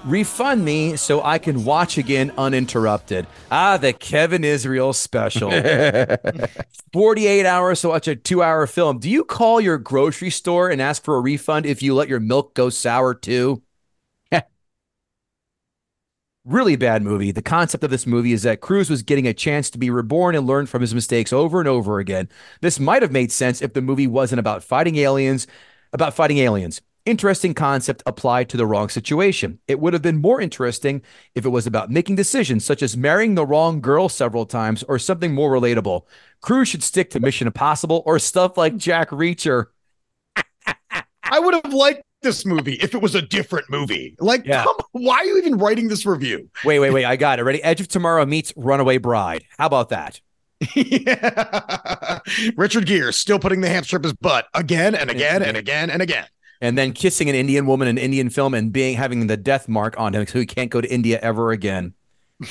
Refund 0.04 0.64
me 0.64 0.96
so 0.96 1.22
I 1.22 1.38
can 1.38 1.64
watch 1.64 1.98
again 1.98 2.32
uninterrupted. 2.38 3.26
Ah, 3.50 3.76
the 3.76 3.92
Kevin 3.92 4.44
Israel 4.44 4.94
special. 4.94 5.50
48 6.94 7.46
hours 7.46 7.82
to 7.82 7.88
watch 7.88 8.08
a 8.08 8.16
two 8.16 8.42
hour 8.42 8.66
film. 8.66 8.98
Do 8.98 9.10
you 9.10 9.24
call 9.24 9.60
your 9.60 9.76
grocery 9.76 10.30
store 10.30 10.70
and 10.70 10.80
ask 10.80 11.04
for 11.04 11.16
a 11.16 11.20
refund 11.20 11.66
if 11.66 11.82
you 11.82 11.94
let 11.94 12.08
your 12.08 12.20
milk 12.20 12.54
go 12.54 12.70
sour 12.70 13.14
too? 13.14 13.62
Really 16.46 16.74
bad 16.76 17.02
movie. 17.02 17.32
The 17.32 17.42
concept 17.42 17.84
of 17.84 17.90
this 17.90 18.06
movie 18.06 18.32
is 18.32 18.44
that 18.44 18.62
Cruise 18.62 18.88
was 18.88 19.02
getting 19.02 19.26
a 19.26 19.34
chance 19.34 19.68
to 19.70 19.78
be 19.78 19.90
reborn 19.90 20.34
and 20.34 20.46
learn 20.46 20.64
from 20.64 20.80
his 20.80 20.94
mistakes 20.94 21.34
over 21.34 21.60
and 21.60 21.68
over 21.68 21.98
again. 21.98 22.30
This 22.62 22.80
might 22.80 23.02
have 23.02 23.12
made 23.12 23.30
sense 23.30 23.60
if 23.60 23.74
the 23.74 23.82
movie 23.82 24.06
wasn't 24.06 24.40
about 24.40 24.64
fighting 24.64 24.96
aliens, 24.96 25.46
about 25.92 26.14
fighting 26.14 26.38
aliens. 26.38 26.80
Interesting 27.04 27.52
concept 27.52 28.02
applied 28.06 28.48
to 28.48 28.56
the 28.56 28.64
wrong 28.64 28.88
situation. 28.88 29.58
It 29.68 29.80
would 29.80 29.92
have 29.92 30.00
been 30.00 30.20
more 30.20 30.40
interesting 30.40 31.02
if 31.34 31.44
it 31.44 31.50
was 31.50 31.66
about 31.66 31.90
making 31.90 32.16
decisions 32.16 32.64
such 32.64 32.82
as 32.82 32.96
marrying 32.96 33.34
the 33.34 33.46
wrong 33.46 33.82
girl 33.82 34.08
several 34.08 34.46
times 34.46 34.82
or 34.84 34.98
something 34.98 35.34
more 35.34 35.52
relatable. 35.52 36.06
Cruise 36.40 36.68
should 36.68 36.82
stick 36.82 37.10
to 37.10 37.20
Mission 37.20 37.48
Impossible 37.48 38.02
or 38.06 38.18
stuff 38.18 38.56
like 38.56 38.78
Jack 38.78 39.10
Reacher. 39.10 39.66
I 41.22 41.38
would 41.38 41.54
have 41.54 41.72
liked 41.72 42.02
this 42.22 42.44
movie 42.46 42.74
if 42.74 42.94
it 42.94 43.00
was 43.02 43.14
a 43.14 43.22
different 43.22 43.68
movie. 43.70 44.16
Like, 44.18 44.44
Yeah. 44.46 44.64
come, 44.64 44.76
why 44.92 45.16
are 45.18 45.24
you 45.24 45.38
even 45.38 45.58
writing 45.58 45.88
this 45.88 46.04
review? 46.06 46.48
Wait, 46.64 46.78
wait, 46.78 46.90
wait. 46.90 47.04
I 47.04 47.16
got 47.16 47.38
it. 47.38 47.44
Ready? 47.44 47.62
Edge 47.62 47.80
of 47.80 47.88
Tomorrow 47.88 48.26
meets 48.26 48.52
Runaway 48.56 48.98
Bride. 48.98 49.44
How 49.58 49.66
about 49.66 49.88
that? 49.90 50.20
Yeah. 50.74 52.18
Richard 52.56 52.86
Gere 52.86 53.12
still 53.12 53.38
putting 53.38 53.60
the 53.62 53.68
hamster 53.68 53.96
up 53.96 54.04
his 54.04 54.12
butt 54.12 54.46
again 54.54 54.94
and 54.94 55.10
again 55.10 55.42
and 55.42 55.56
again 55.56 55.88
and 55.90 56.02
again. 56.02 56.26
and 56.60 56.76
then 56.76 56.92
kissing 56.92 57.28
an 57.30 57.34
Indian 57.34 57.64
woman 57.66 57.88
in 57.88 57.96
an 57.96 58.04
Indian 58.04 58.28
film 58.28 58.52
and 58.52 58.70
being 58.72 58.96
having 58.96 59.26
the 59.26 59.36
death 59.38 59.68
mark 59.68 59.98
on 59.98 60.14
him 60.14 60.26
so 60.26 60.38
he 60.38 60.44
can't 60.46 60.70
go 60.70 60.80
to 60.82 60.92
India 60.92 61.18
ever 61.22 61.50
again. 61.52 61.94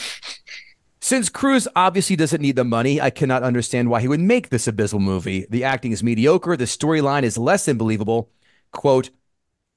Since 1.02 1.30
Cruise 1.30 1.68
obviously 1.76 2.16
doesn't 2.16 2.42
need 2.42 2.56
the 2.58 2.64
money, 2.66 3.00
I 3.00 3.10
cannot 3.10 3.44
understand 3.44 3.90
why 3.90 4.02
he 4.02 4.08
would 4.08 4.20
make 4.20 4.50
this 4.50 4.68
abysmal 4.68 5.00
movie. 5.02 5.46
The 5.50 5.64
acting 5.64 5.92
is 5.92 6.04
mediocre, 6.04 6.58
the 6.58 6.66
storyline 6.66 7.24
is 7.24 7.38
less 7.38 7.66
than 7.66 7.78
believable. 7.78 8.30
Quote, 8.72 9.10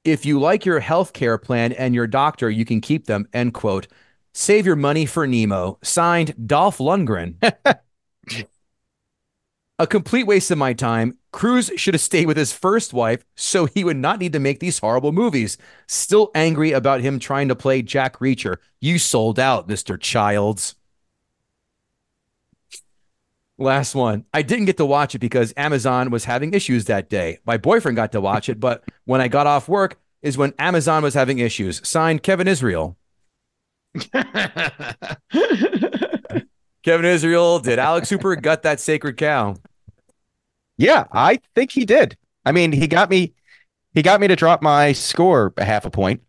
if 0.03 0.25
you 0.25 0.39
like 0.39 0.65
your 0.65 0.79
health 0.79 1.13
care 1.13 1.37
plan 1.37 1.71
and 1.73 1.95
your 1.95 2.07
doctor, 2.07 2.49
you 2.49 2.65
can 2.65 2.81
keep 2.81 3.05
them, 3.05 3.27
end 3.33 3.53
quote. 3.53 3.87
Save 4.33 4.65
your 4.65 4.75
money 4.75 5.05
for 5.05 5.27
Nemo. 5.27 5.77
Signed 5.83 6.47
Dolph 6.47 6.79
Lundgren. 6.79 7.35
A 9.79 9.87
complete 9.87 10.27
waste 10.27 10.51
of 10.51 10.57
my 10.57 10.73
time. 10.73 11.17
Cruise 11.31 11.71
should 11.75 11.93
have 11.93 12.01
stayed 12.01 12.27
with 12.27 12.37
his 12.37 12.53
first 12.53 12.93
wife 12.93 13.25
so 13.35 13.65
he 13.65 13.83
would 13.83 13.97
not 13.97 14.19
need 14.19 14.33
to 14.33 14.39
make 14.39 14.59
these 14.59 14.79
horrible 14.79 15.11
movies. 15.11 15.57
Still 15.87 16.29
angry 16.35 16.71
about 16.71 17.01
him 17.01 17.19
trying 17.19 17.47
to 17.47 17.55
play 17.55 17.81
Jack 17.81 18.19
Reacher. 18.19 18.57
You 18.79 18.99
sold 18.99 19.39
out, 19.39 19.67
Mr. 19.67 19.99
Childs. 19.99 20.75
Last 23.57 23.93
one. 23.93 24.25
I 24.33 24.41
didn't 24.41 24.65
get 24.65 24.77
to 24.77 24.85
watch 24.85 25.13
it 25.13 25.19
because 25.19 25.53
Amazon 25.55 26.09
was 26.09 26.25
having 26.25 26.53
issues 26.53 26.85
that 26.85 27.09
day. 27.09 27.39
My 27.45 27.57
boyfriend 27.57 27.95
got 27.95 28.11
to 28.13 28.21
watch 28.21 28.49
it, 28.49 28.59
but 28.59 28.83
when 29.05 29.21
I 29.21 29.27
got 29.27 29.45
off 29.45 29.69
work 29.69 29.99
is 30.21 30.37
when 30.37 30.53
Amazon 30.57 31.03
was 31.03 31.13
having 31.13 31.39
issues. 31.39 31.87
Signed 31.87 32.23
Kevin 32.23 32.47
Israel. 32.47 32.97
Kevin 36.83 37.05
Israel, 37.05 37.59
did 37.59 37.77
Alex 37.77 38.09
Hooper 38.09 38.35
gut 38.35 38.63
that 38.63 38.79
sacred 38.79 39.17
cow? 39.17 39.55
Yeah, 40.77 41.05
I 41.11 41.39
think 41.53 41.71
he 41.71 41.85
did. 41.85 42.17
I 42.45 42.51
mean, 42.51 42.71
he 42.71 42.87
got 42.87 43.09
me 43.09 43.33
he 43.93 44.01
got 44.01 44.19
me 44.19 44.27
to 44.27 44.35
drop 44.35 44.61
my 44.61 44.91
score 44.93 45.53
a 45.57 45.65
half 45.65 45.85
a. 45.85 46.19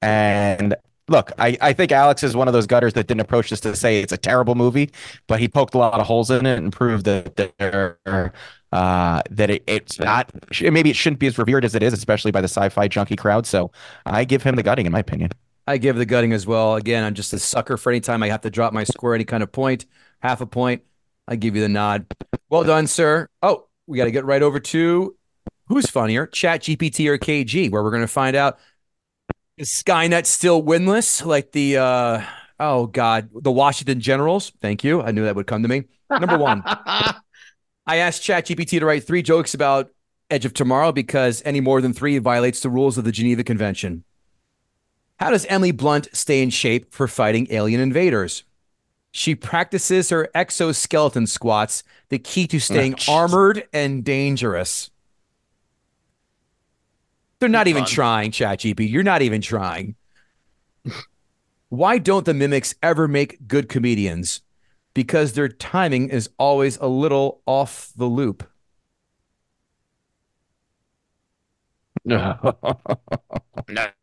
And 0.00 0.74
look, 1.10 1.32
I, 1.38 1.58
I 1.60 1.72
think 1.72 1.92
Alex 1.92 2.22
is 2.22 2.36
one 2.36 2.48
of 2.48 2.54
those 2.54 2.66
gutters 2.66 2.94
that 2.94 3.08
didn't 3.08 3.20
approach 3.20 3.50
this 3.50 3.60
to 3.60 3.74
say 3.76 4.00
it's 4.00 4.12
a 4.12 4.16
terrible 4.16 4.54
movie, 4.54 4.90
but 5.26 5.40
he 5.40 5.48
poked 5.48 5.74
a 5.74 5.78
lot 5.78 6.00
of 6.00 6.06
holes 6.06 6.30
in 6.30 6.46
it 6.46 6.56
and 6.56 6.72
proved 6.72 7.04
that 7.04 7.36
there 7.58 8.32
uh, 8.72 9.20
that 9.30 9.50
it, 9.50 9.64
it's 9.66 9.98
not 9.98 10.30
maybe 10.62 10.88
it 10.88 10.96
shouldn't 10.96 11.18
be 11.18 11.26
as 11.26 11.36
revered 11.36 11.64
as 11.64 11.74
it 11.74 11.82
is, 11.82 11.92
especially 11.92 12.30
by 12.30 12.40
the 12.40 12.48
sci-fi 12.48 12.86
junkie 12.88 13.16
crowd. 13.16 13.44
So 13.44 13.72
I 14.06 14.24
give 14.24 14.42
him 14.44 14.54
the 14.54 14.62
gutting, 14.62 14.86
in 14.86 14.92
my 14.92 15.00
opinion. 15.00 15.32
I 15.66 15.76
give 15.76 15.96
the 15.96 16.06
gutting 16.06 16.32
as 16.32 16.46
well. 16.46 16.76
Again, 16.76 17.04
I'm 17.04 17.14
just 17.14 17.32
a 17.32 17.38
sucker 17.38 17.76
for 17.76 17.90
any 17.90 18.00
time 18.00 18.22
I 18.22 18.28
have 18.28 18.40
to 18.42 18.50
drop 18.50 18.72
my 18.72 18.84
score 18.84 19.14
any 19.14 19.24
kind 19.24 19.42
of 19.42 19.52
point, 19.52 19.86
half 20.20 20.40
a 20.40 20.46
point. 20.46 20.82
I 21.26 21.36
give 21.36 21.54
you 21.54 21.62
the 21.62 21.68
nod. 21.68 22.06
Well 22.48 22.64
done, 22.64 22.86
sir. 22.86 23.28
Oh, 23.42 23.66
we 23.86 23.98
got 23.98 24.04
to 24.04 24.10
get 24.10 24.24
right 24.24 24.42
over 24.42 24.58
to 24.60 25.16
who's 25.66 25.88
funnier, 25.88 26.26
Chat 26.26 26.62
GPT 26.62 27.06
or 27.08 27.18
KG, 27.18 27.70
where 27.70 27.82
we're 27.82 27.90
going 27.90 28.02
to 28.02 28.08
find 28.08 28.36
out 28.36 28.58
is 29.60 29.68
Skynet 29.68 30.24
still 30.24 30.62
winless, 30.62 31.24
like 31.24 31.52
the 31.52 31.76
uh, 31.76 32.22
oh 32.58 32.86
god, 32.86 33.28
the 33.32 33.52
Washington 33.52 34.00
Generals. 34.00 34.52
Thank 34.60 34.82
you. 34.82 35.02
I 35.02 35.10
knew 35.10 35.24
that 35.24 35.36
would 35.36 35.46
come 35.46 35.62
to 35.62 35.68
me. 35.68 35.84
Number 36.08 36.38
one, 36.38 36.62
I 36.66 37.16
asked 37.86 38.22
Chat 38.22 38.46
GPT 38.46 38.80
to 38.80 38.86
write 38.86 39.04
three 39.04 39.22
jokes 39.22 39.52
about 39.52 39.90
Edge 40.30 40.46
of 40.46 40.54
Tomorrow 40.54 40.92
because 40.92 41.42
any 41.44 41.60
more 41.60 41.82
than 41.82 41.92
three 41.92 42.16
violates 42.18 42.60
the 42.60 42.70
rules 42.70 42.96
of 42.96 43.04
the 43.04 43.12
Geneva 43.12 43.44
Convention. 43.44 44.02
How 45.18 45.30
does 45.30 45.44
Emily 45.46 45.72
Blunt 45.72 46.08
stay 46.14 46.42
in 46.42 46.48
shape 46.48 46.94
for 46.94 47.06
fighting 47.06 47.46
alien 47.50 47.80
invaders? 47.80 48.44
She 49.12 49.34
practices 49.34 50.08
her 50.08 50.30
exoskeleton 50.34 51.26
squats, 51.26 51.82
the 52.08 52.18
key 52.18 52.46
to 52.46 52.58
staying 52.58 52.94
Oh, 53.06 53.12
armored 53.14 53.68
and 53.74 54.02
dangerous. 54.02 54.90
They're 57.40 57.48
not 57.48 57.68
even 57.68 57.84
Fun. 57.84 57.92
trying, 57.92 58.30
ChatGPT. 58.30 58.90
You're 58.90 59.02
not 59.02 59.22
even 59.22 59.40
trying. 59.40 59.96
Why 61.70 61.98
don't 61.98 62.26
the 62.26 62.34
mimics 62.34 62.74
ever 62.82 63.08
make 63.08 63.48
good 63.48 63.68
comedians? 63.68 64.42
Because 64.92 65.32
their 65.32 65.48
timing 65.48 66.10
is 66.10 66.28
always 66.38 66.76
a 66.78 66.86
little 66.86 67.40
off 67.46 67.92
the 67.96 68.06
loop. 68.06 68.46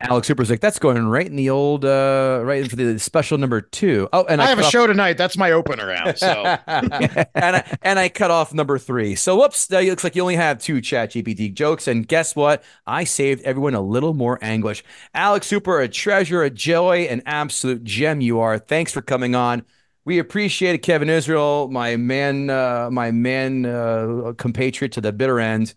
Alex 0.00 0.28
Hooper's 0.28 0.50
like, 0.50 0.60
that's 0.60 0.78
going 0.78 1.06
right 1.06 1.26
in 1.26 1.36
the 1.36 1.50
old, 1.50 1.84
uh, 1.84 2.40
right 2.44 2.62
in 2.62 2.68
for 2.68 2.76
the 2.76 2.98
special 2.98 3.38
number 3.38 3.60
two. 3.60 4.08
Oh, 4.12 4.24
and 4.24 4.40
I, 4.40 4.46
I 4.46 4.48
have 4.48 4.58
a 4.58 4.64
off- 4.64 4.70
show 4.70 4.86
tonight. 4.86 5.16
That's 5.16 5.36
my 5.36 5.52
opener 5.52 5.94
now. 5.94 6.12
So 6.14 6.26
and 6.66 7.56
I, 7.56 7.78
and 7.82 7.98
I 7.98 8.08
cut 8.08 8.30
off 8.30 8.52
number 8.52 8.78
three. 8.78 9.14
So 9.14 9.36
whoops, 9.36 9.70
it 9.70 9.88
looks 9.88 10.04
like 10.04 10.16
you 10.16 10.22
only 10.22 10.36
have 10.36 10.58
two 10.58 10.80
Chat 10.80 11.12
GPT 11.12 11.52
jokes. 11.54 11.86
And 11.88 12.06
guess 12.06 12.34
what? 12.34 12.64
I 12.86 13.04
saved 13.04 13.42
everyone 13.42 13.74
a 13.74 13.80
little 13.80 14.14
more 14.14 14.38
anguish. 14.42 14.82
Alex 15.14 15.48
Hooper, 15.50 15.80
a 15.80 15.88
treasure, 15.88 16.42
a 16.42 16.50
joy, 16.50 17.02
an 17.02 17.22
absolute 17.26 17.84
gem 17.84 18.20
you 18.20 18.40
are. 18.40 18.58
Thanks 18.58 18.92
for 18.92 19.02
coming 19.02 19.34
on. 19.34 19.64
We 20.04 20.18
appreciate 20.18 20.74
it, 20.74 20.78
Kevin 20.78 21.08
Israel, 21.08 21.68
my 21.68 21.96
man, 21.96 22.50
uh, 22.50 22.88
my 22.90 23.12
man, 23.12 23.64
uh, 23.64 24.32
compatriot 24.36 24.92
to 24.92 25.00
the 25.00 25.12
bitter 25.12 25.38
end. 25.38 25.74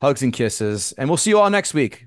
Hugs 0.00 0.22
and 0.22 0.32
kisses, 0.32 0.92
and 0.98 1.08
we'll 1.08 1.16
see 1.16 1.30
you 1.30 1.38
all 1.38 1.48
next 1.48 1.72
week. 1.72 2.06